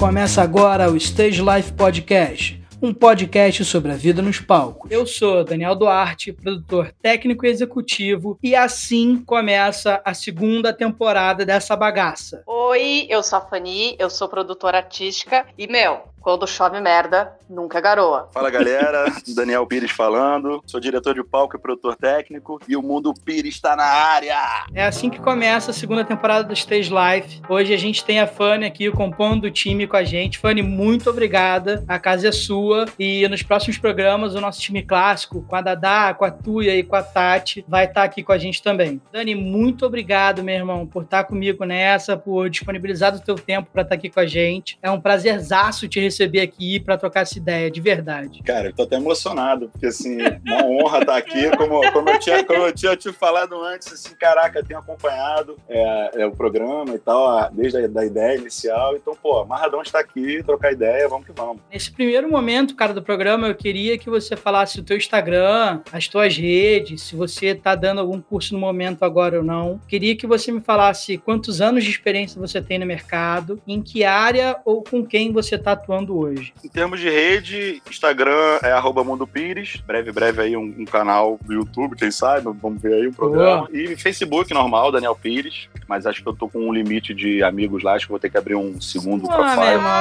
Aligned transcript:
Começa 0.00 0.40
agora 0.40 0.90
o 0.90 0.96
Stage 0.96 1.42
Life 1.42 1.74
Podcast, 1.74 2.58
um 2.80 2.94
podcast 2.94 3.62
sobre 3.66 3.92
a 3.92 3.96
vida 3.96 4.22
nos 4.22 4.40
palcos. 4.40 4.90
Eu 4.90 5.04
sou 5.04 5.44
Daniel 5.44 5.76
Duarte, 5.76 6.32
produtor 6.32 6.90
técnico 7.02 7.44
e 7.44 7.50
executivo, 7.50 8.38
e 8.42 8.54
assim 8.54 9.22
começa 9.26 10.00
a 10.02 10.14
segunda 10.14 10.72
temporada 10.72 11.44
dessa 11.44 11.76
bagaça. 11.76 12.42
Oi, 12.70 13.08
eu 13.10 13.20
sou 13.20 13.36
a 13.36 13.40
Fanny, 13.40 13.96
eu 13.98 14.08
sou 14.08 14.28
produtora 14.28 14.78
artística 14.78 15.44
e, 15.58 15.66
meu, 15.66 16.04
quando 16.20 16.46
chove 16.46 16.80
merda, 16.80 17.32
nunca 17.48 17.80
garoa. 17.80 18.28
Fala 18.32 18.50
galera, 18.50 19.06
Daniel 19.34 19.66
Pires 19.66 19.90
falando, 19.90 20.62
sou 20.66 20.78
diretor 20.78 21.14
de 21.14 21.24
palco 21.24 21.56
e 21.56 21.58
produtor 21.58 21.96
técnico 21.96 22.60
e 22.68 22.76
o 22.76 22.82
Mundo 22.82 23.12
Pires 23.24 23.54
está 23.54 23.74
na 23.74 23.84
área! 23.84 24.36
É 24.74 24.84
assim 24.84 25.08
que 25.08 25.18
começa 25.18 25.70
a 25.70 25.74
segunda 25.74 26.04
temporada 26.04 26.44
do 26.44 26.52
Stage 26.52 26.90
Life. 26.90 27.40
Hoje 27.48 27.72
a 27.72 27.76
gente 27.78 28.04
tem 28.04 28.20
a 28.20 28.26
Fanny 28.26 28.66
aqui 28.66 28.90
compondo 28.90 29.44
o 29.44 29.50
time 29.50 29.86
com 29.86 29.96
a 29.96 30.04
gente. 30.04 30.38
Fanny, 30.38 30.62
muito 30.62 31.08
obrigada, 31.08 31.82
a 31.88 31.98
casa 31.98 32.28
é 32.28 32.32
sua 32.32 32.86
e 32.98 33.26
nos 33.28 33.42
próximos 33.42 33.78
programas 33.78 34.34
o 34.34 34.40
nosso 34.40 34.60
time 34.60 34.82
clássico, 34.82 35.42
com 35.42 35.56
a 35.56 35.62
Dadá, 35.62 36.14
com 36.14 36.24
a 36.24 36.30
Tuia 36.30 36.76
e 36.76 36.82
com 36.82 36.96
a 36.96 37.02
Tati, 37.02 37.64
vai 37.66 37.86
estar 37.86 38.02
aqui 38.02 38.22
com 38.22 38.32
a 38.32 38.38
gente 38.38 38.62
também. 38.62 39.00
Dani, 39.10 39.34
muito 39.34 39.86
obrigado, 39.86 40.44
meu 40.44 40.54
irmão, 40.54 40.86
por 40.86 41.04
estar 41.04 41.24
comigo 41.24 41.64
nessa, 41.64 42.16
por 42.16 42.50
disponibilizar 42.60 43.14
o 43.14 43.20
teu 43.20 43.34
tempo 43.34 43.68
para 43.72 43.82
estar 43.82 43.94
aqui 43.94 44.08
com 44.08 44.20
a 44.20 44.26
gente. 44.26 44.78
É 44.82 44.90
um 44.90 45.00
prazerzaço 45.00 45.88
te 45.88 45.98
receber 46.00 46.40
aqui 46.40 46.78
para 46.78 46.96
trocar 46.96 47.22
essa 47.22 47.38
ideia, 47.38 47.70
de 47.70 47.80
verdade. 47.80 48.42
Cara, 48.42 48.68
eu 48.68 48.74
tô 48.74 48.82
até 48.82 48.96
emocionado, 48.96 49.68
porque 49.70 49.86
assim, 49.86 50.18
uma 50.46 50.64
honra 50.66 51.00
estar 51.00 51.16
aqui, 51.16 51.50
como, 51.56 51.80
como, 51.92 52.10
eu, 52.10 52.18
tinha, 52.18 52.44
como 52.44 52.66
eu 52.66 52.72
tinha 52.72 52.96
te 52.96 53.12
falado 53.12 53.60
antes, 53.62 53.92
assim, 53.92 54.14
caraca, 54.14 54.62
tenho 54.62 54.78
acompanhado 54.78 55.56
é, 55.68 56.22
é, 56.22 56.26
o 56.26 56.32
programa 56.32 56.94
e 56.94 56.98
tal, 56.98 57.50
desde 57.52 57.78
a 57.78 57.86
da 57.88 58.04
ideia 58.04 58.38
inicial, 58.38 58.94
então, 58.94 59.16
pô, 59.20 59.40
amarradão 59.40 59.82
estar 59.82 59.98
aqui, 59.98 60.42
trocar 60.44 60.72
ideia, 60.72 61.08
vamos 61.08 61.26
que 61.26 61.32
vamos. 61.32 61.62
Nesse 61.72 61.90
primeiro 61.90 62.30
momento, 62.30 62.76
cara, 62.76 62.92
do 62.92 63.02
programa, 63.02 63.48
eu 63.48 63.54
queria 63.54 63.98
que 63.98 64.08
você 64.08 64.36
falasse 64.36 64.78
o 64.78 64.82
teu 64.82 64.96
Instagram, 64.96 65.80
as 65.92 66.06
tuas 66.08 66.36
redes, 66.36 67.02
se 67.02 67.16
você 67.16 67.54
tá 67.54 67.74
dando 67.74 68.00
algum 68.00 68.20
curso 68.20 68.54
no 68.54 68.60
momento 68.60 69.04
agora 69.04 69.38
ou 69.38 69.44
não. 69.44 69.80
Queria 69.88 70.14
que 70.14 70.26
você 70.26 70.52
me 70.52 70.60
falasse 70.60 71.18
quantos 71.18 71.60
anos 71.60 71.84
de 71.84 71.90
experiência 71.90 72.40
você 72.40 72.49
tem 72.58 72.78
no 72.78 72.86
mercado, 72.86 73.60
em 73.68 73.82
que 73.82 74.02
área 74.02 74.56
ou 74.64 74.82
com 74.82 75.04
quem 75.04 75.30
você 75.30 75.58
tá 75.58 75.72
atuando 75.72 76.18
hoje? 76.18 76.54
Em 76.64 76.68
termos 76.68 76.98
de 76.98 77.10
rede, 77.10 77.82
Instagram 77.90 78.60
é 78.62 78.72
arroba 78.72 79.04
Mundo 79.04 79.26
Pires, 79.26 79.76
breve, 79.86 80.10
breve 80.10 80.40
aí 80.40 80.56
um, 80.56 80.74
um, 80.78 80.86
canal 80.86 81.38
do 81.42 81.52
YouTube, 81.52 81.96
quem 81.96 82.10
sabe, 82.10 82.50
vamos 82.62 82.80
ver 82.80 82.94
aí 82.94 83.06
o 83.06 83.12
programa. 83.12 83.66
Boa. 83.66 83.70
E 83.70 83.94
Facebook 83.96 84.54
normal, 84.54 84.90
Daniel 84.90 85.14
Pires, 85.14 85.68
mas 85.86 86.06
acho 86.06 86.22
que 86.22 86.28
eu 86.28 86.34
tô 86.34 86.48
com 86.48 86.60
um 86.60 86.72
limite 86.72 87.12
de 87.12 87.42
amigos 87.42 87.82
lá, 87.82 87.92
acho 87.94 88.06
que 88.06 88.12
vou 88.12 88.18
ter 88.18 88.30
que 88.30 88.38
abrir 88.38 88.54
um 88.54 88.80
segundo 88.80 89.30
ah, 89.30 89.34
profile. 89.34 89.60
Meu 89.60 89.72
irmão, 89.72 90.00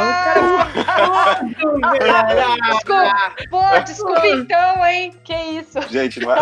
desculpa, 2.70 3.36
pô, 3.52 3.84
desculpa 3.86 4.28
então, 4.28 4.86
hein? 4.86 5.14
Que 5.24 5.34
isso? 5.34 5.82
Gente, 5.90 6.22
não 6.22 6.32
é, 6.32 6.38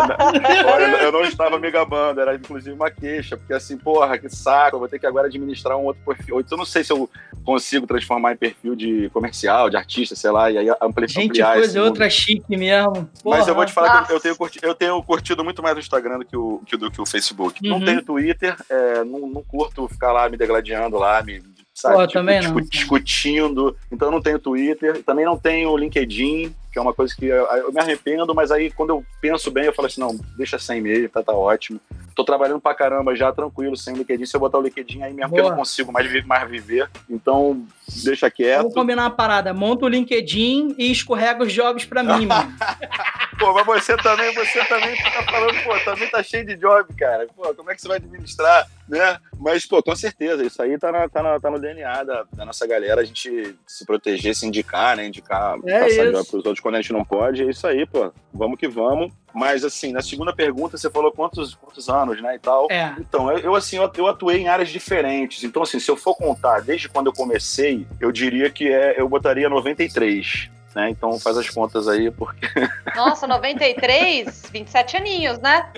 olha, 0.64 0.84
eu 1.02 1.10
não 1.10 1.22
estava 1.22 1.58
me 1.58 1.70
gabando, 1.70 2.20
era 2.20 2.34
inclusive 2.34 2.74
uma 2.74 2.90
queixa, 2.90 3.36
porque 3.36 3.54
assim, 3.54 3.76
porra, 3.76 4.18
que 4.18 4.28
saco, 4.28 4.76
eu 4.76 4.80
vou 4.80 4.88
ter 4.88 4.98
que 4.98 5.06
agora 5.06 5.26
administrar 5.26 5.76
um 5.76 5.84
outro 5.84 5.97
perfil. 6.04 6.40
Então, 6.40 6.56
eu 6.56 6.58
não 6.58 6.64
sei 6.64 6.84
se 6.84 6.92
eu 6.92 7.08
consigo 7.44 7.86
transformar 7.86 8.32
em 8.32 8.36
perfil 8.36 8.74
de 8.74 9.10
comercial 9.10 9.70
de 9.70 9.76
artista, 9.76 10.14
sei 10.14 10.30
lá, 10.30 10.50
e 10.50 10.58
aí 10.58 10.68
ampli 10.82 11.08
Gente, 11.08 11.42
coisa 11.42 11.82
outra 11.82 12.10
chique 12.10 12.56
mesmo. 12.56 13.08
Porra, 13.22 13.38
Mas 13.38 13.48
eu 13.48 13.54
vou 13.54 13.64
te 13.64 13.72
falar 13.72 13.94
nossa. 13.94 14.06
que 14.06 14.12
eu 14.12 14.20
tenho, 14.20 14.36
curtido, 14.36 14.66
eu 14.66 14.74
tenho 14.74 15.02
curtido 15.02 15.44
muito 15.44 15.62
mais 15.62 15.76
o 15.76 15.80
Instagram 15.80 16.18
do 16.18 16.24
que 16.24 16.36
o, 16.36 16.62
que, 16.66 16.76
do 16.76 16.90
que 16.90 17.00
o 17.00 17.06
Facebook. 17.06 17.60
Uhum. 17.62 17.78
Não 17.78 17.84
tenho 17.84 18.02
Twitter, 18.02 18.56
é, 18.68 19.04
não, 19.04 19.20
não 19.28 19.42
curto 19.42 19.88
ficar 19.88 20.12
lá 20.12 20.28
me 20.28 20.36
degladiando 20.36 20.98
lá, 20.98 21.22
me 21.22 21.42
sabe? 21.78 21.94
Pô, 21.94 22.06
tipo, 22.06 22.12
também 22.14 22.42
não. 22.42 22.60
discutindo. 22.60 23.76
Então 23.90 24.08
eu 24.08 24.12
não 24.12 24.20
tenho 24.20 24.38
Twitter, 24.38 25.02
também 25.04 25.24
não 25.24 25.38
tenho 25.38 25.76
LinkedIn, 25.76 26.54
que 26.72 26.78
é 26.78 26.82
uma 26.82 26.92
coisa 26.92 27.14
que 27.14 27.26
eu, 27.26 27.46
eu, 27.46 27.72
me 27.72 27.80
arrependo, 27.80 28.34
mas 28.34 28.50
aí 28.50 28.70
quando 28.70 28.90
eu 28.90 29.04
penso 29.20 29.50
bem, 29.50 29.64
eu 29.64 29.72
falo 29.72 29.86
assim, 29.86 30.00
não, 30.00 30.18
deixa 30.36 30.58
sem 30.58 30.78
e-mail, 30.78 31.08
tá, 31.08 31.22
tá 31.22 31.32
ótimo. 31.32 31.80
Tô 32.18 32.24
trabalhando 32.24 32.60
pra 32.60 32.74
caramba 32.74 33.14
já, 33.14 33.32
tranquilo, 33.32 33.76
sem 33.76 33.94
LinkedIn. 33.94 34.26
Se 34.26 34.34
eu 34.34 34.40
botar 34.40 34.58
o 34.58 34.60
LinkedIn 34.60 35.04
aí 35.04 35.14
mesmo 35.14 35.30
Boa. 35.30 35.40
que 35.40 35.46
eu 35.46 35.50
não 35.50 35.56
consigo 35.56 35.92
mais, 35.92 36.26
mais 36.26 36.50
viver. 36.50 36.90
Então, 37.08 37.64
deixa 38.02 38.28
quieto. 38.28 38.62
Vamos 38.62 38.74
combinar 38.74 39.04
uma 39.04 39.10
parada. 39.10 39.54
Monta 39.54 39.84
o 39.84 39.88
LinkedIn 39.88 40.74
e 40.76 40.90
escorrega 40.90 41.44
os 41.44 41.52
jobs 41.52 41.84
pra 41.84 42.02
mim, 42.02 42.26
mano. 42.26 42.52
pô, 43.38 43.54
mas 43.54 43.84
você 43.84 43.96
também, 43.98 44.34
você 44.34 44.64
também 44.64 44.96
tá 44.96 45.22
falando, 45.30 45.62
pô, 45.62 45.78
também 45.84 46.10
tá 46.10 46.20
cheio 46.20 46.44
de 46.44 46.56
job, 46.56 46.92
cara. 46.94 47.24
Pô, 47.36 47.54
como 47.54 47.70
é 47.70 47.76
que 47.76 47.80
você 47.80 47.86
vai 47.86 47.98
administrar, 47.98 48.68
né? 48.88 49.20
Mas, 49.38 49.64
pô, 49.64 49.80
com 49.80 49.94
certeza, 49.94 50.44
isso 50.44 50.60
aí 50.60 50.76
tá, 50.76 50.90
na, 50.90 51.08
tá, 51.08 51.22
na, 51.22 51.38
tá 51.38 51.48
no 51.48 51.60
DNA 51.60 52.02
da, 52.02 52.24
da 52.32 52.44
nossa 52.44 52.66
galera, 52.66 53.00
a 53.00 53.04
gente 53.04 53.56
se 53.64 53.86
proteger, 53.86 54.34
se 54.34 54.44
indicar, 54.44 54.96
né? 54.96 55.06
Indicar, 55.06 55.56
é 55.64 55.84
passar 55.84 55.88
isso. 55.88 56.12
job 56.12 56.26
pros 56.28 56.44
outros 56.46 56.58
quando 56.58 56.74
a 56.74 56.80
gente 56.80 56.92
não 56.92 57.04
pode. 57.04 57.44
É 57.44 57.46
isso 57.48 57.64
aí, 57.64 57.86
pô. 57.86 58.12
Vamos 58.34 58.58
que 58.58 58.66
vamos. 58.66 59.12
Mas, 59.34 59.64
assim, 59.64 59.92
na 59.92 60.02
segunda 60.02 60.34
pergunta, 60.34 60.76
você 60.76 60.90
falou 60.90 61.12
quantos, 61.12 61.54
quantos 61.54 61.88
anos, 61.88 62.20
né, 62.20 62.34
e 62.34 62.38
tal. 62.38 62.66
É. 62.70 62.94
Então, 62.98 63.30
eu, 63.30 63.54
assim, 63.54 63.76
eu, 63.76 64.06
atuei 64.06 64.38
em 64.38 64.48
áreas 64.48 64.70
diferentes. 64.70 65.44
Então, 65.44 65.62
assim, 65.62 65.78
se 65.78 65.90
eu 65.90 65.96
for 65.96 66.14
contar 66.14 66.60
desde 66.60 66.88
quando 66.88 67.06
eu 67.06 67.12
comecei, 67.12 67.86
eu 68.00 68.10
diria 68.10 68.50
que 68.50 68.68
é, 68.68 69.00
eu 69.00 69.08
botaria 69.08 69.48
93 69.48 70.50
né? 70.74 70.90
Então 70.90 71.18
faz 71.18 71.36
as 71.36 71.48
contas 71.48 71.88
aí, 71.88 72.10
porque. 72.10 72.46
Nossa, 72.94 73.26
93? 73.26 74.44
27 74.52 74.96
aninhos, 74.96 75.38
né? 75.38 75.70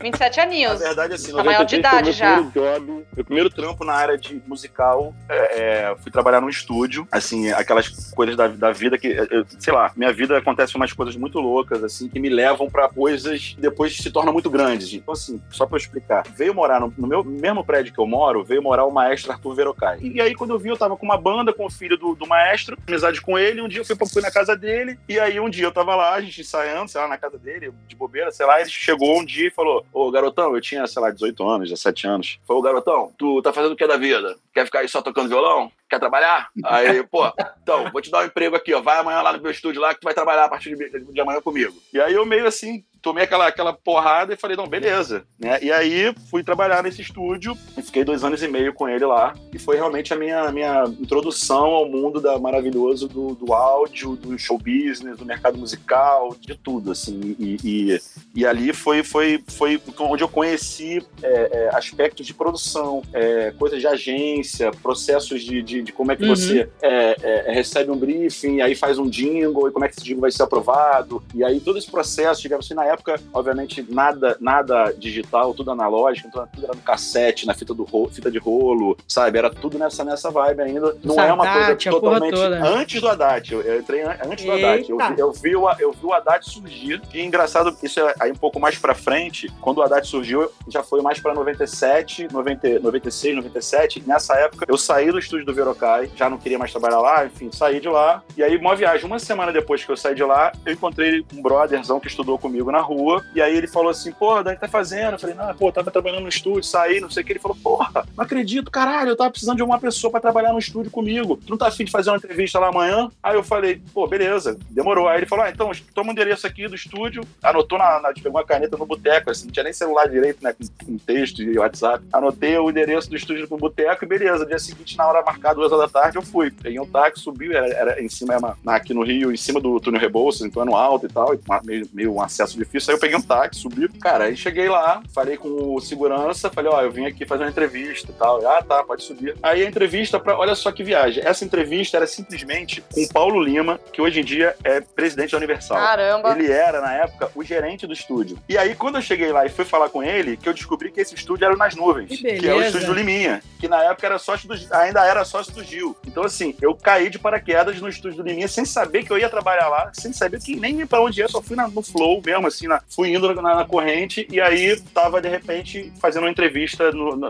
27 0.00 0.40
aninhos. 0.40 0.80
Na 0.80 0.86
verdade, 0.86 1.14
assim, 1.14 1.34
tá 1.34 1.44
maior 1.44 1.64
de 1.64 1.76
idade 1.76 2.12
já. 2.12 2.40
Job, 2.40 3.04
meu 3.14 3.24
primeiro 3.24 3.50
trampo 3.50 3.84
na 3.84 3.94
área 3.94 4.16
de 4.16 4.42
musical, 4.46 5.14
é, 5.28 5.60
é, 5.60 5.96
fui 5.96 6.10
trabalhar 6.10 6.40
num 6.40 6.48
estúdio, 6.48 7.06
assim, 7.10 7.50
aquelas 7.52 7.88
coisas 8.10 8.36
da, 8.36 8.48
da 8.48 8.70
vida 8.70 8.98
que, 8.98 9.08
eu, 9.08 9.44
sei 9.58 9.72
lá, 9.72 9.92
minha 9.96 10.12
vida 10.12 10.36
acontece 10.36 10.76
umas 10.76 10.92
coisas 10.92 11.16
muito 11.16 11.38
loucas, 11.40 11.82
assim, 11.82 12.08
que 12.08 12.18
me 12.18 12.28
levam 12.28 12.68
para 12.68 12.88
coisas 12.88 13.54
que 13.54 13.60
depois 13.60 13.96
se 13.96 14.10
tornam 14.10 14.32
muito 14.32 14.50
grandes. 14.50 14.92
Então, 14.92 15.12
assim, 15.12 15.40
só 15.50 15.66
pra 15.66 15.76
eu 15.76 15.80
explicar, 15.80 16.24
veio 16.36 16.54
morar 16.54 16.80
no, 16.80 16.92
no 16.96 17.06
meu 17.06 17.24
mesmo 17.24 17.64
prédio 17.64 17.92
que 17.92 18.00
eu 18.00 18.06
moro, 18.06 18.44
veio 18.44 18.62
morar 18.62 18.84
o 18.84 18.90
maestro 18.90 19.32
Arthur 19.32 19.54
Verocai. 19.54 19.98
E 20.00 20.20
aí, 20.20 20.34
quando 20.34 20.50
eu 20.50 20.58
vi, 20.58 20.68
eu 20.68 20.76
tava 20.76 20.96
com 20.96 21.04
uma 21.04 21.18
banda 21.18 21.52
com 21.52 21.66
o 21.66 21.70
filho 21.70 21.96
do, 21.96 22.14
do 22.14 22.26
maestro, 22.26 22.76
amizade 22.86 23.20
com 23.20 23.38
ele, 23.38 23.60
um 23.60 23.68
dia 23.68 23.80
eu 23.80 23.84
fui, 23.84 23.96
fui 24.08 24.22
na 24.22 24.30
casa 24.30 24.47
casa 24.48 24.56
dele. 24.56 24.98
E 25.08 25.20
aí 25.20 25.38
um 25.38 25.50
dia 25.50 25.64
eu 25.64 25.72
tava 25.72 25.94
lá, 25.94 26.14
a 26.14 26.20
gente 26.20 26.40
ensaiando, 26.40 26.90
sei 26.90 27.00
lá, 27.00 27.08
na 27.08 27.18
casa 27.18 27.38
dele, 27.38 27.72
de 27.86 27.94
bobeira, 27.94 28.30
sei 28.30 28.46
lá. 28.46 28.60
Ele 28.60 28.70
chegou 28.70 29.18
um 29.18 29.24
dia 29.24 29.48
e 29.48 29.50
falou: 29.50 29.84
Ô 29.92 30.10
garotão, 30.10 30.54
eu 30.54 30.60
tinha, 30.60 30.86
sei 30.86 31.02
lá, 31.02 31.10
18 31.10 31.46
anos, 31.46 31.68
17 31.68 32.06
anos. 32.06 32.40
Falou: 32.46 32.62
garotão, 32.62 33.12
tu 33.18 33.42
tá 33.42 33.52
fazendo 33.52 33.72
o 33.72 33.76
que 33.76 33.86
da 33.86 33.96
vida? 33.96 34.36
Quer 34.54 34.64
ficar 34.64 34.80
aí 34.80 34.88
só 34.88 35.02
tocando 35.02 35.28
violão? 35.28 35.70
Quer 35.88 35.98
trabalhar? 35.98 36.48
Aí, 36.64 37.02
pô, 37.08 37.30
então, 37.62 37.90
vou 37.90 38.00
te 38.00 38.10
dar 38.10 38.20
um 38.20 38.26
emprego 38.26 38.56
aqui, 38.56 38.72
ó. 38.72 38.80
Vai 38.80 38.98
amanhã 38.98 39.20
lá 39.20 39.32
no 39.32 39.42
meu 39.42 39.50
estúdio 39.50 39.80
lá 39.80 39.94
que 39.94 40.00
tu 40.00 40.04
vai 40.04 40.14
trabalhar 40.14 40.44
a 40.44 40.48
partir 40.48 40.74
de, 40.76 41.00
de 41.00 41.20
amanhã 41.20 41.40
comigo. 41.40 41.74
E 41.92 42.00
aí 42.00 42.14
eu 42.14 42.24
meio 42.24 42.46
assim, 42.46 42.84
tomei 43.00 43.24
aquela, 43.24 43.46
aquela 43.46 43.72
porrada 43.72 44.34
e 44.34 44.36
falei, 44.36 44.56
não, 44.56 44.66
beleza. 44.66 45.24
Né? 45.38 45.58
E 45.62 45.72
aí 45.72 46.14
fui 46.30 46.42
trabalhar 46.42 46.82
nesse 46.82 47.02
estúdio 47.02 47.56
e 47.76 47.82
fiquei 47.82 48.04
dois 48.04 48.24
anos 48.24 48.42
e 48.42 48.48
meio 48.48 48.72
com 48.72 48.88
ele 48.88 49.04
lá. 49.04 49.34
E 49.52 49.58
foi 49.58 49.76
realmente 49.76 50.12
a 50.12 50.16
minha, 50.16 50.50
minha 50.52 50.84
introdução 51.00 51.66
ao 51.66 51.88
mundo 51.88 52.20
da 52.20 52.38
maravilhoso 52.38 53.08
do, 53.08 53.34
do 53.34 53.52
áudio, 53.52 54.16
do 54.16 54.38
show 54.38 54.58
business, 54.58 55.16
do 55.16 55.24
mercado 55.24 55.58
musical, 55.58 56.34
de 56.40 56.54
tudo, 56.54 56.92
assim. 56.92 57.36
E, 57.38 57.56
e, 57.64 58.00
e 58.34 58.46
ali 58.46 58.72
foi, 58.72 59.02
foi, 59.02 59.42
foi 59.48 59.80
onde 59.98 60.22
eu 60.22 60.28
conheci 60.28 61.04
é, 61.22 61.50
é, 61.52 61.76
aspectos 61.76 62.26
de 62.26 62.34
produção, 62.34 63.02
é, 63.12 63.52
coisas 63.58 63.80
de 63.80 63.86
agência, 63.86 64.70
processos 64.70 65.42
de, 65.42 65.62
de, 65.62 65.82
de 65.82 65.92
como 65.92 66.12
é 66.12 66.16
que 66.16 66.24
uhum. 66.24 66.34
você 66.34 66.68
é, 66.82 67.16
é, 67.22 67.52
recebe 67.52 67.90
um 67.90 67.96
briefing, 67.96 68.60
aí 68.60 68.74
faz 68.74 68.98
um 68.98 69.08
jingle, 69.08 69.68
e 69.68 69.72
como 69.72 69.84
é 69.84 69.88
que 69.88 69.94
esse 69.94 70.04
jingle 70.04 70.22
vai 70.22 70.30
ser 70.30 70.42
aprovado. 70.42 71.22
E 71.34 71.44
aí 71.44 71.60
todo 71.60 71.78
esse 71.78 71.90
processo, 71.90 72.42
digamos 72.42 72.66
assim, 72.66 72.74
na 72.74 72.87
época, 72.88 73.20
obviamente, 73.32 73.86
nada, 73.88 74.36
nada 74.40 74.92
digital, 74.96 75.54
tudo 75.54 75.70
analógico, 75.70 76.28
então 76.28 76.46
tudo 76.52 76.64
era 76.64 76.74
no 76.74 76.82
cassete, 76.82 77.46
na 77.46 77.54
fita, 77.54 77.74
do 77.74 77.84
rolo, 77.84 78.08
fita 78.08 78.30
de 78.30 78.38
rolo, 78.38 78.96
sabe? 79.06 79.38
Era 79.38 79.50
tudo 79.50 79.78
nessa, 79.78 80.04
nessa 80.04 80.30
vibe 80.30 80.62
ainda. 80.62 80.96
Não 81.02 81.14
Sadat, 81.14 81.30
é 81.30 81.32
uma 81.32 81.52
coisa 81.52 81.76
totalmente. 81.90 82.38
Antes 82.38 83.00
do 83.00 83.08
Haddad, 83.08 83.54
eu, 83.54 83.78
entrei 83.78 84.02
antes 84.02 84.44
do 84.44 84.52
Haddad. 84.52 84.90
Eu, 84.90 84.98
eu, 85.16 85.32
vi 85.32 85.56
o, 85.56 85.70
eu 85.78 85.92
vi 85.92 86.06
o 86.06 86.12
Haddad 86.12 86.44
surgir. 86.48 87.00
E 87.12 87.20
engraçado, 87.20 87.76
isso 87.82 88.00
é 88.00 88.14
aí 88.20 88.32
um 88.32 88.36
pouco 88.36 88.58
mais 88.60 88.78
pra 88.78 88.94
frente, 88.94 89.50
quando 89.60 89.78
o 89.78 89.82
Haddad 89.82 90.06
surgiu, 90.06 90.50
já 90.68 90.82
foi 90.82 91.02
mais 91.02 91.20
pra 91.20 91.34
97, 91.34 92.28
90, 92.32 92.80
96, 92.80 93.36
97. 93.36 94.02
Nessa 94.06 94.34
época, 94.34 94.66
eu 94.68 94.76
saí 94.76 95.10
do 95.10 95.18
estúdio 95.18 95.46
do 95.46 95.54
Verocai, 95.54 96.10
já 96.14 96.28
não 96.28 96.38
queria 96.38 96.58
mais 96.58 96.70
trabalhar 96.70 97.00
lá, 97.00 97.26
enfim, 97.26 97.50
saí 97.52 97.80
de 97.80 97.88
lá. 97.88 98.22
E 98.36 98.42
aí, 98.42 98.56
uma 98.56 98.74
viagem, 98.74 99.06
uma 99.06 99.18
semana 99.18 99.52
depois 99.52 99.84
que 99.84 99.90
eu 99.90 99.96
saí 99.96 100.14
de 100.14 100.24
lá, 100.24 100.52
eu 100.64 100.72
encontrei 100.72 101.24
um 101.34 101.42
brotherzão 101.42 102.00
que 102.00 102.08
estudou 102.08 102.38
comigo 102.38 102.70
na 102.70 102.77
na 102.78 102.84
rua, 102.84 103.24
e 103.34 103.42
aí 103.42 103.56
ele 103.56 103.66
falou 103.66 103.90
assim, 103.90 104.12
porra, 104.12 104.44
Dani, 104.44 104.56
tá 104.56 104.68
fazendo? 104.68 105.14
Eu 105.14 105.18
falei, 105.18 105.34
não, 105.34 105.54
pô, 105.54 105.72
tava 105.72 105.90
trabalhando 105.90 106.22
no 106.22 106.28
estúdio, 106.28 106.62
saí, 106.62 107.00
não 107.00 107.10
sei 107.10 107.22
o 107.22 107.26
que. 107.26 107.32
Ele 107.32 107.38
falou, 107.40 107.56
porra, 107.62 108.06
não 108.16 108.24
acredito, 108.24 108.70
caralho, 108.70 109.10
eu 109.10 109.16
tava 109.16 109.30
precisando 109.30 109.56
de 109.56 109.62
uma 109.62 109.78
pessoa 109.78 110.10
para 110.10 110.20
trabalhar 110.20 110.52
no 110.52 110.58
estúdio 110.58 110.90
comigo. 110.90 111.36
Tu 111.36 111.50
não 111.50 111.58
tá 111.58 111.68
afim 111.68 111.84
de 111.84 111.90
fazer 111.90 112.10
uma 112.10 112.16
entrevista 112.16 112.58
lá 112.58 112.68
amanhã? 112.68 113.10
Aí 113.22 113.34
eu 113.34 113.42
falei, 113.42 113.82
pô, 113.92 114.06
beleza, 114.06 114.58
demorou. 114.70 115.08
Aí 115.08 115.18
ele 115.18 115.26
falou, 115.26 115.44
ah, 115.44 115.50
então, 115.50 115.70
toma 115.94 116.10
o 116.10 116.12
endereço 116.12 116.46
aqui 116.46 116.68
do 116.68 116.74
estúdio, 116.74 117.22
anotou 117.42 117.78
na, 117.78 118.00
na 118.00 118.12
pegou 118.12 118.40
uma 118.40 118.44
caneta 118.44 118.76
no 118.76 118.86
boteco, 118.86 119.30
assim, 119.30 119.46
não 119.46 119.52
tinha 119.52 119.64
nem 119.64 119.72
celular 119.72 120.08
direito, 120.08 120.42
né, 120.42 120.52
com, 120.52 120.84
com 120.84 120.98
texto 120.98 121.42
e 121.42 121.58
WhatsApp. 121.58 122.04
Anotei 122.12 122.56
o 122.58 122.70
endereço 122.70 123.10
do 123.10 123.16
estúdio 123.16 123.46
no 123.50 123.56
boteco 123.56 124.04
e 124.04 124.08
beleza. 124.08 124.46
Dia 124.46 124.58
seguinte, 124.58 124.96
na 124.96 125.06
hora 125.06 125.22
marcada, 125.22 125.56
duas 125.56 125.72
horas 125.72 125.90
da 125.90 126.00
tarde, 126.00 126.18
eu 126.18 126.22
fui. 126.22 126.50
Peguei 126.50 126.80
um 126.80 126.86
táxi, 126.86 127.22
subi, 127.22 127.54
era, 127.54 127.66
era 127.66 128.02
em 128.02 128.08
cima, 128.08 128.34
era 128.34 128.56
na, 128.64 128.76
aqui 128.76 128.94
no 128.94 129.02
Rio, 129.02 129.32
em 129.32 129.36
cima 129.36 129.60
do 129.60 129.80
túnel 129.80 130.00
Rebouças, 130.00 130.42
então 130.42 130.62
era 130.62 130.70
no 130.70 130.76
alto 130.76 131.06
e 131.06 131.08
tal, 131.08 131.30
meio, 131.64 131.88
meio 131.92 132.14
um 132.14 132.22
acesso 132.22 132.58
difícil. 132.68 132.92
Aí 132.92 132.96
eu 132.96 133.00
peguei 133.00 133.16
um 133.16 133.22
táxi, 133.22 133.60
subi. 133.60 133.88
Cara, 134.00 134.24
aí 134.24 134.36
cheguei 134.36 134.68
lá, 134.68 135.02
falei 135.12 135.36
com 135.36 135.74
o 135.74 135.80
segurança, 135.80 136.50
falei, 136.50 136.70
ó, 136.70 136.78
oh, 136.78 136.80
eu 136.82 136.92
vim 136.92 137.06
aqui 137.06 137.26
fazer 137.26 137.44
uma 137.44 137.50
entrevista 137.50 138.10
e 138.10 138.14
tal. 138.14 138.46
Ah, 138.46 138.62
tá, 138.62 138.84
pode 138.84 139.02
subir. 139.02 139.36
Aí 139.42 139.64
a 139.64 139.68
entrevista, 139.68 140.20
pra, 140.20 140.38
olha 140.38 140.54
só 140.54 140.70
que 140.70 140.84
viagem. 140.84 141.22
Essa 141.24 141.44
entrevista 141.44 141.96
era 141.96 142.06
simplesmente 142.06 142.82
com 142.92 143.02
o 143.02 143.08
Paulo 143.08 143.42
Lima, 143.42 143.80
que 143.92 144.00
hoje 144.00 144.20
em 144.20 144.24
dia 144.24 144.54
é 144.62 144.80
presidente 144.80 145.32
da 145.32 145.38
Universal. 145.38 145.76
Caramba! 145.76 146.32
Ele 146.32 146.50
era, 146.50 146.80
na 146.80 146.94
época, 146.94 147.30
o 147.34 147.42
gerente 147.42 147.86
do 147.86 147.92
estúdio. 147.92 148.38
E 148.48 148.56
aí, 148.56 148.74
quando 148.74 148.96
eu 148.96 149.02
cheguei 149.02 149.32
lá 149.32 149.46
e 149.46 149.48
fui 149.48 149.64
falar 149.64 149.88
com 149.88 150.02
ele, 150.02 150.36
que 150.36 150.48
eu 150.48 150.54
descobri 150.54 150.90
que 150.90 151.00
esse 151.00 151.14
estúdio 151.14 151.46
era 151.46 151.56
nas 151.56 151.74
nuvens. 151.74 152.08
Que, 152.08 152.38
que 152.38 152.48
é 152.48 152.54
o 152.54 152.62
estúdio 152.62 152.88
do 152.88 152.94
Liminha. 152.94 153.42
Que 153.58 153.68
na 153.68 153.82
época 153.84 154.06
era 154.06 154.18
sócio 154.18 154.48
do, 154.48 154.54
ainda 154.74 155.04
era 155.04 155.24
sócio 155.24 155.52
do 155.52 155.64
Gil. 155.64 155.96
Então, 156.06 156.24
assim, 156.24 156.54
eu 156.60 156.74
caí 156.74 157.10
de 157.10 157.18
paraquedas 157.18 157.80
no 157.80 157.88
estúdio 157.88 158.22
do 158.22 158.28
Liminha 158.28 158.48
sem 158.48 158.64
saber 158.64 159.04
que 159.04 159.12
eu 159.12 159.18
ia 159.18 159.28
trabalhar 159.28 159.68
lá, 159.68 159.90
sem 159.94 160.12
saber 160.12 160.40
que 160.40 160.56
nem 160.56 160.86
pra 160.86 161.00
onde 161.00 161.20
ia, 161.20 161.28
só 161.28 161.42
fui 161.42 161.56
na, 161.56 161.68
no 161.68 161.82
flow 161.82 162.20
mesmo, 162.24 162.46
assim, 162.46 162.57
na, 162.66 162.82
fui 162.88 163.14
indo 163.14 163.32
na, 163.34 163.56
na, 163.56 163.64
corrente 163.64 164.26
e 164.30 164.40
aí 164.40 164.80
tava, 164.94 165.20
de 165.20 165.28
repente, 165.28 165.92
fazendo 166.00 166.24
uma 166.24 166.30
entrevista 166.30 166.90
no, 166.90 167.16
na, 167.16 167.28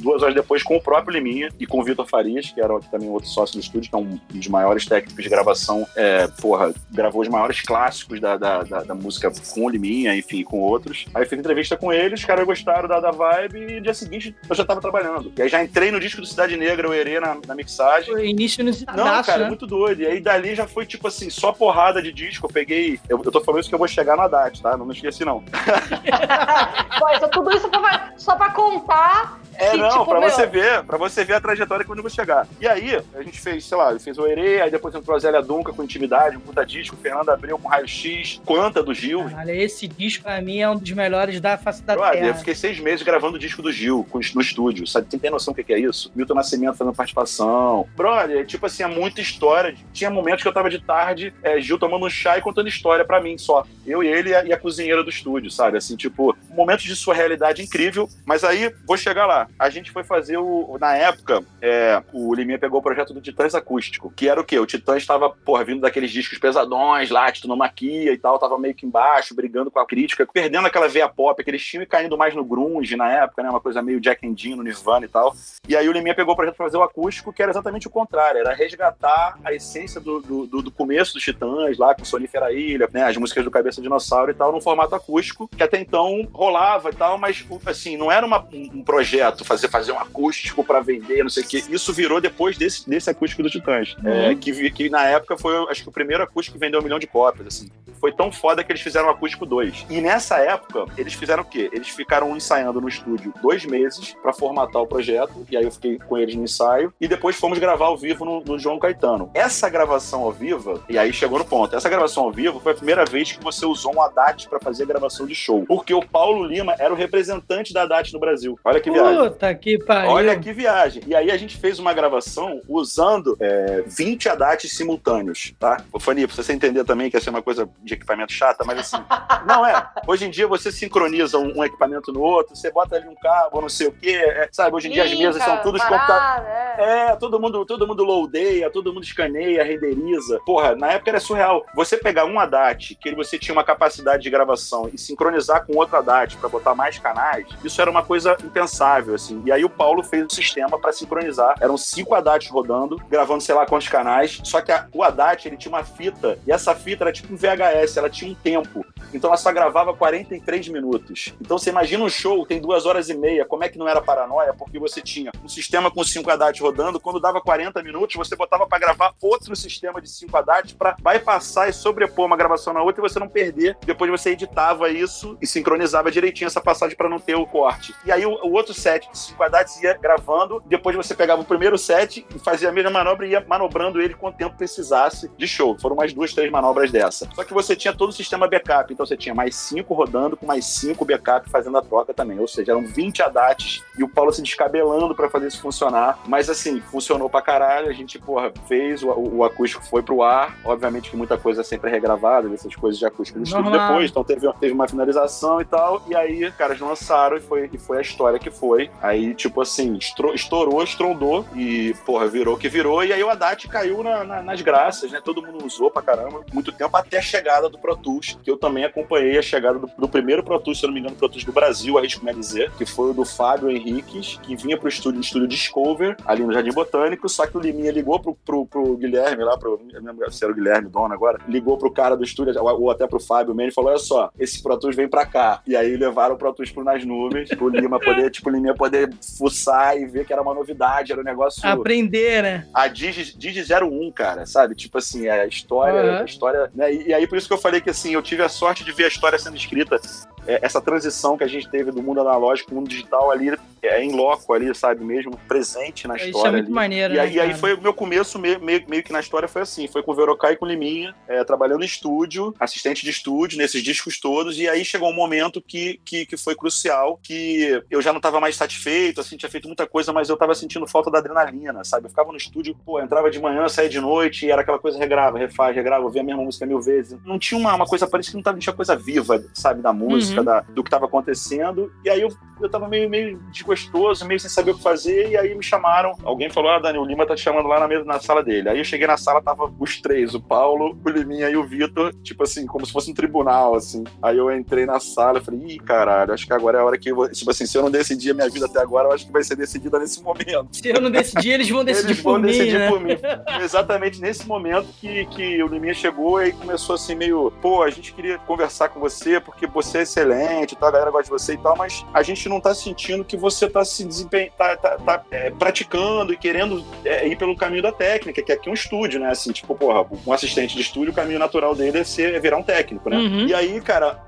duas 0.00 0.22
horas 0.22 0.34
depois 0.34 0.62
com 0.62 0.76
o 0.76 0.80
próprio 0.80 1.12
Liminha 1.12 1.50
e 1.58 1.66
com 1.66 1.80
o 1.80 1.84
Vitor 1.84 2.06
Farias, 2.06 2.50
que 2.50 2.60
era 2.60 2.78
também 2.90 3.08
outro 3.08 3.28
sócio 3.28 3.56
do 3.56 3.60
estúdio, 3.60 3.90
que 3.90 3.96
é 3.96 3.98
um 3.98 4.18
dos 4.30 4.48
maiores 4.48 4.86
técnicos 4.86 5.22
de 5.22 5.28
gravação, 5.28 5.86
é, 5.96 6.26
porra, 6.40 6.72
gravou 6.90 7.22
os 7.22 7.28
maiores 7.28 7.60
clássicos 7.60 8.20
da, 8.20 8.36
da, 8.36 8.62
da, 8.62 8.82
da 8.84 8.94
música 8.94 9.30
com 9.52 9.64
o 9.64 9.68
Liminha, 9.68 10.16
enfim, 10.16 10.42
com 10.42 10.60
outros. 10.60 11.06
Aí 11.14 11.26
fiz 11.26 11.38
entrevista 11.38 11.76
com 11.76 11.92
eles, 11.92 12.20
os 12.20 12.26
caras 12.26 12.46
gostaram 12.46 12.88
da, 12.88 13.00
da 13.00 13.10
vibe 13.10 13.58
e 13.58 13.80
dia 13.80 13.94
seguinte 13.94 14.34
eu 14.48 14.54
já 14.54 14.64
tava 14.64 14.80
trabalhando. 14.80 15.32
E 15.36 15.42
aí 15.42 15.48
já 15.48 15.62
entrei 15.62 15.90
no 15.90 16.00
disco 16.00 16.20
do 16.20 16.26
Cidade 16.26 16.56
Negra, 16.56 16.88
o 16.88 16.94
Herê, 16.94 17.18
na, 17.20 17.36
na 17.46 17.54
mixagem. 17.54 18.12
Foi 18.12 18.28
início 18.28 18.64
no 18.64 18.70
Não, 18.96 19.22
cara, 19.22 19.44
né? 19.44 19.48
muito 19.48 19.66
doido. 19.66 20.02
E 20.02 20.06
aí 20.06 20.20
dali 20.20 20.54
já 20.54 20.66
foi 20.66 20.86
tipo 20.86 21.08
assim, 21.08 21.30
só 21.30 21.52
porrada 21.52 22.02
de 22.02 22.12
disco. 22.12 22.46
Eu 22.46 22.50
peguei. 22.50 23.00
Eu, 23.08 23.20
eu 23.24 23.32
tô 23.32 23.40
falando 23.40 23.60
isso 23.60 23.68
que 23.68 23.74
eu 23.74 23.78
vou 23.78 23.88
chegar 23.88 24.16
na 24.16 24.28
DAT, 24.28 24.61
tá? 24.62 24.76
Não 24.76 24.86
me 24.86 24.94
esqueci, 24.94 25.24
não. 25.24 25.42
Pô, 26.98 27.08
então 27.10 27.28
tudo 27.30 27.50
isso 27.52 27.68
pra, 27.68 28.12
só 28.16 28.36
pra 28.36 28.50
contar 28.50 29.42
é, 29.54 29.76
não, 29.76 29.90
tipo, 29.90 30.06
pra 30.06 30.20
meu... 30.20 30.30
você 30.30 30.46
ver, 30.46 30.82
pra 30.84 30.96
você 30.96 31.24
ver 31.24 31.34
a 31.34 31.40
trajetória 31.40 31.84
quando 31.84 31.98
eu 31.98 32.02
vou 32.02 32.10
chegar. 32.10 32.46
E 32.60 32.66
aí, 32.66 33.00
a 33.14 33.22
gente 33.22 33.40
fez, 33.40 33.64
sei 33.64 33.76
lá, 33.76 33.98
fez 33.98 34.18
o 34.18 34.26
Herê, 34.26 34.60
aí 34.60 34.70
depois 34.70 34.94
entrou 34.94 35.16
a 35.16 35.18
Zélia 35.18 35.42
Dunca 35.42 35.72
com 35.72 35.82
Intimidade, 35.82 36.36
um 36.36 36.40
puta 36.40 36.64
disco, 36.64 36.96
Fernando 36.96 37.28
Abreu 37.28 37.58
com 37.58 37.68
Raio 37.68 37.86
X, 37.86 38.40
Quanta 38.44 38.82
do 38.82 38.94
Gil. 38.94 39.20
Olha, 39.20 39.52
esse 39.52 39.86
disco 39.86 40.24
pra 40.24 40.40
mim 40.40 40.58
é 40.58 40.68
um 40.68 40.76
dos 40.76 40.90
melhores 40.92 41.40
da 41.40 41.58
face 41.58 41.82
da 41.82 41.94
Brother, 41.94 42.12
terra. 42.14 42.26
Eu 42.26 42.34
fiquei 42.34 42.54
seis 42.54 42.78
meses 42.80 43.02
gravando 43.02 43.36
o 43.36 43.38
disco 43.38 43.62
do 43.62 43.70
Gil 43.70 44.06
no 44.34 44.40
estúdio, 44.40 44.86
sabe? 44.86 45.06
Tem, 45.06 45.18
tem 45.18 45.30
noção 45.30 45.52
do 45.52 45.62
que 45.62 45.72
é 45.72 45.78
isso? 45.78 46.10
Milton 46.14 46.34
Nascimento 46.34 46.76
fazendo 46.76 46.94
participação. 46.94 47.86
Brother, 47.96 48.46
tipo 48.46 48.66
assim, 48.66 48.82
é 48.82 48.86
muita 48.86 49.20
história. 49.20 49.74
Tinha 49.92 50.10
momentos 50.10 50.42
que 50.42 50.48
eu 50.48 50.52
tava 50.52 50.70
de 50.70 50.80
tarde, 50.80 51.32
é, 51.42 51.60
Gil 51.60 51.78
tomando 51.78 52.06
um 52.06 52.10
chá 52.10 52.38
e 52.38 52.42
contando 52.42 52.68
história 52.68 53.04
pra 53.04 53.20
mim 53.20 53.36
só. 53.36 53.64
Eu 53.86 54.02
e 54.02 54.08
ele 54.08 54.30
e 54.30 54.51
a, 54.51 54.51
a 54.52 54.58
cozinheira 54.58 55.02
do 55.02 55.10
estúdio, 55.10 55.50
sabe? 55.50 55.78
Assim, 55.78 55.96
tipo, 55.96 56.36
momentos 56.50 56.84
de 56.84 56.96
sua 56.96 57.14
realidade 57.14 57.62
incrível, 57.62 58.08
mas 58.24 58.44
aí 58.44 58.72
vou 58.86 58.96
chegar 58.96 59.26
lá. 59.26 59.48
A 59.58 59.70
gente 59.70 59.90
foi 59.90 60.04
fazer 60.04 60.36
o. 60.38 60.76
Na 60.80 60.96
época, 60.96 61.44
é, 61.60 62.02
o 62.12 62.34
Liminha 62.34 62.58
pegou 62.58 62.80
o 62.80 62.82
projeto 62.82 63.14
do 63.14 63.20
Titãs 63.20 63.54
Acústico, 63.54 64.12
que 64.14 64.28
era 64.28 64.40
o 64.40 64.44
quê? 64.44 64.58
O 64.58 64.66
Titãs 64.66 64.98
estava, 64.98 65.30
porra, 65.30 65.64
vindo 65.64 65.80
daqueles 65.80 66.10
discos 66.10 66.38
pesadões 66.38 67.10
lá, 67.10 67.30
Titunomaquia 67.30 68.12
e 68.12 68.18
tal, 68.18 68.38
tava 68.38 68.58
meio 68.58 68.74
que 68.74 68.86
embaixo, 68.86 69.34
brigando 69.34 69.70
com 69.70 69.78
a 69.78 69.86
crítica, 69.86 70.26
perdendo 70.26 70.66
aquela 70.66 70.88
veia 70.88 71.08
pop 71.08 71.42
que 71.42 71.50
eles 71.50 71.64
tinham 71.64 71.82
e 71.82 71.86
caindo 71.86 72.16
mais 72.16 72.34
no 72.34 72.44
grunge 72.44 72.96
na 72.96 73.10
época, 73.10 73.42
né? 73.42 73.50
Uma 73.50 73.60
coisa 73.60 73.82
meio 73.82 74.00
Jack 74.00 74.26
and 74.26 74.32
Dean 74.32 74.56
no 74.56 74.62
Nirvana 74.62 75.06
e 75.06 75.08
tal. 75.08 75.34
E 75.68 75.76
aí 75.76 75.88
o 75.88 75.92
Liminha 75.92 76.14
pegou 76.14 76.34
o 76.34 76.36
projeto 76.36 76.56
pra 76.56 76.66
fazer 76.66 76.76
o 76.76 76.82
acústico, 76.82 77.32
que 77.32 77.42
era 77.42 77.50
exatamente 77.52 77.86
o 77.86 77.90
contrário, 77.90 78.40
era 78.40 78.54
resgatar 78.54 79.38
a 79.44 79.52
essência 79.52 80.00
do, 80.00 80.20
do, 80.20 80.62
do 80.62 80.70
começo 80.70 81.14
dos 81.14 81.22
Titãs, 81.22 81.78
lá 81.78 81.94
com 81.94 82.04
Sonífera 82.04 82.52
Ilha, 82.52 82.88
né? 82.92 83.04
As 83.04 83.16
músicas 83.16 83.44
do 83.44 83.50
Cabeça 83.50 83.80
Dinossauro 83.80 84.30
e 84.30 84.34
tal, 84.34 84.41
num 84.50 84.60
formato 84.60 84.94
acústico, 84.94 85.48
que 85.48 85.62
até 85.62 85.78
então 85.78 86.26
rolava 86.32 86.90
e 86.90 86.94
tal, 86.94 87.18
mas 87.18 87.44
assim, 87.66 87.96
não 87.96 88.10
era 88.10 88.26
uma, 88.26 88.46
um 88.52 88.82
projeto 88.82 89.44
fazer, 89.44 89.68
fazer 89.68 89.92
um 89.92 89.98
acústico 89.98 90.64
para 90.64 90.80
vender, 90.80 91.22
não 91.22 91.30
sei 91.30 91.42
o 91.42 91.46
quê. 91.46 91.62
Isso 91.68 91.92
virou 91.92 92.20
depois 92.20 92.56
desse, 92.56 92.88
desse 92.88 93.10
acústico 93.10 93.42
do 93.42 93.50
Titãs. 93.50 93.94
Uhum. 94.02 94.10
É, 94.10 94.34
que, 94.34 94.70
que 94.70 94.88
na 94.88 95.04
época 95.06 95.36
foi, 95.36 95.54
acho 95.70 95.82
que 95.82 95.88
o 95.88 95.92
primeiro 95.92 96.22
acústico 96.22 96.52
que 96.52 96.58
vendeu 96.58 96.80
um 96.80 96.82
milhão 96.82 96.98
de 96.98 97.06
cópias, 97.06 97.46
assim. 97.46 97.70
Foi 98.00 98.12
tão 98.12 98.32
foda 98.32 98.64
que 98.64 98.72
eles 98.72 98.82
fizeram 98.82 99.08
o 99.08 99.10
acústico 99.10 99.46
2. 99.46 99.86
E 99.88 100.00
nessa 100.00 100.38
época, 100.38 100.86
eles 100.96 101.14
fizeram 101.14 101.42
o 101.42 101.46
quê? 101.46 101.70
Eles 101.72 101.88
ficaram 101.88 102.36
ensaiando 102.36 102.80
no 102.80 102.88
estúdio 102.88 103.32
dois 103.40 103.64
meses 103.64 104.14
para 104.20 104.32
formatar 104.32 104.82
o 104.82 104.86
projeto, 104.86 105.46
e 105.50 105.56
aí 105.56 105.64
eu 105.64 105.70
fiquei 105.70 105.98
com 105.98 106.18
eles 106.18 106.34
no 106.34 106.44
ensaio, 106.44 106.92
e 107.00 107.06
depois 107.06 107.36
fomos 107.36 107.58
gravar 107.58 107.86
ao 107.86 107.96
vivo 107.96 108.24
no, 108.24 108.40
no 108.40 108.58
João 108.58 108.78
Caetano. 108.78 109.30
Essa 109.34 109.68
gravação 109.68 110.22
ao 110.22 110.32
vivo, 110.32 110.82
e 110.88 110.98
aí 110.98 111.12
chegou 111.12 111.38
no 111.38 111.44
ponto, 111.44 111.76
essa 111.76 111.88
gravação 111.88 112.24
ao 112.24 112.32
vivo 112.32 112.60
foi 112.60 112.72
a 112.72 112.76
primeira 112.76 113.04
vez 113.04 113.32
que 113.32 113.42
você 113.42 113.64
usou 113.64 113.94
um 113.94 114.02
ADAT 114.22 114.48
para 114.48 114.60
fazer 114.60 114.84
a 114.84 114.86
gravação 114.86 115.26
de 115.26 115.34
show. 115.34 115.64
Porque 115.66 115.92
o 115.94 116.06
Paulo 116.06 116.44
Lima 116.44 116.74
era 116.78 116.92
o 116.92 116.96
representante 116.96 117.72
da 117.72 117.82
ADAT 117.82 118.12
no 118.12 118.20
Brasil. 118.20 118.58
Olha 118.64 118.80
que 118.80 118.90
viagem. 118.90 119.30
Puta 119.30 119.54
que 119.54 119.78
pariu. 119.78 120.10
Olha 120.10 120.38
que 120.38 120.52
viagem. 120.52 121.02
E 121.06 121.14
aí 121.14 121.30
a 121.30 121.36
gente 121.36 121.56
fez 121.56 121.78
uma 121.78 121.92
gravação 121.92 122.60
usando 122.68 123.36
é, 123.40 123.82
20 123.86 124.28
ADATs 124.28 124.72
simultâneos, 124.72 125.54
tá? 125.58 125.82
Ô, 125.92 125.98
Fani, 125.98 126.26
pra 126.26 126.36
você 126.36 126.52
entender 126.52 126.84
também 126.84 127.10
que 127.10 127.16
essa 127.16 127.30
é 127.30 127.32
uma 127.32 127.42
coisa 127.42 127.68
de 127.82 127.94
equipamento 127.94 128.32
chata, 128.32 128.64
mas 128.64 128.78
assim, 128.78 129.04
não 129.46 129.66
é. 129.66 129.88
Hoje 130.06 130.26
em 130.26 130.30
dia 130.30 130.46
você 130.46 130.70
sincroniza 130.70 131.38
um, 131.38 131.58
um 131.58 131.64
equipamento 131.64 132.12
no 132.12 132.20
outro, 132.20 132.54
você 132.56 132.70
bota 132.70 132.96
ali 132.96 133.08
um 133.08 133.14
cabo, 133.14 133.60
não 133.60 133.68
sei 133.68 133.88
o 133.88 133.92
quê, 133.92 134.16
é, 134.16 134.48
sabe? 134.52 134.76
Hoje 134.76 134.88
em 134.88 134.92
dia 134.92 135.04
as 135.04 135.14
mesas 135.14 135.42
são 135.42 135.58
todos 135.62 135.82
computadores. 135.82 136.48
É. 136.48 137.10
é, 137.10 137.16
todo 137.16 137.40
mundo, 137.40 137.64
todo 137.64 137.86
mundo 137.86 138.04
loadeia, 138.04 138.70
todo 138.70 138.92
mundo 138.92 139.04
escaneia, 139.04 139.64
renderiza. 139.64 140.40
Porra, 140.44 140.74
na 140.74 140.92
época 140.92 141.10
era 141.10 141.20
surreal. 141.20 141.64
Você 141.74 141.96
pegar 141.96 142.24
um 142.24 142.38
ADAT, 142.38 142.96
que 143.00 143.14
você 143.14 143.38
tinha 143.38 143.54
uma 143.54 143.64
capacidade 143.64 144.11
de 144.18 144.30
gravação, 144.30 144.88
e 144.92 144.98
sincronizar 144.98 145.64
com 145.66 145.76
outro 145.76 145.96
ADAT 145.96 146.36
para 146.36 146.48
botar 146.48 146.74
mais 146.74 146.98
canais, 146.98 147.46
isso 147.64 147.80
era 147.80 147.90
uma 147.90 148.02
coisa 148.02 148.36
impensável, 148.44 149.14
assim. 149.14 149.42
E 149.44 149.52
aí 149.52 149.64
o 149.64 149.70
Paulo 149.70 150.02
fez 150.02 150.26
o 150.26 150.34
sistema 150.34 150.78
para 150.78 150.92
sincronizar. 150.92 151.54
Eram 151.60 151.76
cinco 151.76 152.14
ADATs 152.14 152.48
rodando, 152.48 152.96
gravando 153.08 153.42
sei 153.42 153.54
lá 153.54 153.66
quantos 153.66 153.88
canais. 153.88 154.40
Só 154.44 154.60
que 154.60 154.72
a, 154.72 154.86
o 154.92 155.02
ADAT 155.02 155.46
ele 155.46 155.56
tinha 155.56 155.72
uma 155.72 155.84
fita, 155.84 156.38
e 156.46 156.52
essa 156.52 156.74
fita 156.74 157.04
era 157.04 157.12
tipo 157.12 157.32
um 157.32 157.36
VHS, 157.36 157.96
ela 157.96 158.10
tinha 158.10 158.30
um 158.30 158.34
tempo. 158.34 158.84
Então 159.12 159.28
ela 159.28 159.36
só 159.36 159.52
gravava 159.52 159.94
43 159.94 160.68
minutos. 160.68 161.34
Então 161.40 161.58
você 161.58 161.70
imagina 161.70 162.04
um 162.04 162.08
show, 162.08 162.46
tem 162.46 162.60
duas 162.60 162.86
horas 162.86 163.08
e 163.08 163.14
meia, 163.14 163.44
como 163.44 163.64
é 163.64 163.68
que 163.68 163.78
não 163.78 163.88
era 163.88 164.00
paranoia? 164.00 164.52
Porque 164.54 164.78
você 164.78 165.00
tinha 165.00 165.30
um 165.44 165.48
sistema 165.48 165.90
com 165.90 166.02
cinco 166.04 166.30
ADATs 166.30 166.60
rodando, 166.60 167.00
quando 167.00 167.20
dava 167.20 167.40
40 167.40 167.82
minutos, 167.82 168.16
você 168.16 168.36
botava 168.36 168.66
para 168.66 168.78
gravar 168.78 169.14
outro 169.20 169.54
sistema 169.56 170.00
de 170.00 170.08
cinco 170.08 170.36
ADATs 170.36 170.72
para 170.72 170.96
bypassar 171.00 171.68
e 171.68 171.72
sobrepor 171.72 172.26
uma 172.26 172.36
gravação 172.36 172.72
na 172.72 172.82
outra 172.82 173.00
e 173.00 173.08
você 173.08 173.18
não 173.18 173.28
perder. 173.28 173.76
Depois 173.84 174.10
você 174.10 174.30
editava 174.30 174.88
isso 174.90 175.36
e 175.40 175.46
sincronizava 175.46 176.10
direitinho 176.10 176.46
essa 176.46 176.60
passagem 176.60 176.96
para 176.96 177.08
não 177.08 177.18
ter 177.18 177.34
o 177.34 177.46
corte. 177.46 177.94
E 178.04 178.12
aí 178.12 178.24
o, 178.24 178.30
o 178.30 178.52
outro 178.52 178.74
set 178.74 179.10
de 179.10 179.18
cinco 179.18 179.42
ADATs 179.42 179.82
ia 179.82 179.94
gravando, 179.94 180.62
depois 180.66 180.96
você 180.96 181.14
pegava 181.14 181.42
o 181.42 181.44
primeiro 181.44 181.76
set 181.76 182.26
e 182.34 182.38
fazia 182.38 182.68
a 182.68 182.72
mesma 182.72 182.90
manobra 182.90 183.26
e 183.26 183.30
ia 183.30 183.44
manobrando 183.46 184.00
ele 184.00 184.14
quanto 184.14 184.36
tempo 184.36 184.56
precisasse 184.56 185.30
de 185.36 185.46
show. 185.46 185.76
Foram 185.78 185.96
mais 185.96 186.12
duas, 186.12 186.32
três 186.32 186.50
manobras 186.50 186.90
dessa. 186.90 187.28
Só 187.34 187.44
que 187.44 187.52
você 187.52 187.74
tinha 187.76 187.94
todo 187.94 188.10
o 188.10 188.12
sistema 188.12 188.48
backup, 188.48 188.92
então 188.92 189.01
você 189.06 189.16
tinha 189.16 189.34
mais 189.34 189.54
cinco 189.56 189.94
rodando 189.94 190.36
com 190.36 190.46
mais 190.46 190.64
cinco 190.64 191.04
backup 191.04 191.48
fazendo 191.50 191.78
a 191.78 191.82
troca 191.82 192.14
também. 192.14 192.38
Ou 192.38 192.48
seja, 192.48 192.72
eram 192.72 192.86
20 192.86 193.22
ADATs 193.22 193.82
e 193.98 194.02
o 194.02 194.08
Paulo 194.08 194.32
se 194.32 194.42
descabelando 194.42 195.14
para 195.14 195.28
fazer 195.28 195.48
isso 195.48 195.60
funcionar. 195.60 196.18
Mas 196.26 196.48
assim, 196.48 196.80
funcionou 196.80 197.28
pra 197.28 197.42
caralho. 197.42 197.88
A 197.88 197.92
gente, 197.92 198.18
porra, 198.18 198.52
fez, 198.66 199.02
o, 199.02 199.08
o 199.10 199.44
acústico 199.44 199.84
foi 199.84 200.02
pro 200.02 200.22
ar. 200.22 200.56
Obviamente 200.64 201.10
que 201.10 201.16
muita 201.16 201.36
coisa 201.36 201.62
é 201.62 201.64
sempre 201.64 201.90
regravada, 201.90 202.52
essas 202.52 202.74
coisas 202.74 202.98
de 202.98 203.06
acústico 203.06 203.38
no 203.38 203.44
estúdio 203.44 203.70
depois. 203.70 204.10
Então 204.10 204.24
teve, 204.24 204.50
teve 204.54 204.72
uma 204.72 204.88
finalização 204.88 205.60
e 205.60 205.64
tal. 205.64 206.02
E 206.08 206.14
aí, 206.14 206.50
caras 206.52 206.78
lançaram 206.80 207.36
e 207.36 207.40
foi, 207.40 207.70
e 207.72 207.78
foi 207.78 207.98
a 207.98 208.00
história 208.00 208.38
que 208.38 208.50
foi. 208.50 208.90
Aí, 209.00 209.34
tipo 209.34 209.60
assim, 209.60 209.96
estourou, 209.96 210.82
estrondou 210.82 211.44
e, 211.54 211.94
porra, 212.04 212.26
virou 212.26 212.56
que 212.56 212.68
virou. 212.68 213.04
E 213.04 213.12
aí 213.12 213.22
o 213.22 213.30
Haddad 213.30 213.68
caiu 213.68 214.02
na, 214.02 214.24
na, 214.24 214.42
nas 214.42 214.60
graças, 214.60 215.10
né? 215.10 215.20
Todo 215.22 215.42
mundo 215.42 215.64
usou 215.64 215.90
pra 215.90 216.02
caramba, 216.02 216.44
muito 216.52 216.72
tempo, 216.72 216.96
até 216.96 217.18
a 217.18 217.22
chegada 217.22 217.68
do 217.68 217.78
Pro 217.78 217.96
Tools, 217.96 218.38
que 218.42 218.50
eu 218.50 218.56
também 218.56 218.84
acompanhei 218.92 219.38
a 219.38 219.42
chegada 219.42 219.78
do, 219.78 219.90
do 219.98 220.08
primeiro 220.08 220.42
Pro 220.42 220.60
Tools, 220.60 220.78
se 220.78 220.84
eu 220.84 220.88
não 220.88 220.94
me 220.94 221.00
engano, 221.00 221.16
Pro 221.16 221.28
Tools 221.28 221.44
do 221.44 221.52
Brasil, 221.52 221.98
arrisco-me 221.98 222.30
a 222.30 222.34
dizer, 222.34 222.70
que 222.72 222.86
foi 222.86 223.10
o 223.10 223.14
do 223.14 223.24
Fábio 223.24 223.70
Henriques, 223.70 224.38
que 224.42 224.54
vinha 224.54 224.78
pro 224.78 224.88
estúdio, 224.88 225.20
estúdio 225.20 225.48
Discover, 225.48 226.16
ali 226.24 226.44
no 226.44 226.52
Jardim 226.52 226.72
Botânico, 226.72 227.28
só 227.28 227.46
que 227.46 227.56
o 227.56 227.60
Liminha 227.60 227.90
ligou 227.90 228.20
pro, 228.20 228.34
pro, 228.34 228.66
pro 228.66 228.96
Guilherme 228.96 229.44
lá, 229.44 229.56
pro, 229.56 229.80
eu 229.92 230.02
não 230.02 230.12
lembro 230.12 230.32
se 230.32 230.44
era 230.44 230.52
o 230.52 230.56
Guilherme 230.56 230.88
Dona 230.88 231.14
agora, 231.14 231.38
ligou 231.48 231.76
pro 231.76 231.90
cara 231.90 232.16
do 232.16 232.24
estúdio, 232.24 232.54
ou 232.62 232.90
até 232.90 233.06
pro 233.06 233.20
Fábio 233.20 233.54
mesmo, 233.54 233.70
e 233.70 233.74
falou, 233.74 233.90
olha 233.90 233.98
só, 233.98 234.30
esse 234.38 234.62
Pro 234.62 234.78
Tools 234.78 234.96
vem 234.96 235.08
pra 235.08 235.24
cá. 235.26 235.62
E 235.66 235.76
aí 235.76 235.96
levaram 235.96 236.34
o 236.34 236.38
Pro 236.38 236.52
Tools 236.52 236.70
pro 236.70 236.84
Nas 236.84 237.04
Nuvens, 237.04 237.48
pro 237.50 237.68
Lima 237.68 237.98
poder, 237.98 238.30
tipo, 238.30 238.50
o 238.50 238.52
Liminha 238.52 238.74
poder 238.74 239.10
fuçar 239.38 239.96
e 239.96 240.06
ver 240.06 240.26
que 240.26 240.32
era 240.32 240.42
uma 240.42 240.54
novidade, 240.54 241.12
era 241.12 241.20
um 241.20 241.24
negócio... 241.24 241.66
Aprender, 241.66 242.42
né? 242.42 242.68
A 242.74 242.88
Digi, 242.88 243.36
Digi 243.36 243.62
01, 243.72 244.10
cara, 244.12 244.46
sabe? 244.46 244.74
Tipo 244.74 244.98
assim, 244.98 245.28
a 245.28 245.46
história, 245.46 246.02
uhum. 246.02 246.18
a 246.18 246.24
história... 246.24 246.70
Né? 246.74 246.92
E, 246.92 247.08
e, 247.08 247.14
aí 247.14 247.26
por 247.26 247.38
isso 247.38 247.46
que 247.46 247.54
eu 247.54 247.58
falei 247.58 247.80
que, 247.80 247.90
assim, 247.90 248.14
eu 248.14 248.22
tive 248.22 248.42
a 248.42 248.48
sorte 248.48 248.81
de 248.84 248.92
ver 248.92 249.04
a 249.04 249.08
história 249.08 249.38
sendo 249.38 249.56
escrita, 249.56 250.00
é, 250.46 250.58
essa 250.62 250.80
transição 250.80 251.36
que 251.36 251.44
a 251.44 251.48
gente 251.48 251.68
teve 251.70 251.90
do 251.90 252.02
mundo 252.02 252.20
analógico 252.20 252.68
pro 252.68 252.76
mundo 252.76 252.88
digital 252.88 253.30
ali, 253.30 253.56
é, 253.82 254.02
em 254.02 254.12
loco 254.12 254.52
ali, 254.52 254.74
sabe, 254.74 255.04
mesmo 255.04 255.38
presente 255.48 256.06
na 256.06 256.16
história. 256.16 256.30
Isso 256.30 256.46
é 256.46 256.50
muito 256.52 256.66
ali. 256.66 256.74
maneiro, 256.74 257.14
e, 257.14 257.16
né, 257.16 257.22
aí, 257.22 257.34
e 257.34 257.40
aí 257.40 257.54
foi 257.54 257.74
o 257.74 257.80
meu 257.80 257.94
começo, 257.94 258.38
meio, 258.38 258.60
meio, 258.60 258.84
meio, 258.88 259.02
que 259.02 259.12
na 259.12 259.20
história 259.20 259.48
foi 259.48 259.62
assim, 259.62 259.86
foi 259.86 260.02
com 260.02 260.12
o 260.12 260.14
Verocai 260.14 260.52
e 260.52 260.56
com 260.56 260.64
o 260.64 260.68
Liminha, 260.68 261.14
é, 261.28 261.42
trabalhando 261.44 261.82
em 261.82 261.86
estúdio, 261.86 262.54
assistente 262.58 263.04
de 263.04 263.10
estúdio, 263.10 263.58
nesses 263.58 263.82
discos 263.82 264.18
todos, 264.20 264.58
e 264.58 264.68
aí 264.68 264.84
chegou 264.84 265.08
um 265.08 265.14
momento 265.14 265.60
que, 265.60 266.00
que, 266.04 266.26
que 266.26 266.36
foi 266.36 266.54
crucial, 266.54 267.18
que 267.22 267.82
eu 267.90 268.00
já 268.00 268.12
não 268.12 268.18
estava 268.18 268.40
mais 268.40 268.56
satisfeito, 268.56 269.20
assim, 269.20 269.36
tinha 269.36 269.50
feito 269.50 269.66
muita 269.66 269.86
coisa, 269.86 270.12
mas 270.12 270.28
eu 270.28 270.34
estava 270.34 270.54
sentindo 270.54 270.86
falta 270.86 271.10
da 271.10 271.18
adrenalina, 271.18 271.84
sabe? 271.84 272.06
Eu 272.06 272.10
ficava 272.10 272.30
no 272.30 272.38
estúdio, 272.38 272.76
pô, 272.84 273.00
entrava 273.00 273.30
de 273.30 273.40
manhã, 273.40 273.68
saía 273.68 273.88
de 273.88 274.00
noite, 274.00 274.46
e 274.46 274.50
era 274.50 274.62
aquela 274.62 274.78
coisa 274.78 274.98
regrava, 274.98 275.38
refaz, 275.38 275.74
regrava, 275.74 276.04
ouvia 276.04 276.22
a 276.22 276.24
mesma 276.24 276.42
música 276.42 276.66
mil 276.66 276.80
vezes. 276.80 277.18
Não 277.24 277.38
tinha 277.38 277.58
uma, 277.58 277.74
uma 277.74 277.86
coisa, 277.86 278.08
não, 278.34 278.42
tava, 278.42 278.54
não 278.54 278.60
tinha 278.60 278.71
coisa 278.72 278.96
viva, 278.96 279.42
sabe, 279.54 279.82
da 279.82 279.92
música, 279.92 280.40
uhum. 280.40 280.44
da, 280.44 280.60
do 280.60 280.82
que 280.82 280.88
estava 280.88 281.06
acontecendo, 281.06 281.92
e 282.04 282.10
aí 282.10 282.20
eu, 282.20 282.28
eu 282.60 282.68
tava 282.68 282.88
meio, 282.88 283.08
meio 283.08 283.38
desgostoso, 283.50 284.24
meio 284.26 284.40
sem 284.40 284.50
saber 284.50 284.72
o 284.72 284.76
que 284.76 284.82
fazer, 284.82 285.30
e 285.30 285.36
aí 285.36 285.54
me 285.54 285.62
chamaram, 285.62 286.12
alguém 286.24 286.50
falou, 286.50 286.70
ah, 286.70 286.78
Daniel 286.78 287.04
Lima 287.04 287.26
tá 287.26 287.34
te 287.34 287.42
chamando 287.42 287.68
lá 287.68 287.80
na, 287.80 287.88
mesa, 287.88 288.04
na 288.04 288.20
sala 288.20 288.42
dele. 288.42 288.68
Aí 288.68 288.78
eu 288.78 288.84
cheguei 288.84 289.06
na 289.06 289.16
sala, 289.16 289.42
tava 289.42 289.72
os 289.78 290.00
três, 290.00 290.34
o 290.34 290.40
Paulo, 290.40 290.96
o 291.04 291.08
Liminha 291.08 291.50
e 291.50 291.56
o 291.56 291.64
Vitor, 291.64 292.14
tipo 292.22 292.42
assim, 292.42 292.66
como 292.66 292.86
se 292.86 292.92
fosse 292.92 293.10
um 293.10 293.14
tribunal, 293.14 293.74
assim. 293.74 294.04
Aí 294.22 294.38
eu 294.38 294.50
entrei 294.54 294.86
na 294.86 295.00
sala 295.00 295.38
e 295.38 295.44
falei, 295.44 295.60
ih, 295.66 295.78
caralho, 295.78 296.32
acho 296.32 296.46
que 296.46 296.52
agora 296.52 296.78
é 296.78 296.80
a 296.80 296.84
hora 296.84 296.98
que 296.98 297.10
eu 297.10 297.16
vou, 297.16 297.28
tipo 297.30 297.50
assim, 297.50 297.66
se 297.66 297.76
eu 297.76 297.82
não 297.82 297.90
decidir 297.90 298.30
a 298.30 298.34
minha 298.34 298.48
vida 298.48 298.66
até 298.66 298.80
agora, 298.80 299.08
eu 299.08 299.12
acho 299.12 299.26
que 299.26 299.32
vai 299.32 299.42
ser 299.42 299.56
decidida 299.56 299.98
nesse 299.98 300.22
momento. 300.22 300.68
Se 300.72 300.88
eu 300.88 301.00
não 301.00 301.10
decidir, 301.10 301.52
eles 301.52 301.68
vão 301.68 301.84
decidir 301.84 302.08
eles 302.08 302.22
por 302.22 302.32
vão 302.32 302.40
mim, 302.40 302.46
decidir 302.48 302.78
né? 302.78 302.88
por 302.88 303.00
mim. 303.00 303.16
Exatamente 303.62 304.20
nesse 304.20 304.46
momento 304.46 304.88
que, 305.00 305.26
que 305.26 305.62
o 305.62 305.66
Liminha 305.66 305.94
chegou 305.94 306.42
e 306.42 306.52
começou 306.52 306.94
assim 306.94 307.14
meio, 307.14 307.52
pô, 307.60 307.82
a 307.82 307.90
gente 307.90 308.12
queria 308.12 308.38
conversar 308.38 308.61
com 308.88 309.00
você 309.00 309.40
porque 309.40 309.66
você 309.66 309.98
é 309.98 310.02
excelente, 310.02 310.76
tá, 310.76 310.88
a 310.88 310.90
galera 310.90 311.10
gosta 311.10 311.24
de 311.24 311.30
você 311.30 311.54
e 311.54 311.58
tal, 311.58 311.76
mas 311.76 312.04
a 312.12 312.22
gente 312.22 312.48
não 312.48 312.60
tá 312.60 312.74
sentindo 312.74 313.24
que 313.24 313.36
você 313.36 313.68
tá 313.68 313.84
se 313.84 314.04
desempenhando, 314.04 314.52
tá, 314.52 314.76
tá, 314.76 314.98
tá 314.98 315.24
é, 315.30 315.50
praticando 315.50 316.32
e 316.32 316.36
querendo 316.36 316.84
é, 317.04 317.26
ir 317.26 317.36
pelo 317.36 317.56
caminho 317.56 317.82
da 317.82 317.92
técnica, 317.92 318.42
que 318.42 318.52
aqui 318.52 318.68
é 318.68 318.72
um 318.72 318.74
estúdio, 318.74 319.20
né? 319.20 319.30
Assim, 319.30 319.52
tipo, 319.52 319.74
porra, 319.74 320.06
um 320.26 320.32
assistente 320.32 320.74
de 320.74 320.82
estúdio, 320.82 321.12
o 321.12 321.14
caminho 321.14 321.38
natural 321.38 321.74
dele 321.74 321.98
é, 321.98 322.04
ser, 322.04 322.34
é 322.34 322.40
virar 322.40 322.56
um 322.56 322.62
técnico, 322.62 323.08
né? 323.08 323.16
Uhum. 323.16 323.46
E 323.46 323.54
aí, 323.54 323.80
cara, 323.80 324.22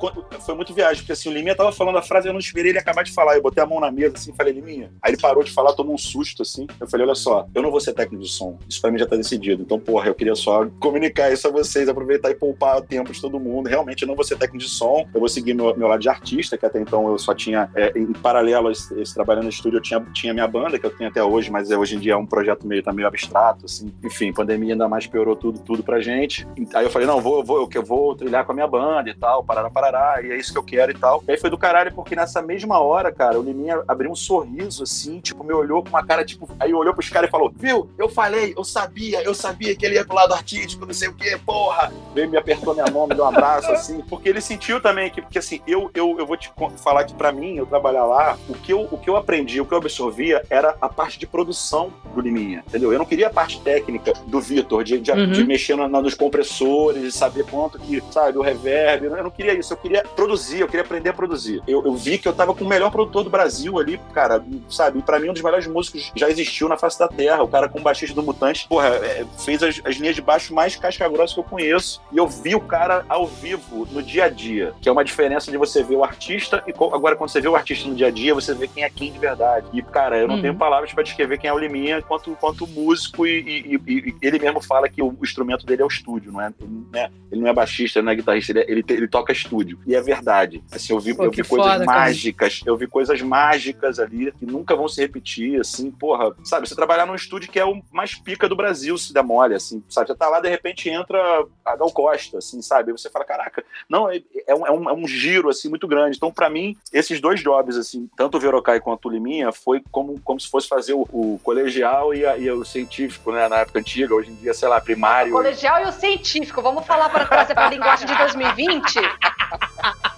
foi 0.45 0.55
muito 0.55 0.75
viagem, 0.75 1.03
porque 1.03 1.13
assim, 1.13 1.29
o 1.29 1.33
Liminha 1.33 1.55
tava 1.55 1.73
falando 1.73 1.99
a 1.99 2.03
frase, 2.03 2.29
eu 2.29 2.33
não 2.33 2.41
esperei 2.41 2.71
ele 2.71 2.79
acabar 2.79 3.03
de 3.03 3.13
falar. 3.13 3.37
Eu 3.37 3.43
botei 3.43 3.63
a 3.63 3.67
mão 3.67 3.81
na 3.81 3.91
mesa 3.91 4.17
assim, 4.17 4.33
falei, 4.35 4.53
Liminha. 4.53 4.91
Aí 5.03 5.13
ele 5.13 5.21
parou 5.21 5.43
de 5.43 5.51
falar, 5.51 5.73
tomou 5.73 5.95
um 5.95 5.99
susto, 5.99 6.43
assim. 6.43 6.67
Eu 6.81 6.89
falei, 6.89 7.07
olha 7.07 7.15
só, 7.15 7.47
eu 7.55 7.63
não 7.63 7.71
vou 7.71 7.81
ser 7.81 7.93
técnico 7.93 8.23
de 8.23 8.31
som. 8.31 8.59
Isso 8.69 8.81
pra 8.81 8.91
mim 8.91 8.99
já 8.99 9.07
tá 9.07 9.17
decidido. 9.17 9.63
Então, 9.63 9.79
porra, 9.79 10.09
eu 10.09 10.15
queria 10.15 10.35
só 10.35 10.67
comunicar 10.81 11.33
isso 11.33 11.47
a 11.47 11.51
vocês, 11.51 11.89
aproveitar 11.89 12.31
e 12.31 12.35
poupar 12.35 12.79
o 12.79 12.83
tempo 12.83 13.13
de 13.13 13.21
todo 13.21 13.41
mundo. 13.41 13.69
Realmente, 13.69 14.03
eu 14.03 14.09
não 14.09 14.14
vou 14.15 14.25
ser 14.25 14.37
técnico 14.37 14.65
de 14.65 14.71
som. 14.71 15.07
Eu 15.13 15.21
vou 15.21 15.29
seguir 15.29 15.55
meu, 15.55 15.77
meu 15.77 15.89
lado 15.89 16.01
de 16.01 16.09
artista, 16.09 16.57
que 16.57 16.67
até 16.67 16.81
então 16.81 17.09
eu 17.09 17.19
só 17.19 17.35
tinha, 17.35 17.71
é, 17.75 17.93
em 17.99 18.13
paralelo 18.13 18.69
a 18.69 18.73
esse, 18.73 19.01
esse 19.01 19.15
trabalho 19.15 19.43
no 19.43 19.49
estúdio, 19.49 19.79
eu 19.79 19.83
tinha, 19.83 20.01
tinha 20.13 20.33
minha 20.33 20.47
banda, 20.47 20.79
que 20.79 20.87
eu 20.87 20.91
tenho 20.91 21.11
até 21.11 21.23
hoje, 21.23 21.51
mas 21.51 21.71
é, 21.71 21.77
hoje 21.77 21.97
em 21.97 21.99
dia 21.99 22.13
é 22.13 22.17
um 22.17 22.27
projeto 22.27 22.67
meio, 22.67 22.83
tá 22.83 22.93
meio 22.93 23.09
abstrato, 23.09 23.67
assim. 23.67 23.93
Enfim, 24.03 24.33
pandemia 24.33 24.75
ainda 24.75 24.89
mais 24.89 25.07
piorou 25.07 25.37
tudo, 25.37 25.59
tudo 25.61 25.83
pra 25.83 26.01
gente. 26.01 26.47
Aí 26.75 26.85
eu 26.85 26.91
falei, 26.91 27.07
não, 27.07 27.21
vou, 27.21 27.45
vou, 27.45 27.69
eu 27.73 27.83
vou 27.83 28.15
trilhar 28.15 28.45
com 28.45 28.53
a 28.53 28.55
minha 28.55 28.67
banda 28.67 29.11
e 29.11 29.15
tal, 29.15 29.45
parará, 29.45 29.71
parará, 29.71 30.23
e 30.23 30.31
é 30.31 30.37
isso 30.37 30.53
que 30.53 30.59
eu 30.59 30.63
quero 30.63 30.93
e 30.93 30.95
tal. 30.95 31.23
E 31.27 31.33
aí 31.33 31.39
foi 31.39 31.51
do 31.51 31.59
caralho, 31.59 31.93
porque 31.93 32.15
nessa 32.15 32.43
mesma 32.43 32.79
hora, 32.79 33.13
cara, 33.13 33.39
o 33.39 33.43
Liminha 33.43 33.83
abriu 33.87 34.11
um 34.11 34.15
sorriso, 34.15 34.83
assim, 34.83 35.21
tipo, 35.21 35.45
me 35.45 35.53
olhou 35.53 35.83
com 35.83 35.89
uma 35.91 36.05
cara, 36.05 36.25
tipo, 36.25 36.49
aí 36.59 36.73
olhou 36.73 36.95
pros 36.95 37.09
caras 37.09 37.29
e 37.29 37.31
falou, 37.31 37.53
viu, 37.55 37.91
eu 37.99 38.09
falei, 38.09 38.55
eu 38.57 38.65
sabia, 38.65 39.23
eu 39.23 39.35
sabia 39.35 39.75
que 39.75 39.85
ele 39.85 39.97
ia 39.97 40.05
pro 40.05 40.15
lado 40.15 40.35
artístico, 40.35 40.87
não 40.87 40.95
sei 40.95 41.09
o 41.09 41.15
quê, 41.15 41.39
porra. 41.45 41.93
Veio, 42.15 42.31
me 42.31 42.37
apertou 42.37 42.75
minha 42.75 42.87
mão, 42.91 43.07
me 43.07 43.15
deu 43.15 43.25
um 43.25 43.29
abraço, 43.29 43.71
assim, 43.71 44.03
porque 44.09 44.29
ele 44.29 44.41
sentiu 44.41 44.81
também 44.81 45.11
que, 45.11 45.21
porque 45.21 45.39
assim, 45.39 45.61
eu, 45.67 45.91
eu, 45.95 46.17
eu 46.19 46.27
vou 46.27 46.37
te 46.37 46.51
falar 46.83 47.05
que 47.05 47.15
para 47.15 47.33
mim, 47.33 47.57
eu 47.57 47.67
trabalhar 47.67 48.05
lá, 48.05 48.39
o 48.49 48.55
que 48.55 48.73
eu, 48.73 48.89
o 48.91 48.99
que 48.99 49.09
eu 49.09 49.17
aprendi, 49.17 49.61
o 49.61 49.67
que 49.67 49.73
eu 49.73 49.79
absorvia 49.79 50.43
era 50.51 50.77
a 50.81 50.89
parte 50.89 51.19
de 51.19 51.27
produção 51.27 51.93
do 52.15 52.21
Liminha, 52.21 52.63
entendeu? 52.67 52.93
Eu 52.93 52.99
não 52.99 53.07
queria 53.07 53.29
a 53.29 53.31
parte 53.31 53.61
técnica 53.61 54.13
do 54.27 54.41
Vitor, 54.41 54.85
de, 54.85 55.01
de, 55.01 55.11
uhum. 55.11 55.31
de, 55.31 55.45
mexer 55.45 55.77
na, 55.77 55.89
nos 55.89 56.15
compressores, 56.15 57.03
de 57.03 57.13
saber 57.13 57.45
quanto 57.45 57.79
que, 57.79 58.03
sabe, 58.11 58.39
o 58.39 58.43
reverb, 58.43 59.05
eu 59.05 59.23
não 59.23 59.31
queria 59.31 59.55
isso, 59.55 59.73
eu 59.73 59.77
queria 59.77 60.03
produzir, 60.03 60.61
eu 60.61 60.67
queria 60.67 60.83
aprender 60.83 61.11
a 61.11 61.13
produzir. 61.13 61.63
Eu, 61.67 61.85
eu 61.85 61.95
vi 61.95 62.19
que 62.19 62.29
eu 62.29 62.33
tava 62.33 62.55
com 62.55 62.65
o 62.65 62.69
melhor 62.69 62.91
produtor 62.91 63.25
do 63.25 63.31
Brasil 63.31 63.79
ali, 63.79 64.01
cara, 64.13 64.45
sabe, 64.69 65.03
para 65.03 65.19
mim 65.19 65.31
um 65.31 65.33
dos 65.33 65.43
melhores 65.43 65.67
músicos 65.67 66.13
já 66.15 66.29
existiu 66.29 66.69
na 66.69 66.77
face 66.77 66.99
da 66.99 67.09
terra, 67.09 67.43
o 67.43 67.49
cara 67.49 67.69
com 67.69 67.81
baixista 67.81 68.15
do 68.15 68.23
Mutante, 68.23 68.67
porra, 68.69 68.89
é, 68.89 69.25
fez 69.45 69.63
as, 69.63 69.81
as 69.85 69.97
linhas 69.97 70.15
de 70.15 70.23
baixo 70.23 70.55
mais 70.55 70.77
casca 70.77 71.09
grossa 71.09 71.35
que 71.35 71.41
eu 71.41 71.45
conheço, 71.45 72.01
e 72.13 72.19
eu 72.19 72.27
vi 72.27 72.55
o 72.55 72.61
cara 72.61 73.05
ao 73.09 73.27
vivo, 73.27 73.87
no 73.95 74.03
dia 74.03 74.25
a 74.25 74.29
dia, 74.29 74.75
que 74.81 74.89
é 74.89 74.93
uma 74.93 75.05
diferença 75.05 75.51
de 75.51 75.57
você 75.57 75.83
ver 75.83 75.97
o 75.97 76.05
artista 76.05 76.63
e 76.67 76.73
agora 76.73 77.17
quando 77.17 77.31
você 77.31 77.41
vê 77.41 77.49
o 77.49 77.55
artista 77.55 77.89
no 77.89 77.95
dia 77.95 78.09
a 78.09 78.11
dia, 78.11 78.35
você 78.35 78.53
vê 78.53 78.67
quem 78.67 78.85
é 78.85 78.91
quem 78.91 79.13
de 79.13 79.19
verdade. 79.19 79.67
E, 79.73 79.83
cara, 79.83 80.19
eu 80.19 80.27
não 80.27 80.37
uhum. 80.37 80.43
tenho 80.43 80.55
palavras 80.57 80.93
para 80.93 81.03
descrever 81.03 81.39
quem 81.39 81.49
é 81.49 81.53
o 81.53 81.59
Liminha 81.59 82.03
quanto, 82.03 82.35
quanto 82.37 82.67
músico 82.67 83.27
e, 83.27 83.41
e, 83.41 83.81
e, 83.87 84.17
ele 84.21 84.39
mesmo 84.39 84.61
fala 84.61 84.89
que 84.89 85.01
o, 85.01 85.17
instrumento 85.23 85.65
dele 85.65 85.83
é 85.83 85.85
o 85.85 85.89
estúdio, 85.89 86.33
não 86.33 86.41
é? 86.41 86.53
Ele 86.61 86.71
não 86.93 87.01
é, 87.01 87.11
ele 87.31 87.41
não 87.41 87.49
é 87.49 87.53
baixista, 87.53 87.99
ele 87.99 88.07
não 88.07 88.13
é 88.13 88.17
guitarrista, 88.17 88.53
ele, 88.53 88.61
é, 88.61 88.71
ele, 88.71 88.85
ele, 88.89 89.09
toca 89.09 89.33
estúdio. 89.33 89.79
E 89.87 89.95
é 89.95 90.01
verdade. 90.01 90.63
Assim, 90.73 90.93
eu 90.93 91.01
vi, 91.01 91.15
Pô, 91.15 91.25
eu 91.25 91.31
vi 91.31 91.45
coisas 91.45 91.73
foda, 91.73 91.85
mágicas, 91.85 92.59
cara. 92.61 92.71
eu 92.71 92.77
vi 92.77 92.87
coisas 92.87 93.23
mágicas 93.23 93.99
ali 93.99 94.33
que 94.33 94.45
nunca 94.45 94.75
vão 94.75 94.89
se 94.89 95.01
repetir, 95.01 95.61
assim, 95.61 95.91
porra, 95.91 96.35
sabe? 96.43 96.69
Você 96.69 96.75
trabalhar 96.75 97.07
num 97.07 97.15
estúdio 97.15 97.51
que 97.51 97.59
é 97.59 97.65
o 97.65 97.81
mais 97.93 98.15
pica 98.15 98.49
do 98.49 98.57
Brasil, 98.57 98.97
se 98.99 99.13
der 99.13 99.23
mole, 99.23 99.55
assim, 99.55 99.83
sabe? 99.89 100.09
Você 100.09 100.15
tá 100.15 100.29
lá, 100.29 100.41
de 100.41 100.49
repente 100.49 100.89
entra 100.89 101.19
a 101.65 101.77
Gal 101.77 101.91
Costa, 101.93 102.39
assim, 102.39 102.61
sabe? 102.61 102.91
Aí 102.91 102.99
você 102.99 103.11
fala, 103.11 103.25
caraca, 103.25 103.65
não, 103.89 104.11
é, 104.11 104.21
é, 104.47 104.55
um, 104.55 104.67
é, 104.67 104.71
um, 104.71 104.91
é 104.91 104.93
um 104.93 105.07
giro, 105.07 105.49
assim, 105.49 105.69
muito 105.69 105.87
grande. 105.87 106.17
Então, 106.17 106.33
para 106.33 106.49
mim, 106.49 106.77
esses 106.93 107.21
dois 107.21 107.41
jobs, 107.41 107.77
assim, 107.77 108.09
tanto 108.17 108.37
o 108.37 108.41
Verocai 108.41 108.81
quanto 108.81 109.09
o 109.09 109.11
Liminha, 109.11 109.53
foi 109.53 109.83
como, 109.91 110.21
como 110.21 110.41
se 110.41 110.49
fosse 110.49 110.69
fazer 110.69 110.95
o, 110.95 111.03
o 111.13 111.41
colegial 111.43 112.15
e, 112.15 112.25
a, 112.25 112.37
e, 112.37 112.51
o 112.51 112.65
científico, 112.65 113.33
né? 113.33 113.49
Na 113.49 113.59
época 113.59 113.79
antiga, 113.79 114.15
hoje 114.15 114.31
em 114.31 114.35
dia, 114.35 114.55
sei 114.55 114.69
lá, 114.69 114.81
primário. 114.81 115.33
O 115.33 115.37
colegial 115.37 115.83
e 115.83 115.89
o 115.89 115.93
científico, 115.93 116.63
vamos 116.63 116.87
falar 116.87 117.09
para 117.09 117.27
trazer 117.27 117.55
para 117.55 117.67
a 117.67 117.71
linguagem 117.71 118.07
de 118.07 118.17
2020? 118.17 119.01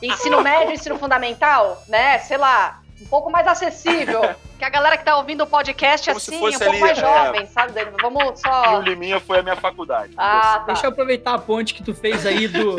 ensino 0.02 0.42
médio, 0.42 0.72
ensino 0.72 0.98
fundamental, 0.98 1.82
né? 1.88 2.18
Sei 2.18 2.36
lá, 2.36 2.80
um 3.00 3.06
pouco 3.06 3.30
mais 3.30 3.46
acessível. 3.46 4.22
Que 4.58 4.64
a 4.64 4.70
galera 4.70 4.96
que 4.96 5.04
tá 5.04 5.16
ouvindo 5.16 5.44
o 5.44 5.46
podcast 5.46 6.06
Como 6.06 6.16
assim, 6.16 6.36
um 6.36 6.40
pouco 6.40 6.64
ali, 6.64 6.80
mais 6.80 6.98
é... 6.98 7.00
jovem, 7.00 7.46
sabe? 7.46 7.72
Vamos 8.00 8.40
só. 8.40 8.74
E 8.74 8.76
o 8.76 8.80
Liminha 8.80 9.20
foi 9.20 9.40
a 9.40 9.42
minha 9.42 9.56
faculdade. 9.56 10.12
Ah, 10.16 10.60
tá. 10.60 10.72
Deixa 10.72 10.86
eu 10.86 10.90
aproveitar 10.90 11.34
a 11.34 11.38
ponte 11.38 11.74
que 11.74 11.82
tu 11.82 11.94
fez 11.94 12.24
aí 12.24 12.48
do, 12.48 12.76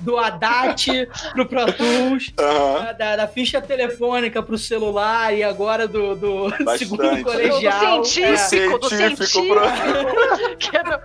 do 0.00 0.18
Haddad 0.18 1.08
pro 1.32 1.46
Pro 1.46 1.72
Tools, 1.72 2.32
uhum. 2.38 2.96
da, 2.98 3.16
da, 3.16 3.28
ficha 3.28 3.60
telefônica 3.60 4.42
pro 4.42 4.58
celular 4.58 5.32
e 5.32 5.42
agora 5.42 5.86
do, 5.86 6.16
do 6.16 6.50
segundo 6.76 7.22
colegial. 7.22 8.00
Do 8.00 8.04
científico, 8.04 8.76
é. 8.76 8.78
do 8.78 8.88
científico, 8.88 9.46
pro... 9.46 10.56
que 10.58 10.76
é 10.76 10.82
do, 10.82 10.98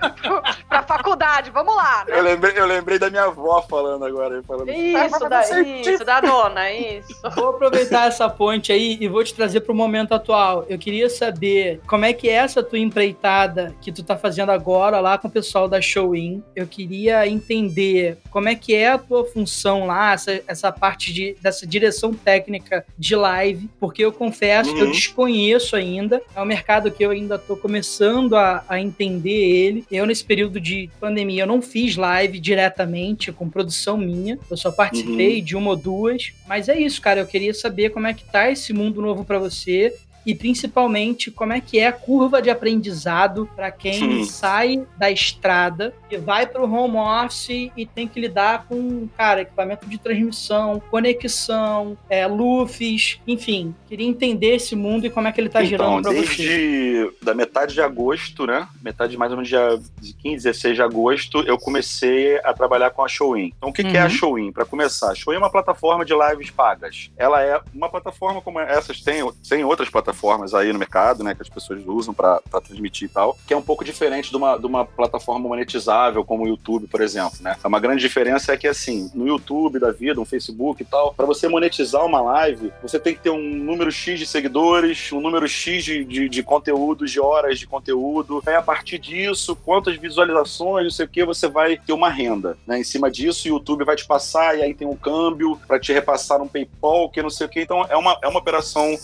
pra 0.67 0.83
faculdade. 0.83 1.51
Vamos 1.51 1.75
lá. 1.75 2.05
Né? 2.07 2.17
Eu, 2.17 2.23
lembrei, 2.23 2.53
eu 2.57 2.65
lembrei 2.65 2.97
da 2.97 3.09
minha 3.09 3.25
avó 3.25 3.61
falando 3.61 4.05
agora. 4.05 4.41
Falando, 4.43 4.71
isso, 4.71 5.29
da, 5.29 5.61
isso, 5.61 6.05
da 6.05 6.21
dona, 6.21 6.71
isso. 6.71 7.13
Vou 7.35 7.49
aproveitar 7.49 8.07
essa 8.07 8.27
ponte 8.29 8.71
aí 8.71 8.97
e 8.99 9.07
vou 9.07 9.23
te 9.23 9.33
trazer 9.33 9.61
pro 9.61 9.75
momento 9.75 10.14
atual. 10.15 10.65
Eu 10.69 10.77
queria 10.77 11.09
saber 11.09 11.81
como 11.87 12.05
é 12.05 12.13
que 12.13 12.29
é 12.29 12.33
essa 12.33 12.63
tua 12.63 12.79
empreitada 12.79 13.75
que 13.81 13.91
tu 13.91 14.03
tá 14.03 14.17
fazendo 14.17 14.51
agora 14.51 14.99
lá 14.99 15.17
com 15.17 15.27
o 15.27 15.31
pessoal 15.31 15.67
da 15.67 15.81
Showin. 15.81 16.43
Eu 16.55 16.67
queria 16.67 17.27
entender 17.27 18.17
como 18.29 18.49
é 18.49 18.55
que 18.55 18.73
é 18.73 18.89
a 18.89 18.97
tua 18.97 19.25
função 19.25 19.85
lá, 19.85 20.13
essa, 20.13 20.41
essa 20.47 20.71
parte 20.71 21.13
de, 21.13 21.35
dessa 21.41 21.65
direção 21.65 22.13
técnica 22.13 22.85
de 22.97 23.15
live, 23.15 23.69
porque 23.79 24.03
eu 24.03 24.11
confesso 24.11 24.69
uhum. 24.69 24.75
que 24.75 24.81
eu 24.81 24.85
uhum. 24.87 24.91
desconheço 24.91 25.75
ainda. 25.75 26.21
É 26.35 26.41
um 26.41 26.45
mercado 26.45 26.91
que 26.91 27.03
eu 27.03 27.11
ainda 27.11 27.37
tô 27.37 27.55
começando 27.55 28.35
a, 28.35 28.63
a 28.67 28.79
entender 28.79 29.29
ele. 29.29 29.85
Eu, 29.91 30.05
nesse 30.05 30.23
período 30.23 30.59
de 30.59 30.89
pandemia, 30.99 31.43
eu 31.43 31.47
não 31.47 31.61
fiz 31.61 31.95
live 31.95 32.39
diretamente 32.39 33.31
com 33.31 33.49
produção 33.49 33.97
minha. 33.97 34.37
Eu 34.49 34.57
só 34.57 34.71
participei 34.71 35.39
uhum. 35.39 35.45
de 35.45 35.55
uma 35.55 35.69
ou 35.71 35.75
duas. 35.75 36.33
Mas 36.47 36.69
é 36.69 36.79
isso, 36.79 37.01
cara. 37.01 37.21
Eu 37.21 37.27
queria 37.27 37.53
saber 37.53 37.89
como 37.89 38.07
é 38.07 38.13
que 38.13 38.23
tá 38.23 38.49
esse 38.49 38.73
mundo 38.73 39.01
novo 39.01 39.23
para 39.23 39.39
você 39.39 39.93
e 40.25 40.33
principalmente 40.33 41.29
como 41.29 41.53
é 41.53 41.61
que 41.61 41.79
é 41.79 41.87
a 41.87 41.91
curva 41.91 42.41
de 42.41 42.49
aprendizado 42.49 43.47
para 43.55 43.69
quem 43.71 44.25
sai 44.25 44.85
da 44.97 45.11
estrada 45.11 45.93
e 46.09 46.17
vai 46.17 46.47
para 46.47 46.63
o 46.63 46.71
home 46.71 46.97
office 46.97 47.71
e 47.75 47.85
tem 47.85 48.07
que 48.07 48.19
lidar 48.19 48.65
com, 48.67 49.07
cara, 49.15 49.41
equipamento 49.41 49.87
de 49.87 49.97
transmissão, 49.97 50.81
conexão, 50.89 51.97
é, 52.09 52.25
lufes, 52.25 53.19
enfim. 53.27 53.75
Queria 53.87 54.07
entender 54.07 54.55
esse 54.55 54.75
mundo 54.75 55.05
e 55.05 55.09
como 55.09 55.27
é 55.27 55.31
que 55.31 55.39
ele 55.39 55.47
está 55.47 55.63
então, 55.63 55.69
girando 55.69 56.03
para 56.03 56.11
você. 56.11 56.35
Desde 56.35 57.11
da 57.21 57.33
metade 57.33 57.73
de 57.73 57.81
agosto, 57.81 58.47
né? 58.47 58.67
Metade 58.81 59.15
mais 59.17 59.31
ou 59.31 59.37
menos 59.37 59.49
dia 59.49 59.79
15, 60.21 60.43
16 60.43 60.75
de 60.75 60.81
agosto, 60.81 61.41
eu 61.41 61.57
comecei 61.57 62.39
a 62.43 62.53
trabalhar 62.53 62.89
com 62.91 63.03
a 63.03 63.07
Showin. 63.07 63.53
Então, 63.57 63.69
o 63.69 63.73
que, 63.73 63.83
uhum. 63.83 63.91
que 63.91 63.97
é 63.97 64.01
a 64.01 64.05
uhum. 64.05 64.09
Showin? 64.09 64.51
Para 64.51 64.65
começar, 64.65 65.11
a 65.11 65.15
Showin 65.15 65.35
é 65.35 65.39
uma 65.39 65.51
plataforma 65.51 66.05
de 66.05 66.13
lives 66.13 66.49
pagas. 66.49 67.11
Ela 67.17 67.43
é 67.43 67.59
uma 67.73 67.89
plataforma 67.89 68.41
como 68.41 68.59
essas, 68.59 69.01
tem, 69.01 69.21
tem 69.47 69.63
outras 69.63 69.89
plataformas 69.89 70.14
plataformas 70.15 70.53
aí 70.53 70.71
no 70.71 70.79
mercado, 70.79 71.23
né, 71.23 71.35
que 71.35 71.41
as 71.41 71.49
pessoas 71.49 71.83
usam 71.85 72.13
para 72.13 72.39
transmitir 72.63 73.07
e 73.07 73.11
tal, 73.11 73.37
que 73.45 73.53
é 73.53 73.57
um 73.57 73.61
pouco 73.61 73.83
diferente 73.83 74.29
de 74.29 74.37
uma, 74.37 74.57
de 74.57 74.65
uma 74.65 74.85
plataforma 74.85 75.47
monetizável 75.47 76.23
como 76.23 76.45
o 76.45 76.47
YouTube, 76.47 76.87
por 76.87 77.01
exemplo, 77.01 77.37
né? 77.41 77.55
Uma 77.63 77.79
grande 77.79 78.01
diferença 78.01 78.53
é 78.53 78.57
que, 78.57 78.67
assim, 78.67 79.11
no 79.13 79.27
YouTube 79.27 79.79
da 79.79 79.91
vida, 79.91 80.15
no 80.15 80.25
Facebook 80.25 80.81
e 80.81 80.85
tal, 80.85 81.13
para 81.13 81.25
você 81.25 81.47
monetizar 81.47 82.05
uma 82.05 82.21
live, 82.21 82.71
você 82.81 82.99
tem 82.99 83.13
que 83.13 83.21
ter 83.21 83.29
um 83.29 83.41
número 83.41 83.91
X 83.91 84.17
de 84.17 84.25
seguidores, 84.25 85.11
um 85.11 85.19
número 85.19 85.47
X 85.47 85.83
de, 85.83 86.05
de, 86.05 86.29
de 86.29 86.43
conteúdos, 86.43 87.11
de 87.11 87.19
horas 87.19 87.59
de 87.59 87.67
conteúdo. 87.67 88.41
Aí, 88.45 88.55
a 88.55 88.61
partir 88.61 88.97
disso, 88.97 89.55
quantas 89.55 89.97
visualizações, 89.97 90.85
não 90.85 90.91
sei 90.91 91.05
o 91.05 91.09
que, 91.09 91.25
você 91.25 91.47
vai 91.47 91.77
ter 91.77 91.93
uma 91.93 92.09
renda, 92.09 92.57
né? 92.65 92.79
Em 92.79 92.83
cima 92.83 93.11
disso, 93.11 93.47
o 93.47 93.51
YouTube 93.51 93.83
vai 93.83 93.95
te 93.95 94.05
passar 94.05 94.57
e 94.57 94.61
aí 94.61 94.73
tem 94.73 94.87
um 94.87 94.95
câmbio 94.95 95.59
para 95.67 95.79
te 95.79 95.91
repassar 95.91 96.41
um 96.41 96.47
PayPal, 96.47 97.09
que 97.09 97.21
não 97.21 97.29
sei 97.29 97.47
o 97.47 97.49
que. 97.49 97.61
Então, 97.61 97.85
é 97.89 97.95
uma, 97.95 98.17
é 98.21 98.27
uma 98.27 98.39
operação 98.39 98.95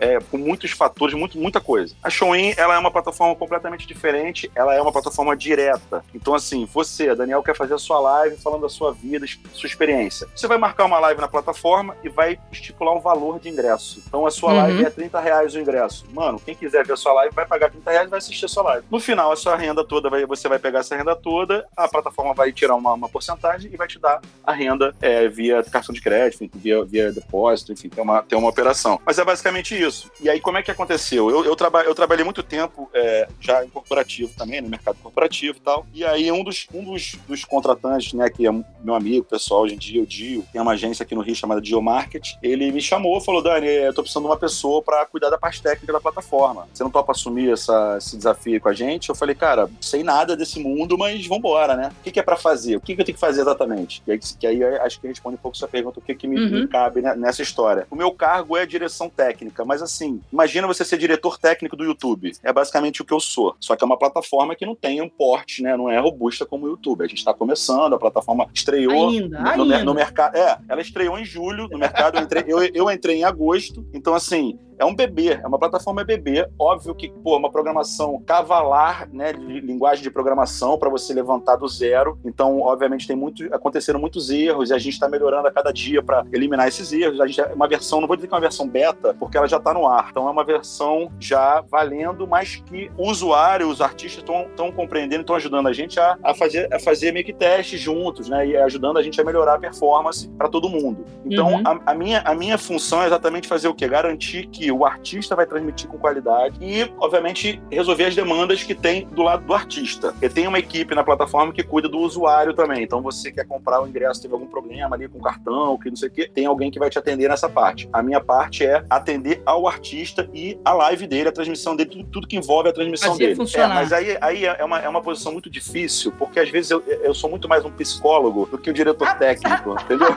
é, 0.00 0.18
com 0.18 0.38
muitos 0.38 0.70
fatores, 0.72 1.14
muito, 1.14 1.38
muita 1.38 1.60
coisa. 1.60 1.94
A 2.02 2.08
Showin, 2.08 2.54
ela 2.56 2.74
é 2.74 2.78
uma 2.78 2.90
plataforma 2.90 3.36
completamente 3.36 3.86
diferente, 3.86 4.50
ela 4.54 4.74
é 4.74 4.80
uma 4.80 4.90
plataforma 4.90 5.36
direta. 5.36 6.02
Então, 6.14 6.34
assim, 6.34 6.64
você, 6.64 7.14
Daniel, 7.14 7.42
quer 7.42 7.54
fazer 7.54 7.74
a 7.74 7.78
sua 7.78 8.00
live 8.00 8.36
falando 8.38 8.62
da 8.62 8.68
sua 8.68 8.92
vida, 8.92 9.26
sua 9.52 9.66
experiência. 9.66 10.26
Você 10.34 10.48
vai 10.48 10.56
marcar 10.56 10.86
uma 10.86 10.98
live 10.98 11.20
na 11.20 11.28
plataforma 11.28 11.94
e 12.02 12.08
vai 12.08 12.38
estipular 12.50 12.94
um 12.96 13.00
valor 13.00 13.38
de 13.38 13.48
ingresso. 13.50 14.02
Então, 14.06 14.26
a 14.26 14.30
sua 14.30 14.50
uhum. 14.50 14.56
live 14.56 14.84
é 14.84 14.90
30 14.90 15.20
reais 15.20 15.54
o 15.54 15.60
ingresso. 15.60 16.06
Mano, 16.12 16.40
quem 16.40 16.54
quiser 16.54 16.84
ver 16.86 16.94
a 16.94 16.96
sua 16.96 17.12
live 17.12 17.34
vai 17.34 17.46
pagar 17.46 17.70
30 17.70 17.90
reais 17.90 18.06
e 18.06 18.10
vai 18.10 18.18
assistir 18.18 18.46
a 18.46 18.48
sua 18.48 18.62
live. 18.62 18.86
No 18.90 18.98
final, 18.98 19.30
a 19.30 19.36
sua 19.36 19.54
renda 19.56 19.84
toda, 19.84 20.08
vai, 20.08 20.24
você 20.24 20.48
vai 20.48 20.58
pegar 20.58 20.80
essa 20.80 20.96
renda 20.96 21.14
toda, 21.14 21.66
a 21.76 21.86
plataforma 21.86 22.32
vai 22.32 22.52
tirar 22.52 22.74
uma, 22.74 22.94
uma 22.94 23.08
porcentagem 23.08 23.70
e 23.72 23.76
vai 23.76 23.86
te 23.86 23.98
dar 23.98 24.20
a 24.44 24.52
renda 24.52 24.94
é, 25.00 25.28
via 25.28 25.62
cartão 25.62 25.94
de 25.94 26.00
crédito, 26.00 26.48
via, 26.54 26.82
via 26.84 27.12
depósito, 27.12 27.72
enfim, 27.72 27.88
tem 27.88 28.02
uma, 28.02 28.22
tem 28.22 28.38
uma 28.38 28.48
operação. 28.48 28.98
Mas 29.04 29.18
é 29.18 29.24
basicamente 29.24 29.78
isso 29.78 29.89
isso. 29.90 30.10
E 30.20 30.30
aí, 30.30 30.40
como 30.40 30.56
é 30.56 30.62
que 30.62 30.70
aconteceu? 30.70 31.30
Eu, 31.30 31.44
eu, 31.44 31.54
traba 31.54 31.82
eu 31.82 31.94
trabalhei 31.94 32.24
muito 32.24 32.42
tempo 32.42 32.88
é, 32.94 33.28
já 33.40 33.64
em 33.64 33.68
corporativo 33.68 34.32
também, 34.36 34.60
no 34.60 34.68
mercado 34.68 34.96
corporativo 35.02 35.58
e 35.58 35.60
tal. 35.60 35.86
E 35.92 36.04
aí, 36.04 36.30
um 36.32 36.42
dos, 36.42 36.66
um 36.72 36.84
dos, 36.84 37.16
dos 37.28 37.44
contratantes, 37.44 38.14
né, 38.14 38.30
que 38.30 38.46
é 38.46 38.50
meu 38.82 38.94
amigo 38.94 39.24
pessoal 39.24 39.62
hoje 39.62 39.74
em 39.74 39.78
dia, 39.78 40.02
o 40.02 40.06
Dio, 40.06 40.44
tem 40.52 40.60
uma 40.60 40.72
agência 40.72 41.02
aqui 41.02 41.14
no 41.14 41.20
Rio 41.20 41.34
chamada 41.34 41.60
Dio 41.60 41.82
Market, 41.82 42.34
ele 42.42 42.70
me 42.72 42.80
chamou 42.80 43.20
falou: 43.20 43.42
Dani, 43.42 43.66
eu 43.66 43.94
tô 43.94 44.02
precisando 44.02 44.24
de 44.24 44.30
uma 44.30 44.36
pessoa 44.36 44.82
para 44.82 45.04
cuidar 45.06 45.30
da 45.30 45.38
parte 45.38 45.62
técnica 45.62 45.92
da 45.92 46.00
plataforma. 46.00 46.66
Você 46.72 46.82
não 46.82 46.90
topa 46.90 47.12
assumir 47.12 47.50
essa, 47.50 47.96
esse 47.98 48.16
desafio 48.16 48.60
com 48.60 48.68
a 48.68 48.72
gente? 48.72 49.08
Eu 49.08 49.14
falei, 49.14 49.34
cara, 49.34 49.68
sei 49.80 50.02
nada 50.02 50.36
desse 50.36 50.60
mundo, 50.60 50.96
mas 50.96 51.26
vambora, 51.26 51.76
né? 51.76 51.92
O 52.00 52.04
que, 52.04 52.10
que 52.10 52.20
é 52.20 52.22
para 52.22 52.36
fazer? 52.36 52.76
O 52.76 52.80
que, 52.80 52.94
que 52.94 53.00
eu 53.00 53.04
tenho 53.04 53.16
que 53.16 53.20
fazer 53.20 53.40
exatamente? 53.40 54.02
E 54.06 54.12
aí, 54.12 54.18
que 54.18 54.46
aí 54.46 54.62
acho 54.64 55.00
que 55.00 55.08
responde 55.08 55.36
um 55.36 55.38
pouco 55.38 55.56
sua 55.56 55.68
pergunta, 55.68 55.98
o 55.98 56.02
que, 56.02 56.14
que 56.14 56.26
me, 56.26 56.38
uhum. 56.38 56.60
me 56.62 56.68
cabe 56.68 57.00
nessa 57.00 57.42
história. 57.42 57.86
O 57.90 57.96
meu 57.96 58.12
cargo 58.12 58.56
é 58.56 58.66
direção 58.66 59.08
técnica, 59.08 59.64
mas 59.64 59.79
assim, 59.80 60.20
imagina 60.32 60.66
você 60.66 60.84
ser 60.84 60.98
diretor 60.98 61.38
técnico 61.38 61.76
do 61.76 61.84
YouTube. 61.84 62.32
É 62.42 62.52
basicamente 62.52 63.02
o 63.02 63.04
que 63.04 63.12
eu 63.12 63.20
sou. 63.20 63.54
Só 63.60 63.76
que 63.76 63.84
é 63.84 63.86
uma 63.86 63.98
plataforma 63.98 64.54
que 64.54 64.66
não 64.66 64.74
tem 64.74 65.00
um 65.00 65.08
porte, 65.08 65.62
né? 65.62 65.76
Não 65.76 65.90
é 65.90 65.98
robusta 65.98 66.46
como 66.46 66.66
o 66.66 66.68
YouTube. 66.68 67.04
A 67.04 67.06
gente 67.06 67.18
está 67.18 67.34
começando, 67.34 67.94
a 67.94 67.98
plataforma 67.98 68.48
estreou 68.54 69.08
ainda, 69.08 69.56
no, 69.56 69.64
no 69.84 69.94
mercado. 69.94 70.36
É, 70.36 70.58
ela 70.68 70.80
estreou 70.80 71.18
em 71.18 71.24
julho 71.24 71.68
no 71.68 71.78
mercado. 71.78 72.18
Eu 72.18 72.22
entrei, 72.22 72.44
eu, 72.46 72.62
eu 72.74 72.90
entrei 72.90 73.16
em 73.16 73.24
agosto. 73.24 73.84
Então, 73.92 74.14
assim, 74.14 74.58
é 74.80 74.84
um 74.84 74.94
bebê, 74.94 75.38
é 75.42 75.46
uma 75.46 75.58
plataforma 75.58 76.02
bebê. 76.02 76.48
Óbvio 76.58 76.94
que, 76.94 77.10
pô, 77.10 77.34
é 77.34 77.38
uma 77.38 77.50
programação 77.50 78.20
cavalar, 78.26 79.08
né, 79.12 79.32
de 79.34 79.60
linguagem 79.60 80.02
de 80.02 80.10
programação 80.10 80.78
para 80.78 80.88
você 80.88 81.12
levantar 81.12 81.56
do 81.56 81.68
zero. 81.68 82.18
Então, 82.24 82.60
obviamente, 82.60 83.06
tem 83.06 83.14
muito, 83.14 83.44
aconteceram 83.54 84.00
muitos 84.00 84.30
erros 84.30 84.70
e 84.70 84.74
a 84.74 84.78
gente 84.78 84.94
está 84.94 85.06
melhorando 85.06 85.46
a 85.46 85.52
cada 85.52 85.70
dia 85.70 86.02
para 86.02 86.24
eliminar 86.32 86.66
esses 86.66 86.90
erros. 86.92 87.20
A 87.20 87.26
gente 87.26 87.42
é 87.42 87.52
uma 87.52 87.68
versão, 87.68 88.00
não 88.00 88.08
vou 88.08 88.16
dizer 88.16 88.26
que 88.26 88.32
é 88.32 88.36
uma 88.36 88.40
versão 88.40 88.66
beta, 88.66 89.14
porque 89.20 89.36
ela 89.36 89.46
já 89.46 89.58
está 89.58 89.74
no 89.74 89.86
ar. 89.86 90.08
Então, 90.10 90.26
é 90.26 90.30
uma 90.30 90.44
versão 90.44 91.12
já 91.20 91.62
valendo, 91.70 92.26
mas 92.26 92.56
que 92.56 92.90
o 92.96 93.10
usuário, 93.10 93.68
os 93.68 93.82
artistas 93.82 94.24
estão 94.24 94.72
compreendendo, 94.72 95.20
estão 95.20 95.36
ajudando 95.36 95.68
a 95.68 95.72
gente 95.74 96.00
a, 96.00 96.16
a, 96.22 96.34
fazer, 96.34 96.72
a 96.72 96.80
fazer 96.80 97.12
meio 97.12 97.26
que 97.26 97.34
testes 97.34 97.78
juntos, 97.78 98.30
né, 98.30 98.46
e 98.46 98.56
ajudando 98.56 98.96
a 98.96 99.02
gente 99.02 99.20
a 99.20 99.24
melhorar 99.24 99.56
a 99.56 99.58
performance 99.58 100.26
para 100.38 100.48
todo 100.48 100.70
mundo. 100.70 101.04
Então, 101.26 101.56
uhum. 101.56 101.62
a, 101.66 101.92
a, 101.92 101.94
minha, 101.94 102.20
a 102.20 102.34
minha 102.34 102.56
função 102.56 103.02
é 103.02 103.06
exatamente 103.06 103.46
fazer 103.46 103.68
o 103.68 103.74
quê? 103.74 103.86
Garantir 103.86 104.46
que 104.46 104.69
o 104.72 104.84
artista 104.84 105.36
vai 105.36 105.46
transmitir 105.46 105.88
com 105.88 105.98
qualidade 105.98 106.58
e, 106.60 106.90
obviamente, 106.98 107.60
resolver 107.70 108.04
as 108.04 108.14
demandas 108.14 108.62
que 108.62 108.74
tem 108.74 109.06
do 109.06 109.22
lado 109.22 109.44
do 109.44 109.54
artista. 109.54 110.14
E 110.20 110.28
tem 110.28 110.46
uma 110.46 110.58
equipe 110.58 110.94
na 110.94 111.04
plataforma 111.04 111.52
que 111.52 111.62
cuida 111.62 111.88
do 111.88 111.98
usuário 111.98 112.54
também. 112.54 112.82
Então, 112.82 113.02
você 113.02 113.30
quer 113.30 113.46
comprar 113.46 113.82
o 113.82 113.86
ingresso, 113.86 114.22
teve 114.22 114.34
algum 114.34 114.46
problema 114.46 114.96
ali 114.96 115.08
com 115.08 115.18
o 115.18 115.22
cartão, 115.22 115.78
que 115.78 115.88
não 115.88 115.96
sei 115.96 116.08
o 116.08 116.12
quê, 116.12 116.30
tem 116.32 116.46
alguém 116.46 116.70
que 116.70 116.78
vai 116.78 116.90
te 116.90 116.98
atender 116.98 117.28
nessa 117.28 117.48
parte. 117.48 117.88
A 117.92 118.02
minha 118.02 118.20
parte 118.20 118.64
é 118.64 118.84
atender 118.88 119.42
ao 119.44 119.66
artista 119.66 120.28
e 120.32 120.58
a 120.64 120.72
live 120.72 121.06
dele, 121.06 121.28
a 121.28 121.32
transmissão 121.32 121.76
dele, 121.76 121.90
tudo, 121.90 122.04
tudo 122.04 122.26
que 122.26 122.36
envolve 122.36 122.68
a 122.68 122.72
transmissão 122.72 123.10
Fazia 123.10 123.26
dele. 123.26 123.36
Funcionar. 123.36 123.70
É, 123.70 123.74
mas 123.74 123.92
aí, 123.92 124.18
aí 124.20 124.44
é, 124.44 124.64
uma, 124.64 124.78
é 124.78 124.88
uma 124.88 125.02
posição 125.02 125.32
muito 125.32 125.50
difícil, 125.50 126.12
porque 126.12 126.40
às 126.40 126.50
vezes 126.50 126.70
eu, 126.70 126.82
eu 126.86 127.14
sou 127.14 127.30
muito 127.30 127.48
mais 127.48 127.64
um 127.64 127.70
psicólogo 127.70 128.46
do 128.46 128.58
que 128.58 128.70
o 128.70 128.72
diretor 128.72 129.08
ah, 129.08 129.14
técnico, 129.14 129.74
entendeu? 129.80 130.08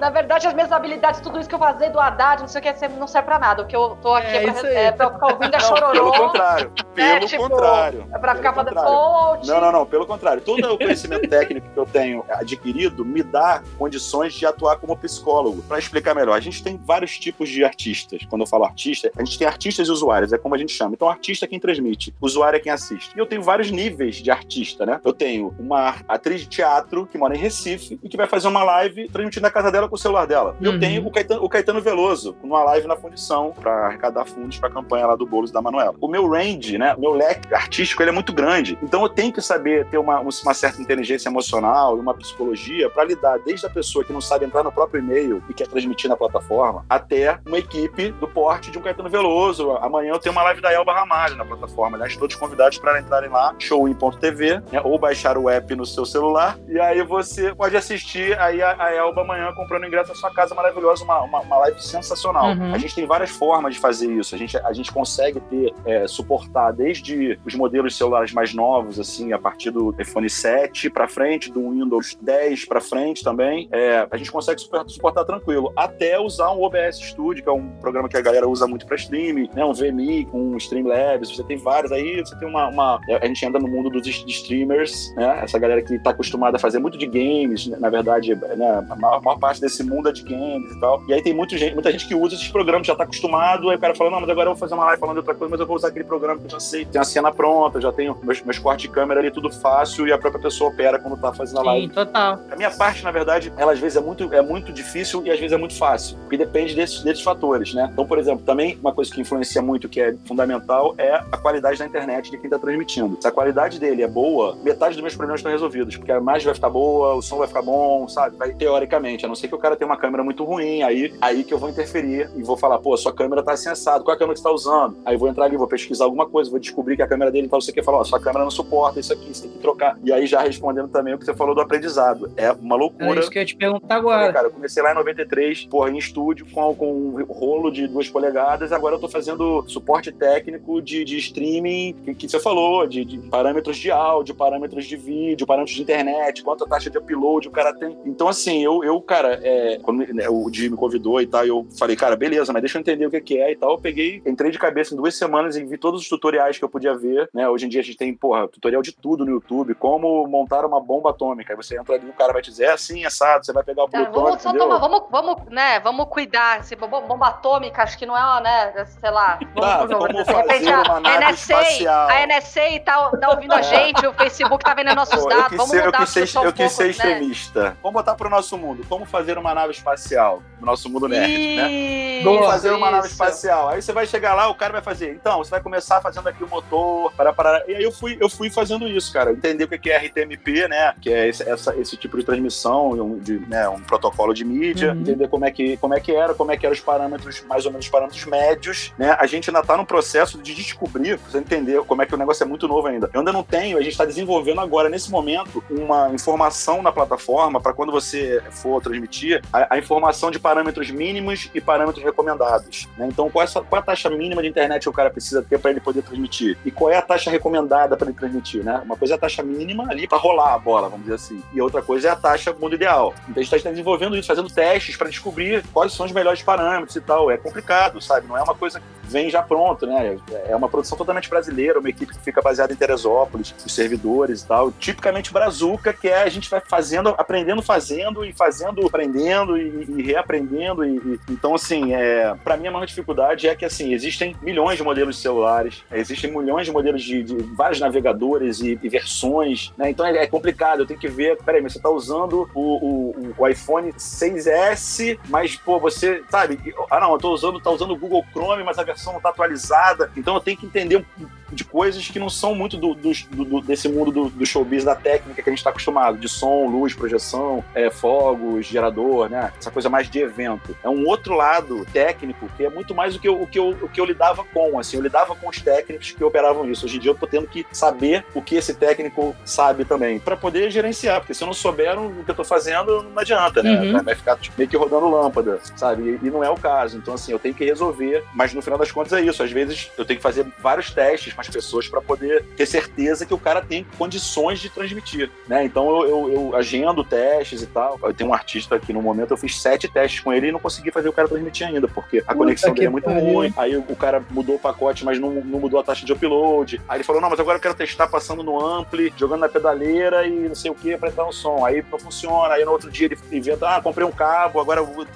Na 0.00 0.10
verdade, 0.10 0.46
as 0.46 0.54
minhas 0.54 0.72
habilidades, 0.72 1.20
tudo 1.20 1.38
isso 1.38 1.48
que 1.48 1.54
eu 1.54 1.58
fazia 1.58 1.90
do 1.90 1.98
Haddad, 1.98 2.40
não 2.40 2.48
sei 2.48 2.60
o 2.60 2.64
que, 2.64 2.88
não 2.98 3.06
serve 3.06 3.26
pra 3.26 3.38
nada. 3.38 3.62
Que 3.72 3.76
eu 3.76 3.96
tô 4.02 4.12
aqui 4.12 4.36
é, 4.36 4.52
pra, 4.52 4.68
é 4.68 4.92
pra, 4.92 5.10
ficar 5.14 5.32
ouvindo 5.32 5.54
a 5.54 5.58
chororô. 5.58 5.92
Pelo 5.92 6.12
contrário. 6.12 6.72
Pelo 6.94 7.08
é, 7.08 7.20
tipo, 7.20 7.48
contrário. 7.48 8.06
É 8.12 8.18
pra 8.18 8.34
ficar 8.34 8.52
fazendo 8.52 8.74
coach. 8.74 9.48
Não, 9.48 9.60
não, 9.62 9.72
não. 9.72 9.86
Pelo 9.86 10.06
contrário. 10.06 10.42
Todo 10.42 10.74
o 10.74 10.76
conhecimento 10.76 11.26
técnico 11.26 11.66
que 11.72 11.78
eu 11.78 11.86
tenho 11.86 12.22
adquirido 12.28 13.02
me 13.02 13.22
dá 13.22 13.62
condições 13.78 14.34
de 14.34 14.44
atuar 14.44 14.76
como 14.76 14.94
psicólogo. 14.94 15.62
Pra 15.62 15.78
explicar 15.78 16.14
melhor, 16.14 16.36
a 16.36 16.40
gente 16.40 16.62
tem 16.62 16.76
vários 16.76 17.18
tipos 17.18 17.48
de 17.48 17.64
artistas. 17.64 18.26
Quando 18.28 18.42
eu 18.42 18.46
falo 18.46 18.66
artista, 18.66 19.10
a 19.16 19.24
gente 19.24 19.38
tem 19.38 19.48
artistas 19.48 19.88
e 19.88 19.90
usuários, 19.90 20.34
é 20.34 20.36
como 20.36 20.54
a 20.54 20.58
gente 20.58 20.74
chama. 20.74 20.92
Então, 20.92 21.08
artista 21.08 21.46
é 21.46 21.48
quem 21.48 21.58
transmite, 21.58 22.14
usuário 22.20 22.58
é 22.58 22.60
quem 22.60 22.70
assiste. 22.70 23.16
E 23.16 23.18
eu 23.18 23.24
tenho 23.24 23.42
vários 23.42 23.70
níveis 23.70 24.16
de 24.16 24.30
artista, 24.30 24.84
né? 24.84 25.00
Eu 25.02 25.14
tenho 25.14 25.54
uma 25.58 25.96
atriz 26.06 26.42
de 26.42 26.46
teatro 26.46 27.06
que 27.06 27.16
mora 27.16 27.34
em 27.34 27.38
Recife 27.38 27.98
e 28.02 28.08
que 28.10 28.18
vai 28.18 28.26
fazer 28.26 28.48
uma 28.48 28.62
live 28.64 29.08
transmitindo 29.08 29.44
na 29.44 29.50
casa 29.50 29.72
dela 29.72 29.88
com 29.88 29.94
o 29.94 29.98
celular 29.98 30.26
dela. 30.26 30.50
Uhum. 30.60 30.74
Eu 30.74 30.78
tenho 30.78 31.06
o 31.06 31.10
Caetano, 31.10 31.42
o 31.42 31.48
Caetano 31.48 31.80
Veloso, 31.80 32.36
numa 32.42 32.62
live 32.64 32.86
na 32.86 32.96
fundição, 32.96 33.51
para 33.60 33.86
arrecadar 33.86 34.24
fundos 34.24 34.58
para 34.58 34.68
a 34.68 34.72
campanha 34.72 35.06
lá 35.06 35.16
do 35.16 35.26
Boulos 35.26 35.50
da 35.50 35.60
Manuela. 35.60 35.94
O 36.00 36.08
meu 36.08 36.28
range, 36.28 36.78
né, 36.78 36.94
o 36.96 37.00
meu 37.00 37.12
leque 37.12 37.54
artístico, 37.54 38.02
ele 38.02 38.10
é 38.10 38.12
muito 38.12 38.32
grande. 38.32 38.78
Então 38.82 39.02
eu 39.02 39.08
tenho 39.08 39.32
que 39.32 39.40
saber 39.40 39.86
ter 39.86 39.98
uma, 39.98 40.20
uma 40.20 40.54
certa 40.54 40.80
inteligência 40.80 41.28
emocional 41.28 41.96
e 41.96 42.00
uma 42.00 42.14
psicologia 42.14 42.88
para 42.90 43.04
lidar 43.04 43.38
desde 43.38 43.66
a 43.66 43.70
pessoa 43.70 44.04
que 44.04 44.12
não 44.12 44.20
sabe 44.20 44.44
entrar 44.44 44.62
no 44.62 44.72
próprio 44.72 45.00
e-mail 45.02 45.42
e 45.48 45.54
quer 45.54 45.66
transmitir 45.66 46.08
na 46.08 46.16
plataforma, 46.16 46.84
até 46.88 47.38
uma 47.46 47.58
equipe 47.58 48.10
do 48.12 48.28
porte 48.28 48.70
de 48.70 48.78
um 48.78 48.82
Caetano 48.82 49.08
Veloso. 49.08 49.72
Amanhã 49.72 50.12
eu 50.12 50.18
tenho 50.18 50.32
uma 50.32 50.42
live 50.44 50.60
da 50.60 50.72
Elba 50.72 50.92
Ramalho 50.92 51.36
na 51.36 51.44
plataforma. 51.44 51.96
Aliás, 51.96 52.16
todos 52.16 52.36
convidados 52.36 52.78
para 52.78 53.00
entrarem 53.00 53.30
lá, 53.30 53.54
showin.tv, 53.58 54.62
né, 54.70 54.80
ou 54.82 54.98
baixar 54.98 55.36
o 55.36 55.48
app 55.48 55.74
no 55.74 55.86
seu 55.86 56.04
celular. 56.04 56.58
E 56.68 56.78
aí 56.78 57.02
você 57.02 57.54
pode 57.54 57.76
assistir 57.76 58.38
aí 58.38 58.62
a, 58.62 58.76
a 58.78 58.94
Elba 58.94 59.22
amanhã 59.22 59.52
comprando 59.54 59.86
ingresso 59.86 60.10
na 60.10 60.14
sua 60.14 60.30
casa 60.30 60.54
maravilhosa, 60.54 61.04
uma, 61.04 61.20
uma, 61.22 61.40
uma 61.40 61.58
live 61.58 61.82
sensacional. 61.82 62.46
Uhum. 62.46 62.74
A 62.74 62.78
gente 62.78 62.94
tem 62.94 63.06
várias 63.06 63.30
formas 63.42 63.74
de 63.74 63.80
fazer 63.80 64.08
isso. 64.08 64.36
A 64.36 64.38
gente, 64.38 64.56
a 64.56 64.72
gente 64.72 64.92
consegue 64.92 65.40
ter, 65.40 65.74
é, 65.84 66.06
suportar 66.06 66.70
desde 66.70 67.36
os 67.44 67.56
modelos 67.56 67.96
celulares 67.96 68.32
mais 68.32 68.54
novos, 68.54 69.00
assim, 69.00 69.32
a 69.32 69.38
partir 69.38 69.72
do 69.72 69.92
iPhone 69.98 70.30
7 70.30 70.88
para 70.88 71.08
frente, 71.08 71.50
do 71.50 71.70
Windows 71.70 72.16
10 72.22 72.66
para 72.66 72.80
frente 72.80 73.24
também, 73.24 73.68
é, 73.72 74.06
a 74.08 74.16
gente 74.16 74.30
consegue 74.30 74.60
suportar, 74.60 75.24
tranquilo, 75.24 75.72
até 75.74 76.20
usar 76.20 76.52
um 76.52 76.62
OBS 76.62 77.00
Studio, 77.00 77.42
que 77.42 77.48
é 77.48 77.52
um 77.52 77.68
programa 77.80 78.08
que 78.08 78.16
a 78.16 78.20
galera 78.20 78.48
usa 78.48 78.64
muito 78.68 78.86
para 78.86 78.94
streaming, 78.94 79.50
né, 79.52 79.64
um 79.64 79.72
VMI 79.72 80.28
um 80.32 80.56
Streamlabs, 80.56 81.34
você 81.34 81.42
tem 81.42 81.56
vários 81.56 81.90
aí, 81.90 82.20
você 82.20 82.38
tem 82.38 82.46
uma, 82.46 82.68
uma, 82.68 83.00
a 83.20 83.26
gente 83.26 83.44
anda 83.44 83.58
no 83.58 83.66
mundo 83.66 83.90
dos 83.90 84.06
streamers, 84.06 85.12
né, 85.16 85.40
essa 85.42 85.58
galera 85.58 85.82
que 85.82 85.94
está 85.94 86.10
acostumada 86.10 86.58
a 86.58 86.60
fazer 86.60 86.78
muito 86.78 86.96
de 86.96 87.06
games, 87.06 87.66
né, 87.66 87.76
na 87.80 87.90
verdade, 87.90 88.36
né, 88.36 88.84
a 88.88 88.94
maior, 88.94 89.16
a 89.16 89.20
maior, 89.20 89.38
parte 89.40 89.60
desse 89.60 89.82
mundo 89.82 90.08
é 90.08 90.12
de 90.12 90.22
games 90.22 90.70
e 90.70 90.78
tal, 90.78 91.02
e 91.08 91.12
aí 91.12 91.20
tem 91.20 91.34
muito 91.34 91.56
gente, 91.58 91.74
muita 91.74 91.90
gente 91.90 92.06
que 92.06 92.14
usa 92.14 92.36
esses 92.36 92.48
programas, 92.48 92.86
já 92.86 92.92
está 92.92 93.04
acostumado, 93.32 93.70
aí 93.70 93.76
o 93.76 93.80
cara 93.80 93.94
fala, 93.94 94.10
não, 94.10 94.20
mas 94.20 94.28
agora 94.28 94.50
eu 94.50 94.54
vou 94.54 94.60
fazer 94.60 94.74
uma 94.74 94.84
live 94.84 95.00
falando 95.00 95.14
de 95.14 95.20
outra 95.20 95.34
coisa, 95.34 95.50
mas 95.50 95.60
eu 95.60 95.66
vou 95.66 95.76
usar 95.76 95.88
aquele 95.88 96.04
programa 96.04 96.38
que 96.38 96.46
eu 96.46 96.50
já 96.50 96.60
sei, 96.60 96.84
tem 96.84 97.00
a 97.00 97.04
cena 97.04 97.32
pronta, 97.32 97.80
já 97.80 97.90
tenho 97.90 98.16
meus, 98.22 98.42
meus 98.42 98.58
cortes 98.58 98.82
de 98.82 98.88
câmera 98.88 99.20
ali, 99.20 99.30
tudo 99.30 99.50
fácil, 99.50 100.06
e 100.06 100.12
a 100.12 100.18
própria 100.18 100.42
pessoa 100.42 100.70
opera 100.70 100.98
quando 100.98 101.16
tá 101.20 101.32
fazendo 101.32 101.60
a 101.60 101.62
live. 101.62 101.88
Sim, 101.88 101.94
total. 101.94 102.38
A 102.50 102.56
minha 102.56 102.70
parte, 102.70 103.02
na 103.02 103.10
verdade, 103.10 103.52
ela 103.56 103.72
às 103.72 103.78
vezes 103.78 103.96
é 103.96 104.00
muito, 104.00 104.32
é 104.32 104.42
muito 104.42 104.72
difícil 104.72 105.22
e 105.24 105.30
às 105.30 105.38
vezes 105.38 105.52
é 105.52 105.56
muito 105.56 105.76
fácil, 105.76 106.18
porque 106.18 106.36
depende 106.36 106.74
desses, 106.74 107.02
desses 107.02 107.22
fatores, 107.22 107.72
né? 107.74 107.88
Então, 107.92 108.06
por 108.06 108.18
exemplo, 108.18 108.44
também 108.44 108.78
uma 108.80 108.92
coisa 108.92 109.10
que 109.10 109.20
influencia 109.20 109.62
muito, 109.62 109.88
que 109.88 110.00
é 110.00 110.14
fundamental, 110.26 110.94
é 110.98 111.14
a 111.14 111.36
qualidade 111.36 111.78
da 111.78 111.86
internet 111.86 112.30
de 112.30 112.38
quem 112.38 112.50
tá 112.50 112.58
transmitindo. 112.58 113.16
Se 113.20 113.26
a 113.26 113.32
qualidade 113.32 113.78
dele 113.78 114.02
é 114.02 114.08
boa, 114.08 114.56
metade 114.62 114.94
dos 114.94 115.02
meus 115.02 115.16
problemas 115.16 115.40
estão 115.40 115.52
resolvidos, 115.52 115.96
porque 115.96 116.12
a 116.12 116.18
imagem 116.18 116.44
vai 116.44 116.54
ficar 116.54 116.70
boa, 116.70 117.14
o 117.14 117.22
som 117.22 117.38
vai 117.38 117.48
ficar 117.48 117.62
bom, 117.62 118.06
sabe? 118.08 118.36
Vai, 118.36 118.52
teoricamente, 118.52 119.24
a 119.24 119.28
não 119.28 119.34
ser 119.34 119.48
que 119.48 119.54
o 119.54 119.58
cara 119.58 119.76
tenha 119.76 119.88
uma 119.88 119.96
câmera 119.96 120.22
muito 120.22 120.44
ruim, 120.44 120.82
aí, 120.82 121.14
aí 121.20 121.44
que 121.44 121.54
eu 121.54 121.58
vou 121.58 121.68
interferir 121.68 122.30
e 122.36 122.42
vou 122.42 122.56
falar, 122.56 122.78
pô, 122.78 122.96
sua 122.96 123.12
câmera 123.12 123.21
câmera 123.22 123.42
tá 123.42 123.52
assim 123.52 123.68
assado, 123.68 124.04
qual 124.04 124.12
é 124.12 124.16
a 124.16 124.18
câmera 124.18 124.34
que 124.34 124.40
você 124.40 124.48
tá 124.48 124.52
usando? 124.52 124.96
Aí 125.04 125.16
vou 125.16 125.28
entrar 125.28 125.44
ali, 125.44 125.56
vou 125.56 125.66
pesquisar 125.66 126.04
alguma 126.04 126.28
coisa, 126.28 126.50
vou 126.50 126.60
descobrir 126.60 126.96
que 126.96 127.02
a 127.02 127.06
câmera 127.06 127.30
dele, 127.30 127.46
então 127.46 127.60
você 127.60 127.72
quer 127.72 127.84
falar, 127.84 127.98
ó, 127.98 128.04
sua 128.04 128.20
câmera 128.20 128.44
não 128.44 128.50
suporta 128.50 129.00
isso 129.00 129.12
aqui, 129.12 129.34
você 129.34 129.42
tem 129.42 129.52
que 129.52 129.58
trocar. 129.58 129.98
E 130.04 130.12
aí 130.12 130.26
já 130.26 130.40
respondendo 130.40 130.88
também 130.88 131.14
o 131.14 131.18
que 131.18 131.24
você 131.24 131.34
falou 131.34 131.54
do 131.54 131.60
aprendizado. 131.60 132.32
É 132.36 132.52
uma 132.52 132.76
loucura. 132.76 133.16
É 133.16 133.18
isso 133.20 133.30
que 133.30 133.38
eu 133.38 133.42
ia 133.42 133.46
te 133.46 133.56
perguntar 133.56 133.96
agora. 133.96 134.32
Cara, 134.32 134.48
eu 134.48 134.50
comecei 134.50 134.82
lá 134.82 134.92
em 134.92 134.94
93, 134.94 135.66
porra, 135.66 135.90
em 135.90 135.98
estúdio, 135.98 136.46
com, 136.52 136.74
com 136.74 136.92
um 136.92 137.24
rolo 137.24 137.70
de 137.70 137.86
duas 137.86 138.08
polegadas, 138.08 138.72
agora 138.72 138.96
eu 138.96 139.00
tô 139.00 139.08
fazendo 139.08 139.64
suporte 139.66 140.10
técnico 140.12 140.80
de, 140.82 141.04
de 141.04 141.16
streaming, 141.18 141.94
que, 142.04 142.14
que 142.14 142.28
você 142.28 142.40
falou, 142.40 142.86
de, 142.86 143.04
de, 143.04 143.18
parâmetros 143.18 143.76
de 143.76 143.90
áudio, 143.90 144.34
parâmetros 144.34 144.86
de 144.86 144.96
vídeo, 144.96 145.46
parâmetros 145.46 145.76
de 145.76 145.82
internet, 145.82 146.42
quanta 146.42 146.66
taxa 146.66 146.90
de 146.90 146.98
upload 146.98 147.48
o 147.48 147.50
cara 147.50 147.72
tem. 147.72 147.96
Então, 148.04 148.28
assim, 148.28 148.62
eu, 148.62 148.82
eu 148.84 149.00
cara, 149.00 149.40
é, 149.42 149.78
quando 149.82 150.06
né, 150.12 150.28
o 150.28 150.50
Jimmy 150.52 150.70
me 150.70 150.76
convidou 150.76 151.20
e 151.20 151.26
tal, 151.26 151.44
eu 151.44 151.66
falei, 151.78 151.96
cara, 151.96 152.16
beleza, 152.16 152.52
mas 152.52 152.62
deixa 152.62 152.78
eu 152.78 152.80
entender 152.80 153.06
o 153.06 153.10
que, 153.20 153.34
que 153.34 153.40
é 153.40 153.52
e 153.52 153.56
tal. 153.56 153.72
Eu 153.72 153.78
peguei, 153.78 154.22
entrei 154.26 154.50
de 154.50 154.58
cabeça 154.58 154.94
em 154.94 154.96
duas 154.96 155.14
semanas 155.14 155.56
e 155.56 155.64
vi 155.64 155.76
todos 155.76 156.02
os 156.02 156.08
tutoriais 156.08 156.58
que 156.58 156.64
eu 156.64 156.68
podia 156.68 156.96
ver, 156.96 157.28
né? 157.32 157.48
Hoje 157.48 157.66
em 157.66 157.68
dia 157.68 157.80
a 157.80 157.84
gente 157.84 157.96
tem, 157.96 158.14
porra, 158.14 158.48
tutorial 158.48 158.82
de 158.82 158.92
tudo 158.92 159.24
no 159.24 159.30
YouTube, 159.30 159.74
como 159.74 160.26
montar 160.26 160.64
uma 160.64 160.80
bomba 160.80 161.10
atômica. 161.10 161.52
Aí 161.52 161.56
você 161.56 161.78
entra 161.78 161.94
ali, 161.94 162.08
o 162.08 162.12
cara 162.12 162.32
vai 162.32 162.42
te 162.42 162.50
dizer, 162.50 162.64
é 162.64 162.72
assim, 162.72 163.04
assado, 163.04 163.44
você 163.44 163.52
vai 163.52 163.62
pegar 163.62 163.84
o 163.84 163.88
tá, 163.88 164.04
vamos, 164.04 164.42
tomar, 164.42 164.78
vamos, 164.78 165.02
vamos, 165.10 165.42
né, 165.50 165.80
vamos 165.80 166.06
cuidar. 166.06 166.64
Se 166.64 166.76
bomba 166.76 167.28
atômica, 167.28 167.82
acho 167.82 167.98
que 167.98 168.06
não 168.06 168.16
é 168.16 168.20
uma, 168.20 168.40
né, 168.40 168.84
sei 169.00 169.10
lá. 169.10 169.38
Tá, 169.54 169.84
vamos, 169.84 170.06
como 170.06 170.24
fazer 170.24 170.74
uma 170.74 171.00
nave 171.00 171.32
NSA, 171.32 171.32
espacial. 171.32 172.08
A 172.08 172.26
NSA 172.26 172.80
tá, 172.84 173.10
tá 173.10 173.30
ouvindo 173.30 173.52
a 173.52 173.62
gente, 173.62 174.06
o 174.06 174.12
Facebook 174.14 174.64
tá 174.64 174.74
vendo 174.74 174.94
nossos 174.94 175.22
Pô, 175.22 175.28
dados, 175.28 175.56
vamos 175.56 175.70
ser, 175.70 175.84
mudar 175.84 175.98
eu 175.98 176.06
quis 176.06 176.10
ser, 176.10 176.44
eu 176.44 176.52
quis 176.52 176.72
ser 176.72 176.90
extremista. 176.90 177.62
Né? 177.62 177.76
Vamos 177.82 177.94
botar 177.94 178.14
pro 178.14 178.28
nosso 178.28 178.56
mundo. 178.56 178.84
Como 178.88 179.04
fazer 179.04 179.38
uma 179.38 179.54
nave 179.54 179.72
espacial? 179.72 180.42
No 180.60 180.66
nosso 180.66 180.88
mundo 180.88 181.08
nerd, 181.08 181.56
né? 181.56 182.22
Vamos 182.22 182.46
fazer 182.46 182.70
uma 182.70 182.90
nave 182.90 183.01
espacial. 183.06 183.68
Aí 183.68 183.82
você 183.82 183.92
vai 183.92 184.06
chegar 184.06 184.34
lá, 184.34 184.48
o 184.48 184.54
cara 184.54 184.72
vai 184.72 184.82
fazer. 184.82 185.12
Então, 185.12 185.38
você 185.38 185.50
vai 185.50 185.60
começar 185.60 186.00
fazendo 186.00 186.28
aqui 186.28 186.42
o 186.42 186.48
motor, 186.48 187.12
para 187.12 187.32
parar. 187.32 187.68
E 187.68 187.74
aí 187.74 187.82
eu 187.82 187.92
fui, 187.92 188.16
eu 188.20 188.28
fui 188.28 188.50
fazendo 188.50 188.86
isso, 188.88 189.12
cara. 189.12 189.32
Entender 189.32 189.64
o 189.64 189.68
que 189.68 189.90
é 189.90 189.96
RTMP, 189.96 190.68
né? 190.68 190.94
Que 191.00 191.12
é 191.12 191.28
esse, 191.28 191.48
essa, 191.48 191.76
esse 191.76 191.96
tipo 191.96 192.16
de 192.18 192.24
transmissão, 192.24 193.18
de, 193.20 193.38
né, 193.46 193.68
um 193.68 193.80
protocolo 193.80 194.32
de 194.32 194.44
mídia. 194.44 194.92
Uhum. 194.92 195.00
Entender 195.00 195.28
como 195.28 195.44
é, 195.44 195.50
que, 195.50 195.76
como 195.76 195.94
é 195.94 196.00
que 196.00 196.12
era, 196.12 196.34
como 196.34 196.50
é 196.50 196.56
que 196.56 196.66
eram 196.66 196.74
os 196.74 196.80
parâmetros, 196.80 197.42
mais 197.48 197.64
ou 197.64 197.70
menos 197.72 197.86
os 197.86 197.90
parâmetros 197.90 198.24
médios, 198.24 198.92
né? 198.98 199.16
A 199.18 199.26
gente 199.26 199.50
ainda 199.50 199.62
tá 199.62 199.76
no 199.76 199.86
processo 199.86 200.38
de 200.38 200.54
descobrir, 200.54 201.18
pra 201.18 201.30
você 201.30 201.38
entender 201.38 201.82
como 201.84 202.02
é 202.02 202.06
que 202.06 202.14
o 202.14 202.18
negócio 202.18 202.42
é 202.42 202.46
muito 202.46 202.66
novo 202.68 202.86
ainda. 202.86 203.10
Eu 203.12 203.20
ainda 203.20 203.32
não 203.32 203.42
tenho, 203.42 203.78
a 203.78 203.80
gente 203.80 203.92
está 203.92 204.04
desenvolvendo 204.04 204.60
agora, 204.60 204.88
nesse 204.88 205.10
momento, 205.10 205.62
uma 205.70 206.10
informação 206.10 206.82
na 206.82 206.92
plataforma 206.92 207.60
para 207.60 207.72
quando 207.72 207.92
você 207.92 208.42
for 208.50 208.80
transmitir, 208.80 209.42
a, 209.52 209.74
a, 209.74 209.78
informação 209.78 210.30
de 210.30 210.38
parâmetros 210.38 210.90
mínimos 210.90 211.50
e 211.54 211.60
parâmetros 211.60 212.04
recomendados. 212.04 212.88
Né? 212.96 213.08
Então, 213.08 213.30
qual 213.30 213.44
é, 213.44 213.48
a, 213.48 213.52
qual 213.52 213.66
é 213.72 213.78
a 213.78 213.82
taxa 213.82 214.10
mínima 214.10 214.42
de 214.42 214.48
internet 214.48 214.82
que 214.82 214.88
o 214.88 214.92
cara 214.92 215.10
precisa 215.10 215.42
ter 215.42 215.58
para 215.58 215.70
ele 215.70 215.80
poder 215.80 216.02
transmitir? 216.02 216.58
E 216.64 216.70
qual 216.70 216.90
é 216.90 216.96
a 216.96 217.02
taxa 217.02 217.30
recomendada 217.30 217.96
para 217.96 218.08
ele 218.08 218.18
transmitir? 218.18 218.64
Né? 218.64 218.80
Uma 218.84 218.96
coisa 218.96 219.14
é 219.14 219.16
a 219.16 219.18
taxa 219.18 219.42
mínima 219.42 219.86
ali 219.90 220.06
para 220.06 220.18
rolar 220.18 220.54
a 220.54 220.58
bola, 220.58 220.88
vamos 220.88 221.04
dizer 221.04 221.14
assim. 221.14 221.42
E 221.52 221.60
outra 221.60 221.82
coisa 221.82 222.08
é 222.08 222.10
a 222.10 222.16
taxa 222.16 222.52
mundo 222.52 222.74
ideal. 222.74 223.14
Então, 223.28 223.40
a 223.40 223.42
gente 223.42 223.54
está 223.54 223.70
desenvolvendo 223.70 224.16
isso, 224.16 224.28
fazendo 224.28 224.48
testes 224.48 224.96
para 224.96 225.08
descobrir 225.08 225.64
quais 225.72 225.92
são 225.92 226.06
os 226.06 226.12
melhores 226.12 226.42
parâmetros 226.42 226.96
e 226.96 227.00
tal. 227.00 227.30
É 227.30 227.36
complicado, 227.36 228.00
sabe? 228.00 228.26
Não 228.26 228.36
é 228.36 228.42
uma 228.42 228.54
coisa 228.54 228.80
vem 229.12 229.30
já 229.30 229.42
pronto, 229.42 229.86
né? 229.86 230.18
É 230.46 230.56
uma 230.56 230.68
produção 230.68 230.96
totalmente 230.96 231.28
brasileira, 231.28 231.78
uma 231.78 231.88
equipe 231.88 232.14
que 232.14 232.24
fica 232.24 232.40
baseada 232.40 232.72
em 232.72 232.76
Teresópolis, 232.76 233.54
os 233.64 233.74
servidores 233.74 234.42
e 234.42 234.46
tal. 234.46 234.72
Tipicamente 234.72 235.32
brazuca, 235.32 235.92
que 235.92 236.08
é 236.08 236.22
a 236.22 236.28
gente 236.28 236.48
vai 236.48 236.60
fazendo, 236.60 237.10
aprendendo 237.10 237.62
fazendo 237.62 238.24
e 238.24 238.32
fazendo, 238.32 238.86
aprendendo 238.86 239.56
e, 239.56 239.84
e 239.98 240.02
reaprendendo. 240.02 240.84
E, 240.84 240.96
e, 240.96 241.20
então, 241.28 241.54
assim, 241.54 241.94
é, 241.94 242.34
para 242.42 242.56
mim 242.56 242.66
a 242.66 242.70
maior 242.70 242.86
dificuldade 242.86 243.46
é 243.46 243.54
que, 243.54 243.64
assim, 243.64 243.92
existem 243.92 244.34
milhões 244.40 244.78
de 244.78 244.82
modelos 244.82 245.16
de 245.16 245.22
celulares, 245.22 245.82
existem 245.92 246.30
milhões 246.30 246.66
de 246.66 246.72
modelos 246.72 247.02
de, 247.02 247.22
de 247.22 247.36
vários 247.54 247.80
navegadores 247.80 248.60
e, 248.60 248.78
e 248.82 248.88
versões, 248.88 249.72
né? 249.76 249.90
Então 249.90 250.06
é, 250.06 250.16
é, 250.16 250.26
complicado, 250.26 250.80
eu 250.80 250.86
tenho 250.86 250.98
que 250.98 251.08
ver, 251.08 251.36
peraí, 251.42 251.60
mas 251.60 251.74
você 251.74 251.80
tá 251.80 251.90
usando 251.90 252.48
o, 252.54 252.60
o, 252.60 253.34
o, 253.36 253.48
iPhone 253.48 253.92
6S, 253.92 255.18
mas, 255.28 255.56
pô, 255.56 255.78
você, 255.78 256.22
sabe, 256.30 256.58
ah 256.90 257.00
não, 257.00 257.12
eu 257.12 257.18
tô 257.18 257.32
usando, 257.32 257.60
tá 257.60 257.70
usando 257.70 257.92
o 257.92 257.96
Google 257.96 258.24
Chrome, 258.32 258.62
mas 258.62 258.78
a 258.78 258.82
versão 258.82 259.01
não 259.10 259.20
tá 259.20 259.30
atualizada, 259.30 260.12
então 260.14 260.34
eu 260.34 260.40
tenho 260.40 260.58
que 260.58 260.66
entender 260.66 261.04
de 261.52 261.64
coisas 261.64 262.08
que 262.08 262.18
não 262.18 262.30
são 262.30 262.54
muito 262.54 262.76
do, 262.76 262.94
do, 262.94 263.12
do 263.30 263.60
desse 263.60 263.88
mundo 263.88 264.10
do, 264.10 264.30
do, 264.30 264.46
showbiz, 264.46 264.84
da 264.84 264.94
técnica 264.94 265.42
que 265.42 265.48
a 265.48 265.52
gente 265.52 265.58
está 265.58 265.70
acostumado, 265.70 266.18
de 266.18 266.28
som, 266.28 266.66
luz, 266.66 266.94
projeção, 266.94 267.62
é, 267.74 267.90
fogos, 267.90 268.66
gerador, 268.66 269.28
né? 269.28 269.52
Essa 269.58 269.70
coisa 269.70 269.88
mais 269.88 270.08
de 270.08 270.18
evento. 270.18 270.76
É 270.82 270.88
um 270.88 271.06
outro 271.06 271.34
lado 271.34 271.86
técnico 271.92 272.48
que 272.56 272.64
é 272.64 272.70
muito 272.70 272.94
mais 272.94 273.14
o 273.14 273.20
que 273.20 273.28
eu, 273.28 273.40
o 273.40 273.46
que 273.46 273.58
eu, 273.58 273.70
o 273.70 273.88
que 273.88 274.00
eu 274.00 274.04
lidava 274.04 274.44
com, 274.44 274.78
assim, 274.78 274.96
eu 274.96 275.02
lidava 275.02 275.34
com 275.34 275.48
os 275.48 275.60
técnicos 275.60 276.10
que 276.12 276.24
operavam 276.24 276.70
isso. 276.70 276.86
Hoje 276.86 276.96
em 276.96 277.00
dia 277.00 277.10
eu 277.10 277.14
tô 277.14 277.26
tendo 277.26 277.46
que 277.46 277.66
saber 277.72 278.24
o 278.34 278.42
que 278.42 278.56
esse 278.56 278.74
técnico 278.74 279.36
sabe 279.44 279.84
também, 279.84 280.18
para 280.18 280.36
poder 280.36 280.70
gerenciar, 280.70 281.20
porque 281.20 281.34
se 281.34 281.42
eu 281.42 281.46
não 281.46 281.54
souber 281.54 281.98
o 281.98 282.24
que 282.24 282.30
eu 282.30 282.34
tô 282.34 282.44
fazendo, 282.44 283.02
não 283.02 283.18
adianta, 283.18 283.62
né? 283.62 283.80
Uhum. 283.80 284.02
Vai 284.02 284.14
ficar 284.14 284.36
tipo, 284.36 284.54
meio 284.56 284.68
que 284.68 284.76
rodando 284.76 285.08
lâmpada, 285.08 285.60
sabe? 285.76 286.18
E, 286.22 286.26
e 286.26 286.30
não 286.30 286.42
é 286.42 286.50
o 286.50 286.56
caso. 286.56 286.96
Então, 286.96 287.14
assim, 287.14 287.32
eu 287.32 287.38
tenho 287.38 287.54
que 287.54 287.64
resolver, 287.64 288.24
mas 288.34 288.54
no 288.54 288.62
final 288.62 288.78
das 288.78 288.90
contas 288.90 289.12
é 289.12 289.22
isso. 289.22 289.42
Às 289.42 289.50
vezes 289.50 289.90
eu 289.96 290.04
tenho 290.04 290.18
que 290.18 290.22
fazer 290.22 290.46
vários 290.58 290.90
testes, 290.90 291.32
as 291.42 291.48
pessoas 291.48 291.86
para 291.88 292.00
poder 292.00 292.44
ter 292.56 292.66
certeza 292.66 293.26
que 293.26 293.34
o 293.34 293.38
cara 293.38 293.60
tem 293.60 293.86
condições 293.98 294.60
de 294.60 294.70
transmitir, 294.70 295.30
né? 295.46 295.64
Então 295.64 295.88
eu, 295.88 296.08
eu, 296.08 296.32
eu, 296.32 296.56
agendo 296.56 297.04
testes 297.04 297.62
e 297.62 297.66
tal. 297.66 297.98
Eu 298.02 298.14
tenho 298.14 298.30
um 298.30 298.34
artista 298.34 298.76
aqui 298.76 298.92
no 298.92 299.02
momento, 299.02 299.32
eu 299.32 299.36
fiz 299.36 299.60
sete 299.60 299.88
testes 299.88 300.20
com 300.20 300.32
ele 300.32 300.48
e 300.48 300.52
não 300.52 300.60
consegui 300.60 300.90
fazer 300.90 301.08
o 301.08 301.12
cara 301.12 301.28
transmitir 301.28 301.66
ainda, 301.66 301.86
porque 301.88 302.18
a 302.18 302.22
Puta 302.22 302.36
conexão 302.36 302.72
dele 302.72 302.86
é 302.86 302.90
muito 302.90 303.04
pariu. 303.04 303.24
ruim. 303.24 303.52
Aí 303.56 303.76
o 303.76 303.96
cara 303.96 304.22
mudou 304.30 304.56
o 304.56 304.58
pacote, 304.58 305.04
mas 305.04 305.18
não, 305.18 305.30
não 305.30 305.60
mudou 305.60 305.80
a 305.80 305.84
taxa 305.84 306.06
de 306.06 306.12
upload. 306.12 306.80
Aí 306.88 306.96
ele 306.96 307.04
falou: 307.04 307.20
não, 307.20 307.30
mas 307.30 307.40
agora 307.40 307.58
eu 307.58 307.62
quero 307.62 307.74
testar 307.74 308.06
passando 308.06 308.42
no 308.42 308.64
ampli, 308.64 309.12
jogando 309.16 309.40
na 309.40 309.48
pedaleira 309.48 310.26
e 310.26 310.48
não 310.48 310.54
sei 310.54 310.70
o 310.70 310.74
que 310.74 310.96
para 310.96 311.08
entrar 311.08 311.24
no 311.24 311.32
som. 311.32 311.64
Aí 311.64 311.84
não 311.90 311.98
funciona. 311.98 312.54
Aí 312.54 312.64
no 312.64 312.72
outro 312.72 312.90
dia 312.90 313.06
ele 313.06 313.18
inventa: 313.30 313.68
ah, 313.68 313.82
comprei 313.82 314.06
um 314.06 314.12
cabo, 314.12 314.60
agora 314.60 314.80
eu 314.80 315.06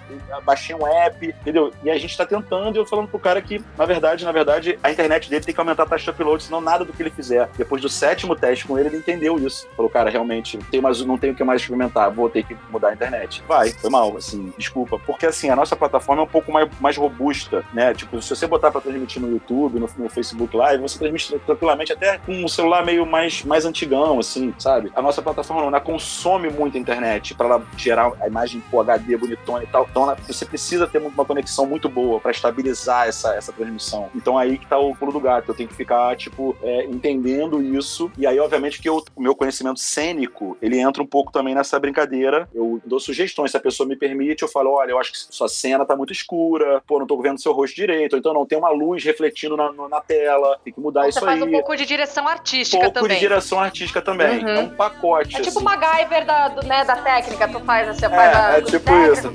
baixei 0.45 0.75
um 0.75 0.87
app, 0.87 1.27
entendeu? 1.27 1.73
E 1.83 1.91
a 1.91 1.99
gente 1.99 2.17
tá 2.17 2.27
tentando 2.27 2.77
e 2.77 2.79
eu 2.79 2.87
falando 2.87 3.09
pro 3.09 3.19
cara 3.19 3.41
que, 3.41 3.63
na 3.77 3.85
verdade, 3.85 4.25
na 4.25 4.33
verdade, 4.33 4.79
a 4.83 4.91
internet 4.91 5.31
dele 5.31 5.45
tem 5.45 5.55
que 5.55 5.61
aumentar 5.61 5.85
a 5.85 5.87
taxa 5.87 6.13
upload, 6.17 6.43
senão 6.43 6.61
nada 6.61 6.85
do 6.85 6.93
que 6.93 7.03
ele 7.03 7.11
fizer. 7.11 7.49
Depois 7.57 7.83
do 7.83 7.89
sétimo 7.89 8.35
teste 8.35 8.67
com 8.67 8.79
ele, 8.79 8.89
ele 8.89 8.99
entendeu 8.99 9.39
isso. 9.39 9.69
Falou, 9.77 9.91
cara, 9.91 10.11
realmente, 10.11 10.59
tem 10.71 10.81
mais, 10.81 11.01
não 11.05 11.19
tenho 11.19 11.33
o 11.33 11.37
que 11.37 11.45
mais 11.45 11.61
experimentar, 11.61 12.11
vou 12.11 12.29
ter 12.29 12.45
que 12.45 12.57
mudar 12.71 12.89
a 12.89 12.93
internet. 12.95 13.43
Vai, 13.47 13.71
foi 13.71 13.91
mal, 13.91 14.17
assim, 14.17 14.53
desculpa. 14.57 14.99
Porque, 14.99 15.27
assim, 15.27 15.51
a 15.51 15.57
nossa 15.57 15.77
plataforma 15.77 16.23
é 16.23 16.25
um 16.25 16.29
pouco 16.29 16.51
mais, 16.53 16.69
mais 16.81 16.97
robusta, 16.97 17.65
né? 17.73 17.95
Tipo, 17.95 18.21
se 18.21 18.31
você 18.35 18.47
botar 18.47 18.71
pra 18.71 18.81
transmitir 18.81 19.21
no 19.21 19.31
YouTube, 19.31 19.79
no, 19.79 19.89
no 19.99 20.09
Facebook 20.09 20.57
Live, 20.57 20.83
você 20.83 20.99
transmite 20.99 21.39
tranquilamente 21.41 21.93
até 21.93 22.19
com 22.19 22.33
um 22.33 22.49
celular 22.49 22.85
meio 22.85 23.05
mais, 23.05 23.45
mais 23.45 23.65
antigão, 23.65 24.19
assim, 24.19 24.55
sabe? 24.59 24.91
A 24.95 25.03
nossa 25.03 25.21
plataforma 25.23 25.63
não, 25.63 25.69
ela 25.69 25.81
consome 25.81 26.49
muito 26.49 26.77
a 26.77 26.81
internet 26.81 27.35
para 27.35 27.47
ela 27.47 27.67
gerar 27.77 28.13
a 28.21 28.27
imagem 28.27 28.63
Full 28.71 28.81
HD 28.81 29.17
bonitona 29.17 29.63
e 29.63 29.67
tal. 29.67 29.87
Então, 29.91 30.05
ela, 30.05 30.17
você 30.27 30.45
precisa 30.45 30.87
ter 30.87 30.99
uma 30.99 31.25
conexão 31.25 31.67
muito 31.67 31.89
boa 31.89 32.21
para 32.21 32.31
estabilizar 32.31 33.09
essa, 33.09 33.35
essa 33.35 33.53
transmissão. 33.53 34.09
Então, 34.15 34.39
aí 34.39 34.59
que 34.59 34.67
tá 34.67 34.79
o 34.79 34.95
pulo 34.95 35.13
do 35.13 35.21
gato. 35.21 35.51
Eu 35.51 35.55
tenho 35.55 35.69
que 35.69 35.75
ficar, 35.75 35.96
tipo, 36.17 36.57
é, 36.63 36.85
entendendo 36.85 37.63
isso. 37.63 38.11
E 38.19 38.27
aí, 38.27 38.39
obviamente, 38.39 38.81
que 38.81 38.89
eu, 38.89 39.05
o 39.15 39.21
meu 39.21 39.35
conhecimento 39.35 39.81
cênico, 39.81 40.57
ele 40.61 40.79
entra 40.79 41.03
um 41.03 41.07
pouco 41.07 41.33
também 41.33 41.55
nessa 41.55 41.79
brincadeira. 41.79 42.49
Eu 42.55 42.81
dou 42.85 43.01
sugestões. 43.01 43.51
Se 43.51 43.57
a 43.57 43.61
pessoa 43.61 43.89
me 43.89 43.97
permite, 43.97 44.43
eu 44.43 44.49
falo, 44.49 44.71
olha, 44.73 44.91
eu 44.91 44.99
acho 44.99 45.13
que 45.13 45.19
sua 45.19 45.49
cena 45.49 45.85
tá 45.85 45.97
muito 45.97 46.13
escura, 46.13 46.83
pô, 46.87 46.99
não 46.99 47.07
tô 47.07 47.21
vendo 47.21 47.41
seu 47.41 47.53
rosto 47.53 47.75
direito, 47.75 48.15
ou 48.15 48.19
então 48.19 48.33
não, 48.33 48.47
tem 48.47 48.59
uma 48.59 48.71
luz 48.71 49.05
refletindo 49.05 49.57
na, 49.57 49.73
na 49.73 50.01
tela, 50.01 50.59
tem 50.65 50.73
que 50.73 50.81
mudar 50.81 51.03
Você 51.03 51.11
isso 51.11 51.19
aí. 51.21 51.25
Você 51.25 51.41
faz 51.41 51.43
um 51.43 51.53
pouco 51.53 51.77
de 51.77 51.87
direção 51.87 52.29
artística 52.29 52.83
pouco 52.83 53.01
também. 53.01 53.17
de 53.17 53.21
direção 53.21 53.61
artística 53.61 54.03
também. 54.03 54.45
Uhum. 54.45 54.49
É 54.49 54.61
um 54.61 54.69
pacote. 54.71 55.37
É 55.37 55.41
tipo 55.41 55.49
assim. 55.49 55.61
uma 55.61 55.77
MacGyver 55.77 56.25
da, 56.25 56.49
do, 56.49 56.67
né, 56.67 56.85
da 56.85 56.97
técnica, 56.97 57.49
tu 57.49 57.61
faz, 57.61 58.01
faz 58.01 58.13
é, 58.13 58.17
a, 58.17 58.59
é 58.59 58.61
tipo 58.63 58.85
técnico, 58.85 59.13
isso. 59.13 59.33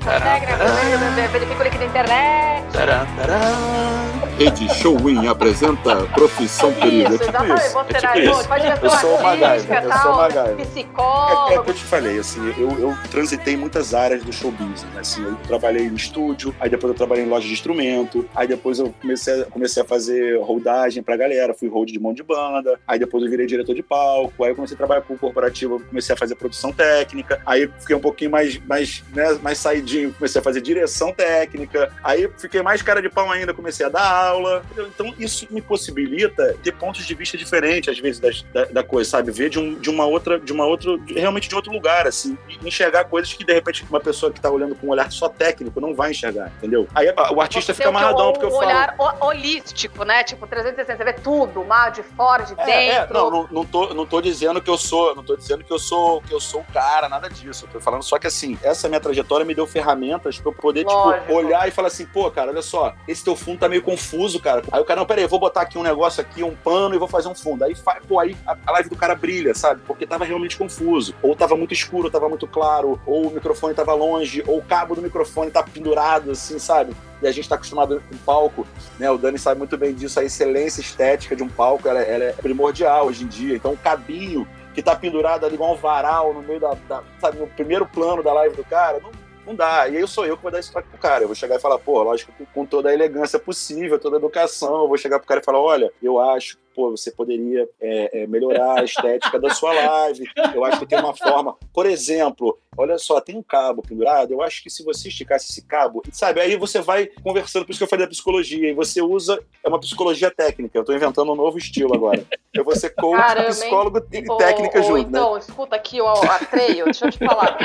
Verifica 1.32 1.60
o 1.60 1.64
link 1.64 1.78
da 1.78 1.84
internet. 1.84 2.72
Taran, 2.72 3.06
taran. 3.16 4.12
Rede 4.38 4.74
Showin 4.74 5.26
apresenta 5.28 6.06
Profissão 6.14 6.51
Querida. 6.74 7.14
Isso, 7.14 7.22
exatamente. 7.22 7.68
Você 7.68 7.96
é 7.96 8.00
tipo 8.00 8.18
isso. 8.18 8.48
Pode 8.48 8.66
eu 8.66 8.90
sou 8.90 9.18
uma 9.18 9.36
MacGyver, 9.36 9.84
eu 9.84 9.92
sou 9.92 10.16
MacGyver. 10.16 10.66
Psicólogo. 10.66 11.50
É, 11.50 11.54
é 11.54 11.60
o 11.60 11.64
que 11.64 11.70
eu 11.70 11.74
te 11.74 11.84
falei, 11.84 12.18
assim, 12.18 12.54
eu, 12.58 12.70
eu 12.78 12.96
transitei 13.10 13.56
muitas 13.56 13.94
áreas 13.94 14.22
do 14.24 14.32
show 14.32 14.50
business, 14.50 14.84
né? 14.94 15.00
assim, 15.00 15.24
eu 15.24 15.36
trabalhei 15.46 15.86
em 15.86 15.94
estúdio, 15.94 16.54
aí 16.60 16.68
depois 16.68 16.92
eu 16.92 16.96
trabalhei 16.96 17.24
em 17.24 17.28
loja 17.28 17.46
de 17.46 17.52
instrumento, 17.52 18.28
aí 18.34 18.46
depois 18.46 18.78
eu 18.78 18.94
comecei, 19.00 19.42
a, 19.42 19.44
comecei 19.46 19.82
a 19.82 19.86
fazer 19.86 20.40
rodagem 20.40 21.02
pra 21.02 21.16
galera, 21.16 21.54
fui 21.54 21.68
hold 21.68 21.90
de 21.90 21.98
mão 21.98 22.12
de 22.12 22.22
banda, 22.22 22.78
aí 22.86 22.98
depois 22.98 23.22
eu 23.24 23.30
virei 23.30 23.46
diretor 23.46 23.74
de 23.74 23.82
palco, 23.82 24.44
aí 24.44 24.50
eu 24.50 24.54
comecei 24.54 24.74
a 24.74 24.78
trabalhar 24.78 25.02
com 25.02 25.14
o 25.14 25.18
corporativo, 25.18 25.80
comecei 25.80 26.14
a 26.14 26.18
fazer 26.18 26.34
produção 26.34 26.72
técnica, 26.72 27.40
aí 27.44 27.70
fiquei 27.78 27.96
um 27.96 28.00
pouquinho 28.00 28.30
mais, 28.30 28.58
mais, 28.66 29.04
né, 29.12 29.38
mais 29.42 29.58
saidinho, 29.58 30.12
comecei 30.12 30.40
a 30.40 30.44
fazer 30.44 30.60
direção 30.60 31.12
técnica, 31.12 31.92
aí 32.02 32.28
fiquei 32.38 32.62
mais 32.62 32.82
cara 32.82 33.00
de 33.00 33.08
pau 33.08 33.30
ainda, 33.30 33.54
comecei 33.54 33.86
a 33.86 33.88
dar 33.88 34.06
aula, 34.06 34.62
então 34.76 35.14
isso 35.18 35.46
me 35.50 35.60
possibilita 35.60 36.41
ter 36.62 36.72
pontos 36.72 37.06
de 37.06 37.14
vista 37.14 37.36
diferentes, 37.36 37.88
às 37.88 37.98
vezes, 37.98 38.20
das, 38.20 38.42
da, 38.52 38.64
da, 38.66 38.82
coisa, 38.84 39.10
sabe? 39.10 39.30
Ver 39.30 39.50
de, 39.50 39.58
um, 39.58 39.74
de 39.74 39.90
uma 39.90 40.06
outra, 40.06 40.38
de 40.38 40.52
uma 40.52 40.66
outra, 40.66 40.98
realmente 41.08 41.48
de 41.48 41.54
outro 41.54 41.72
lugar, 41.72 42.06
assim. 42.06 42.36
enxergar 42.62 43.04
coisas 43.04 43.32
que, 43.32 43.44
de 43.44 43.52
repente, 43.52 43.84
uma 43.88 44.00
pessoa 44.00 44.32
que 44.32 44.40
tá 44.40 44.50
olhando 44.50 44.74
com 44.74 44.86
um 44.86 44.90
olhar 44.90 45.10
só 45.10 45.28
técnico 45.28 45.80
não 45.80 45.94
vai 45.94 46.10
enxergar, 46.10 46.52
entendeu? 46.58 46.86
Aí 46.94 47.12
o 47.30 47.40
artista 47.40 47.74
fica 47.74 47.88
amarradão, 47.88 48.30
um, 48.30 48.32
porque 48.32 48.46
eu 48.46 48.50
um 48.50 48.52
falo... 48.52 48.66
olhar 48.66 48.96
holístico, 49.20 50.04
né? 50.04 50.24
Tipo, 50.24 50.46
360, 50.46 50.96
você 50.96 51.04
vê 51.04 51.12
tudo, 51.12 51.64
mal, 51.64 51.90
de 51.90 52.02
fora, 52.02 52.44
de 52.44 52.54
é, 52.58 52.62
é 52.62 53.00
dentro. 53.00 53.16
É, 53.16 53.20
não, 53.20 53.30
não, 53.30 53.48
não, 53.50 53.64
tô, 53.64 53.94
não 53.94 54.06
tô 54.06 54.20
dizendo 54.20 54.60
que 54.60 54.70
eu 54.70 54.78
sou, 54.78 55.14
não 55.14 55.22
tô 55.22 55.36
dizendo 55.36 55.64
que 55.64 55.72
eu 55.72 55.78
sou, 55.78 56.20
que 56.22 56.32
eu 56.32 56.40
sou 56.40 56.60
o 56.60 56.72
cara, 56.72 57.08
nada 57.08 57.28
disso. 57.28 57.64
Eu 57.66 57.70
tô 57.70 57.80
falando 57.80 58.02
só 58.02 58.18
que, 58.18 58.26
assim, 58.26 58.58
essa 58.62 58.88
minha 58.88 59.00
trajetória 59.00 59.44
me 59.44 59.54
deu 59.54 59.66
ferramentas 59.66 60.38
pra 60.38 60.50
eu 60.50 60.54
poder, 60.54 60.80
tipo, 60.80 60.92
Lógico. 60.92 61.26
tipo, 61.26 61.34
olhar 61.34 61.68
e 61.68 61.70
falar 61.70 61.88
assim, 61.88 62.06
pô, 62.06 62.30
cara, 62.30 62.50
olha 62.50 62.62
só, 62.62 62.94
esse 63.06 63.24
teu 63.24 63.36
fundo 63.36 63.58
tá 63.58 63.68
meio 63.68 63.82
confuso, 63.82 64.40
cara. 64.40 64.62
Aí 64.70 64.80
o 64.80 64.84
cara, 64.84 65.00
não, 65.00 65.06
peraí, 65.06 65.24
eu 65.24 65.28
vou 65.28 65.38
botar 65.38 65.62
aqui 65.62 65.78
um 65.78 65.82
negócio 65.82 66.20
aqui, 66.20 66.31
um 66.40 66.54
pano 66.54 66.94
e 66.94 66.98
vou 66.98 67.08
fazer 67.08 67.28
um 67.28 67.34
fundo. 67.34 67.64
Aí, 67.64 67.74
pô, 68.08 68.18
aí 68.18 68.36
a 68.46 68.72
live 68.72 68.88
do 68.88 68.96
cara 68.96 69.14
brilha, 69.14 69.54
sabe? 69.54 69.82
Porque 69.86 70.06
tava 70.06 70.24
realmente 70.24 70.56
confuso. 70.56 71.14
Ou 71.20 71.34
tava 71.34 71.56
muito 71.56 71.74
escuro, 71.74 72.04
ou 72.04 72.10
tava 72.10 72.28
muito 72.28 72.46
claro, 72.46 73.00
ou 73.04 73.26
o 73.26 73.30
microfone 73.30 73.74
tava 73.74 73.92
longe, 73.92 74.42
ou 74.46 74.58
o 74.58 74.62
cabo 74.62 74.94
do 74.94 75.02
microfone 75.02 75.50
tá 75.50 75.62
pendurado, 75.62 76.30
assim, 76.30 76.58
sabe? 76.58 76.94
E 77.20 77.26
a 77.26 77.32
gente 77.32 77.48
tá 77.48 77.56
acostumado 77.56 78.02
com 78.08 78.16
palco, 78.18 78.66
né? 78.98 79.10
O 79.10 79.18
Dani 79.18 79.38
sabe 79.38 79.58
muito 79.58 79.76
bem 79.76 79.94
disso, 79.94 80.18
a 80.18 80.24
excelência 80.24 80.80
estética 80.80 81.36
de 81.36 81.42
um 81.42 81.48
palco, 81.48 81.88
ela, 81.88 82.00
ela 82.00 82.24
é 82.24 82.32
primordial 82.32 83.06
hoje 83.06 83.24
em 83.24 83.28
dia. 83.28 83.56
Então, 83.56 83.72
o 83.72 83.76
cabinho 83.76 84.46
que 84.74 84.82
tá 84.82 84.96
pendurado 84.96 85.44
ali 85.44 85.54
igual 85.54 85.74
um 85.74 85.76
varal 85.76 86.32
no 86.32 86.42
meio 86.42 86.58
da, 86.58 86.74
da 86.88 87.02
sabe, 87.20 87.38
no 87.38 87.46
primeiro 87.46 87.86
plano 87.86 88.22
da 88.22 88.32
live 88.32 88.56
do 88.56 88.64
cara, 88.64 88.98
não 89.00 89.10
não 89.46 89.54
dá. 89.54 89.88
E 89.88 89.96
aí 89.96 90.06
sou 90.08 90.26
eu 90.26 90.36
que 90.36 90.42
vou 90.42 90.52
dar 90.52 90.58
esse 90.58 90.72
toque 90.72 90.88
pro 90.88 90.98
cara. 90.98 91.24
Eu 91.24 91.28
vou 91.28 91.34
chegar 91.34 91.56
e 91.56 91.60
falar, 91.60 91.78
pô, 91.78 92.02
lógico, 92.02 92.32
com 92.54 92.64
toda 92.64 92.88
a 92.88 92.94
elegância 92.94 93.38
possível, 93.38 93.98
toda 93.98 94.16
a 94.16 94.18
educação, 94.18 94.82
eu 94.82 94.88
vou 94.88 94.96
chegar 94.96 95.18
pro 95.18 95.28
cara 95.28 95.40
e 95.40 95.44
falar, 95.44 95.60
olha, 95.60 95.92
eu 96.02 96.20
acho 96.20 96.58
pô, 96.74 96.90
você 96.90 97.10
poderia 97.10 97.68
é, 97.80 98.22
é, 98.22 98.26
melhorar 98.26 98.80
a 98.80 98.84
estética 98.84 99.38
da 99.38 99.50
sua 99.50 99.72
live. 99.72 100.24
Eu 100.54 100.64
acho 100.64 100.78
que 100.78 100.86
tem 100.86 100.98
uma 100.98 101.14
forma. 101.14 101.56
Por 101.72 101.86
exemplo, 101.86 102.58
olha 102.76 102.98
só, 102.98 103.20
tem 103.20 103.36
um 103.36 103.42
cabo 103.42 103.82
pendurado. 103.82 104.32
Eu 104.32 104.42
acho 104.42 104.62
que 104.62 104.70
se 104.70 104.84
você 104.84 105.08
esticasse 105.08 105.50
esse 105.50 105.62
cabo, 105.62 106.02
sabe, 106.12 106.40
aí 106.40 106.56
você 106.56 106.80
vai 106.80 107.06
conversando, 107.22 107.64
por 107.64 107.72
isso 107.72 107.78
que 107.78 107.84
eu 107.84 107.88
falei 107.88 108.06
da 108.06 108.10
psicologia, 108.10 108.70
e 108.70 108.74
você 108.74 109.00
usa, 109.00 109.38
é 109.64 109.68
uma 109.68 109.80
psicologia 109.80 110.30
técnica. 110.30 110.78
Eu 110.78 110.84
tô 110.84 110.92
inventando 110.92 111.32
um 111.32 111.36
novo 111.36 111.58
estilo 111.58 111.94
agora. 111.94 112.24
Eu 112.52 112.64
vou 112.64 112.76
ser 112.76 112.90
coach, 112.90 113.16
Caramba, 113.16 113.48
psicólogo 113.48 113.98
e 114.12 114.36
técnica 114.36 114.80
ô, 114.80 114.82
junto. 114.82 114.94
Né? 114.94 115.08
Então, 115.08 115.34
né? 115.34 115.40
escuta 115.40 115.76
aqui, 115.76 116.00
o 116.00 116.06
Atreio, 116.08 116.84
deixa 116.84 117.06
eu 117.06 117.10
te 117.10 117.18
falar. 117.18 117.58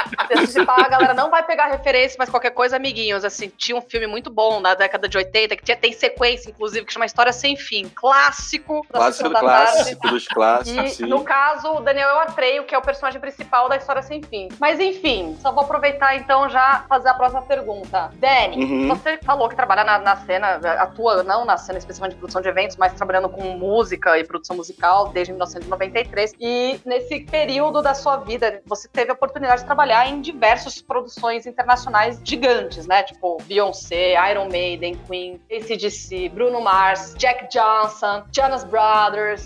Se 0.47 0.65
falar, 0.65 0.85
a 0.85 0.89
galera 0.89 1.13
não 1.13 1.29
vai 1.29 1.45
pegar 1.45 1.67
referência, 1.67 2.15
mas 2.17 2.29
qualquer 2.29 2.51
coisa, 2.51 2.75
amiguinhos, 2.75 3.25
assim, 3.25 3.51
tinha 3.57 3.77
um 3.77 3.81
filme 3.81 4.07
muito 4.07 4.29
bom 4.29 4.59
na 4.59 4.75
década 4.75 5.07
de 5.07 5.17
80, 5.17 5.55
que 5.55 5.63
tinha, 5.63 5.77
tem 5.77 5.93
sequência, 5.93 6.49
inclusive, 6.49 6.85
que 6.85 6.93
chama 6.93 7.05
História 7.05 7.33
Sem 7.33 7.55
Fim. 7.55 7.89
Clássico 7.93 8.85
Clássico 8.97 9.29
do 9.29 9.36
clássico, 9.36 10.07
dos 10.07 10.27
clássicos. 10.27 10.91
E, 10.91 10.95
sim. 10.95 11.05
no 11.05 11.23
caso, 11.23 11.73
o 11.73 11.79
Daniel 11.79 12.10
é 12.10 12.13
o 12.15 12.19
Atreio, 12.19 12.63
que 12.65 12.75
é 12.75 12.77
o 12.77 12.81
personagem 12.81 13.19
principal 13.19 13.69
da 13.69 13.77
história 13.77 14.01
sem 14.01 14.21
fim. 14.21 14.49
Mas 14.60 14.79
enfim, 14.79 15.38
só 15.41 15.51
vou 15.51 15.63
aproveitar 15.63 16.15
então 16.15 16.49
já 16.49 16.86
fazer 16.88 17.10
a 17.10 17.13
próxima 17.13 17.41
pergunta. 17.41 18.12
Danny, 18.15 18.63
uhum. 18.63 18.88
você 18.88 19.17
falou 19.23 19.49
que 19.49 19.55
trabalha 19.55 19.83
na, 19.83 19.99
na, 19.99 20.15
cena, 20.17 20.60
atua 20.79 21.23
não 21.23 21.45
na 21.45 21.57
cena 21.57 21.77
especificamente 21.77 22.15
de 22.15 22.19
produção 22.19 22.41
de 22.41 22.49
eventos, 22.49 22.75
mas 22.77 22.93
trabalhando 22.93 23.29
com 23.29 23.41
música 23.57 24.17
e 24.17 24.23
produção 24.23 24.55
musical 24.55 25.10
desde 25.10 25.31
1993. 25.31 26.33
E 26.39 26.79
nesse 26.86 27.21
período 27.21 27.81
da 27.81 27.93
sua 27.93 28.17
vida, 28.17 28.62
você 28.65 28.88
teve 28.88 29.12
a 29.12 29.13
oportunidade 29.13 29.62
de 29.62 29.65
trabalhar 29.65 30.07
em 30.07 30.21
diversas 30.21 30.81
produções 30.81 31.45
internacionais 31.45 32.19
gigantes, 32.23 32.88
né? 32.88 33.03
Tipo 33.03 33.38
Beyoncé, 33.43 34.15
Iron 34.31 34.49
Maiden, 34.49 34.95
Queen, 35.07 35.41
ACDC, 35.51 36.29
Bruno 36.29 36.62
Mars, 36.62 37.13
Jack 37.17 37.47
Johnson, 37.49 38.23
Jonas 38.31 38.63
Brothers, 38.63 38.87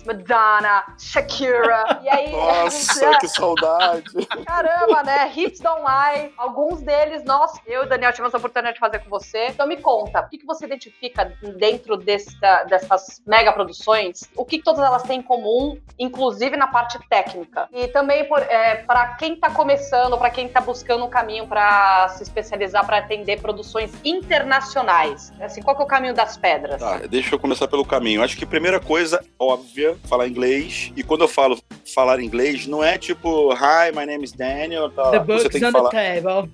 Madonna, 0.06 0.96
Shakira. 0.98 2.00
E 2.04 2.10
aí. 2.10 2.32
Nossa, 2.32 3.18
que 3.20 3.28
saudade. 3.28 4.28
Caramba, 4.46 5.04
né? 5.04 5.32
Hips 5.36 5.60
Don't 5.60 5.82
Lie. 5.82 6.32
Alguns 6.38 6.82
deles, 6.82 7.24
nós, 7.26 7.52
eu 7.66 7.84
e 7.84 7.88
Daniel 7.88 8.12
tivemos 8.12 8.34
a 8.34 8.38
oportunidade 8.38 8.76
de 8.76 8.80
fazer 8.80 9.00
com 9.00 9.10
você. 9.10 9.48
Então 9.48 9.68
me 9.68 9.78
conta, 9.78 10.22
o 10.22 10.30
que, 10.30 10.38
que 10.38 10.46
você 10.46 10.66
identifica 10.66 11.34
dentro 11.58 11.98
dessa, 11.98 12.64
dessas 12.64 13.22
mega 13.26 13.52
produções? 13.52 14.30
O 14.36 14.46
que, 14.46 14.58
que 14.58 14.64
todas 14.64 14.86
elas 14.86 15.04
têm 15.04 15.20
em 15.20 15.24
comum, 15.24 15.78
inclusive 15.98 16.56
na 16.56 16.68
parte 16.68 17.00
técnica? 17.10 17.68
E 17.72 17.88
também 17.88 18.28
é, 18.50 18.76
para 18.76 19.16
quem 19.16 19.34
está 19.34 19.50
começando, 19.50 20.18
para 20.18 20.30
quem 20.30 20.48
está 20.48 20.62
buscando 20.62 21.06
um 21.06 21.10
caminho 21.10 21.48
para 21.48 22.10
se 22.10 22.24
especializar, 22.24 22.86
para 22.86 22.98
atender 22.98 23.42
produções 23.42 23.92
internacionais. 24.04 25.34
Assim, 25.42 25.62
qual 25.62 25.76
que 25.76 25.82
é 25.82 25.86
o 25.86 25.88
caminho 25.88 26.14
das 26.14 26.38
pedras? 26.38 26.80
Tá, 26.80 26.98
deixa 27.10 27.36
eu 27.36 27.40
começar 27.40 27.68
pelo 27.68 27.86
caminho. 27.86 28.24
Acho 28.24 28.38
que 28.38 28.44
a 28.44 28.48
primeira 28.48 28.80
coisa, 28.80 29.24
óbvia, 29.42 29.98
falar 30.04 30.28
inglês. 30.28 30.92
E 30.96 31.02
quando 31.04 31.22
eu 31.22 31.28
falo 31.28 31.60
falar 31.94 32.22
inglês, 32.22 32.68
não 32.68 32.84
é 32.84 32.98
tipo, 32.98 33.52
hi, 33.54 33.92
my 33.94 34.06
name 34.06 34.24
is 34.24 34.32
Daniel. 34.32 34.90
Tá, 34.92 35.20
você 35.20 35.50
tem 35.50 35.62
que 35.62 35.72
falar. 35.72 35.94
É, 35.94 36.22
não, 36.22 36.48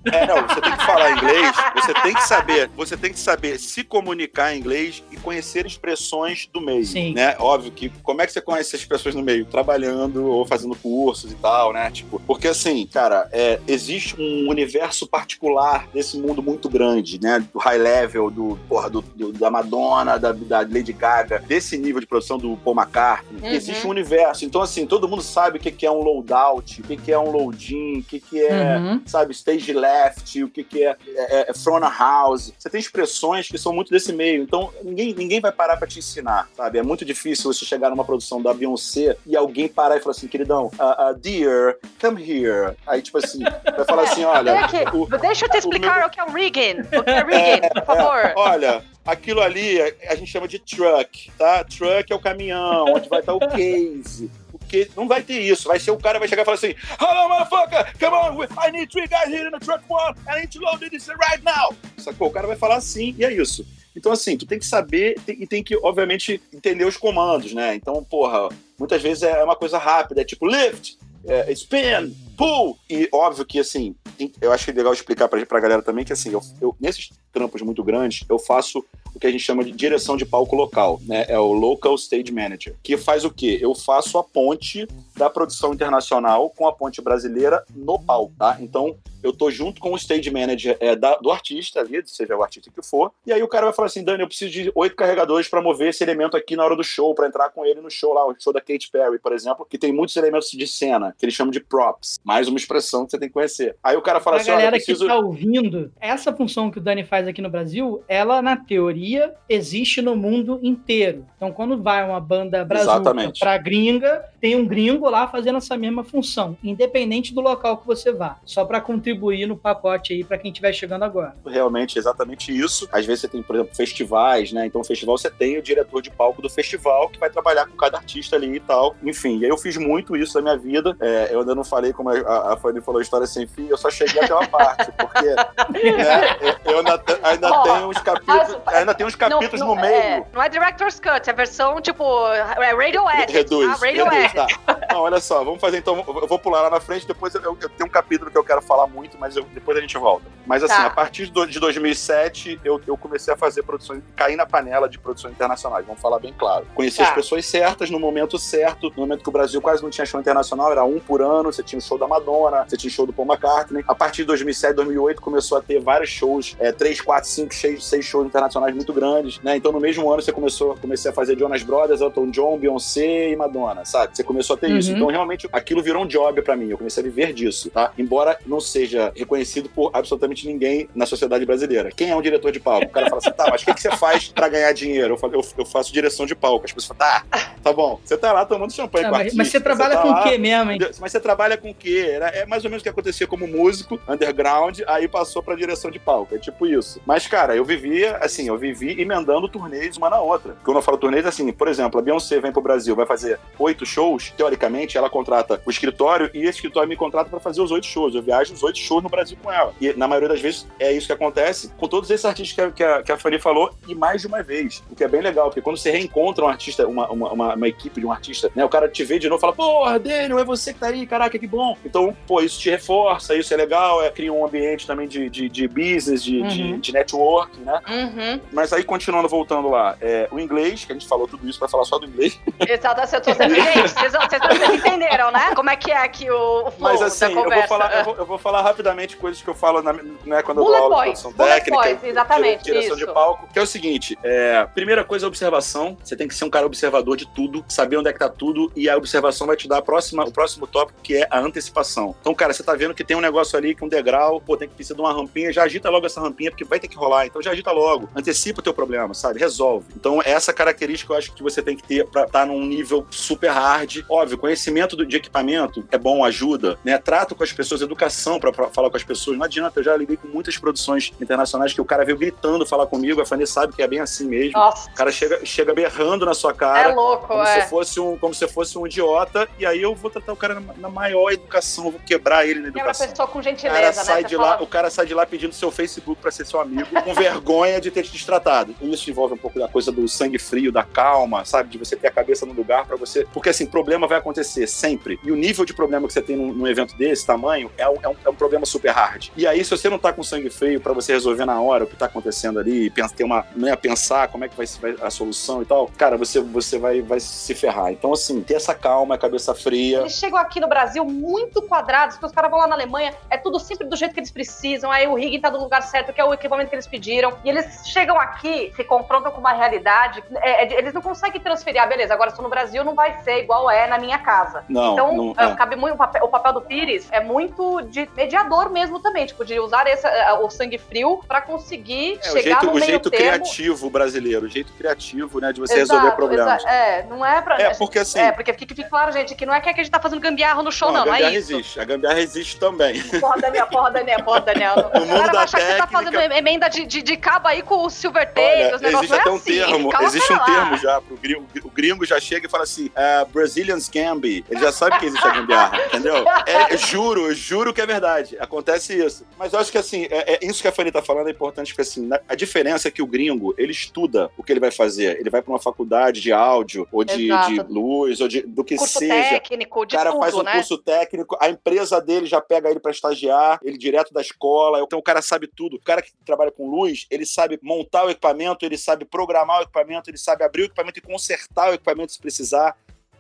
você 0.47 0.61
tem 0.61 0.71
que 0.71 0.85
falar 0.85 1.11
inglês, 1.17 1.51
você 1.75 1.93
tem 1.93 2.13
que 2.13 2.23
saber, 2.23 2.71
você 2.75 2.97
tem 2.97 3.11
que 3.11 3.19
saber 3.19 3.59
se 3.59 3.83
comunicar 3.83 4.55
em 4.55 4.59
inglês 4.59 5.03
e 5.11 5.17
conhecer 5.17 5.65
expressões 5.65 6.47
do 6.51 6.61
meio. 6.61 6.85
Sim. 6.85 7.13
Né? 7.13 7.35
Óbvio 7.39 7.71
que 7.71 7.89
como 8.01 8.21
é 8.21 8.25
que 8.25 8.31
você 8.31 8.41
conhece 8.41 8.75
essas 8.75 8.85
pessoas 8.85 9.13
no 9.13 9.21
meio? 9.21 9.45
Trabalhando 9.45 10.25
ou 10.25 10.45
fazendo 10.45 10.75
cursos 10.75 11.31
e 11.31 11.35
tal, 11.35 11.73
né? 11.73 11.91
Tipo, 11.91 12.19
porque 12.25 12.47
assim, 12.47 12.87
cara, 12.87 13.27
é, 13.31 13.59
existe 13.67 14.19
um 14.19 14.49
universo 14.49 15.07
particular 15.07 15.87
desse 15.93 16.17
mundo 16.17 16.41
muito 16.41 16.69
grande, 16.69 17.19
né? 17.21 17.45
Do 17.53 17.59
high 17.59 17.77
level, 17.77 18.31
do, 18.31 18.57
porra, 18.67 18.89
do, 18.89 19.01
do 19.01 19.33
da 19.33 19.51
Madonna, 19.51 20.17
da, 20.17 20.31
da 20.31 20.59
Lady 20.59 20.93
Gaga, 20.93 21.43
desse 21.47 21.77
nível 21.77 21.99
de 21.99 22.07
produção 22.07 22.37
do 22.37 22.55
Paul 22.57 22.76
McCartney. 22.77 23.41
Uhum. 23.41 23.55
Existe 23.55 23.85
um 23.85 23.89
universo. 23.89 24.45
Então, 24.45 24.61
assim, 24.61 24.85
todo 24.85 25.07
mundo 25.07 25.21
sabe 25.21 25.57
o 25.57 25.61
que 25.61 25.85
é 25.85 25.91
um 25.91 26.01
loadout, 26.01 26.81
o 26.81 26.83
que 26.83 27.11
é 27.11 27.17
um 27.17 27.31
load-in, 27.31 27.99
o 27.99 28.03
que 28.03 28.21
é, 28.39 28.77
uhum. 28.77 29.01
sabe, 29.05 29.31
stage 29.33 29.73
left, 29.73 30.43
o 30.43 30.49
que 30.49 30.83
é, 30.83 30.95
é, 31.07 31.51
é 31.51 31.53
front 31.53 31.83
house. 31.97 32.53
Você 32.57 32.69
tem 32.69 32.79
expressões 32.79 33.47
que 33.47 33.57
são 33.57 33.73
muito 33.73 33.89
desse 33.89 34.13
meio. 34.13 34.43
Então, 34.43 34.71
ninguém, 34.83 35.13
ninguém 35.13 35.39
vai 35.39 35.51
parar 35.51 35.77
para 35.77 35.87
te 35.87 35.99
ensinar, 35.99 36.49
sabe? 36.55 36.79
É 36.79 36.83
muito 36.83 37.03
difícil 37.03 37.51
você 37.51 37.65
chegar 37.65 37.89
numa 37.89 38.05
produção 38.05 38.41
da 38.41 38.53
Beyoncé 38.53 39.17
e 39.25 39.35
alguém 39.35 39.67
parar 39.67 39.97
e 39.97 39.99
falar 39.99 40.11
assim, 40.11 40.27
queridão, 40.27 40.65
uh, 40.65 41.11
uh, 41.11 41.15
dear, 41.15 41.77
come 41.99 42.21
here. 42.21 42.75
Aí, 42.85 43.01
tipo 43.01 43.17
assim, 43.17 43.43
vai 43.43 43.85
falar 43.85 44.03
assim, 44.03 44.23
olha... 44.23 44.67
O, 44.93 45.07
Deixa 45.17 45.45
eu 45.45 45.49
te 45.49 45.57
explicar 45.57 45.95
o, 45.95 45.99
meu... 45.99 46.07
o 46.07 46.09
que 46.09 46.19
é 46.19 46.23
o 46.23 46.31
rigging. 46.31 46.81
O 46.81 47.03
que 47.03 47.09
é 47.09 47.23
rigging, 47.23 47.65
é, 47.65 47.69
por 47.69 47.85
favor. 47.85 48.17
É, 48.17 48.33
olha, 48.35 48.83
aquilo 49.07 49.41
ali 49.41 49.81
a 49.81 50.15
gente 50.15 50.29
chama 50.29 50.47
de 50.47 50.59
truck, 50.59 51.31
tá? 51.37 51.63
Truck 51.63 52.11
é 52.11 52.15
o 52.15 52.19
caminhão, 52.19 52.85
onde 52.93 53.07
vai 53.07 53.21
estar 53.21 53.33
o 53.33 53.39
case. 53.39 54.29
Porque 54.51 54.89
não 54.95 55.07
vai 55.07 55.23
ter 55.23 55.39
isso. 55.39 55.67
Vai 55.67 55.79
ser 55.79 55.91
o 55.91 55.97
cara 55.97 56.19
vai 56.19 56.27
chegar 56.27 56.41
e 56.41 56.45
falar 56.45 56.55
assim: 56.55 56.75
Hello, 56.99 57.29
motherfucker, 57.29 57.93
come 57.97 58.15
on, 58.15 58.67
I 58.67 58.71
need 58.71 58.91
three 58.91 59.07
guys 59.07 59.27
here 59.33 59.47
in 59.47 59.51
the 59.51 59.59
truck 59.59 59.83
one, 59.87 60.13
I 60.27 60.41
need 60.41 60.51
to 60.51 60.59
load 60.59 60.87
this 60.89 61.07
right 61.07 61.41
now. 61.43 61.75
Sacou? 61.97 62.27
O 62.27 62.31
cara 62.31 62.45
vai 62.45 62.57
falar 62.57 62.75
assim 62.75 63.15
e 63.17 63.23
é 63.23 63.31
isso. 63.31 63.65
Então, 63.95 64.11
assim, 64.11 64.37
tu 64.37 64.45
tem 64.45 64.59
que 64.59 64.65
saber 64.65 65.19
e 65.27 65.47
tem 65.47 65.63
que, 65.63 65.75
obviamente, 65.77 66.39
entender 66.53 66.85
os 66.85 66.95
comandos, 66.95 67.51
né? 67.53 67.73
Então, 67.73 68.03
porra, 68.03 68.47
muitas 68.77 69.01
vezes 69.01 69.23
é 69.23 69.43
uma 69.43 69.55
coisa 69.55 69.79
rápida, 69.79 70.21
é 70.21 70.23
tipo 70.23 70.45
lift, 70.45 70.99
é, 71.25 71.51
spin, 71.53 72.15
pull. 72.37 72.77
E 72.89 73.09
óbvio 73.11 73.45
que, 73.45 73.59
assim, 73.59 73.95
eu 74.39 74.51
acho 74.51 74.69
é 74.69 74.73
legal 74.73 74.93
explicar 74.93 75.27
pra, 75.27 75.43
pra 75.45 75.59
galera 75.59 75.81
também 75.81 76.05
que, 76.05 76.13
assim, 76.13 76.31
eu, 76.31 76.41
eu, 76.61 76.75
nesses 76.79 77.09
trampos 77.33 77.61
muito 77.61 77.83
grandes, 77.83 78.23
eu 78.29 78.37
faço 78.37 78.85
o 79.13 79.19
que 79.19 79.25
a 79.25 79.31
gente 79.31 79.43
chama 79.43 79.63
de 79.63 79.71
direção 79.71 80.15
de 80.15 80.25
palco 80.25 80.55
local, 80.55 81.01
né? 81.03 81.25
É 81.27 81.39
o 81.39 81.51
Local 81.51 81.95
Stage 81.95 82.31
Manager, 82.31 82.75
que 82.83 82.95
faz 82.95 83.25
o 83.25 83.31
quê? 83.31 83.57
Eu 83.59 83.73
faço 83.73 84.17
a 84.17 84.23
ponte 84.23 84.87
da 85.15 85.29
produção 85.29 85.73
internacional 85.73 86.51
com 86.51 86.67
a 86.67 86.71
ponte 86.71 87.01
brasileira 87.01 87.63
no 87.75 87.99
palco, 87.99 88.33
tá? 88.37 88.57
Então, 88.59 88.95
eu 89.23 89.33
tô 89.33 89.49
junto 89.49 89.79
com 89.79 89.93
o 89.93 89.95
stage 89.95 90.29
manager 90.31 90.77
é, 90.79 90.95
da, 90.95 91.15
do 91.15 91.31
artista 91.31 91.79
ali, 91.79 92.01
seja 92.05 92.35
o 92.35 92.43
artista 92.43 92.71
que 92.71 92.87
for, 92.87 93.11
e 93.25 93.33
aí 93.33 93.41
o 93.41 93.47
cara 93.47 93.65
vai 93.65 93.73
falar 93.73 93.87
assim, 93.87 94.03
Dani, 94.03 94.21
eu 94.21 94.27
preciso 94.27 94.51
de 94.51 94.71
oito 94.75 94.95
carregadores 94.95 95.47
para 95.47 95.61
mover 95.61 95.89
esse 95.89 96.03
elemento 96.03 96.37
aqui 96.37 96.55
na 96.55 96.63
hora 96.63 96.75
do 96.75 96.83
show, 96.83 97.13
para 97.13 97.27
entrar 97.27 97.49
com 97.49 97.65
ele 97.65 97.81
no 97.81 97.89
show 97.89 98.13
lá, 98.13 98.25
o 98.27 98.35
show 98.37 98.53
da 98.53 98.61
Katy 98.61 98.89
Perry, 98.91 99.19
por 99.19 99.33
exemplo, 99.33 99.65
que 99.69 99.77
tem 99.77 99.91
muitos 99.91 100.15
elementos 100.15 100.51
de 100.51 100.67
cena, 100.67 101.15
que 101.17 101.25
eles 101.25 101.35
chamam 101.35 101.51
de 101.51 101.59
props, 101.59 102.19
mais 102.23 102.47
uma 102.47 102.57
expressão 102.57 103.05
que 103.05 103.11
você 103.11 103.19
tem 103.19 103.27
que 103.27 103.33
conhecer. 103.33 103.75
Aí 103.83 103.95
o 103.95 104.01
cara 104.01 104.19
fala 104.19 104.37
pra 104.37 104.41
assim, 104.41 104.51
galera 104.51 104.71
preciso... 104.71 105.01
que 105.01 105.07
tá 105.07 105.17
ouvindo, 105.17 105.91
essa 105.99 106.33
função 106.33 106.71
que 106.71 106.77
o 106.77 106.81
Dani 106.81 107.03
faz 107.03 107.27
aqui 107.27 107.41
no 107.41 107.49
Brasil, 107.49 108.03
ela, 108.07 108.41
na 108.41 108.55
teoria, 108.55 109.33
existe 109.49 110.01
no 110.01 110.15
mundo 110.15 110.59
inteiro. 110.63 111.25
Então, 111.35 111.51
quando 111.51 111.81
vai 111.81 112.05
uma 112.05 112.19
banda 112.19 112.63
brasileira 112.63 113.31
pra 113.39 113.57
gringa, 113.57 114.25
tem 114.39 114.55
um 114.55 114.65
gringo 114.65 115.09
lá 115.09 115.27
fazendo 115.27 115.57
essa 115.57 115.77
mesma 115.77 116.03
função, 116.03 116.57
independente 116.63 117.33
do 117.33 117.41
local 117.41 117.77
que 117.77 117.87
você 117.87 118.11
vá, 118.11 118.39
só 118.45 118.65
para 118.65 118.81
contribuir 119.07 119.45
no 119.47 119.57
pacote 119.57 120.13
aí 120.13 120.23
para 120.23 120.37
quem 120.37 120.51
estiver 120.51 120.73
chegando 120.73 121.03
agora. 121.03 121.35
Realmente, 121.45 121.97
exatamente 121.97 122.55
isso. 122.55 122.87
Às 122.91 123.05
vezes 123.05 123.21
você 123.21 123.27
tem, 123.27 123.41
por 123.41 123.55
exemplo, 123.55 123.75
festivais, 123.75 124.51
né? 124.51 124.65
Então, 124.65 124.81
o 124.81 124.83
festival 124.83 125.17
você 125.17 125.29
tem 125.29 125.57
o 125.57 125.61
diretor 125.61 126.01
de 126.01 126.09
palco 126.09 126.41
do 126.41 126.49
festival 126.49 127.09
que 127.09 127.19
vai 127.19 127.29
trabalhar 127.29 127.65
com 127.67 127.77
cada 127.77 127.97
artista 127.97 128.35
ali 128.35 128.55
e 128.55 128.59
tal. 128.59 128.95
Enfim, 129.03 129.43
eu 129.43 129.57
fiz 129.57 129.77
muito 129.77 130.15
isso 130.15 130.37
na 130.37 130.41
minha 130.41 130.57
vida. 130.57 130.95
É, 130.99 131.29
eu 131.31 131.39
ainda 131.39 131.55
não 131.55 131.63
falei 131.63 131.93
como 131.93 132.09
a, 132.09 132.53
a 132.53 132.57
Fanny 132.57 132.81
falou 132.81 133.01
história 133.01 133.27
sem 133.27 133.47
fim, 133.47 133.67
eu 133.67 133.77
só 133.77 133.89
cheguei 133.89 134.21
até 134.21 134.33
uma 134.33 134.47
parte, 134.47 134.91
porque 134.91 135.27
né, 135.27 136.37
eu 136.65 136.79
ainda, 136.79 137.03
ainda 137.23 137.51
oh, 137.51 137.63
tenho 137.63 137.89
uns 137.89 137.99
capítulos, 137.99 138.57
ainda 138.65 138.93
tem 138.93 139.05
uns 139.05 139.15
capítulos 139.15 139.59
não, 139.59 139.67
não, 139.67 139.75
no 139.75 139.81
meio. 139.81 139.93
É, 139.93 140.25
não 140.33 140.41
é 140.41 140.49
Director's 140.49 140.99
Cut, 140.99 141.29
é 141.29 141.33
versão 141.33 141.79
tipo 141.81 142.03
é 142.33 142.73
Radio 142.73 143.09
Edit. 143.09 143.33
Reduz, 143.33 143.69
ah, 143.69 143.85
Radio 143.85 144.05
reduz, 144.05 144.33
tá. 144.33 144.47
Não, 144.91 145.01
olha 145.01 145.19
só, 145.19 145.43
vamos 145.43 145.61
fazer 145.61 145.77
então, 145.77 145.95
eu 145.97 146.27
vou 146.27 146.39
pular 146.39 146.63
lá 146.63 146.69
na 146.69 146.79
frente, 146.79 147.07
depois 147.07 147.33
eu, 147.35 147.41
eu, 147.41 147.57
eu 147.61 147.69
tenho 147.69 147.87
um 147.87 147.91
capítulo 147.91 148.31
que 148.31 148.37
eu 148.37 148.43
quero 148.43 148.61
falar 148.61 148.87
muito, 148.87 148.96
mas 149.19 149.35
eu, 149.35 149.43
depois 149.53 149.77
a 149.77 149.81
gente 149.81 149.97
volta. 149.97 150.25
Mas 150.45 150.63
assim, 150.63 150.73
tá. 150.73 150.85
a 150.85 150.89
partir 150.89 151.25
de 151.25 151.59
2007, 151.59 152.59
eu, 152.63 152.79
eu 152.87 152.97
comecei 152.97 153.33
a 153.33 153.37
fazer 153.37 153.63
produções, 153.63 154.01
cair 154.15 154.35
na 154.35 154.45
panela 154.45 154.87
de 154.87 154.97
produções 154.97 155.33
internacionais, 155.33 155.85
vamos 155.85 156.01
falar 156.01 156.19
bem 156.19 156.33
claro. 156.37 156.65
Conheci 156.73 156.97
tá. 156.97 157.09
as 157.09 157.15
pessoas 157.15 157.45
certas 157.45 157.89
no 157.89 157.99
momento 157.99 158.39
certo, 158.39 158.91
no 158.95 159.01
momento 159.01 159.23
que 159.23 159.29
o 159.29 159.31
Brasil 159.31 159.61
quase 159.61 159.83
não 159.83 159.89
tinha 159.89 160.05
show 160.05 160.19
internacional, 160.19 160.71
era 160.71 160.83
um 160.83 160.99
por 160.99 161.21
ano, 161.21 161.51
você 161.51 161.61
tinha 161.61 161.79
o 161.79 161.81
show 161.81 161.97
da 161.97 162.07
Madonna, 162.07 162.65
você 162.67 162.77
tinha 162.77 162.89
o 162.89 162.93
show 162.93 163.05
do 163.05 163.13
Paul 163.13 163.27
McCartney. 163.27 163.83
A 163.87 163.95
partir 163.95 164.21
de 164.21 164.27
2007, 164.27 164.75
2008, 164.75 165.21
começou 165.21 165.57
a 165.57 165.61
ter 165.61 165.79
vários 165.79 166.09
shows, 166.09 166.55
é, 166.59 166.71
3, 166.71 167.01
4, 167.01 167.29
5, 167.29 167.53
6, 167.53 167.85
6 167.85 168.05
shows 168.05 168.25
internacionais 168.25 168.73
muito 168.73 168.93
grandes, 168.93 169.39
né? 169.41 169.57
Então 169.57 169.71
no 169.71 169.79
mesmo 169.79 170.09
ano 170.11 170.21
você 170.21 170.31
começou, 170.31 170.75
comecei 170.77 171.11
a 171.11 171.13
fazer 171.13 171.37
Jonas 171.37 171.63
Brothers, 171.63 172.01
Elton 172.01 172.29
John, 172.29 172.57
Beyoncé 172.57 173.31
e 173.31 173.35
Madonna, 173.35 173.83
sabe? 173.83 174.15
Você 174.15 174.23
começou 174.23 174.55
a 174.55 174.59
ter 174.59 174.71
uhum. 174.71 174.77
isso. 174.77 174.91
Então 174.91 175.07
realmente 175.07 175.47
aquilo 175.51 175.81
virou 175.81 176.03
um 176.03 176.07
job 176.07 176.41
para 176.41 176.55
mim, 176.55 176.69
eu 176.69 176.77
comecei 176.77 177.01
a 177.01 177.03
viver 177.03 177.33
disso, 177.33 177.69
tá? 177.69 177.91
Embora 177.97 178.37
não 178.45 178.61
seja 178.61 178.86
reconhecido 179.15 179.69
por 179.69 179.91
absolutamente 179.93 180.47
ninguém 180.47 180.89
na 180.93 181.05
sociedade 181.05 181.45
brasileira. 181.45 181.91
Quem 181.95 182.09
é 182.09 182.15
um 182.15 182.21
diretor 182.21 182.51
de 182.51 182.59
palco? 182.59 182.87
O 182.87 182.89
cara 182.89 183.09
fala 183.09 183.19
assim, 183.19 183.31
tá, 183.31 183.47
mas 183.49 183.61
o 183.61 183.65
que, 183.65 183.73
que 183.73 183.81
você 183.81 183.91
faz 183.91 184.29
para 184.29 184.47
ganhar 184.49 184.71
dinheiro? 184.73 185.13
Eu, 185.13 185.17
falo, 185.17 185.35
eu, 185.35 185.45
eu, 185.57 185.65
faço 185.65 185.91
direção 185.91 186.25
de 186.25 186.35
palco. 186.35 186.65
As 186.65 186.71
pessoas 186.71 186.97
falam, 186.97 187.21
tá, 187.21 187.51
tá 187.61 187.73
bom. 187.73 187.99
Você 188.03 188.17
tá 188.17 188.31
lá 188.31 188.45
tomando 188.45 188.71
champanhe 188.71 189.03
não, 189.03 189.11
com 189.11 189.17
mas, 189.17 189.25
artista, 189.25 189.37
mas 189.37 189.47
você 189.49 189.59
trabalha 189.59 189.95
você 189.95 190.07
tá 190.07 190.13
com 190.13 190.19
o 190.19 190.23
quê 190.23 190.37
mesmo, 190.37 190.71
hein? 190.71 190.79
Mas 190.99 191.11
você 191.11 191.19
trabalha 191.19 191.57
com 191.57 191.69
o 191.69 191.73
quê? 191.73 192.07
Era, 192.09 192.27
é 192.29 192.45
mais 192.45 192.63
ou 192.63 192.69
menos 192.69 192.81
o 192.81 192.83
que 192.83 192.89
acontecia 192.89 193.27
como 193.27 193.47
músico, 193.47 193.99
underground, 194.07 194.79
aí 194.87 195.07
passou 195.07 195.41
pra 195.41 195.55
direção 195.55 195.91
de 195.91 195.99
palco. 195.99 196.35
É 196.35 196.37
tipo 196.37 196.65
isso. 196.65 197.01
Mas, 197.05 197.27
cara, 197.27 197.55
eu 197.55 197.65
vivia, 197.65 198.17
assim, 198.17 198.47
eu 198.47 198.57
vivi 198.57 198.99
emendando 199.01 199.47
turnês 199.47 199.97
uma 199.97 200.09
na 200.09 200.19
outra. 200.19 200.55
Quando 200.63 200.77
eu 200.77 200.83
falo 200.83 200.97
turnês, 200.97 201.25
assim, 201.25 201.51
por 201.51 201.67
exemplo, 201.67 201.99
a 201.99 202.03
Beyoncé 202.03 202.39
vem 202.39 202.51
pro 202.51 202.61
Brasil, 202.61 202.95
vai 202.95 203.05
fazer 203.05 203.39
oito 203.57 203.85
shows, 203.85 204.33
teoricamente, 204.35 204.97
ela 204.97 205.09
contrata 205.09 205.61
o 205.65 205.69
escritório 205.69 206.29
e 206.33 206.39
esse 206.41 206.57
escritório 206.57 206.89
me 206.89 206.95
contrata 206.95 207.29
para 207.29 207.39
fazer 207.39 207.61
os 207.61 207.71
oito 207.71 207.85
shows. 207.85 208.15
Eu 208.15 208.21
viajo 208.21 208.53
os 208.53 208.63
oito 208.63 208.76
shows 208.77 209.03
no 209.03 209.09
Brasil 209.09 209.37
com 209.41 209.51
ela. 209.51 209.73
E 209.79 209.93
na 209.93 210.07
maioria 210.07 210.29
das 210.29 210.41
vezes 210.41 210.67
é 210.79 210.91
isso 210.91 211.07
que 211.07 211.13
acontece 211.13 211.69
com 211.77 211.87
todos 211.87 212.09
esses 212.09 212.25
artistas 212.25 212.55
que 212.55 212.61
a, 212.61 212.71
que 212.71 212.83
a, 212.83 213.03
que 213.03 213.11
a 213.11 213.17
Fanny 213.17 213.39
falou 213.39 213.71
e 213.87 213.95
mais 213.95 214.21
de 214.21 214.27
uma 214.27 214.43
vez. 214.43 214.83
O 214.89 214.95
que 214.95 215.03
é 215.03 215.07
bem 215.07 215.21
legal, 215.21 215.47
porque 215.47 215.61
quando 215.61 215.77
você 215.77 215.91
reencontra 215.91 216.45
um 216.45 216.47
artista, 216.47 216.87
uma, 216.87 217.09
uma, 217.09 217.31
uma, 217.31 217.55
uma 217.55 217.67
equipe 217.67 217.99
de 217.99 218.05
um 218.05 218.11
artista, 218.11 218.51
né? 218.55 218.63
O 218.63 218.69
cara 218.69 218.87
te 218.87 219.03
vê 219.03 219.19
de 219.19 219.27
novo 219.27 219.39
e 219.39 219.41
fala, 219.41 219.53
porra, 219.53 219.99
Daniel, 219.99 220.39
é 220.39 220.43
você 220.43 220.73
que 220.73 220.79
tá 220.79 220.87
aí, 220.87 221.05
caraca, 221.05 221.37
que 221.37 221.47
bom. 221.47 221.77
Então, 221.85 222.15
pô, 222.25 222.41
isso 222.41 222.59
te 222.59 222.69
reforça, 222.69 223.35
isso 223.35 223.53
é 223.53 223.57
legal, 223.57 224.03
é, 224.03 224.09
cria 224.09 224.31
um 224.31 224.45
ambiente 224.45 224.85
também 224.85 225.07
de, 225.07 225.29
de, 225.29 225.49
de 225.49 225.67
business, 225.67 226.23
de, 226.23 226.41
uhum. 226.41 226.47
de, 226.47 226.77
de, 226.77 226.93
network, 226.93 227.59
né? 227.59 227.79
Uhum. 227.87 228.41
Mas 228.51 228.73
aí, 228.73 228.83
continuando, 228.83 229.27
voltando 229.27 229.69
lá, 229.69 229.97
é, 230.01 230.27
o 230.31 230.39
inglês, 230.39 230.85
que 230.85 230.91
a 230.91 230.95
gente 230.95 231.07
falou 231.07 231.27
tudo 231.27 231.47
isso 231.47 231.59
pra 231.59 231.67
falar 231.67 231.85
só 231.85 231.97
do 231.97 232.05
inglês. 232.05 232.39
Exato, 232.59 233.15
eu 233.15 233.21
tô 233.21 233.33
gente, 233.33 233.89
vocês, 233.89 234.13
vocês 234.13 234.73
entenderam, 234.73 235.31
né? 235.31 235.53
Como 235.55 235.69
é 235.69 235.75
que 235.75 235.91
é 235.91 235.97
aqui 235.97 236.29
o, 236.29 236.67
o 236.67 236.71
flow 236.71 236.91
Mas 236.91 237.01
assim, 237.01 237.25
eu 237.25 237.49
vou, 237.49 237.63
falar, 237.63 237.97
eu, 237.97 238.03
vou, 238.03 238.15
eu 238.15 238.25
vou 238.25 238.37
falar 238.37 238.61
rapidamente 238.67 239.17
coisas 239.17 239.41
que 239.41 239.47
eu 239.47 239.53
falo 239.53 239.81
na, 239.81 239.93
né, 239.93 240.41
quando 240.43 240.61
Bullet 240.61 240.81
eu 240.81 240.89
dou 240.89 240.93
aula 240.93 240.95
de 240.97 241.03
produção 241.03 241.33
técnica, 241.33 241.83
points, 241.83 242.03
exatamente, 242.03 242.63
direção 242.63 242.97
isso. 242.97 243.05
de 243.05 243.13
palco, 243.13 243.47
que 243.51 243.59
é 243.59 243.61
o 243.61 243.67
seguinte, 243.67 244.17
é, 244.23 244.65
primeira 244.73 245.03
coisa 245.03 245.25
é 245.25 245.27
observação, 245.27 245.97
você 246.03 246.15
tem 246.15 246.27
que 246.27 246.35
ser 246.35 246.45
um 246.45 246.49
cara 246.49 246.65
observador 246.65 247.17
de 247.17 247.25
tudo, 247.27 247.63
saber 247.67 247.97
onde 247.97 248.09
é 248.09 248.13
que 248.13 248.19
tá 248.19 248.29
tudo, 248.29 248.71
e 248.75 248.89
a 248.89 248.97
observação 248.97 249.47
vai 249.47 249.55
te 249.55 249.67
dar 249.67 249.77
a 249.77 249.81
próxima, 249.81 250.23
o 250.23 250.31
próximo 250.31 250.67
tópico, 250.67 250.99
que 251.01 251.15
é 251.15 251.27
a 251.29 251.39
antecipação. 251.39 252.15
Então, 252.21 252.33
cara, 252.33 252.53
você 252.53 252.63
tá 252.63 252.73
vendo 252.73 252.93
que 252.93 253.03
tem 253.03 253.15
um 253.15 253.21
negócio 253.21 253.57
ali, 253.57 253.73
que 253.73 253.83
um 253.83 253.89
degrau, 253.89 254.41
pô, 254.41 254.57
tem 254.57 254.67
que 254.67 254.75
precisar 254.75 254.95
de 254.95 255.01
uma 255.01 255.13
rampinha, 255.13 255.51
já 255.51 255.63
agita 255.63 255.89
logo 255.89 256.05
essa 256.05 256.21
rampinha, 256.21 256.51
porque 256.51 256.63
vai 256.63 256.79
ter 256.79 256.87
que 256.87 256.97
rolar, 256.97 257.25
então 257.25 257.41
já 257.41 257.51
agita 257.51 257.71
logo, 257.71 258.09
antecipa 258.15 258.59
o 258.59 258.63
teu 258.63 258.73
problema, 258.73 259.13
sabe? 259.13 259.39
Resolve. 259.39 259.87
Então, 259.95 260.21
essa 260.23 260.53
característica 260.53 261.13
eu 261.13 261.17
acho 261.17 261.33
que 261.33 261.43
você 261.43 261.61
tem 261.61 261.75
que 261.75 261.83
ter 261.83 262.05
pra 262.05 262.23
estar 262.23 262.39
tá 262.39 262.45
num 262.45 262.65
nível 262.65 263.05
super 263.09 263.51
hard. 263.51 264.03
Óbvio, 264.09 264.37
conhecimento 264.37 265.05
de 265.05 265.15
equipamento 265.15 265.87
é 265.91 265.97
bom, 265.97 266.23
ajuda, 266.23 266.77
né? 266.83 266.97
Trato 266.97 267.35
com 267.35 267.43
as 267.43 267.53
pessoas, 267.53 267.81
educação 267.81 268.39
para 268.39 268.51
falar 268.71 268.89
com 268.89 268.97
as 268.97 269.03
pessoas. 269.03 269.37
Não 269.37 269.45
adianta, 269.45 269.79
eu 269.79 269.83
já 269.83 269.95
lidei 269.95 270.17
com 270.17 270.27
muitas 270.27 270.57
produções 270.57 271.13
internacionais 271.21 271.73
que 271.73 271.81
o 271.81 271.85
cara 271.85 272.03
veio 272.03 272.17
gritando 272.17 272.65
falar 272.65 272.87
comigo, 272.87 273.21
a 273.21 273.25
Fanny 273.25 273.45
sabe 273.45 273.73
que 273.73 273.81
é 273.81 273.87
bem 273.87 273.99
assim 273.99 274.27
mesmo. 274.27 274.53
Nossa. 274.53 274.89
O 274.89 274.93
cara 274.93 275.11
chega, 275.11 275.45
chega 275.45 275.73
berrando 275.73 276.25
na 276.25 276.33
sua 276.33 276.53
cara. 276.53 276.91
É 276.91 276.95
louco, 276.95 277.27
como 277.27 277.43
é. 277.43 277.61
Se 277.61 277.69
fosse 277.69 277.99
um, 277.99 278.17
como 278.17 278.33
se 278.33 278.47
fosse 278.47 278.77
um 278.77 278.85
idiota, 278.85 279.47
e 279.59 279.65
aí 279.65 279.81
eu 279.81 279.95
vou 279.95 280.09
tratar 280.09 280.33
o 280.33 280.35
cara 280.35 280.55
na, 280.55 280.73
na 280.77 280.89
maior 280.89 281.31
educação, 281.31 281.91
vou 281.91 281.99
quebrar 282.05 282.45
ele 282.45 282.59
na 282.59 282.67
educação. 282.69 283.05
É 283.05 283.07
uma 283.07 283.11
pessoa 283.11 283.27
com 283.27 283.41
gentileza, 283.41 283.77
o 283.77 283.81
cara 283.81 283.87
né? 283.87 284.03
Sai 284.03 284.23
de 284.23 284.35
lá, 284.35 284.61
O 284.61 284.67
cara 284.67 284.89
sai 284.89 285.05
de 285.05 285.13
lá 285.13 285.25
pedindo 285.25 285.53
seu 285.53 285.71
Facebook 285.71 286.21
para 286.21 286.31
ser 286.31 286.45
seu 286.45 286.59
amigo, 286.59 286.89
com 287.03 287.13
vergonha 287.13 287.79
de 287.79 287.91
ter 287.91 288.03
te 288.03 288.11
destratado. 288.11 288.75
Isso 288.81 289.09
envolve 289.09 289.33
um 289.33 289.37
pouco 289.37 289.59
da 289.59 289.67
coisa 289.67 289.91
do 289.91 290.07
sangue 290.07 290.39
frio, 290.39 290.71
da 290.71 290.83
calma, 290.83 291.45
sabe? 291.45 291.69
De 291.69 291.77
você 291.77 291.95
ter 291.95 292.07
a 292.07 292.11
cabeça 292.11 292.45
no 292.45 292.53
lugar 292.53 292.85
para 292.85 292.95
você. 292.95 293.25
Porque 293.33 293.49
assim, 293.49 293.65
problema 293.65 294.07
vai 294.07 294.17
acontecer 294.17 294.67
sempre. 294.67 295.19
E 295.23 295.31
o 295.31 295.35
nível 295.35 295.65
de 295.65 295.73
problema 295.73 296.07
que 296.07 296.13
você 296.13 296.21
tem 296.21 296.35
num, 296.35 296.53
num 296.53 296.67
evento 296.67 296.95
desse 296.97 297.25
tamanho 297.25 297.71
é 297.77 297.87
um, 297.87 297.95
é, 298.01 298.07
um, 298.07 298.15
é 298.25 298.29
um, 298.29 298.35
problema 298.35 298.46
super 298.65 298.91
hard. 298.91 299.29
E 299.35 299.45
aí, 299.47 299.63
se 299.63 299.71
você 299.71 299.89
não 299.89 299.99
tá 299.99 300.11
com 300.13 300.23
sangue 300.23 300.49
frio 300.49 300.79
para 300.79 300.93
você 300.93 301.13
resolver 301.13 301.45
na 301.45 301.59
hora 301.61 301.83
o 301.83 301.87
que 301.87 301.95
tá 301.95 302.05
acontecendo 302.05 302.59
ali, 302.59 302.91
ter 303.15 303.23
uma, 303.23 303.45
né, 303.55 303.75
pensar 303.75 304.27
como 304.27 304.45
é 304.45 304.49
que 304.49 304.55
vai 304.55 304.67
ser 304.67 304.97
a 305.01 305.09
solução 305.09 305.61
e 305.61 305.65
tal, 305.65 305.89
cara, 305.97 306.17
você, 306.17 306.39
você 306.39 306.77
vai, 306.77 307.01
vai 307.01 307.19
se 307.19 307.53
ferrar. 307.53 307.91
Então, 307.91 308.13
assim, 308.13 308.41
ter 308.41 308.55
essa 308.55 308.73
calma, 308.73 309.17
cabeça 309.17 309.53
fria. 309.53 309.99
Eles 309.99 310.13
chegam 310.13 310.37
aqui 310.37 310.59
no 310.59 310.67
Brasil 310.67 311.03
muito 311.05 311.61
quadrados, 311.61 312.15
porque 312.15 312.27
os 312.27 312.31
caras 312.31 312.49
vão 312.49 312.59
lá 312.59 312.67
na 312.67 312.75
Alemanha, 312.75 313.13
é 313.29 313.37
tudo 313.37 313.59
sempre 313.59 313.87
do 313.87 313.95
jeito 313.95 314.13
que 314.13 314.19
eles 314.19 314.31
precisam, 314.31 314.91
aí 314.91 315.07
o 315.07 315.15
rigging 315.15 315.39
tá 315.39 315.49
no 315.49 315.59
lugar 315.59 315.81
certo, 315.83 316.13
que 316.13 316.21
é 316.21 316.25
o 316.25 316.33
equipamento 316.33 316.69
que 316.69 316.75
eles 316.75 316.87
pediram. 316.87 317.37
E 317.43 317.49
eles 317.49 317.87
chegam 317.87 318.19
aqui, 318.19 318.71
se 318.75 318.83
confrontam 318.83 319.31
com 319.31 319.39
uma 319.39 319.53
realidade, 319.53 320.23
é, 320.37 320.65
é, 320.65 320.79
eles 320.79 320.93
não 320.93 321.01
conseguem 321.01 321.41
transferir, 321.41 321.81
ah, 321.81 321.85
beleza, 321.85 322.13
agora 322.13 322.29
estou 322.29 322.43
no 322.43 322.49
Brasil, 322.49 322.83
não 322.83 322.95
vai 322.95 323.21
ser 323.23 323.39
igual 323.39 323.69
é 323.69 323.87
na 323.87 323.97
minha 323.97 324.17
casa. 324.19 324.63
Não, 324.67 324.93
então, 324.93 325.15
não, 325.15 325.31
é. 325.37 325.55
cabe 325.55 325.75
muito, 325.75 325.95
o 325.95 325.97
papel, 325.97 326.23
o 326.23 326.27
papel, 326.27 326.53
do 326.53 326.61
Pires 326.61 327.07
é 327.11 327.19
muito 327.19 327.81
de 327.83 328.05
mediador 328.37 328.69
mesmo 328.69 328.99
também, 328.99 329.25
tipo, 329.25 329.43
de 329.43 329.59
usar 329.59 329.87
esse, 329.87 330.05
é, 330.05 330.33
o 330.33 330.49
sangue 330.49 330.77
frio 330.77 331.21
para 331.27 331.41
conseguir 331.41 332.19
é, 332.21 332.31
chegar 332.31 332.41
jeito, 332.41 332.65
no 332.65 332.71
o 332.71 332.75
meio 332.75 332.85
jeito 332.85 333.09
termo. 333.09 333.25
criativo 333.25 333.89
brasileiro, 333.89 334.45
o 334.45 334.49
jeito 334.49 334.71
criativo, 334.73 335.39
né, 335.39 335.51
de 335.51 335.59
você 335.59 335.79
exato, 335.79 335.99
resolver 335.99 336.15
problemas. 336.15 336.63
Exato. 336.63 336.67
É, 336.67 337.05
não 337.09 337.25
é 337.25 337.41
pra... 337.41 337.59
É, 337.59 337.73
porque 337.73 337.99
assim... 337.99 338.19
É, 338.19 338.31
porque 338.31 338.53
fica, 338.53 338.75
fica 338.75 338.89
claro, 338.89 339.11
gente, 339.11 339.35
que 339.35 339.45
não 339.45 339.53
é 339.53 339.61
que 339.61 339.69
a 339.69 339.73
gente 339.73 339.91
tá 339.91 339.99
fazendo 339.99 340.19
gambiarra 340.19 340.61
no 340.61 340.71
show, 340.71 340.91
não, 340.91 340.99
não, 340.99 341.05
não 341.07 341.15
é 341.15 341.33
isso. 341.33 341.53
existe, 341.53 341.79
a 341.79 341.85
gambiarra 341.85 342.19
existe 342.19 342.59
também. 342.59 343.01
Porra, 343.19 343.41
Daniel, 343.41 343.67
porra, 343.67 343.91
Daniel, 343.91 344.23
porra, 344.23 344.41
Daniel. 344.41 344.75
No 344.97 345.05
mundo 345.05 345.19
cara 345.19 345.31
da 345.31 345.41
achar 345.41 345.57
técnica... 345.57 345.87
que 345.87 345.93
você 345.93 346.05
tá 346.05 346.11
fazendo 346.11 346.33
emenda 346.33 346.67
de, 346.69 346.85
de, 346.85 347.01
de 347.01 347.17
cabo 347.17 347.47
aí 347.47 347.61
com 347.61 347.85
o 347.85 347.89
Silver 347.89 348.25
Tape, 348.27 348.75
os 348.75 348.81
negócios 348.81 349.11
existe 349.11 349.19
até 349.19 349.29
é 349.29 349.31
um 349.31 349.35
assim, 349.35 349.53
termo, 349.53 349.89
calma 349.89 350.07
existe 350.07 350.33
um 350.33 350.37
lá. 350.37 350.45
termo 350.45 350.77
já 350.77 351.01
pro 351.01 351.17
gringo, 351.17 351.45
o 351.63 351.69
gringo 351.69 352.05
já 352.05 352.19
chega 352.19 352.47
e 352.47 352.49
fala 352.49 352.63
assim, 352.63 352.87
uh, 352.87 353.25
Brazilians 353.27 353.89
Gambi, 353.89 354.43
ele 354.49 354.59
já 354.59 354.71
sabe 354.71 354.97
que 354.99 355.05
existe 355.05 355.27
a 355.27 355.31
gambiarra, 355.31 355.85
entendeu? 355.85 356.25
É, 356.47 356.73
é, 356.73 356.77
juro, 356.77 357.33
juro 357.33 357.73
que 357.73 357.81
é 357.81 357.85
verdade, 357.85 358.16
acontece 358.39 358.93
isso. 358.93 359.25
Mas 359.37 359.53
eu 359.53 359.59
acho 359.59 359.71
que 359.71 359.77
assim, 359.77 360.05
é, 360.09 360.35
é 360.35 360.45
isso 360.45 360.61
que 360.61 360.67
a 360.67 360.71
Fanny 360.71 360.91
tá 360.91 361.01
falando 361.01 361.27
é 361.27 361.31
importante, 361.31 361.69
porque 361.69 361.81
assim, 361.81 362.05
na, 362.05 362.19
a 362.27 362.35
diferença 362.35 362.87
é 362.87 362.91
que 362.91 363.01
o 363.01 363.07
gringo, 363.07 363.53
ele 363.57 363.71
estuda 363.71 364.29
o 364.37 364.43
que 364.43 364.51
ele 364.51 364.59
vai 364.59 364.71
fazer, 364.71 365.19
ele 365.19 365.29
vai 365.29 365.41
pra 365.41 365.51
uma 365.51 365.59
faculdade 365.59 366.21
de 366.21 366.31
áudio, 366.31 366.87
ou 366.91 367.03
de, 367.03 367.27
de 367.27 367.59
luz, 367.67 368.21
ou 368.21 368.27
de, 368.27 368.41
do 368.41 368.63
que 368.63 368.75
curso 368.75 368.99
seja. 368.99 369.39
técnico, 369.39 369.85
de 369.85 369.95
o 369.95 369.97
cara 369.97 370.11
tudo, 370.11 370.21
faz 370.21 370.33
um 370.33 370.43
né? 370.43 370.53
curso 370.53 370.77
técnico, 370.77 371.37
a 371.39 371.49
empresa 371.49 372.01
dele 372.01 372.25
já 372.25 372.41
pega 372.41 372.69
ele 372.69 372.79
pra 372.79 372.91
estagiar, 372.91 373.59
ele 373.63 373.77
direto 373.77 374.13
da 374.13 374.21
escola, 374.21 374.81
então 374.81 374.99
o 374.99 375.03
cara 375.03 375.21
sabe 375.21 375.47
tudo. 375.47 375.77
O 375.77 375.81
cara 375.81 376.01
que 376.01 376.11
trabalha 376.25 376.51
com 376.51 376.69
luz, 376.69 377.05
ele 377.09 377.25
sabe 377.25 377.59
montar 377.61 378.05
o 378.05 378.09
equipamento, 378.09 378.65
ele 378.65 378.77
sabe 378.77 379.05
programar 379.05 379.59
o 379.59 379.63
equipamento, 379.63 380.09
ele 380.09 380.17
sabe 380.17 380.43
abrir 380.43 380.63
o 380.63 380.65
equipamento 380.65 380.99
e 380.99 381.01
consertar 381.01 381.71
o 381.71 381.73
equipamento 381.73 382.11
se 382.11 382.19
precisar 382.19 382.75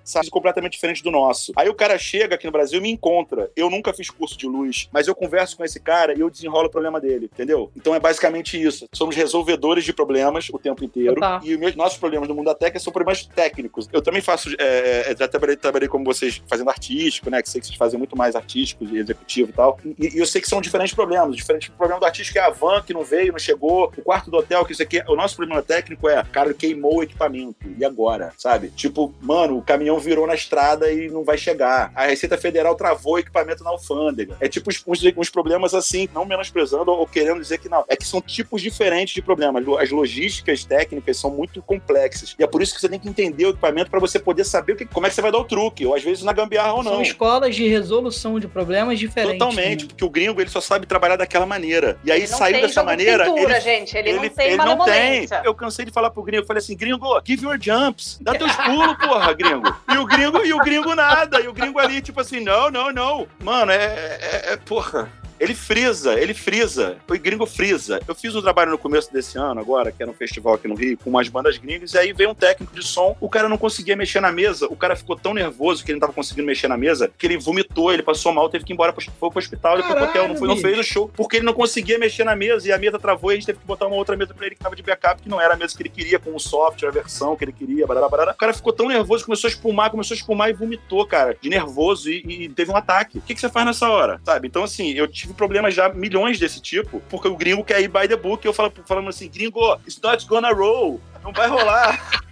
sabe, 0.07 0.29
completamente 0.29 0.73
diferente 0.73 1.03
do 1.03 1.11
nosso. 1.11 1.51
Aí 1.55 1.69
o 1.69 1.75
cara 1.75 1.97
chega 1.97 2.35
aqui 2.35 2.45
no 2.45 2.51
Brasil 2.51 2.79
e 2.79 2.81
me 2.81 2.91
encontra. 2.91 3.51
Eu 3.55 3.69
nunca 3.69 3.93
fiz 3.93 4.09
curso 4.09 4.37
de 4.37 4.47
luz, 4.47 4.89
mas 4.91 5.07
eu 5.07 5.15
converso 5.15 5.57
com 5.57 5.63
esse 5.63 5.79
cara 5.79 6.17
e 6.17 6.19
eu 6.19 6.29
desenrolo 6.29 6.67
o 6.67 6.71
problema 6.71 6.99
dele, 6.99 7.29
entendeu? 7.31 7.71
Então 7.75 7.93
é 7.93 7.99
basicamente 7.99 8.61
isso. 8.61 8.87
Somos 8.93 9.15
resolvedores 9.15 9.83
de 9.83 9.93
problemas 9.93 10.49
o 10.51 10.57
tempo 10.57 10.83
inteiro. 10.83 11.19
Tá. 11.19 11.39
E 11.43 11.55
os 11.55 11.75
nossos 11.75 11.97
problemas 11.97 12.27
no 12.27 12.35
mundo 12.35 12.45
da 12.45 12.55
técnica 12.55 12.79
são 12.79 12.93
problemas 12.93 13.25
técnicos. 13.25 13.89
Eu 13.91 14.01
também 14.01 14.21
faço, 14.21 14.49
é, 14.57 15.11
é, 15.11 15.15
já 15.17 15.27
trabalhei, 15.27 15.55
trabalhei 15.55 15.87
como 15.87 16.05
vocês 16.05 16.41
fazendo 16.47 16.69
artístico, 16.69 17.29
né? 17.29 17.41
Que 17.41 17.49
sei 17.49 17.61
que 17.61 17.67
vocês 17.67 17.77
fazem 17.77 17.97
muito 17.97 18.17
mais 18.17 18.35
artístico 18.35 18.85
e 18.85 18.97
executivo 18.97 19.49
e 19.49 19.53
tal. 19.53 19.79
E, 19.99 20.15
e 20.15 20.19
eu 20.19 20.25
sei 20.25 20.41
que 20.41 20.47
são 20.47 20.61
diferentes 20.61 20.93
problemas. 20.93 21.35
Diferente 21.35 21.71
problema 21.71 21.99
do 21.99 22.05
artístico 22.05 22.39
é 22.39 22.41
a 22.41 22.49
van 22.49 22.81
que 22.81 22.93
não 22.93 23.03
veio, 23.03 23.31
não 23.31 23.39
chegou, 23.39 23.91
o 23.95 24.01
quarto 24.01 24.31
do 24.31 24.37
hotel, 24.37 24.65
que 24.65 24.73
isso 24.73 24.83
aqui. 24.83 25.01
O 25.07 25.15
nosso 25.15 25.35
problema 25.35 25.61
técnico 25.61 26.09
é, 26.09 26.23
cara, 26.23 26.53
queimou 26.53 26.97
o 26.97 27.03
equipamento. 27.03 27.57
E 27.77 27.85
agora? 27.85 28.33
Sabe? 28.37 28.69
Tipo, 28.71 29.13
mano, 29.21 29.57
o 29.57 29.61
caminhão 29.61 29.96
caminhão 29.97 29.99
virou 29.99 30.27
na 30.27 30.35
estrada 30.35 30.91
e 30.91 31.09
não 31.09 31.23
vai 31.23 31.37
chegar. 31.37 31.91
A 31.95 32.05
Receita 32.05 32.37
Federal 32.37 32.75
travou 32.75 33.13
o 33.13 33.19
equipamento 33.19 33.63
na 33.63 33.71
alfândega. 33.71 34.37
É 34.39 34.47
tipo 34.47 34.69
uns, 34.69 35.03
uns, 35.17 35.29
problemas 35.29 35.73
assim, 35.73 36.07
não 36.13 36.25
menosprezando 36.25 36.91
ou 36.91 37.05
querendo 37.07 37.41
dizer 37.41 37.57
que 37.57 37.69
não. 37.69 37.83
É 37.87 37.95
que 37.95 38.05
são 38.05 38.21
tipos 38.21 38.61
diferentes 38.61 39.13
de 39.13 39.21
problemas. 39.21 39.65
As 39.79 39.89
logísticas 39.89 40.63
técnicas 40.63 41.17
são 41.17 41.31
muito 41.31 41.61
complexas. 41.61 42.35
E 42.39 42.43
é 42.43 42.47
por 42.47 42.61
isso 42.61 42.75
que 42.75 42.81
você 42.81 42.89
tem 42.89 42.99
que 42.99 43.09
entender 43.09 43.45
o 43.45 43.49
equipamento 43.49 43.89
para 43.89 43.99
você 43.99 44.19
poder 44.19 44.43
saber 44.43 44.73
o 44.73 44.75
que, 44.75 44.85
como 44.85 45.05
é 45.05 45.09
que 45.09 45.15
você 45.15 45.21
vai 45.21 45.31
dar 45.31 45.39
o 45.39 45.43
truque, 45.43 45.85
ou 45.85 45.95
às 45.95 46.03
vezes 46.03 46.23
na 46.23 46.33
gambiarra 46.33 46.73
ou 46.73 46.83
não. 46.83 46.93
São 46.93 47.01
escolas 47.01 47.55
de 47.55 47.67
resolução 47.67 48.39
de 48.39 48.47
problemas 48.47 48.99
diferentes. 48.99 49.39
Totalmente, 49.39 49.83
né? 49.83 49.87
porque 49.87 50.05
o 50.05 50.09
gringo 50.09 50.39
ele 50.39 50.49
só 50.49 50.61
sabe 50.61 50.85
trabalhar 50.85 51.15
daquela 51.15 51.45
maneira. 51.45 51.97
E 52.03 52.11
aí 52.11 52.27
saiu 52.27 52.61
dessa 52.61 52.83
maneira. 52.83 53.31
De 53.31 53.39
ele, 53.39 53.59
gente. 53.59 53.97
Ele, 53.97 54.09
ele, 54.09 54.19
não 54.19 54.29
tem 54.29 54.47
ele 54.47 54.57
não 54.57 54.85
tem. 54.85 55.27
Eu 55.43 55.53
cansei 55.53 55.85
de 55.85 55.91
falar 55.91 56.09
pro 56.09 56.23
gringo, 56.23 56.43
eu 56.43 56.47
falei 56.47 56.59
assim, 56.59 56.75
gringo, 56.75 57.21
give 57.25 57.43
your 57.43 57.57
jumps. 57.59 58.17
Dá 58.21 58.33
teus 58.33 58.55
pulos, 58.55 58.97
porra, 58.97 59.33
gringo. 59.33 59.75
E 59.89 59.97
o 59.97 60.05
gringo, 60.05 60.45
e 60.45 60.53
o 60.53 60.57
gringo 60.59 60.93
nada. 60.93 61.39
E 61.39 61.47
o 61.47 61.53
gringo 61.53 61.79
ali, 61.79 62.01
tipo 62.01 62.19
assim, 62.19 62.41
não, 62.41 62.69
não, 62.69 62.91
não. 62.91 63.27
Mano, 63.39 63.71
é, 63.71 64.17
é, 64.21 64.53
é 64.53 64.57
porra. 64.57 65.09
Ele 65.39 65.53
frisa, 65.53 66.13
ele 66.19 66.33
frisa. 66.33 66.97
O 67.07 67.17
gringo 67.17 67.45
frisa. 67.45 67.99
Eu 68.07 68.15
fiz 68.15 68.35
um 68.35 68.41
trabalho 68.41 68.71
no 68.71 68.77
começo 68.77 69.11
desse 69.11 69.37
ano, 69.37 69.59
agora, 69.59 69.91
que 69.91 70.01
era 70.01 70.09
um 70.09 70.13
festival 70.13 70.55
aqui 70.55 70.67
no 70.67 70.75
Rio, 70.75 70.97
com 70.97 71.09
umas 71.09 71.27
bandas 71.27 71.57
gringas, 71.57 71.93
e 71.93 71.97
aí 71.97 72.13
veio 72.13 72.31
um 72.31 72.35
técnico 72.35 72.73
de 72.73 72.85
som, 72.85 73.15
o 73.19 73.29
cara 73.29 73.47
não 73.47 73.57
conseguia 73.57 73.95
mexer 73.95 74.19
na 74.19 74.31
mesa, 74.31 74.67
o 74.67 74.75
cara 74.75 74.95
ficou 74.95 75.15
tão 75.15 75.33
nervoso 75.33 75.83
que 75.83 75.91
ele 75.91 75.99
não 75.99 76.01
tava 76.01 76.13
conseguindo 76.13 76.47
mexer 76.47 76.67
na 76.67 76.77
mesa, 76.77 77.11
que 77.17 77.25
ele 77.25 77.37
vomitou, 77.37 77.93
ele 77.93 78.03
passou 78.03 78.31
mal, 78.31 78.49
teve 78.49 78.65
que 78.65 78.73
ir 78.73 78.75
embora, 78.75 78.93
foi 78.93 79.29
pro 79.29 79.39
hospital, 79.39 79.77
depois 79.77 79.95
pro 79.95 80.03
hotel, 80.05 80.27
não, 80.27 80.35
foi, 80.35 80.47
não 80.47 80.57
fez 80.57 80.77
o 80.77 80.83
show, 80.83 81.11
porque 81.15 81.37
ele 81.37 81.45
não 81.45 81.53
conseguia 81.53 81.97
mexer 81.97 82.23
na 82.23 82.35
mesa, 82.35 82.67
e 82.67 82.71
a 82.71 82.77
mesa 82.77 82.99
travou, 82.99 83.31
e 83.31 83.33
a 83.33 83.35
gente 83.35 83.45
teve 83.45 83.59
que 83.59 83.65
botar 83.65 83.87
uma 83.87 83.95
outra 83.95 84.15
mesa 84.15 84.33
pra 84.33 84.45
ele 84.45 84.55
que 84.55 84.61
tava 84.61 84.75
de 84.75 84.83
backup, 84.83 85.21
que 85.21 85.29
não 85.29 85.39
era 85.39 85.53
a 85.53 85.57
mesa 85.57 85.75
que 85.75 85.81
ele 85.81 85.89
queria, 85.89 86.19
com 86.19 86.35
o 86.35 86.39
software, 86.39 86.89
a 86.89 86.91
versão 86.91 87.35
que 87.35 87.43
ele 87.43 87.51
queria, 87.51 87.85
barará, 87.85 88.09
barará. 88.09 88.31
O 88.31 88.35
cara 88.37 88.53
ficou 88.53 88.73
tão 88.73 88.87
nervoso, 88.87 89.25
começou 89.25 89.47
a 89.47 89.51
espumar, 89.51 89.89
começou 89.89 90.15
a 90.15 90.17
espumar 90.17 90.49
e 90.49 90.53
vomitou, 90.53 91.05
cara, 91.05 91.37
de 91.39 91.49
nervoso, 91.49 92.09
e, 92.09 92.45
e 92.45 92.49
teve 92.49 92.71
um 92.71 92.75
ataque. 92.75 93.17
O 93.19 93.21
que, 93.21 93.33
que 93.33 93.41
você 93.41 93.49
faz 93.49 93.65
nessa 93.65 93.89
hora, 93.89 94.19
sabe? 94.25 94.47
Então, 94.47 94.63
assim, 94.63 94.91
eu 94.91 95.07
tive 95.07 95.26
problemas 95.33 95.73
já 95.73 95.89
milhões 95.89 96.39
desse 96.39 96.61
tipo, 96.61 97.01
porque 97.09 97.27
o 97.27 97.35
gringo 97.35 97.63
quer 97.63 97.81
ir 97.81 97.87
by 97.87 98.07
the 98.07 98.15
book, 98.15 98.45
e 98.45 98.47
eu 98.47 98.53
falo, 98.53 98.71
falando 98.85 99.09
assim, 99.09 99.29
gringo, 99.29 99.75
it's 99.85 99.99
not 100.01 100.25
gonna 100.25 100.51
roll, 100.51 101.01
não 101.23 101.31
vai 101.31 101.47
rolar. 101.47 102.23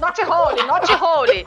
not 0.00 0.20
holy, 0.22 0.62
not 0.66 0.92
holy. 0.92 1.46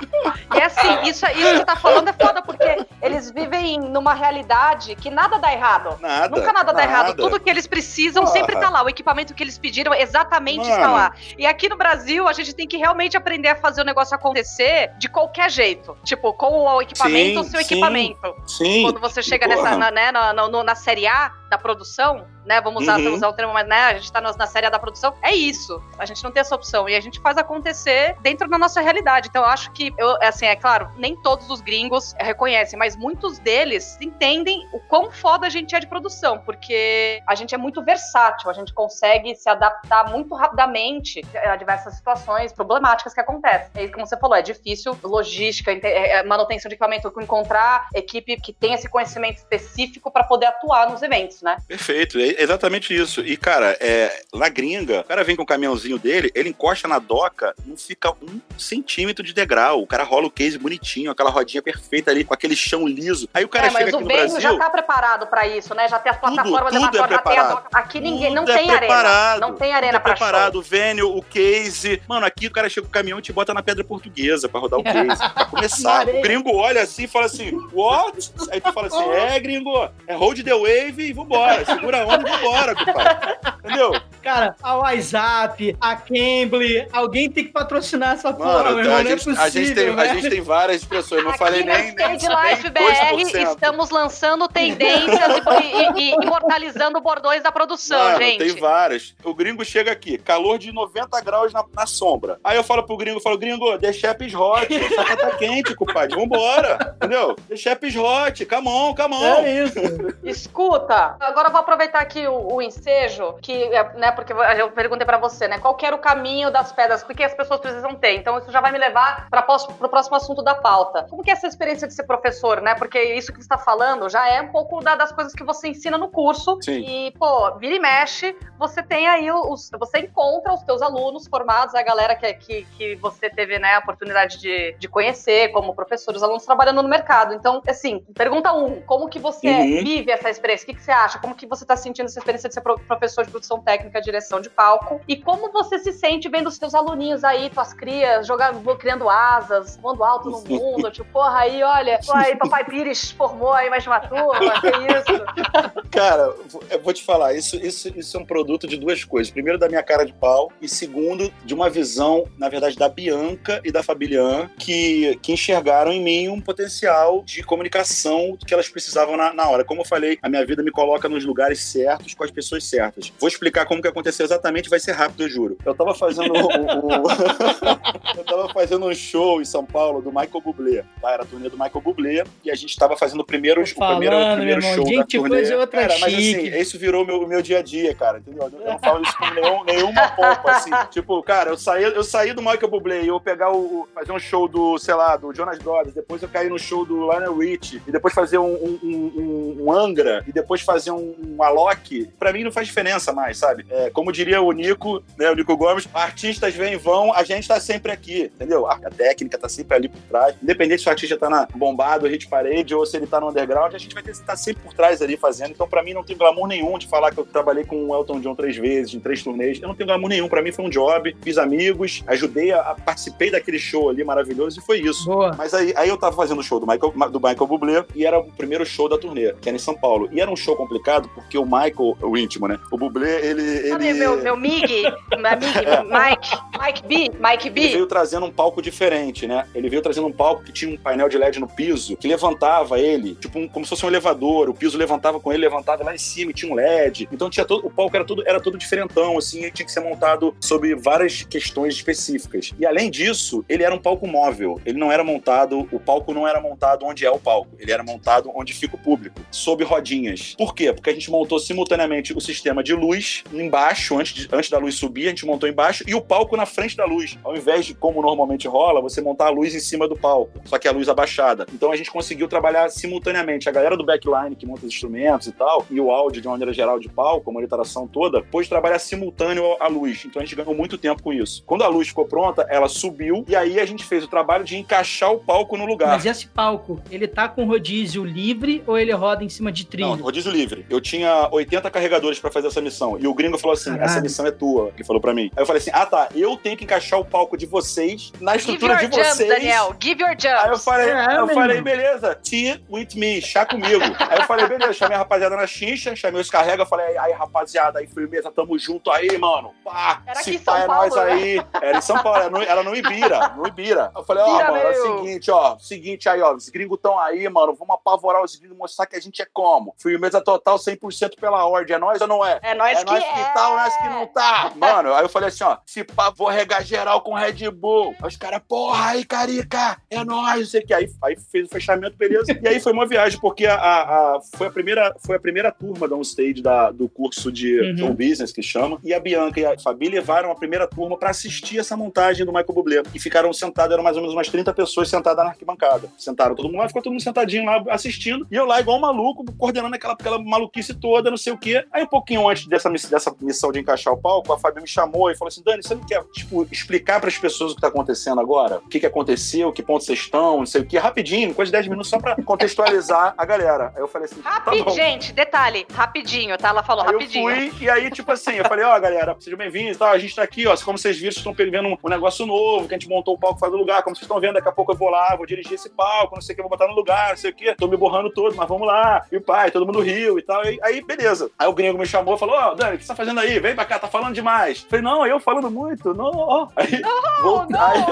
E 0.55 0.61
assim, 0.61 1.09
isso, 1.09 1.25
isso 1.25 1.33
que 1.33 1.57
você 1.57 1.65
tá 1.65 1.75
falando 1.75 2.09
é 2.09 2.13
foda, 2.13 2.41
porque 2.41 2.85
eles 3.01 3.31
vivem 3.31 3.79
numa 3.79 4.13
realidade 4.13 4.95
que 4.95 5.09
nada 5.09 5.37
dá 5.37 5.51
errado. 5.51 5.97
Nada, 5.99 6.29
Nunca 6.29 6.53
nada, 6.53 6.71
nada. 6.71 6.73
dá 6.73 6.83
errado. 6.83 7.15
Tudo 7.15 7.39
que 7.39 7.49
eles 7.49 7.67
precisam 7.67 8.23
Porra. 8.23 8.37
sempre 8.37 8.59
tá 8.59 8.69
lá. 8.69 8.83
O 8.83 8.89
equipamento 8.89 9.33
que 9.33 9.43
eles 9.43 9.57
pediram 9.57 9.93
exatamente 9.93 10.59
Mano. 10.59 10.71
está 10.71 10.91
lá. 10.91 11.13
E 11.37 11.45
aqui 11.45 11.67
no 11.67 11.77
Brasil, 11.77 12.27
a 12.27 12.33
gente 12.33 12.53
tem 12.53 12.67
que 12.67 12.77
realmente 12.77 13.17
aprender 13.17 13.49
a 13.49 13.55
fazer 13.55 13.81
o 13.81 13.85
negócio 13.85 14.15
acontecer 14.15 14.91
de 14.97 15.09
qualquer 15.09 15.49
jeito. 15.49 15.97
Tipo, 16.03 16.33
com 16.33 16.63
o 16.63 16.81
equipamento 16.81 17.39
ou 17.39 17.43
seu 17.43 17.59
sim, 17.59 17.65
equipamento. 17.65 18.35
Sim. 18.45 18.83
Quando 18.83 18.99
você 18.99 19.21
chega 19.21 19.47
nessa, 19.47 19.75
na, 19.77 19.91
né, 19.91 20.11
na, 20.11 20.33
na, 20.33 20.63
na 20.63 20.75
série 20.75 21.07
A 21.07 21.31
da 21.49 21.57
produção, 21.57 22.25
né? 22.45 22.61
Vamos 22.61 22.83
usar, 22.83 22.99
uhum. 22.99 23.13
usar 23.13 23.27
o 23.29 23.33
termo, 23.33 23.53
mas 23.53 23.67
né? 23.67 23.81
A 23.83 23.93
gente 23.93 24.11
tá 24.11 24.21
na 24.21 24.47
série 24.47 24.69
da 24.69 24.79
produção. 24.79 25.13
É 25.21 25.33
isso. 25.33 25.81
A 25.97 26.05
gente 26.05 26.23
não 26.23 26.31
tem 26.31 26.41
essa 26.41 26.55
opção. 26.55 26.87
E 26.87 26.95
a 26.95 27.01
gente 27.01 27.19
faz 27.19 27.37
acontecer 27.37 28.15
dentro 28.21 28.49
da 28.49 28.57
nossa 28.57 28.81
realidade. 28.81 29.29
Então, 29.29 29.43
eu 29.43 29.49
acho 29.49 29.71
que, 29.71 29.93
eu, 29.97 30.17
assim, 30.21 30.45
é 30.45 30.55
claro, 30.55 30.89
nem 30.97 31.15
todos 31.15 31.49
os 31.49 31.61
gringos 31.61 32.15
reconhecem, 32.19 32.77
mas 32.77 32.95
muitos 32.95 33.39
deles 33.39 33.97
entendem 34.01 34.67
o 34.73 34.79
quão 34.79 35.11
foda 35.11 35.47
a 35.47 35.49
gente 35.49 35.75
é 35.75 35.79
de 35.79 35.87
produção, 35.87 36.39
porque 36.39 37.21
a 37.27 37.35
gente 37.35 37.53
é 37.53 37.57
muito 37.57 37.83
versátil, 37.83 38.49
a 38.49 38.53
gente 38.53 38.73
consegue 38.73 39.35
se 39.35 39.49
adaptar 39.49 40.09
muito 40.09 40.33
rapidamente 40.35 41.21
a 41.35 41.55
diversas 41.55 41.95
situações 41.95 42.51
problemáticas 42.53 43.13
que 43.13 43.19
acontecem. 43.19 43.85
E 43.85 43.89
como 43.89 44.05
você 44.05 44.17
falou, 44.17 44.35
é 44.35 44.41
difícil, 44.41 44.97
logística, 45.03 45.71
é, 45.71 46.19
é, 46.19 46.23
manutenção 46.23 46.69
de 46.69 46.75
equipamento, 46.75 47.11
encontrar 47.21 47.87
equipe 47.93 48.37
que 48.37 48.53
tem 48.53 48.73
esse 48.73 48.89
conhecimento 48.89 49.37
específico 49.37 50.11
para 50.11 50.23
poder 50.23 50.47
atuar 50.47 50.89
nos 50.89 51.01
eventos, 51.01 51.41
né? 51.41 51.57
Perfeito, 51.67 52.19
é 52.37 52.43
exatamente 52.43 52.95
isso. 52.95 53.21
E, 53.21 53.37
cara, 53.37 53.77
é, 53.79 54.23
na 54.33 54.49
gringa, 54.49 55.01
o 55.01 55.03
cara 55.03 55.23
vem 55.23 55.35
com 55.35 55.43
o 55.43 55.45
caminhãozinho 55.45 55.97
dele, 55.97 56.31
ele 56.35 56.49
encosta 56.49 56.87
na 56.87 56.99
doca, 56.99 57.53
não 57.65 57.77
fica 57.77 58.11
um 58.11 58.39
centímetro 58.57 59.23
de 59.23 59.33
degrau. 59.33 59.81
O 59.81 59.87
cara 59.87 60.03
rola 60.03 60.27
o 60.27 60.31
case 60.31 60.57
bonitinho, 60.57 61.11
aquela 61.11 61.29
rodinha 61.29 61.61
perfeita 61.61 62.11
ali, 62.11 62.23
com 62.23 62.33
aquele 62.33 62.55
chão 62.55 62.87
liso. 62.87 63.27
Aí 63.33 63.43
o 63.43 63.49
cara 63.49 63.67
é, 63.67 63.69
chega 63.69 63.83
aqui 63.89 63.91
no 63.91 64.05
Brasil... 64.05 64.39
já 64.39 64.57
tá 64.57 64.69
preparado 64.69 65.27
para 65.27 65.47
isso, 65.47 65.73
né? 65.73 65.87
Já 65.87 65.99
tem 65.99 66.11
as 66.11 66.17
plataformas 66.17 66.73
tudo, 66.73 66.91
tudo 66.91 66.97
é 66.97 67.09
já 67.09 67.17
tem 67.19 67.39
a... 67.39 67.63
Aqui 67.73 67.99
ninguém, 67.99 68.29
tudo 68.29 68.35
não 68.35 68.45
tem 68.45 68.69
é 68.69 68.73
arena. 68.73 69.37
Não 69.39 69.55
tem 69.55 69.73
arena 69.73 69.99
tudo 69.99 70.09
é 70.09 70.13
preparado. 70.13 70.55
O 70.59 70.61
Vênio, 70.61 71.15
o 71.15 71.21
case. 71.21 72.01
Mano, 72.07 72.25
aqui 72.25 72.47
o 72.47 72.51
cara 72.51 72.69
chega 72.69 72.85
com 72.85 72.89
o 72.89 72.93
caminhão 72.93 73.19
e 73.19 73.21
te 73.21 73.33
bota 73.33 73.53
na 73.53 73.63
pedra 73.63 73.83
portuguesa 73.83 74.47
para 74.47 74.59
rodar 74.59 74.79
o 74.79 74.83
case. 74.83 75.33
pra 75.33 75.45
começar. 75.45 76.07
o 76.09 76.21
gringo 76.21 76.55
olha 76.55 76.81
assim 76.81 77.03
e 77.03 77.07
fala 77.07 77.25
assim, 77.25 77.51
what? 77.73 78.31
Aí 78.51 78.61
tu 78.61 78.71
fala 78.73 78.87
assim, 78.87 79.09
é, 79.11 79.39
gringo, 79.39 79.89
é 80.07 80.15
hold 80.15 80.41
the 80.43 80.53
wave 80.53 81.03
e 81.03 81.13
vambora. 81.13 81.65
Segura 81.65 82.03
a 82.03 82.05
onda 82.05 82.20
e 82.21 82.31
vambora, 82.31 82.75
compadre. 82.75 83.37
Entendeu? 83.63 84.01
Cara, 84.21 84.55
a 84.61 84.77
WhatsApp, 84.77 85.75
a 85.81 85.95
Cambly, 85.95 86.87
alguém 86.91 87.29
tem 87.29 87.45
que 87.45 87.51
patrocinar 87.51 88.13
essa 88.13 88.31
porra, 88.31 88.63
Mano, 88.63 88.75
meu 88.75 88.79
irmão, 88.83 88.97
a, 88.97 89.03
gente, 89.03 89.11
é 89.11 89.15
possível, 89.15 89.41
a, 89.41 89.49
gente 89.49 89.73
tem, 89.73 89.89
a 89.89 90.13
gente 90.13 90.29
tem 90.29 90.41
várias 90.41 90.81
expressões, 90.81 91.23
não 91.23 91.31
Aqui 91.31 91.39
falei 91.39 91.63
nem, 91.63 91.95
nem, 91.95 92.15
Stage 92.17 92.27
Life 92.27 92.69
BR, 92.69 93.49
estamos 93.51 93.89
lançando 93.89 94.47
tendências 94.47 95.41
e, 95.63 95.99
e, 95.99 96.11
e, 96.11 96.23
imortalizando 96.23 97.01
bordões 97.01 97.41
da 97.41 97.51
produção, 97.51 97.97
Mano, 97.97 98.17
gente. 98.19 98.37
tem 98.37 98.55
várias. 98.55 99.15
O 99.23 99.33
gringo 99.33 99.65
chega 99.65 99.91
aqui, 99.91 100.19
calor 100.19 100.59
de 100.59 100.71
90 100.71 101.19
graus 101.21 101.51
na, 101.51 101.65
na 101.73 101.87
sombra. 101.87 102.39
Aí 102.43 102.57
eu 102.57 102.63
falo 102.63 102.83
pro 102.83 102.97
gringo, 102.97 103.17
eu 103.17 103.21
falo, 103.21 103.37
gringo, 103.37 103.77
the 103.79 103.91
chap's 103.91 104.33
hot, 104.35 104.67
o 104.71 105.17
tá 105.17 105.31
quente, 105.37 105.75
compadre, 105.75 106.15
vambora, 106.15 106.95
entendeu? 106.97 107.35
The 107.49 107.55
chap's 107.55 107.95
hot, 107.95 108.45
come 108.45 108.67
on, 108.67 108.93
come 108.93 109.15
on. 109.15 109.37
É 109.37 109.63
isso. 109.63 109.79
Escuta, 110.23 111.15
agora 111.19 111.47
eu 111.47 111.51
vou 111.51 111.61
aproveitar 111.61 112.01
aqui 112.01 112.10
o, 112.19 112.55
o 112.55 112.61
ensejo, 112.61 113.33
que, 113.41 113.53
é, 113.53 113.93
né, 113.93 114.11
porque 114.11 114.33
eu 114.33 114.71
perguntei 114.71 115.05
pra 115.05 115.17
você, 115.17 115.47
né, 115.47 115.59
qual 115.59 115.75
que 115.75 115.85
era 115.85 115.95
o 115.95 115.99
caminho 115.99 116.51
das 116.51 116.71
pedras, 116.71 117.03
o 117.03 117.07
que 117.07 117.23
as 117.23 117.33
pessoas 117.33 117.59
precisam 117.59 117.95
ter. 117.95 118.15
Então 118.15 118.37
isso 118.37 118.51
já 118.51 118.61
vai 118.61 118.71
me 118.71 118.77
levar 118.77 119.27
para 119.29 119.41
o 119.41 119.89
próximo 119.89 120.15
assunto 120.15 120.41
da 120.41 120.55
pauta. 120.55 121.03
Como 121.09 121.23
que 121.23 121.29
é 121.29 121.33
essa 121.33 121.47
experiência 121.47 121.87
de 121.87 121.93
ser 121.93 122.03
professor, 122.03 122.61
né? 122.61 122.75
Porque 122.75 123.01
isso 123.01 123.31
que 123.31 123.37
você 123.37 123.43
está 123.43 123.57
falando 123.57 124.09
já 124.09 124.27
é 124.29 124.41
um 124.41 124.49
pouco 124.49 124.81
da, 124.81 124.95
das 124.95 125.11
coisas 125.11 125.33
que 125.33 125.43
você 125.43 125.69
ensina 125.69 125.97
no 125.97 126.09
curso. 126.09 126.57
Sim. 126.61 126.83
E, 126.85 127.11
pô, 127.11 127.55
vira 127.57 127.75
e 127.75 127.79
mexe, 127.79 128.35
você 128.57 128.83
tem 128.83 129.07
aí 129.07 129.31
os. 129.31 129.69
Você 129.79 129.99
encontra 129.99 130.53
os 130.53 130.63
teus 130.63 130.81
alunos 130.81 131.27
formados, 131.27 131.75
a 131.75 131.81
galera 131.81 132.15
que, 132.15 132.33
que, 132.33 132.67
que 132.77 132.95
você 132.95 133.29
teve 133.29 133.57
né, 133.59 133.75
a 133.75 133.79
oportunidade 133.79 134.39
de, 134.39 134.75
de 134.77 134.87
conhecer 134.87 135.49
como 135.49 135.73
professor, 135.73 136.15
os 136.15 136.23
alunos 136.23 136.45
trabalhando 136.45 136.81
no 136.81 136.89
mercado. 136.89 137.33
Então, 137.33 137.61
assim, 137.67 138.03
pergunta 138.15 138.51
um, 138.53 138.81
como 138.81 139.09
que 139.09 139.19
você 139.19 139.47
uhum. 139.47 139.83
vive 139.83 140.11
essa 140.11 140.29
experiência? 140.29 140.63
O 140.63 140.67
que, 140.67 140.75
que 140.75 140.83
você 140.83 140.91
acha? 140.91 141.19
Como 141.19 141.35
que 141.35 141.45
você 141.45 141.63
está 141.63 141.75
sentindo 141.75 142.00
essa 142.07 142.19
experiência 142.19 142.49
de 142.49 142.55
ser 142.55 142.61
professor 142.61 143.25
de 143.25 143.31
produção 143.31 143.59
técnica, 143.61 144.01
direção 144.01 144.41
de 144.41 144.49
palco? 144.49 145.01
E 145.07 145.15
como 145.15 145.51
você 145.51 145.79
se 145.79 145.91
sente 145.91 146.29
vendo 146.29 146.47
os 146.47 146.55
seus 146.55 146.73
aluninhos 146.73 147.23
aí, 147.23 147.49
tuas 147.49 147.73
crias, 147.73 148.27
jogando, 148.27 148.75
criando 148.77 149.09
asas, 149.09 149.77
voando 149.77 150.03
alto 150.03 150.29
no 150.29 150.41
mundo, 150.41 150.89
tipo, 150.91 151.09
porra, 151.11 151.39
aí, 151.39 151.61
olha, 151.63 151.99
aí, 152.13 152.35
papai 152.35 152.63
Pires 152.65 153.11
formou 153.11 153.53
aí 153.53 153.69
mais 153.69 153.85
uma 153.85 153.99
turma, 153.99 154.61
que 154.61 154.67
isso? 154.67 155.21
Cara, 155.91 156.33
eu 156.69 156.81
vou 156.81 156.93
te 156.93 157.03
falar, 157.03 157.33
isso, 157.33 157.57
isso, 157.57 157.91
isso 157.97 158.17
é 158.17 158.19
um 158.19 158.25
produto 158.25 158.67
de 158.67 158.77
duas 158.77 159.03
coisas. 159.03 159.31
Primeiro, 159.31 159.59
da 159.59 159.67
minha 159.67 159.83
cara 159.83 160.05
de 160.05 160.13
pau, 160.13 160.51
e 160.61 160.67
segundo, 160.67 161.31
de 161.43 161.53
uma 161.53 161.69
visão, 161.69 162.25
na 162.37 162.47
verdade, 162.47 162.77
da 162.77 162.87
Bianca 162.87 163.61
e 163.63 163.71
da 163.71 163.83
Fabilian, 163.83 164.49
que, 164.57 165.19
que 165.21 165.33
enxergaram 165.33 165.91
em 165.91 166.01
mim 166.01 166.29
um 166.29 166.39
potencial 166.39 167.23
de 167.23 167.43
comunicação 167.43 168.37
que 168.45 168.53
elas 168.53 168.69
precisavam 168.69 169.17
na, 169.17 169.33
na 169.33 169.49
hora. 169.49 169.65
Como 169.65 169.81
eu 169.81 169.85
falei, 169.85 170.17
a 170.21 170.29
minha 170.29 170.45
vida 170.45 170.63
me 170.63 170.71
coloca 170.71 171.09
nos 171.09 171.25
lugares 171.25 171.59
certos, 171.59 171.90
com 172.15 172.23
as 172.23 172.31
pessoas 172.31 172.63
certas. 172.63 173.11
Vou 173.19 173.27
explicar 173.27 173.65
como 173.65 173.81
que 173.81 173.87
aconteceu 173.87 174.25
exatamente, 174.25 174.69
vai 174.69 174.79
ser 174.79 174.91
rápido, 174.91 175.23
eu 175.23 175.29
juro. 175.29 175.57
Eu 175.65 175.73
tava 175.73 175.93
fazendo 175.93 176.33
o, 176.33 176.47
o... 176.47 176.91
eu 178.17 178.23
tava 178.23 178.49
fazendo 178.53 178.85
um 178.85 178.93
show 178.93 179.41
em 179.41 179.45
São 179.45 179.65
Paulo 179.65 180.01
do 180.01 180.09
Michael 180.09 180.41
Bublé. 180.43 180.83
Tá? 181.01 181.11
Era 181.11 181.23
a 181.23 181.25
turnê 181.25 181.49
do 181.49 181.57
Michael 181.57 181.81
Bublé 181.81 182.23
e 182.43 182.51
a 182.51 182.55
gente 182.55 182.77
tava 182.77 182.97
fazendo 182.97 183.21
o 183.21 183.25
primeiro, 183.25 183.65
falando, 183.67 183.93
o 183.93 183.99
primeiro, 183.99 184.17
o 184.17 184.35
primeiro 184.35 184.61
show 184.61 184.85
gente, 184.85 184.97
da 184.97 185.05
turnê. 185.05 185.55
Outra 185.55 185.81
cara, 185.81 185.99
mas 185.99 186.13
assim, 186.13 186.59
isso 186.59 186.79
virou 186.79 187.05
meu, 187.05 187.27
meu 187.27 187.41
dia 187.41 187.59
a 187.59 187.61
dia, 187.61 187.93
cara, 187.93 188.19
entendeu? 188.19 188.49
Eu 188.53 188.71
não 188.71 188.79
falo 188.79 189.01
isso 189.03 189.17
com 189.17 189.29
nenhum, 189.31 189.63
nenhuma 189.63 190.07
pompa, 190.09 190.51
assim. 190.51 190.71
Tipo, 190.89 191.21
cara, 191.23 191.51
eu 191.51 191.57
saí, 191.57 191.83
eu 191.83 192.03
saí 192.03 192.33
do 192.33 192.41
Michael 192.41 192.69
Bublé 192.69 193.03
e 193.03 193.07
eu 193.07 193.19
pegar 193.19 193.51
o, 193.51 193.87
fazer 193.93 194.11
um 194.11 194.19
show 194.19 194.47
do, 194.47 194.77
sei 194.77 194.93
lá, 194.93 195.15
do 195.15 195.33
Jonas 195.33 195.57
Brothers, 195.59 195.93
depois 195.93 196.21
eu 196.21 196.29
caí 196.29 196.49
no 196.49 196.59
show 196.59 196.85
do 196.85 197.11
Lionel 197.11 197.37
Rich 197.37 197.81
e 197.87 197.91
depois 197.91 198.13
fazer 198.13 198.37
um, 198.37 198.53
um, 198.53 198.79
um, 198.83 199.57
um 199.61 199.71
Angra 199.71 200.23
e 200.27 200.31
depois 200.31 200.61
fazer 200.61 200.91
um, 200.91 201.15
um 201.37 201.43
Alok, 201.43 201.80
pra 202.19 202.31
mim 202.31 202.43
não 202.43 202.51
faz 202.51 202.67
diferença 202.67 203.11
mais, 203.13 203.37
sabe? 203.37 203.65
É, 203.69 203.89
como 203.89 204.11
diria 204.11 204.41
o 204.41 204.51
Nico, 204.51 205.03
né, 205.17 205.29
o 205.29 205.35
Nico 205.35 205.55
Gomes, 205.57 205.87
artistas 205.93 206.53
vêm 206.53 206.73
e 206.73 206.77
vão, 206.77 207.13
a 207.13 207.23
gente 207.23 207.47
tá 207.47 207.59
sempre 207.59 207.91
aqui, 207.91 208.31
entendeu? 208.35 208.67
A 208.67 208.77
técnica 208.89 209.37
tá 209.37 209.49
sempre 209.49 209.75
ali 209.75 209.89
por 209.89 210.01
trás. 210.09 210.35
Independente 210.41 210.81
se 210.81 210.87
o 210.87 210.91
artista 210.91 211.17
tá 211.17 211.29
na 211.29 211.47
bombado, 211.53 212.07
hit 212.07 212.27
parade, 212.27 212.73
ou 212.73 212.85
se 212.85 212.97
ele 212.97 213.07
tá 213.07 213.19
no 213.19 213.29
underground, 213.29 213.73
a 213.73 213.77
gente 213.77 213.93
vai 213.93 214.03
ter 214.03 214.11
que 214.11 214.17
estar 214.17 214.35
sempre 214.35 214.63
por 214.63 214.73
trás 214.73 215.01
ali 215.01 215.17
fazendo. 215.17 215.51
Então, 215.51 215.67
pra 215.67 215.83
mim, 215.83 215.93
não 215.93 216.03
tem 216.03 216.17
glamour 216.17 216.47
nenhum 216.47 216.77
de 216.77 216.87
falar 216.87 217.11
que 217.11 217.19
eu 217.19 217.25
trabalhei 217.25 217.63
com 217.63 217.87
o 217.87 217.95
Elton 217.95 218.19
John 218.19 218.35
três 218.35 218.57
vezes, 218.57 218.93
em 218.93 218.99
três 218.99 219.23
turnês. 219.23 219.61
Eu 219.61 219.67
não 219.67 219.75
tenho 219.75 219.87
glamour 219.87 220.09
nenhum. 220.09 220.27
Pra 220.27 220.41
mim 220.41 220.51
foi 220.51 220.65
um 220.65 220.69
job, 220.69 221.15
fiz 221.21 221.37
amigos, 221.37 222.03
ajudei 222.07 222.51
a, 222.51 222.61
a 222.61 222.75
participei 222.75 223.31
daquele 223.31 223.59
show 223.59 223.89
ali 223.89 224.03
maravilhoso 224.03 224.59
e 224.59 224.63
foi 224.63 224.79
isso. 224.79 225.05
Boa. 225.05 225.33
Mas 225.37 225.53
aí, 225.53 225.73
aí 225.75 225.89
eu 225.89 225.97
tava 225.97 226.15
fazendo 226.15 226.39
o 226.39 226.43
show 226.43 226.59
do 226.59 226.67
Michael, 226.67 226.93
do 227.09 227.19
Michael 227.19 227.47
Bublé 227.47 227.85
e 227.95 228.05
era 228.05 228.19
o 228.19 228.31
primeiro 228.31 228.65
show 228.65 228.89
da 228.89 228.97
turnê, 228.97 229.33
que 229.41 229.49
era 229.49 229.55
em 229.55 229.59
São 229.59 229.75
Paulo. 229.75 230.09
E 230.11 230.19
era 230.19 230.29
um 230.29 230.35
show 230.35 230.55
complicado 230.55 231.09
porque 231.13 231.37
o 231.37 231.45
Michael, 231.45 231.70
o 231.79 232.17
íntimo, 232.17 232.47
né? 232.47 232.59
O 232.71 232.77
Bublé, 232.77 233.25
ele. 233.25 233.41
Ele... 233.41 233.93
meu, 233.93 234.17
meu 234.21 234.37
Mig, 234.37 234.61
meu 235.17 235.31
amigo, 235.31 235.59
Mike, 235.85 236.37
Mike 236.59 236.83
B, 236.87 236.95
Mike 237.19 237.47
Ele 237.47 237.49
B. 237.49 237.67
veio 237.69 237.85
trazendo 237.87 238.25
um 238.25 238.31
palco 238.31 238.61
diferente, 238.61 239.27
né? 239.27 239.47
Ele 239.53 239.69
veio 239.69 239.81
trazendo 239.81 240.07
um 240.07 240.11
palco 240.11 240.43
que 240.43 240.51
tinha 240.51 240.73
um 240.73 240.77
painel 240.77 241.07
de 241.09 241.17
LED 241.17 241.39
no 241.39 241.47
piso, 241.47 241.95
que 241.97 242.07
levantava 242.07 242.79
ele, 242.79 243.15
tipo 243.15 243.39
um- 243.39 243.47
como 243.47 243.65
se 243.65 243.69
fosse 243.69 243.85
um 243.85 243.89
elevador. 243.89 244.49
O 244.49 244.53
piso 244.53 244.77
levantava 244.77 245.19
com 245.19 245.31
ele, 245.31 245.41
levantava 245.41 245.83
lá 245.83 245.93
em 245.93 245.97
cima 245.97 246.31
e 246.31 246.33
tinha 246.33 246.51
um 246.51 246.55
LED. 246.55 247.07
Então 247.11 247.29
tinha 247.29 247.45
todo, 247.45 247.65
o 247.65 247.69
palco 247.69 247.95
era 247.95 248.05
todo, 248.05 248.23
era 248.27 248.39
todo 248.39 248.57
diferentão, 248.57 249.17
assim, 249.17 249.45
e 249.45 249.51
tinha 249.51 249.65
que 249.65 249.71
ser 249.71 249.79
montado 249.81 250.35
sobre 250.39 250.75
várias 250.75 251.23
questões 251.23 251.73
específicas. 251.75 252.51
E 252.59 252.65
além 252.65 252.89
disso, 252.89 253.43
ele 253.47 253.63
era 253.63 253.73
um 253.73 253.79
palco 253.79 254.07
móvel. 254.07 254.59
Ele 254.65 254.77
não 254.77 254.91
era 254.91 255.03
montado, 255.03 255.67
o 255.71 255.79
palco 255.79 256.13
não 256.13 256.27
era 256.27 256.39
montado 256.39 256.85
onde 256.85 257.05
é 257.05 257.11
o 257.11 257.19
palco. 257.19 257.49
Ele 257.59 257.71
era 257.71 257.83
montado 257.83 258.31
onde 258.35 258.53
fica 258.53 258.75
o 258.75 258.79
público, 258.79 259.19
sob 259.31 259.63
rodinhas. 259.63 260.35
Por 260.37 260.53
quê? 260.55 260.71
Porque 260.73 260.89
a 260.89 260.93
gente 260.93 261.09
montou 261.11 261.39
simultaneamente 261.39 261.60
o 261.65 262.21
sistema 262.21 262.63
de 262.63 262.73
luz 262.73 263.23
embaixo, 263.33 263.97
antes, 263.97 264.13
de- 264.13 264.29
antes 264.31 264.49
da 264.49 264.57
luz 264.57 264.75
subir, 264.75 265.05
a 265.07 265.09
gente 265.09 265.25
montou 265.25 265.47
embaixo, 265.47 265.83
e 265.87 265.93
o 265.95 266.01
palco 266.01 266.35
na 266.37 266.45
frente 266.45 266.75
da 266.75 266.85
luz. 266.85 267.17
Ao 267.23 267.35
invés 267.35 267.65
de, 267.65 267.73
como 267.73 268.01
normalmente 268.01 268.47
rola, 268.47 268.81
você 268.81 269.01
montar 269.01 269.27
a 269.27 269.29
luz 269.29 269.53
em 269.55 269.59
cima 269.59 269.87
do 269.87 269.95
palco, 269.95 270.39
só 270.45 270.57
que 270.57 270.67
a 270.67 270.71
luz 270.71 270.87
abaixada. 270.89 271.45
Então 271.53 271.71
a 271.71 271.75
gente 271.75 271.91
conseguiu 271.91 272.27
trabalhar 272.27 272.69
simultaneamente. 272.69 273.47
A 273.47 273.51
galera 273.51 273.77
do 273.77 273.83
backline 273.85 274.35
que 274.35 274.45
monta 274.45 274.65
os 274.65 274.73
instrumentos 274.73 275.27
e 275.27 275.31
tal, 275.31 275.65
e 275.69 275.79
o 275.79 275.91
áudio 275.91 276.21
de 276.21 276.27
uma 276.27 276.33
maneira 276.33 276.53
geral 276.53 276.79
de 276.79 276.89
palco, 276.89 277.29
a 277.29 277.33
monitoração 277.33 277.87
toda, 277.87 278.21
pôde 278.21 278.47
trabalhar 278.49 278.79
simultâneo 278.79 279.55
à 279.59 279.67
luz. 279.67 280.03
Então 280.05 280.21
a 280.21 280.25
gente 280.25 280.35
ganhou 280.35 280.53
muito 280.53 280.77
tempo 280.77 281.01
com 281.01 281.13
isso. 281.13 281.43
Quando 281.45 281.63
a 281.63 281.67
luz 281.67 281.87
ficou 281.89 282.05
pronta, 282.05 282.45
ela 282.49 282.67
subiu, 282.67 283.23
e 283.27 283.35
aí 283.35 283.59
a 283.59 283.65
gente 283.65 283.83
fez 283.83 284.03
o 284.03 284.07
trabalho 284.07 284.43
de 284.43 284.57
encaixar 284.57 285.11
o 285.11 285.19
palco 285.19 285.57
no 285.57 285.65
lugar. 285.65 285.89
Mas 285.89 286.05
esse 286.05 286.27
palco, 286.27 286.81
ele 286.89 287.07
tá 287.07 287.27
com 287.27 287.45
rodízio 287.45 288.03
livre 288.03 288.63
ou 288.67 288.77
ele 288.77 288.91
roda 288.91 289.23
em 289.23 289.29
cima 289.29 289.51
de 289.51 289.63
Não, 289.63 289.69
trilho? 289.69 290.03
rodízio 290.03 290.31
livre. 290.31 290.65
Eu 290.69 290.79
tinha 290.81 291.27
80 291.41 291.69
carregadores 291.71 292.19
pra 292.19 292.31
fazer 292.31 292.47
essa 292.47 292.61
missão. 292.61 292.97
E 292.99 293.07
o 293.07 293.13
gringo 293.13 293.37
falou 293.37 293.53
assim: 293.53 293.71
Caralho. 293.71 293.85
essa 293.89 294.01
missão 294.01 294.25
é 294.25 294.31
tua. 294.31 294.71
Ele 294.75 294.83
falou 294.83 295.01
pra 295.01 295.13
mim. 295.13 295.31
Aí 295.35 295.41
eu 295.41 295.45
falei 295.45 295.61
assim: 295.61 295.71
ah 295.73 295.85
tá, 295.85 296.07
eu 296.15 296.37
tenho 296.37 296.55
que 296.57 296.63
encaixar 296.63 296.99
o 296.99 297.05
palco 297.05 297.35
de 297.37 297.45
vocês 297.45 298.11
na 298.19 298.33
Give 298.37 298.53
estrutura 298.53 298.73
your 298.81 298.89
de 298.89 298.95
jumps, 298.97 299.13
vocês. 299.17 299.29
Daniel. 299.29 299.75
Give 299.81 300.01
your 300.01 300.09
Aí 300.11 300.15
eu 300.15 300.45
jumps. 300.53 300.63
falei, 300.63 300.89
É, 300.89 301.17
eu 301.19 301.27
falei, 301.29 301.61
beleza, 301.61 302.15
tea 302.15 302.61
with 302.69 302.89
me, 302.95 303.21
chá 303.21 303.45
comigo. 303.45 303.81
aí 303.99 304.19
eu 304.19 304.23
falei, 304.25 304.47
beleza, 304.47 304.73
chamei 304.73 304.95
a 304.95 304.99
rapaziada 304.99 305.35
na 305.35 305.47
chincha, 305.47 305.95
chamei 305.95 306.21
os 306.21 306.29
carrega, 306.29 306.65
falei, 306.65 306.97
aí 306.97 307.11
rapaziada, 307.13 307.79
aí 307.79 307.87
firmeza, 307.87 308.31
tamo 308.31 308.57
junto 308.57 308.91
aí, 308.91 309.17
mano. 309.17 309.53
Pá, 309.63 310.01
Era 310.05 310.21
se 310.21 310.29
aqui 310.31 310.39
pá, 310.39 310.53
São 310.53 310.61
é 310.63 310.67
Paulo, 310.67 310.81
nós 310.95 310.95
né? 311.05 311.11
aí. 311.11 311.41
Era 311.61 311.77
em 311.77 311.81
São 311.81 311.97
Paulo, 312.03 312.19
era 312.19 312.29
no, 312.29 312.41
era 312.41 312.63
no 312.63 312.75
Ibira, 312.75 313.29
no 313.35 313.47
Ibira. 313.47 313.91
Eu 313.95 314.03
falei, 314.03 314.23
ó, 314.23 314.35
Ibira, 314.35 314.51
mano, 314.51 314.63
é 314.63 314.69
o 314.79 314.97
seguinte, 314.97 315.31
ó, 315.31 315.57
seguinte 315.59 316.09
aí, 316.09 316.21
ó, 316.21 316.33
os 316.33 316.49
gringos 316.49 316.79
tão 316.81 316.97
aí, 316.99 317.27
mano, 317.29 317.55
vamos 317.55 317.73
apavorar 317.75 318.23
os 318.23 318.35
gringos, 318.35 318.57
mostrar 318.57 318.85
que 318.85 318.95
a 318.95 319.01
gente 319.01 319.21
é 319.21 319.27
como. 319.31 319.73
Firmeza 319.77 320.21
total, 320.21 320.57
100% 320.57 321.19
pela 321.19 321.30
ordem, 321.45 321.75
é 321.75 321.79
nós 321.79 322.01
ou 322.01 322.07
não 322.07 322.25
é? 322.25 322.39
É 322.43 322.53
nós 322.55 322.77
É 322.79 322.83
que 322.83 322.91
nós 322.91 323.03
é. 323.03 323.07
que 323.13 323.33
tá 323.33 323.49
ou 323.49 323.55
nós 323.57 323.77
que 323.77 323.89
não 323.89 324.07
tá. 324.07 324.51
Mano, 324.55 324.93
aí 324.93 325.03
eu 325.03 325.09
falei 325.09 325.29
assim, 325.29 325.43
ó, 325.43 325.57
se 325.65 325.83
pá, 325.83 326.09
vou 326.09 326.27
regar 326.29 326.63
geral 326.63 327.01
com 327.01 327.13
Red 327.13 327.49
Bull. 327.51 327.95
Aí 328.01 328.07
os 328.07 328.15
caras, 328.17 328.41
porra, 328.47 328.89
aí, 328.91 329.05
carica, 329.05 329.77
é 329.89 330.03
nóis, 330.03 330.39
não 330.41 330.45
sei 330.47 330.61
o 330.61 330.65
que. 330.67 330.73
Aí, 330.73 330.89
aí 331.03 331.15
fez 331.31 331.45
o 331.47 331.49
fechamento, 331.49 331.95
beleza. 331.97 332.37
E 332.41 332.47
aí 332.47 332.59
foi 332.59 332.71
uma 332.73 332.85
viagem, 332.85 333.19
porque 333.19 333.45
a, 333.45 333.55
a- 333.55 333.81
a- 334.15 334.19
foi, 334.35 334.47
a 334.47 334.51
primeira, 334.51 334.95
foi 335.05 335.15
a 335.15 335.19
primeira 335.19 335.51
turma 335.51 335.87
da 335.87 335.95
Onstage 335.95 336.41
da, 336.41 336.71
do 336.71 336.87
curso 336.89 337.31
de 337.31 337.59
Uhum. 337.61 337.77
show 337.77 337.93
business, 337.93 338.31
que 338.31 338.41
chama. 338.41 338.79
E 338.83 338.93
a 338.93 338.99
Bianca 338.99 339.39
e 339.39 339.45
a 339.45 339.57
Fabi 339.59 339.89
levaram 339.89 340.31
a 340.31 340.35
primeira 340.35 340.67
turma 340.67 340.97
pra 340.97 341.09
assistir 341.11 341.59
essa 341.59 341.75
montagem 341.77 342.25
do 342.25 342.31
Michael 342.31 342.53
Bublé. 342.53 342.81
E 342.93 342.99
ficaram 342.99 343.31
sentados, 343.33 343.71
eram 343.73 343.83
mais 343.83 343.95
ou 343.95 344.01
menos 344.01 344.15
umas 344.15 344.27
30 344.29 344.53
pessoas 344.53 344.89
sentadas 344.89 345.23
na 345.23 345.31
arquibancada. 345.31 345.89
Sentaram 345.97 346.35
todo 346.35 346.45
mundo 346.47 346.57
lá, 346.57 346.67
ficou 346.67 346.81
todo 346.81 346.91
mundo 346.91 347.01
sentadinho 347.03 347.45
lá 347.45 347.63
assistindo. 347.69 348.25
E 348.31 348.35
eu 348.35 348.45
lá, 348.45 348.59
igual 348.59 348.77
um 348.77 348.81
maluco, 348.81 349.23
coordenando 349.37 349.75
aquela, 349.75 349.93
aquela 349.93 350.19
maluquice 350.19 350.73
toda, 350.73 351.09
não 351.09 351.17
sei 351.21 351.33
o 351.33 351.37
quê. 351.37 351.65
Aí 351.71 351.83
um 351.83 351.87
pouquinho 351.87 352.27
antes 352.27 352.45
dessa, 352.47 352.69
dessa 352.69 353.15
missão 353.21 353.51
de 353.51 353.59
encaixar 353.59 353.93
o 353.93 353.97
palco, 353.97 354.31
a 354.33 354.39
Fabi 354.39 354.61
me 354.61 354.67
chamou 354.67 355.09
e 355.11 355.15
falou 355.15 355.29
assim: 355.29 355.41
Dani, 355.43 355.63
você 355.63 355.75
não 355.75 355.83
quer, 355.85 356.03
tipo, 356.13 356.47
explicar 356.51 356.99
pras 356.99 357.17
pessoas 357.17 357.51
o 357.51 357.55
que 357.55 357.61
tá 357.61 357.67
acontecendo 357.67 358.19
agora? 358.19 358.57
O 358.57 358.67
que, 358.69 358.79
que 358.79 358.85
aconteceu, 358.85 359.51
que 359.53 359.63
ponto 359.63 359.83
vocês 359.83 359.99
estão, 359.99 360.39
não 360.39 360.45
sei 360.45 360.61
o 360.61 360.65
quê, 360.65 360.77
rapidinho, 360.77 361.33
coisa 361.33 361.49
de 361.49 361.53
10 361.57 361.67
minutos 361.67 361.89
só 361.89 361.99
pra 361.99 362.15
contextualizar 362.23 363.13
a 363.17 363.25
galera. 363.25 363.71
Aí 363.75 363.81
eu 363.81 363.87
falei 363.87 364.05
assim: 364.05 364.21
tá 364.21 364.29
Rapidinho, 364.31 364.65
bom. 364.65 364.71
gente, 364.71 365.13
detalhe, 365.13 365.65
rapidinho, 365.73 366.37
tá? 366.37 366.49
Ela 366.49 366.63
falou 366.63 366.83
Aí 366.83 366.93
eu 366.93 366.99
rapidinho. 366.99 367.51
fui, 367.51 367.65
e 367.65 367.69
aí, 367.69 367.89
tipo 367.91 368.11
assim, 368.11 368.33
eu 368.33 368.45
falei, 368.45 368.65
ó, 368.65 368.77
galera, 368.79 369.15
sejam 369.19 369.37
bem-vindos, 369.37 369.77
tá? 369.77 369.91
A 369.91 369.97
gente 369.97 370.15
tá 370.15 370.23
aqui, 370.23 370.47
ó. 370.47 370.55
Como 370.63 370.77
vocês 370.77 370.95
viram, 370.97 371.11
vocês 371.11 371.17
estão 371.17 371.33
pegando 371.33 371.69
um, 371.69 371.77
um 371.83 371.89
negócio 371.89 372.25
novo, 372.25 372.67
que 372.67 372.73
a 372.73 372.77
gente 372.77 372.89
montou 372.89 373.13
o 373.15 373.17
palco 373.19 373.39
fora 373.39 373.51
do 373.51 373.57
lugar. 373.57 373.83
Como 373.83 373.95
vocês 373.95 374.03
estão 374.03 374.19
vendo, 374.19 374.33
daqui 374.33 374.47
a 374.49 374.51
pouco 374.51 374.71
eu 374.71 374.77
vou 374.77 374.89
lá, 374.89 375.15
vou 375.15 375.25
dirigir 375.25 375.53
esse 375.53 375.69
palco, 375.69 376.15
não 376.15 376.21
sei 376.21 376.33
o 376.33 376.35
que, 376.35 376.41
vou 376.41 376.49
botar 376.49 376.67
no 376.67 376.73
lugar, 376.73 377.09
não 377.09 377.17
sei 377.17 377.31
o 377.31 377.33
que. 377.35 377.53
Tô 377.55 377.67
me 377.67 377.77
borrando 377.77 378.09
todo, 378.11 378.35
mas 378.35 378.47
vamos 378.47 378.67
lá. 378.67 379.05
E 379.11 379.17
o 379.17 379.21
pai, 379.21 379.51
todo 379.51 379.65
mundo 379.65 379.81
riu 379.81 380.17
e 380.19 380.21
tal. 380.21 380.41
Aí, 380.63 380.81
beleza. 380.83 381.10
Aí 381.37 381.47
o 381.47 381.53
gringo 381.53 381.77
me 381.77 381.85
chamou 381.85 382.15
e 382.15 382.19
falou, 382.19 382.35
ó, 382.35 382.53
Dani, 382.53 382.75
o 382.75 382.77
que 382.77 382.83
você 382.83 382.87
tá 382.89 382.95
fazendo 382.95 383.19
aí? 383.19 383.39
Vem 383.39 383.55
pra 383.55 383.65
cá, 383.65 383.79
tá 383.79 383.87
falando 383.87 384.13
demais. 384.13 384.61
Eu 384.63 384.69
falei, 384.69 384.83
não, 384.85 385.05
eu 385.05 385.19
falando 385.19 385.49
muito, 385.51 385.93
não. 385.93 386.49
Aí, 386.55 386.81
Oh, 386.85 387.21
voltei- 387.23 387.57
não! 387.57 387.61
aí, 387.61 387.83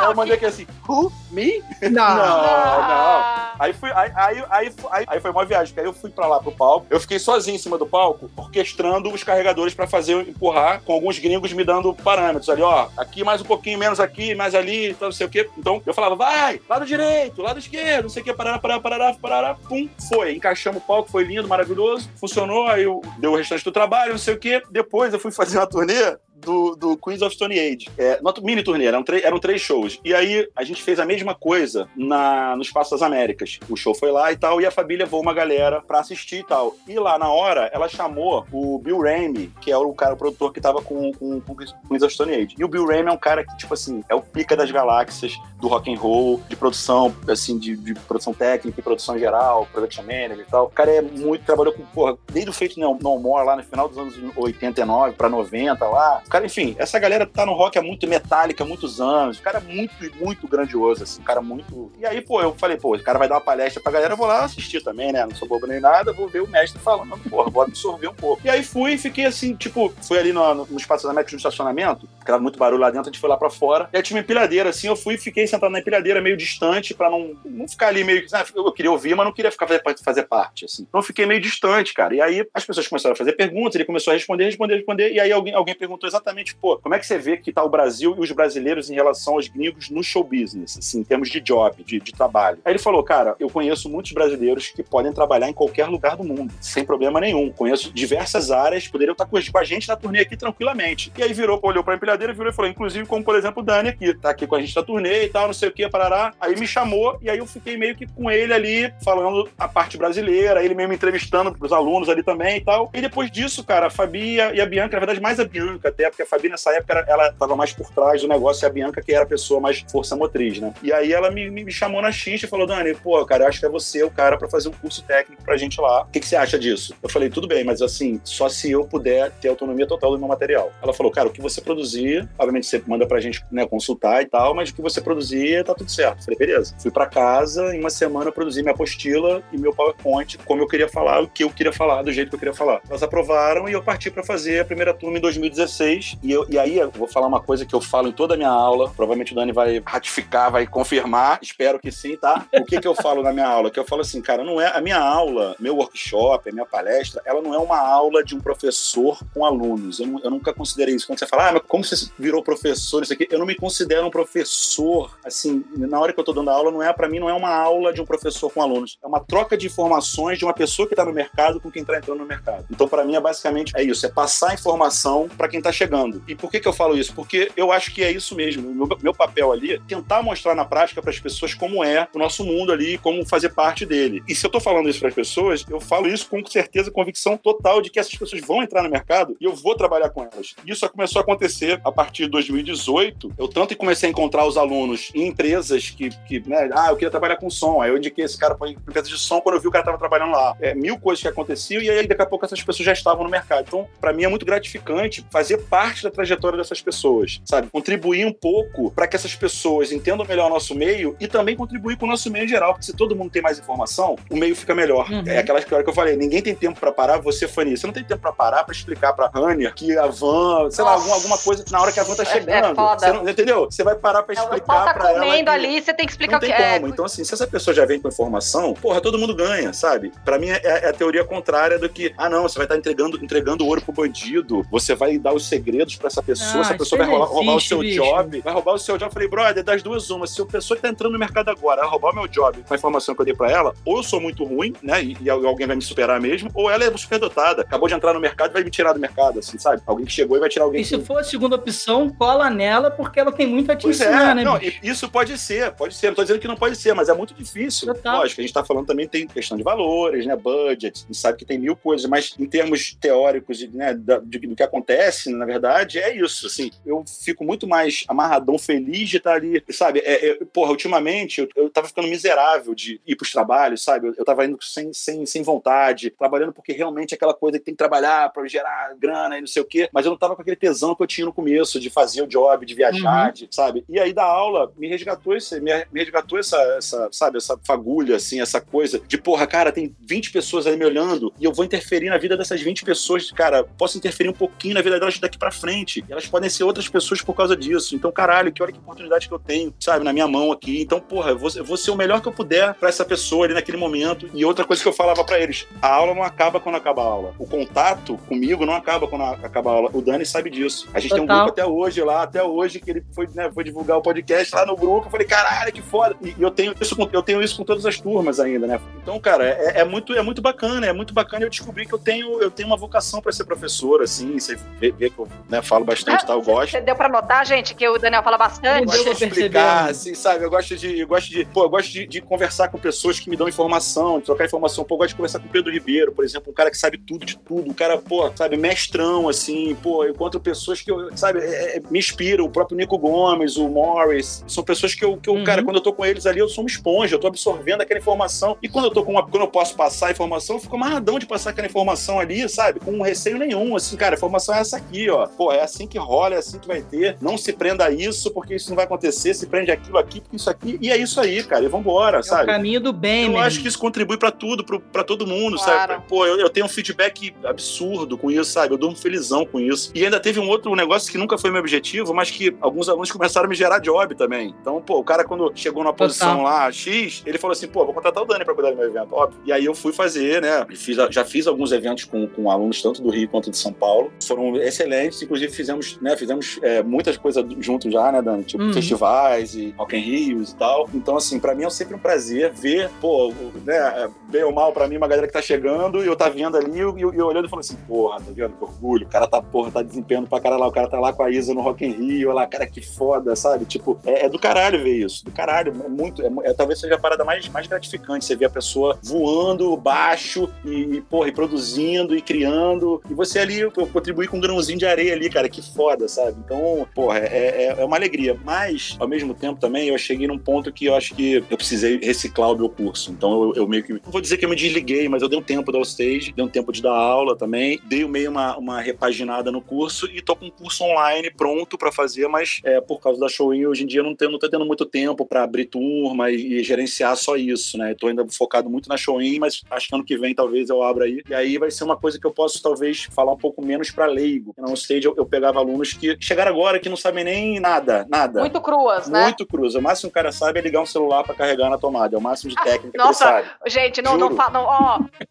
aí 0.00 0.04
eu 0.06 0.14
mandei 0.14 0.34
aqui 0.34 0.46
assim, 0.46 0.66
who? 0.88 1.10
Me? 1.30 1.62
Não. 1.90 2.16
Não, 2.16 2.36
Ah. 2.46 3.54
Aí, 3.58 3.72
fui, 3.72 3.90
aí, 3.92 4.12
aí, 4.14 4.44
aí, 4.50 4.72
aí, 4.90 5.04
aí 5.08 5.20
foi 5.20 5.30
uma 5.30 5.44
viagem, 5.44 5.68
porque 5.68 5.80
aí 5.80 5.86
eu 5.86 5.92
fui 5.92 6.10
pra 6.10 6.26
lá 6.26 6.38
pro 6.40 6.52
palco. 6.52 6.86
Eu 6.90 7.00
fiquei 7.00 7.18
sozinho 7.18 7.54
em 7.56 7.58
cima 7.58 7.78
do 7.78 7.86
palco, 7.86 8.30
orquestrando 8.36 9.10
os 9.10 9.24
carregadores 9.24 9.72
pra 9.74 9.86
fazer 9.86 10.28
empurrar, 10.28 10.82
com 10.82 10.92
alguns 10.92 11.18
gringos 11.18 11.52
me 11.52 11.64
dando 11.64 11.94
parâmetros 11.94 12.48
ali, 12.50 12.60
ó. 12.62 12.88
Aqui 12.96 13.24
mais 13.24 13.40
um 13.40 13.44
pouquinho, 13.44 13.78
menos 13.78 13.98
aqui, 13.98 14.34
mais 14.34 14.54
ali, 14.54 14.90
então 14.90 15.08
não 15.08 15.12
sei 15.12 15.26
o 15.26 15.30
quê. 15.30 15.48
Então 15.56 15.82
eu 15.86 15.94
falava, 15.94 16.14
vai, 16.16 16.60
lado 16.68 16.84
direito, 16.84 17.40
lado 17.42 17.58
esquerdo, 17.58 18.04
não 18.04 18.10
sei 18.10 18.20
o 18.22 18.24
quê, 18.24 18.32
parará, 18.34 18.58
parará, 18.58 18.80
parará, 18.80 19.14
parará, 19.14 19.54
pum, 19.54 19.88
foi. 20.08 20.34
Encaixamos 20.34 20.82
o 20.82 20.86
palco, 20.86 21.10
foi 21.10 21.24
lindo, 21.24 21.48
maravilhoso, 21.48 21.85
funcionou, 22.18 22.66
aí 22.66 22.84
eu 22.84 23.00
deu 23.18 23.32
o 23.32 23.36
restante 23.36 23.64
do 23.64 23.72
trabalho, 23.72 24.12
não 24.12 24.18
sei 24.18 24.34
o 24.34 24.38
quê. 24.38 24.62
Depois 24.70 25.12
eu 25.12 25.18
fui 25.18 25.30
fazer 25.30 25.58
uma 25.58 25.66
turnê 25.66 26.16
do, 26.46 26.76
do 26.76 26.96
Queens 26.96 27.20
of 27.22 27.34
Stone 27.34 27.58
Age. 27.58 27.88
É, 27.98 28.20
mini 28.40 28.62
turnê, 28.62 28.84
eram, 28.86 29.04
eram 29.22 29.40
três 29.40 29.60
shows. 29.60 29.98
E 30.04 30.14
aí 30.14 30.48
a 30.54 30.62
gente 30.62 30.80
fez 30.80 31.00
a 31.00 31.04
mesma 31.04 31.34
coisa 31.34 31.88
na, 31.96 32.54
no 32.54 32.62
Espaço 32.62 32.92
das 32.92 33.02
Américas. 33.02 33.58
O 33.68 33.76
show 33.76 33.92
foi 33.92 34.12
lá 34.12 34.30
e 34.30 34.36
tal, 34.36 34.60
e 34.60 34.66
a 34.66 34.70
Fabi 34.70 34.96
levou 34.96 35.20
uma 35.20 35.34
galera 35.34 35.82
pra 35.82 35.98
assistir 35.98 36.36
e 36.36 36.44
tal. 36.44 36.76
E 36.86 36.96
lá 36.98 37.18
na 37.18 37.28
hora, 37.28 37.68
ela 37.74 37.88
chamou 37.88 38.46
o 38.52 38.78
Bill 38.78 39.00
Ramey, 39.00 39.50
que 39.60 39.72
é 39.72 39.76
o 39.76 39.92
cara, 39.92 40.14
o 40.14 40.16
produtor 40.16 40.52
que 40.52 40.60
tava 40.60 40.80
com, 40.80 41.12
com, 41.12 41.40
com 41.40 41.56
Queens 41.56 42.02
of 42.02 42.14
Stone 42.14 42.32
Age. 42.32 42.54
E 42.56 42.64
o 42.64 42.68
Bill 42.68 42.86
Ramey 42.86 43.08
é 43.08 43.12
um 43.12 43.18
cara 43.18 43.44
que, 43.44 43.56
tipo 43.56 43.74
assim, 43.74 44.04
é 44.08 44.14
o 44.14 44.22
pica 44.22 44.56
das 44.56 44.70
galáxias 44.70 45.36
do 45.60 45.66
rock 45.66 45.92
and 45.92 45.98
roll, 45.98 46.40
de 46.48 46.54
produção, 46.54 47.14
assim, 47.28 47.58
de, 47.58 47.76
de 47.76 47.94
produção 47.94 48.32
técnica 48.32 48.78
e 48.78 48.82
produção 48.82 49.18
geral, 49.18 49.66
production 49.72 50.02
manager 50.02 50.40
e 50.46 50.50
tal. 50.50 50.66
O 50.66 50.70
cara 50.70 50.92
é 50.92 51.02
muito, 51.02 51.44
trabalhou 51.44 51.72
com, 51.72 51.84
porra, 51.86 52.16
desde 52.32 52.50
o 52.50 52.52
feito 52.52 52.78
no 52.78 52.94
More 53.18 53.46
lá 53.46 53.56
no 53.56 53.62
final 53.64 53.88
dos 53.88 53.98
anos 53.98 54.14
89 54.36 55.14
pra 55.14 55.28
90 55.28 55.84
lá. 55.88 56.22
O 56.24 56.30
cara, 56.36 56.46
enfim, 56.46 56.76
essa 56.78 56.98
galera 56.98 57.26
tá 57.26 57.46
no 57.46 57.52
rock 57.52 57.78
há 57.78 57.82
muito 57.82 58.06
metálica, 58.06 58.64
muitos 58.64 59.00
anos. 59.00 59.38
O 59.38 59.42
cara 59.42 59.58
é 59.58 59.60
muito, 59.60 59.94
muito 60.16 60.46
grandioso, 60.46 61.02
assim, 61.02 61.20
um 61.20 61.24
cara 61.24 61.40
muito. 61.40 61.90
E 61.98 62.04
aí, 62.04 62.20
pô, 62.20 62.42
eu 62.42 62.54
falei, 62.54 62.76
pô, 62.76 62.94
o 62.94 63.02
cara 63.02 63.18
vai 63.18 63.28
dar 63.28 63.36
uma 63.36 63.40
palestra 63.40 63.82
pra 63.82 63.92
galera, 63.92 64.12
eu 64.12 64.16
vou 64.16 64.26
lá 64.26 64.44
assistir 64.44 64.82
também, 64.82 65.12
né? 65.12 65.24
Não 65.24 65.34
sou 65.34 65.48
bobo 65.48 65.66
nem 65.66 65.80
nada, 65.80 66.12
vou 66.12 66.28
ver 66.28 66.42
o 66.42 66.48
mestre 66.48 66.78
falando, 66.80 67.18
porra, 67.30 67.50
vou 67.50 67.62
absorver 67.62 68.08
um 68.08 68.14
pouco. 68.14 68.42
E 68.44 68.50
aí 68.50 68.62
fui 68.62 68.94
e 68.94 68.98
fiquei 68.98 69.24
assim, 69.24 69.54
tipo, 69.54 69.92
fui 70.02 70.18
ali 70.18 70.32
no, 70.32 70.54
no 70.54 70.66
América 71.10 71.32
no 71.32 71.36
estacionamento, 71.38 72.06
que 72.18 72.26
tava 72.26 72.38
muito 72.38 72.58
barulho 72.58 72.80
lá 72.80 72.90
dentro, 72.90 73.08
a 73.08 73.12
gente 73.12 73.20
foi 73.20 73.30
lá 73.30 73.36
pra 73.36 73.48
fora. 73.48 73.88
E 73.92 73.96
aí 73.96 74.02
tinha 74.02 74.16
uma 74.16 74.22
empilhadeira, 74.22 74.70
assim, 74.70 74.88
eu 74.88 74.96
fui 74.96 75.14
e 75.14 75.18
fiquei 75.18 75.46
sentado 75.46 75.70
na 75.70 75.78
empilhadeira 75.78 76.20
meio 76.20 76.36
distante 76.36 76.92
pra 76.92 77.10
não, 77.10 77.34
não 77.44 77.66
ficar 77.66 77.88
ali 77.88 78.04
meio 78.04 78.26
ah, 78.32 78.44
eu 78.54 78.72
queria 78.72 78.90
ouvir, 78.90 79.14
mas 79.14 79.24
não 79.24 79.32
queria 79.32 79.50
ficar 79.50 79.66
fazer, 79.66 79.82
fazer 80.04 80.22
parte, 80.24 80.64
assim. 80.64 80.84
Então 80.88 81.00
eu 81.00 81.04
fiquei 81.04 81.24
meio 81.24 81.40
distante, 81.40 81.94
cara. 81.94 82.14
E 82.14 82.20
aí 82.20 82.46
as 82.52 82.64
pessoas 82.64 82.88
começaram 82.88 83.14
a 83.14 83.16
fazer 83.16 83.32
perguntas, 83.32 83.74
ele 83.74 83.84
começou 83.84 84.10
a 84.10 84.14
responder, 84.14 84.44
responder, 84.44 84.76
responder. 84.76 85.12
E 85.12 85.20
aí 85.20 85.32
alguém, 85.32 85.54
alguém 85.54 85.74
perguntou 85.74 86.08
exatamente, 86.08 86.15
pô, 86.56 86.78
como 86.78 86.94
é 86.94 86.98
que 86.98 87.06
você 87.06 87.18
vê 87.18 87.36
que 87.36 87.52
tá 87.52 87.62
o 87.62 87.68
Brasil 87.68 88.14
e 88.18 88.20
os 88.20 88.30
brasileiros 88.32 88.90
em 88.90 88.94
relação 88.94 89.34
aos 89.34 89.48
gringos 89.48 89.90
no 89.90 90.02
show 90.02 90.22
business, 90.22 90.78
assim, 90.78 91.00
em 91.00 91.04
termos 91.04 91.30
de 91.30 91.40
job, 91.40 91.82
de, 91.84 92.00
de 92.00 92.12
trabalho? 92.12 92.58
Aí 92.64 92.72
ele 92.72 92.78
falou, 92.78 93.02
cara, 93.02 93.36
eu 93.38 93.48
conheço 93.48 93.88
muitos 93.88 94.12
brasileiros 94.12 94.68
que 94.68 94.82
podem 94.82 95.12
trabalhar 95.12 95.48
em 95.48 95.52
qualquer 95.52 95.86
lugar 95.86 96.16
do 96.16 96.24
mundo, 96.24 96.52
sem 96.60 96.84
problema 96.84 97.20
nenhum. 97.20 97.50
Conheço 97.50 97.92
diversas 97.92 98.50
áreas, 98.50 98.88
poderiam 98.88 99.12
estar 99.12 99.26
com 99.26 99.36
com 99.52 99.58
a 99.58 99.64
gente 99.64 99.88
na 99.88 99.96
turnê 99.96 100.20
aqui 100.20 100.36
tranquilamente. 100.36 101.12
E 101.16 101.22
aí 101.22 101.32
virou, 101.32 101.58
olhou 101.62 101.84
pra 101.84 101.94
empilhadeira 101.94 102.32
virou 102.32 102.50
e 102.50 102.54
falou, 102.54 102.70
inclusive, 102.70 103.06
como 103.06 103.22
por 103.22 103.36
exemplo 103.36 103.62
o 103.62 103.64
Dani 103.64 103.90
aqui, 103.90 104.14
tá 104.14 104.30
aqui 104.30 104.46
com 104.46 104.54
a 104.54 104.60
gente 104.60 104.74
na 104.74 104.82
turnê 104.82 105.24
e 105.24 105.28
tal, 105.28 105.46
não 105.46 105.54
sei 105.54 105.68
o 105.68 105.72
que, 105.72 105.88
parará. 105.88 106.32
Aí 106.40 106.56
me 106.56 106.66
chamou 106.66 107.18
e 107.20 107.30
aí 107.30 107.38
eu 107.38 107.46
fiquei 107.46 107.76
meio 107.76 107.94
que 107.94 108.06
com 108.06 108.30
ele 108.30 108.52
ali, 108.52 108.92
falando 109.04 109.48
a 109.58 109.68
parte 109.68 109.96
brasileira, 109.96 110.64
ele 110.64 110.74
mesmo 110.74 110.92
entrevistando 110.92 111.54
os 111.60 111.72
alunos 111.72 112.08
ali 112.08 112.22
também 112.22 112.58
e 112.58 112.60
tal. 112.60 112.90
E 112.94 113.00
depois 113.00 113.30
disso, 113.30 113.64
cara, 113.64 113.86
a 113.86 113.90
Fabi 113.90 114.36
e 114.36 114.60
a 114.60 114.66
Bianca, 114.66 114.96
na 114.96 115.00
verdade, 115.00 115.20
mais 115.20 115.38
a 115.38 115.44
Bianca 115.44 115.88
até, 115.88 116.05
porque 116.10 116.22
a 116.22 116.26
Fabi 116.26 116.48
nessa 116.48 116.72
época 116.72 117.04
ela 117.08 117.32
tava 117.32 117.56
mais 117.56 117.72
por 117.72 117.90
trás 117.90 118.20
do 118.22 118.28
negócio 118.28 118.64
e 118.64 118.66
a 118.66 118.70
Bianca 118.70 119.02
que 119.02 119.12
era 119.12 119.24
a 119.24 119.26
pessoa 119.26 119.60
mais 119.60 119.84
força 119.90 120.16
motriz, 120.16 120.58
né? 120.58 120.72
E 120.82 120.92
aí 120.92 121.12
ela 121.12 121.30
me, 121.30 121.50
me 121.50 121.70
chamou 121.70 122.02
na 122.02 122.12
xincha 122.12 122.46
e 122.46 122.48
falou, 122.48 122.66
Dani, 122.66 122.94
pô, 122.94 123.24
cara, 123.24 123.46
acho 123.46 123.60
que 123.60 123.66
é 123.66 123.68
você 123.68 124.02
o 124.02 124.10
cara 124.10 124.36
para 124.36 124.48
fazer 124.48 124.68
um 124.68 124.72
curso 124.72 125.02
técnico 125.02 125.42
pra 125.42 125.56
gente 125.56 125.80
lá. 125.80 126.02
O 126.02 126.06
que, 126.06 126.20
que 126.20 126.26
você 126.26 126.36
acha 126.36 126.58
disso? 126.58 126.94
Eu 127.02 127.08
falei, 127.08 127.28
tudo 127.28 127.48
bem, 127.48 127.64
mas 127.64 127.82
assim, 127.82 128.20
só 128.24 128.48
se 128.48 128.70
eu 128.70 128.84
puder 128.84 129.30
ter 129.32 129.48
autonomia 129.48 129.86
total 129.86 130.12
do 130.12 130.18
meu 130.18 130.28
material. 130.28 130.72
Ela 130.82 130.92
falou, 130.92 131.12
cara, 131.12 131.28
o 131.28 131.32
que 131.32 131.40
você 131.40 131.60
produzir, 131.60 132.28
obviamente 132.38 132.66
você 132.66 132.82
manda 132.86 133.06
pra 133.06 133.20
gente 133.20 133.44
né, 133.50 133.66
consultar 133.66 134.22
e 134.22 134.26
tal, 134.26 134.54
mas 134.54 134.70
o 134.70 134.74
que 134.74 134.82
você 134.82 135.00
produzir 135.00 135.64
tá 135.64 135.74
tudo 135.74 135.90
certo. 135.90 136.18
Eu 136.18 136.24
falei, 136.24 136.38
beleza. 136.38 136.74
Fui 136.78 136.90
para 136.90 137.06
casa, 137.06 137.74
em 137.74 137.80
uma 137.80 137.90
semana 137.90 138.28
eu 138.28 138.32
produzi 138.32 138.62
minha 138.62 138.74
apostila 138.74 139.42
e 139.52 139.58
meu 139.58 139.72
PowerPoint, 139.72 140.38
como 140.38 140.62
eu 140.62 140.68
queria 140.68 140.88
falar, 140.88 141.22
o 141.22 141.28
que 141.28 141.44
eu 141.44 141.50
queria 141.50 141.72
falar, 141.72 142.02
do 142.02 142.12
jeito 142.12 142.28
que 142.30 142.34
eu 142.34 142.38
queria 142.38 142.54
falar. 142.54 142.80
Elas 142.88 143.02
aprovaram 143.02 143.68
e 143.68 143.72
eu 143.72 143.82
parti 143.82 144.10
para 144.10 144.22
fazer 144.22 144.60
a 144.60 144.64
primeira 144.64 144.92
turma 144.92 145.18
em 145.18 145.20
2016. 145.20 145.95
E, 146.22 146.30
eu, 146.30 146.46
e 146.48 146.58
aí 146.58 146.78
eu 146.78 146.90
vou 146.90 147.06
falar 147.06 147.26
uma 147.26 147.40
coisa 147.40 147.64
que 147.64 147.74
eu 147.74 147.80
falo 147.80 148.08
em 148.08 148.12
toda 148.12 148.34
a 148.34 148.36
minha 148.36 148.50
aula, 148.50 148.90
provavelmente 148.90 149.32
o 149.32 149.34
Dani 149.34 149.52
vai 149.52 149.82
ratificar, 149.84 150.50
vai 150.50 150.66
confirmar, 150.66 151.38
espero 151.42 151.78
que 151.78 151.90
sim, 151.90 152.16
tá? 152.16 152.46
O 152.52 152.64
que 152.64 152.80
que 152.80 152.88
eu 152.88 152.94
falo 152.94 153.22
na 153.22 153.32
minha 153.32 153.46
aula? 153.46 153.70
Que 153.70 153.78
eu 153.78 153.84
falo 153.84 154.02
assim, 154.02 154.20
cara, 154.20 154.44
não 154.44 154.60
é 154.60 154.66
a 154.66 154.80
minha 154.80 154.98
aula, 154.98 155.56
meu 155.58 155.76
workshop, 155.76 156.48
a 156.48 156.52
minha 156.52 156.66
palestra, 156.66 157.22
ela 157.24 157.40
não 157.40 157.54
é 157.54 157.58
uma 157.58 157.78
aula 157.78 158.22
de 158.22 158.34
um 158.34 158.40
professor 158.40 159.18
com 159.32 159.44
alunos. 159.44 160.00
Eu, 160.00 160.20
eu 160.22 160.30
nunca 160.30 160.52
considerei 160.52 160.94
isso. 160.94 161.06
Quando 161.06 161.18
você 161.18 161.26
fala, 161.26 161.48
ah, 161.48 161.52
mas 161.52 161.62
como 161.66 161.84
você 161.84 162.08
virou 162.18 162.42
professor, 162.42 163.02
isso 163.02 163.12
aqui, 163.12 163.26
eu 163.30 163.38
não 163.38 163.46
me 163.46 163.54
considero 163.54 164.06
um 164.06 164.10
professor, 164.10 165.16
assim, 165.24 165.64
na 165.76 165.98
hora 165.98 166.12
que 166.12 166.20
eu 166.20 166.24
tô 166.24 166.32
dando 166.32 166.50
aula, 166.50 166.70
não 166.70 166.82
é, 166.82 166.92
para 166.92 167.08
mim, 167.08 167.18
não 167.18 167.28
é 167.28 167.34
uma 167.34 167.54
aula 167.54 167.92
de 167.92 168.00
um 168.00 168.06
professor 168.06 168.50
com 168.52 168.62
alunos. 168.62 168.98
É 169.02 169.06
uma 169.06 169.20
troca 169.20 169.56
de 169.56 169.66
informações 169.66 170.38
de 170.38 170.44
uma 170.44 170.54
pessoa 170.54 170.86
que 170.86 170.94
está 170.94 171.04
no 171.04 171.12
mercado 171.12 171.60
com 171.60 171.70
quem 171.70 171.82
está 171.82 171.96
entrando 171.96 172.18
no 172.18 172.26
mercado. 172.26 172.64
Então, 172.70 172.88
para 172.88 173.04
mim, 173.04 173.14
é 173.14 173.20
basicamente 173.20 173.72
é 173.76 173.82
isso, 173.82 174.04
é 174.06 174.08
passar 174.08 174.54
informação 174.54 175.28
para 175.36 175.48
quem 175.48 175.58
está 175.58 175.72
chegando. 175.72 175.85
E 176.26 176.34
por 176.34 176.50
que 176.50 176.60
que 176.60 176.68
eu 176.68 176.72
falo 176.72 176.96
isso? 176.96 177.14
Porque 177.14 177.50
eu 177.56 177.72
acho 177.72 177.92
que 177.92 178.02
é 178.02 178.10
isso 178.10 178.34
mesmo. 178.34 178.74
Meu, 178.74 178.98
meu 179.02 179.14
papel 179.14 179.52
ali 179.52 179.74
é 179.74 179.80
tentar 179.86 180.22
mostrar 180.22 180.54
na 180.54 180.64
prática 180.64 181.00
para 181.00 181.10
as 181.10 181.18
pessoas 181.18 181.54
como 181.54 181.84
é 181.84 182.08
o 182.14 182.18
nosso 182.18 182.44
mundo 182.44 182.72
ali, 182.72 182.98
como 182.98 183.24
fazer 183.26 183.50
parte 183.50 183.86
dele. 183.86 184.22
E 184.28 184.34
se 184.34 184.46
eu 184.46 184.50
tô 184.50 184.60
falando 184.60 184.88
isso 184.88 184.98
para 184.98 185.08
as 185.08 185.14
pessoas, 185.14 185.64
eu 185.68 185.80
falo 185.80 186.08
isso 186.08 186.28
com 186.28 186.44
certeza, 186.46 186.90
convicção 186.90 187.36
total 187.36 187.80
de 187.80 187.90
que 187.90 187.98
essas 187.98 188.14
pessoas 188.14 188.42
vão 188.42 188.62
entrar 188.62 188.82
no 188.82 188.90
mercado 188.90 189.36
e 189.40 189.44
eu 189.44 189.54
vou 189.54 189.74
trabalhar 189.74 190.10
com 190.10 190.22
elas. 190.22 190.54
Isso 190.66 190.88
começou 190.88 191.20
a 191.20 191.22
acontecer 191.22 191.80
a 191.84 191.92
partir 191.92 192.24
de 192.24 192.30
2018. 192.30 193.32
Eu 193.38 193.48
tanto 193.48 193.76
comecei 193.76 194.08
a 194.08 194.10
encontrar 194.10 194.46
os 194.46 194.56
alunos 194.56 195.10
em 195.14 195.26
empresas 195.26 195.90
que, 195.90 196.10
que 196.26 196.40
né, 196.48 196.70
ah, 196.72 196.88
eu 196.88 196.96
queria 196.96 197.10
trabalhar 197.10 197.36
com 197.36 197.50
som. 197.50 197.80
Aí 197.80 197.90
eu 197.90 197.96
indiquei 197.96 198.24
esse 198.24 198.38
cara 198.38 198.54
para 198.54 198.70
empresa 198.70 199.08
de 199.08 199.18
som 199.18 199.40
quando 199.40 199.56
eu 199.56 199.60
vi 199.60 199.68
o 199.68 199.70
cara 199.70 199.82
estava 199.82 199.98
trabalhando 199.98 200.32
lá. 200.32 200.56
É, 200.60 200.74
mil 200.74 200.98
coisas 200.98 201.22
que 201.22 201.28
aconteciam 201.28 201.82
e 201.82 201.90
aí 201.90 202.06
daqui 202.06 202.22
a 202.22 202.26
pouco 202.26 202.44
essas 202.44 202.62
pessoas 202.62 202.84
já 202.84 202.92
estavam 202.92 203.24
no 203.24 203.30
mercado. 203.30 203.64
Então, 203.66 203.86
para 204.00 204.12
mim 204.12 204.24
é 204.24 204.28
muito 204.28 204.46
gratificante 204.46 205.24
fazer 205.30 205.58
parte 205.58 205.75
da 206.02 206.10
trajetória 206.10 206.56
dessas 206.56 206.80
pessoas, 206.80 207.40
sabe? 207.44 207.68
Contribuir 207.70 208.26
um 208.26 208.32
pouco 208.32 208.90
para 208.90 209.06
que 209.06 209.16
essas 209.16 209.34
pessoas 209.34 209.92
entendam 209.92 210.26
melhor 210.26 210.46
o 210.46 210.54
nosso 210.54 210.74
meio 210.74 211.16
e 211.20 211.26
também 211.26 211.56
contribuir 211.56 211.96
com 211.96 212.06
o 212.06 212.08
nosso 212.08 212.30
meio 212.30 212.44
em 212.44 212.48
geral, 212.48 212.72
porque 212.72 212.86
se 212.86 212.92
todo 212.94 213.14
mundo 213.14 213.30
tem 213.30 213.42
mais 213.42 213.58
informação, 213.58 214.16
o 214.30 214.36
meio 214.36 214.56
fica 214.56 214.74
melhor. 214.74 215.10
Uhum. 215.10 215.24
É 215.26 215.38
aquela 215.38 215.58
história 215.58 215.84
que 215.84 215.90
eu 215.90 215.94
falei, 215.94 216.16
ninguém 216.16 216.42
tem 216.42 216.54
tempo 216.54 216.78
para 216.80 216.92
parar, 216.92 217.18
você 217.18 217.46
foi 217.46 217.64
nisso. 217.64 217.82
Você 217.82 217.86
não 217.86 217.94
tem 217.94 218.04
tempo 218.04 218.20
para 218.20 218.32
parar 218.32 218.64
para 218.64 218.74
explicar 218.74 219.12
para 219.12 219.28
Rania 219.28 219.70
que 219.70 219.96
a 219.96 220.06
van, 220.06 220.70
sei 220.70 220.82
Nossa. 220.82 220.82
lá, 220.82 220.92
alguma, 220.94 221.14
alguma 221.14 221.38
coisa 221.38 221.64
na 221.70 221.80
hora 221.80 221.92
que 221.92 222.00
a 222.00 222.04
van 222.04 222.14
tá 222.14 222.24
chegando. 222.24 222.80
É, 222.80 222.92
é 222.92 222.98
você 222.98 223.12
não, 223.12 223.28
entendeu? 223.28 223.66
Você 223.70 223.84
vai 223.84 223.94
parar 223.94 224.22
para 224.22 224.34
explicar 224.34 224.84
tá 224.86 224.94
para 224.94 225.10
ela. 225.10 225.20
comendo 225.20 225.50
ali, 225.50 225.80
você 225.80 225.92
tem 225.92 226.06
que 226.06 226.12
explicar 226.12 226.32
não 226.32 226.38
o 226.38 226.50
que 226.50 226.56
tem 226.56 226.66
é. 226.66 226.78
Como. 226.78 226.92
Então 226.92 227.04
assim, 227.04 227.24
se 227.24 227.34
essa 227.34 227.46
pessoa 227.46 227.74
já 227.74 227.84
vem 227.84 228.00
com 228.00 228.08
informação, 228.08 228.74
porra, 228.74 229.00
todo 229.00 229.18
mundo 229.18 229.34
ganha, 229.34 229.72
sabe? 229.72 230.12
Para 230.24 230.38
mim 230.38 230.48
é, 230.48 230.60
é, 230.62 230.88
a 230.88 230.92
teoria 230.92 231.24
contrária 231.24 231.78
do 231.78 231.88
que, 231.88 232.14
ah, 232.16 232.28
não, 232.28 232.42
você 232.42 232.56
vai 232.56 232.64
estar 232.64 232.74
tá 232.74 232.78
entregando, 232.78 233.22
entregando 233.22 233.66
ouro 233.66 233.80
pro 233.80 233.92
bandido, 233.92 234.66
você 234.70 234.94
vai 234.94 235.18
dar 235.18 235.34
os 235.34 235.46
segredos 235.46 235.65
para 235.98 236.06
essa 236.06 236.22
pessoa, 236.22 236.58
ah, 236.58 236.60
essa 236.60 236.76
pessoa 236.76 236.98
vai 236.98 237.08
roubar, 237.08 237.26
roubar 237.26 237.54
o 237.56 237.60
seu 237.60 237.78
bicho. 237.80 238.02
job, 238.02 238.40
vai 238.40 238.52
roubar 238.52 238.74
o 238.74 238.78
seu 238.78 238.96
job. 238.96 239.08
Eu 239.08 239.12
falei, 239.12 239.28
brother, 239.28 239.64
das 239.64 239.82
duas 239.82 240.10
uma, 240.10 240.26
se 240.26 240.40
a 240.40 240.46
pessoa 240.46 240.76
que 240.76 240.82
tá 240.82 240.88
entrando 240.88 241.12
no 241.12 241.18
mercado 241.18 241.48
agora 241.48 241.82
vai 241.82 241.90
roubar 241.90 242.12
o 242.12 242.14
meu 242.14 242.28
job 242.28 242.62
com 242.66 242.74
a 242.74 242.76
informação 242.76 243.14
que 243.14 243.20
eu 243.20 243.24
dei 243.24 243.34
para 243.34 243.50
ela, 243.50 243.74
ou 243.84 243.98
eu 243.98 244.02
sou 244.02 244.20
muito 244.20 244.44
ruim, 244.44 244.74
né, 244.82 245.02
e, 245.02 245.16
e, 245.20 245.30
alguém 245.30 245.66
vai 245.66 245.76
me 245.76 245.82
superar 245.82 246.20
mesmo, 246.20 246.50
ou 246.54 246.70
ela 246.70 246.84
é 246.84 246.96
superdotada, 246.96 247.62
acabou 247.62 247.88
de 247.88 247.94
entrar 247.94 248.12
no 248.14 248.20
mercado 248.20 248.50
e 248.50 248.52
vai 248.54 248.64
me 248.64 248.70
tirar 248.70 248.92
do 248.92 249.00
mercado, 249.00 249.38
assim, 249.38 249.58
sabe? 249.58 249.82
Alguém 249.86 250.06
que 250.06 250.12
chegou 250.12 250.36
e 250.36 250.40
vai 250.40 250.48
tirar 250.48 250.64
alguém. 250.64 250.80
E 250.80 250.84
se 250.84 250.98
for 251.00 251.18
a 251.18 251.24
segunda 251.24 251.56
opção, 251.56 252.08
cola 252.10 252.48
nela, 252.50 252.90
porque 252.90 253.20
ela 253.20 253.32
tem 253.32 253.46
muito 253.46 253.70
a 253.70 253.76
te 253.76 253.82
pois 253.82 254.00
ensinar, 254.00 254.30
é. 254.30 254.34
né? 254.34 254.44
Não, 254.44 254.58
isso 254.82 255.08
pode 255.08 255.36
ser, 255.38 255.72
pode 255.72 255.94
ser. 255.94 256.08
Não 256.08 256.14
tô 256.14 256.22
dizendo 256.22 256.40
que 256.40 256.48
não 256.48 256.56
pode 256.56 256.76
ser, 256.76 256.94
mas 256.94 257.08
é 257.08 257.14
muito 257.14 257.34
difícil. 257.34 257.92
Total. 257.92 258.18
Lógico, 258.18 258.40
a 258.40 258.44
gente 258.44 258.54
tá 258.54 258.64
falando 258.64 258.86
também 258.86 259.06
tem 259.06 259.26
questão 259.26 259.56
de 259.56 259.62
valores, 259.62 260.26
né? 260.26 260.36
Budget, 260.36 261.02
a 261.04 261.06
gente 261.06 261.16
sabe 261.16 261.38
que 261.38 261.44
tem 261.44 261.58
mil 261.58 261.76
coisas, 261.76 262.08
mas 262.08 262.34
em 262.38 262.46
termos 262.46 262.96
teóricos 263.00 263.66
né, 263.72 263.94
do, 263.94 264.20
do 264.20 264.56
que 264.56 264.62
acontece, 264.62 265.30
na 265.30 265.44
verdade, 265.44 265.55
é 265.98 266.16
isso. 266.16 266.46
Assim, 266.46 266.70
eu 266.84 267.04
fico 267.24 267.44
muito 267.44 267.66
mais 267.66 268.04
amarradão, 268.08 268.58
feliz 268.58 269.08
de 269.08 269.16
estar 269.18 269.34
ali, 269.34 269.62
sabe? 269.70 270.00
É, 270.00 270.30
é, 270.30 270.44
porra, 270.52 270.70
ultimamente 270.70 271.40
eu, 271.40 271.48
eu 271.56 271.70
tava 271.70 271.88
ficando 271.88 272.08
miserável 272.08 272.74
de 272.74 273.00
ir 273.06 273.16
pros 273.16 273.30
trabalhos, 273.30 273.82
sabe? 273.82 274.08
Eu, 274.08 274.14
eu 274.18 274.24
tava 274.24 274.44
indo 274.44 274.58
sem, 274.62 274.92
sem, 274.92 275.24
sem 275.26 275.42
vontade, 275.42 276.10
trabalhando 276.10 276.52
porque 276.52 276.72
realmente 276.72 277.12
é 277.12 277.16
aquela 277.16 277.34
coisa 277.34 277.58
que 277.58 277.64
tem 277.64 277.74
que 277.74 277.78
trabalhar 277.78 278.32
para 278.32 278.46
gerar 278.46 278.94
grana 278.98 279.38
e 279.38 279.40
não 279.40 279.46
sei 279.46 279.62
o 279.62 279.66
quê, 279.66 279.88
mas 279.92 280.04
eu 280.04 280.10
não 280.10 280.18
tava 280.18 280.34
com 280.34 280.42
aquele 280.42 280.56
tesão 280.56 280.94
que 280.94 281.02
eu 281.02 281.06
tinha 281.06 281.24
no 281.24 281.32
começo 281.32 281.78
de 281.78 281.90
fazer 281.90 282.22
o 282.22 282.26
job, 282.26 282.64
de 282.64 282.74
viajar, 282.74 283.28
uhum. 283.28 283.32
de, 283.32 283.48
sabe? 283.50 283.84
E 283.88 283.98
aí 283.98 284.12
da 284.12 284.24
aula 284.24 284.72
me 284.76 284.88
resgatou 284.88 285.36
esse, 285.36 285.60
me, 285.60 285.72
me 285.92 286.00
resgatou 286.00 286.38
essa, 286.38 286.56
essa, 286.76 287.08
sabe, 287.12 287.38
essa 287.38 287.58
fagulha, 287.64 288.16
assim, 288.16 288.40
essa 288.40 288.60
coisa 288.60 289.00
de, 289.06 289.18
porra, 289.18 289.46
cara, 289.46 289.72
tem 289.72 289.94
20 290.00 290.32
pessoas 290.32 290.66
ali 290.66 290.76
me 290.76 290.84
olhando 290.84 291.32
e 291.38 291.44
eu 291.44 291.52
vou 291.52 291.64
interferir 291.64 292.08
na 292.08 292.18
vida 292.18 292.36
dessas 292.36 292.60
20 292.60 292.84
pessoas, 292.84 293.30
cara, 293.30 293.64
posso 293.64 293.98
interferir 293.98 294.28
um 294.28 294.34
pouquinho 294.34 294.74
na 294.74 294.82
vida 294.82 294.98
delas 294.98 295.18
daqui 295.18 295.38
para 295.46 295.50
frente. 295.52 296.04
E 296.08 296.12
elas 296.12 296.26
podem 296.26 296.50
ser 296.50 296.64
outras 296.64 296.88
pessoas 296.88 297.22
por 297.22 297.34
causa 297.34 297.56
disso. 297.56 297.94
Então, 297.94 298.10
caralho, 298.10 298.52
que 298.52 298.62
olha 298.62 298.72
que 298.72 298.78
oportunidade 298.78 299.28
que 299.28 299.34
eu 299.34 299.38
tenho, 299.38 299.72
sabe, 299.78 300.04
na 300.04 300.12
minha 300.12 300.26
mão 300.26 300.50
aqui. 300.50 300.82
Então, 300.82 301.00
porra, 301.00 301.30
eu 301.30 301.38
vou, 301.38 301.50
eu 301.54 301.64
vou 301.64 301.76
ser 301.76 301.92
o 301.92 301.96
melhor 301.96 302.20
que 302.20 302.26
eu 302.26 302.32
puder 302.32 302.74
para 302.74 302.88
essa 302.88 303.04
pessoa 303.04 303.44
ali 303.44 303.54
naquele 303.54 303.78
momento. 303.78 304.28
E 304.34 304.44
outra 304.44 304.64
coisa 304.64 304.82
que 304.82 304.88
eu 304.88 304.92
falava 304.92 305.24
para 305.24 305.38
eles, 305.38 305.66
a 305.80 305.88
aula 305.88 306.14
não 306.14 306.22
acaba 306.22 306.58
quando 306.58 306.74
acaba 306.74 307.02
a 307.02 307.04
aula. 307.04 307.34
O 307.38 307.46
contato 307.46 308.18
comigo 308.28 308.66
não 308.66 308.74
acaba 308.74 309.06
quando 309.06 309.22
acaba 309.22 309.70
a 309.70 309.74
aula. 309.74 309.90
O 309.92 310.02
Dani 310.02 310.26
sabe 310.26 310.50
disso. 310.50 310.88
A 310.92 310.98
gente 310.98 311.10
Total. 311.10 311.26
tem 311.26 311.34
um 311.34 311.38
grupo 311.38 311.52
até 311.52 311.66
hoje 311.66 312.02
lá, 312.02 312.22
até 312.22 312.42
hoje, 312.42 312.80
que 312.80 312.90
ele 312.90 313.04
foi, 313.14 313.28
né, 313.34 313.50
foi 313.52 313.62
divulgar 313.62 313.98
o 313.98 314.02
podcast 314.02 314.54
lá 314.54 314.66
no 314.66 314.76
grupo. 314.76 315.06
Eu 315.06 315.10
falei, 315.10 315.26
caralho, 315.26 315.72
que 315.72 315.82
foda. 315.82 316.16
E 316.22 316.42
eu 316.42 316.50
tenho 316.50 316.74
isso 316.80 316.96
com, 316.96 317.08
eu 317.12 317.22
tenho 317.22 317.40
isso 317.42 317.56
com 317.56 317.64
todas 317.64 317.86
as 317.86 318.00
turmas 318.00 318.40
ainda, 318.40 318.66
né? 318.66 318.80
Então, 319.00 319.18
cara, 319.20 319.44
é, 319.44 319.80
é 319.80 319.84
muito, 319.84 320.12
é 320.12 320.22
muito 320.22 320.42
bacana, 320.42 320.86
é 320.86 320.92
muito 320.92 321.14
bacana 321.14 321.44
eu 321.44 321.50
descobri 321.50 321.86
que 321.86 321.94
eu 321.94 321.98
tenho, 321.98 322.40
eu 322.42 322.50
tenho 322.50 322.66
uma 322.66 322.76
vocação 322.76 323.20
para 323.20 323.30
ser 323.30 323.44
professor, 323.44 324.02
assim, 324.02 324.38
você 324.38 324.56
vê, 324.80 324.90
vê 324.90 325.10
que 325.10 325.18
eu 325.18 325.25
né, 325.48 325.62
falo 325.62 325.84
bastante, 325.84 326.24
ah, 326.24 326.26
tá? 326.26 326.32
Eu 326.32 326.42
gosto. 326.42 326.72
Você 326.72 326.80
deu 326.80 326.96
para 326.96 327.08
notar, 327.08 327.46
gente, 327.46 327.74
que 327.74 327.88
o 327.88 327.98
Daniel 327.98 328.22
fala 328.22 328.36
bastante. 328.36 328.80
Eu 328.80 329.04
gosto 329.04 329.14
de 329.14 329.24
explicar, 329.24 329.90
assim, 329.90 330.14
sabe? 330.14 330.44
Eu 330.44 330.50
gosto 330.50 330.76
de, 330.76 330.98
eu 330.98 331.06
gosto 331.06 331.30
de, 331.30 331.44
pô, 331.44 331.64
eu 331.64 331.68
gosto 331.68 331.92
de, 331.92 332.06
de, 332.06 332.20
conversar 332.20 332.68
com 332.68 332.78
pessoas 332.78 333.20
que 333.20 333.30
me 333.30 333.36
dão 333.36 333.48
informação, 333.48 334.18
de 334.18 334.24
trocar 334.24 334.44
informação. 334.44 334.84
Pô, 334.84 334.94
eu 334.94 334.98
gosto 334.98 335.10
de 335.10 335.16
conversar 335.16 335.38
com 335.38 335.46
o 335.46 335.50
Pedro 335.50 335.72
Ribeiro, 335.72 336.12
por 336.12 336.24
exemplo, 336.24 336.50
um 336.50 336.54
cara 336.54 336.70
que 336.70 336.76
sabe 336.76 336.98
tudo 336.98 337.24
de 337.24 337.38
tudo, 337.38 337.70
um 337.70 337.74
cara, 337.74 337.98
pô, 337.98 338.30
sabe, 338.34 338.56
mestrão, 338.56 339.28
assim, 339.28 339.76
pô, 339.82 340.04
eu 340.04 340.10
encontro 340.10 340.40
pessoas 340.40 340.80
que, 340.82 340.90
eu, 340.90 341.16
sabe, 341.16 341.40
é, 341.40 341.76
é, 341.76 341.82
me 341.90 341.98
inspiram, 341.98 342.44
o 342.44 342.50
próprio 342.50 342.76
Nico 342.76 342.98
Gomes, 342.98 343.56
o 343.56 343.68
Morris, 343.68 344.44
são 344.48 344.64
pessoas 344.64 344.94
que 344.94 345.04
eu, 345.04 345.16
que 345.16 345.28
eu 345.28 345.34
uhum. 345.34 345.44
cara, 345.44 345.62
quando 345.62 345.76
eu 345.76 345.82
tô 345.82 345.92
com 345.92 346.04
eles 346.04 346.26
ali, 346.26 346.40
eu 346.40 346.48
sou 346.48 346.64
uma 346.64 346.70
esponja, 346.70 347.14
eu 347.14 347.18
tô 347.18 347.26
absorvendo 347.26 347.82
aquela 347.82 347.98
informação. 348.00 348.56
E 348.62 348.68
quando 348.68 348.86
eu 348.86 348.90
tô 348.90 349.04
com 349.04 349.12
uma, 349.12 349.26
quando 349.26 349.42
eu 349.42 349.48
posso 349.48 349.74
passar 349.76 350.08
a 350.08 350.10
informação, 350.10 350.56
eu 350.56 350.60
fico 350.60 350.76
amarradão 350.76 351.18
de 351.18 351.26
passar 351.26 351.50
aquela 351.50 351.66
informação 351.66 352.18
ali, 352.18 352.48
sabe? 352.48 352.80
Com 352.80 352.92
um 352.92 353.02
receio 353.02 353.38
nenhum, 353.38 353.76
assim, 353.76 353.96
cara, 353.96 354.14
a 354.14 354.18
informação 354.18 354.54
é 354.54 354.60
essa 354.60 354.76
aqui, 354.76 355.08
ó. 355.08 355.15
Pô, 355.36 355.52
é 355.52 355.62
assim 355.62 355.86
que 355.86 355.98
rola, 355.98 356.34
é 356.34 356.38
assim 356.38 356.58
que 356.58 356.66
vai 356.66 356.82
ter. 356.82 357.16
Não 357.20 357.36
se 357.36 357.52
prenda 357.52 357.84
a 357.86 357.90
isso, 357.90 358.30
porque 358.32 358.54
isso 358.54 358.68
não 358.70 358.76
vai 358.76 358.84
acontecer. 358.84 359.34
Se 359.34 359.46
prende 359.46 359.70
aquilo 359.70 359.98
aqui, 359.98 360.20
porque 360.20 360.36
isso 360.36 360.50
aqui. 360.50 360.78
E 360.80 360.90
é 360.90 360.96
isso 360.96 361.20
aí, 361.20 361.42
cara. 361.42 361.64
E 361.64 361.68
vambora, 361.68 362.18
é 362.18 362.22
sabe? 362.22 362.44
o 362.44 362.46
caminho 362.46 362.80
do 362.80 362.92
bem, 362.92 363.24
Eu 363.24 363.30
mesmo. 363.30 363.44
acho 363.44 363.60
que 363.60 363.68
isso 363.68 363.78
contribui 363.78 364.16
para 364.16 364.30
tudo, 364.30 364.64
para 364.64 365.04
todo 365.04 365.26
mundo, 365.26 365.56
claro. 365.56 365.92
sabe? 365.92 366.04
Pô, 366.08 366.26
eu, 366.26 366.38
eu, 366.38 366.50
tenho 366.50 366.66
um 366.66 366.68
feedback 366.68 367.34
absurdo 367.44 368.18
com 368.18 368.30
isso, 368.30 368.50
sabe? 368.50 368.74
Eu 368.74 368.78
dou 368.78 368.90
um 368.90 368.96
felizão 368.96 369.44
com 369.46 369.60
isso. 369.60 369.90
E 369.94 370.04
ainda 370.04 370.20
teve 370.20 370.40
um 370.40 370.48
outro 370.48 370.74
negócio 370.74 371.10
que 371.10 371.18
nunca 371.18 371.38
foi 371.38 371.50
meu 371.50 371.60
objetivo, 371.60 372.12
mas 372.14 372.30
que 372.30 372.56
alguns 372.60 372.88
alunos 372.88 373.10
começaram 373.12 373.46
a 373.46 373.48
me 373.48 373.54
gerar 373.54 373.78
job 373.78 374.14
também. 374.14 374.54
Então, 374.60 374.80
pô, 374.80 374.98
o 374.98 375.04
cara, 375.04 375.24
quando 375.24 375.52
chegou 375.54 375.82
numa 375.82 375.94
posição 375.94 376.42
lá, 376.42 376.70
X, 376.70 377.22
ele 377.26 377.38
falou 377.38 377.52
assim, 377.52 377.68
pô, 377.68 377.84
vou 377.84 377.94
contratar 377.94 378.22
o 378.22 378.26
Dani 378.26 378.44
pra 378.44 378.54
cuidar 378.54 378.70
do 378.70 378.76
meu 378.76 378.86
evento, 378.86 379.14
óbvio. 379.14 379.40
E 379.44 379.52
aí 379.52 379.64
eu 379.64 379.74
fui 379.74 379.92
fazer, 379.92 380.42
né? 380.42 380.66
Fiz, 380.74 380.96
já 381.10 381.24
fiz 381.24 381.46
alguns 381.46 381.72
eventos 381.72 382.04
com, 382.04 382.26
com 382.26 382.50
alunos 382.50 382.82
tanto 382.82 383.02
do 383.02 383.10
Rio 383.10 383.28
quanto 383.28 383.50
de 383.50 383.56
São 383.56 383.72
Paulo. 383.72 384.12
Foram 384.22 384.56
excelentes, 384.56 385.05
inclusive 385.22 385.52
fizemos, 385.52 385.98
né? 386.00 386.16
Fizemos 386.16 386.58
é, 386.62 386.82
muitas 386.82 387.16
coisas 387.16 387.44
juntos 387.60 387.92
já, 387.92 388.10
né, 388.12 388.22
Dani? 388.22 388.44
Tipo, 388.44 388.64
uhum. 388.64 388.72
festivais 388.72 389.54
e 389.54 389.74
Rock 389.76 389.96
in 389.96 390.00
Rios 390.00 390.52
e 390.52 390.56
tal. 390.56 390.88
Então, 390.94 391.16
assim, 391.16 391.38
pra 391.38 391.54
mim 391.54 391.64
é 391.64 391.70
sempre 391.70 391.94
um 391.94 391.98
prazer 391.98 392.52
ver, 392.52 392.90
pô, 393.00 393.32
né? 393.64 394.10
Bem 394.28 394.44
ou 394.44 394.52
mal 394.52 394.72
pra 394.72 394.88
mim, 394.88 394.96
uma 394.96 395.08
galera 395.08 395.26
que 395.26 395.32
tá 395.32 395.42
chegando 395.42 396.02
e 396.02 396.06
eu 396.06 396.16
tá 396.16 396.28
vendo 396.28 396.56
ali 396.56 396.76
e 396.76 396.80
eu, 396.80 396.98
eu, 396.98 397.14
eu 397.14 397.26
olhando 397.26 397.46
e 397.46 397.50
falando 397.50 397.64
assim, 397.64 397.76
porra, 397.86 398.18
tá 398.18 398.24
vendo? 398.28 398.54
Que 398.56 398.64
orgulho. 398.64 399.06
O 399.06 399.10
cara 399.10 399.26
tá, 399.26 399.40
porra, 399.40 399.70
tá 399.70 399.82
desempenhando 399.82 400.28
pra 400.28 400.40
cara 400.40 400.56
lá, 400.56 400.66
o 400.66 400.72
cara 400.72 400.88
tá 400.88 400.98
lá 400.98 401.12
com 401.12 401.22
a 401.22 401.30
Isa 401.30 401.54
no 401.54 401.60
Rock 401.60 401.84
in 401.84 401.92
Rio, 401.92 402.32
lá, 402.32 402.46
cara, 402.46 402.66
que 402.66 402.80
foda, 402.80 403.34
sabe? 403.36 403.64
Tipo, 403.64 403.98
é, 404.04 404.26
é 404.26 404.28
do 404.28 404.38
caralho 404.38 404.82
ver 404.82 405.04
isso, 405.04 405.24
do 405.24 405.30
caralho, 405.30 405.72
é 405.84 405.88
muito, 405.88 406.22
é, 406.22 406.30
é, 406.44 406.52
talvez 406.52 406.80
seja 406.80 406.94
a 406.94 406.98
parada 406.98 407.24
mais, 407.24 407.48
mais 407.48 407.66
gratificante, 407.66 408.24
você 408.24 408.36
ver 408.36 408.46
a 408.46 408.50
pessoa 408.50 408.98
voando 409.02 409.76
baixo 409.76 410.48
e, 410.64 410.96
e 410.96 411.00
porra, 411.00 411.28
e 411.28 411.32
produzindo 411.32 412.16
e 412.16 412.22
criando, 412.22 413.02
e 413.10 413.14
você 413.14 413.38
ali 413.38 413.70
pô, 413.70 413.86
contribuir 413.86 414.28
com 414.28 414.38
um 414.38 414.40
grãozinho 414.40 414.78
de 414.78 414.86
areia 414.86 414.95
ali, 415.00 415.30
cara, 415.30 415.48
que 415.48 415.62
foda, 415.62 416.08
sabe? 416.08 416.36
Então, 416.44 416.86
porra, 416.94 417.18
é, 417.18 417.64
é, 417.64 417.76
é 417.78 417.84
uma 417.84 417.96
alegria, 417.96 418.38
mas, 418.44 418.96
ao 418.98 419.08
mesmo 419.08 419.34
tempo 419.34 419.60
também, 419.60 419.88
eu 419.88 419.98
cheguei 419.98 420.26
num 420.26 420.38
ponto 420.38 420.72
que 420.72 420.86
eu 420.86 420.94
acho 420.94 421.14
que 421.14 421.44
eu 421.50 421.56
precisei 421.56 421.98
reciclar 421.98 422.52
o 422.52 422.56
meu 422.56 422.68
curso, 422.68 423.10
então 423.10 423.44
eu, 423.44 423.54
eu 423.54 423.68
meio 423.68 423.82
que, 423.82 423.92
não 423.92 424.00
vou 424.06 424.20
dizer 424.20 424.36
que 424.36 424.44
eu 424.44 424.48
me 424.48 424.56
desliguei, 424.56 425.08
mas 425.08 425.22
eu 425.22 425.28
dei 425.28 425.38
um 425.38 425.42
tempo 425.42 425.70
da 425.72 425.78
stage, 425.80 426.32
dei 426.32 426.44
um 426.44 426.48
tempo 426.48 426.72
de 426.72 426.82
dar 426.82 426.94
aula 426.94 427.36
também, 427.36 427.80
dei 427.84 428.06
meio 428.06 428.30
uma, 428.30 428.56
uma 428.56 428.80
repaginada 428.80 429.50
no 429.50 429.60
curso 429.60 430.06
e 430.12 430.20
tô 430.20 430.34
com 430.36 430.46
um 430.46 430.50
curso 430.50 430.84
online 430.84 431.30
pronto 431.30 431.78
para 431.78 431.92
fazer, 431.92 432.28
mas 432.28 432.60
é, 432.64 432.80
por 432.80 433.00
causa 433.00 433.20
da 433.20 433.28
showin 433.28 433.66
hoje 433.66 433.84
em 433.84 433.86
dia 433.86 434.02
não, 434.02 434.14
tenho, 434.14 434.30
não 434.30 434.38
tô 434.38 434.48
tendo 434.48 434.64
muito 434.64 434.84
tempo 434.84 435.24
para 435.24 435.42
abrir 435.42 435.66
turma 435.66 436.30
e, 436.30 436.58
e, 436.60 436.62
gerenciar 436.62 437.16
só 437.16 437.36
isso, 437.36 437.78
né? 437.78 437.94
tô 437.94 438.08
ainda 438.08 438.26
focado 438.28 438.68
muito 438.68 438.88
na 438.88 438.96
showin, 438.96 439.38
mas 439.38 439.62
acho 439.70 439.88
que 439.88 439.94
ano 439.94 440.04
que 440.04 440.16
vem 440.16 440.34
talvez 440.34 440.68
eu 440.68 440.82
abra 440.82 441.04
aí. 441.04 441.22
E 441.28 441.34
aí 441.34 441.58
vai 441.58 441.70
ser 441.70 441.84
uma 441.84 441.96
coisa 441.96 442.18
que 442.18 442.26
eu 442.26 442.30
posso 442.30 442.62
talvez 442.62 443.04
falar 443.10 443.32
um 443.32 443.38
pouco 443.38 443.64
menos 443.64 443.90
para 443.90 444.06
leigo. 444.06 444.54
Na 444.56 444.66
stage 444.86 445.06
eu, 445.06 445.14
eu, 445.16 445.26
pegava 445.26 445.58
alunos 445.58 445.92
que 445.92 446.16
chegaram 446.20 446.52
agora 446.52 446.78
que 446.78 446.88
não 446.88 446.96
sabem 446.96 447.24
nem 447.24 447.60
nada, 447.60 448.06
nada. 448.08 448.40
Muito 448.40 448.60
cruas, 448.60 449.08
né? 449.08 449.24
Muito 449.24 449.46
cruas. 449.46 449.74
O 449.74 449.82
máximo 449.82 450.10
que 450.10 450.12
o 450.12 450.22
cara 450.22 450.32
sabe 450.32 450.60
é 450.60 450.62
ligar 450.62 450.80
um 450.80 450.86
celular 450.86 451.24
para 451.24 451.34
carregar 451.34 451.68
na 451.68 451.78
tomada. 451.78 452.14
É 452.14 452.18
o 452.18 452.22
máximo 452.22 452.50
de 452.50 452.56
ah, 452.58 452.64
técnica 452.64 452.98
ah, 453.00 453.06
nossa, 453.06 453.24
que 453.24 453.30
ele 453.30 453.42
sabe. 453.42 453.70
Gente, 453.70 454.02
não, 454.02 454.12
Juro. 454.12 454.30
não 454.30 454.36
fala. 454.36 454.60
Ó, 454.60 455.00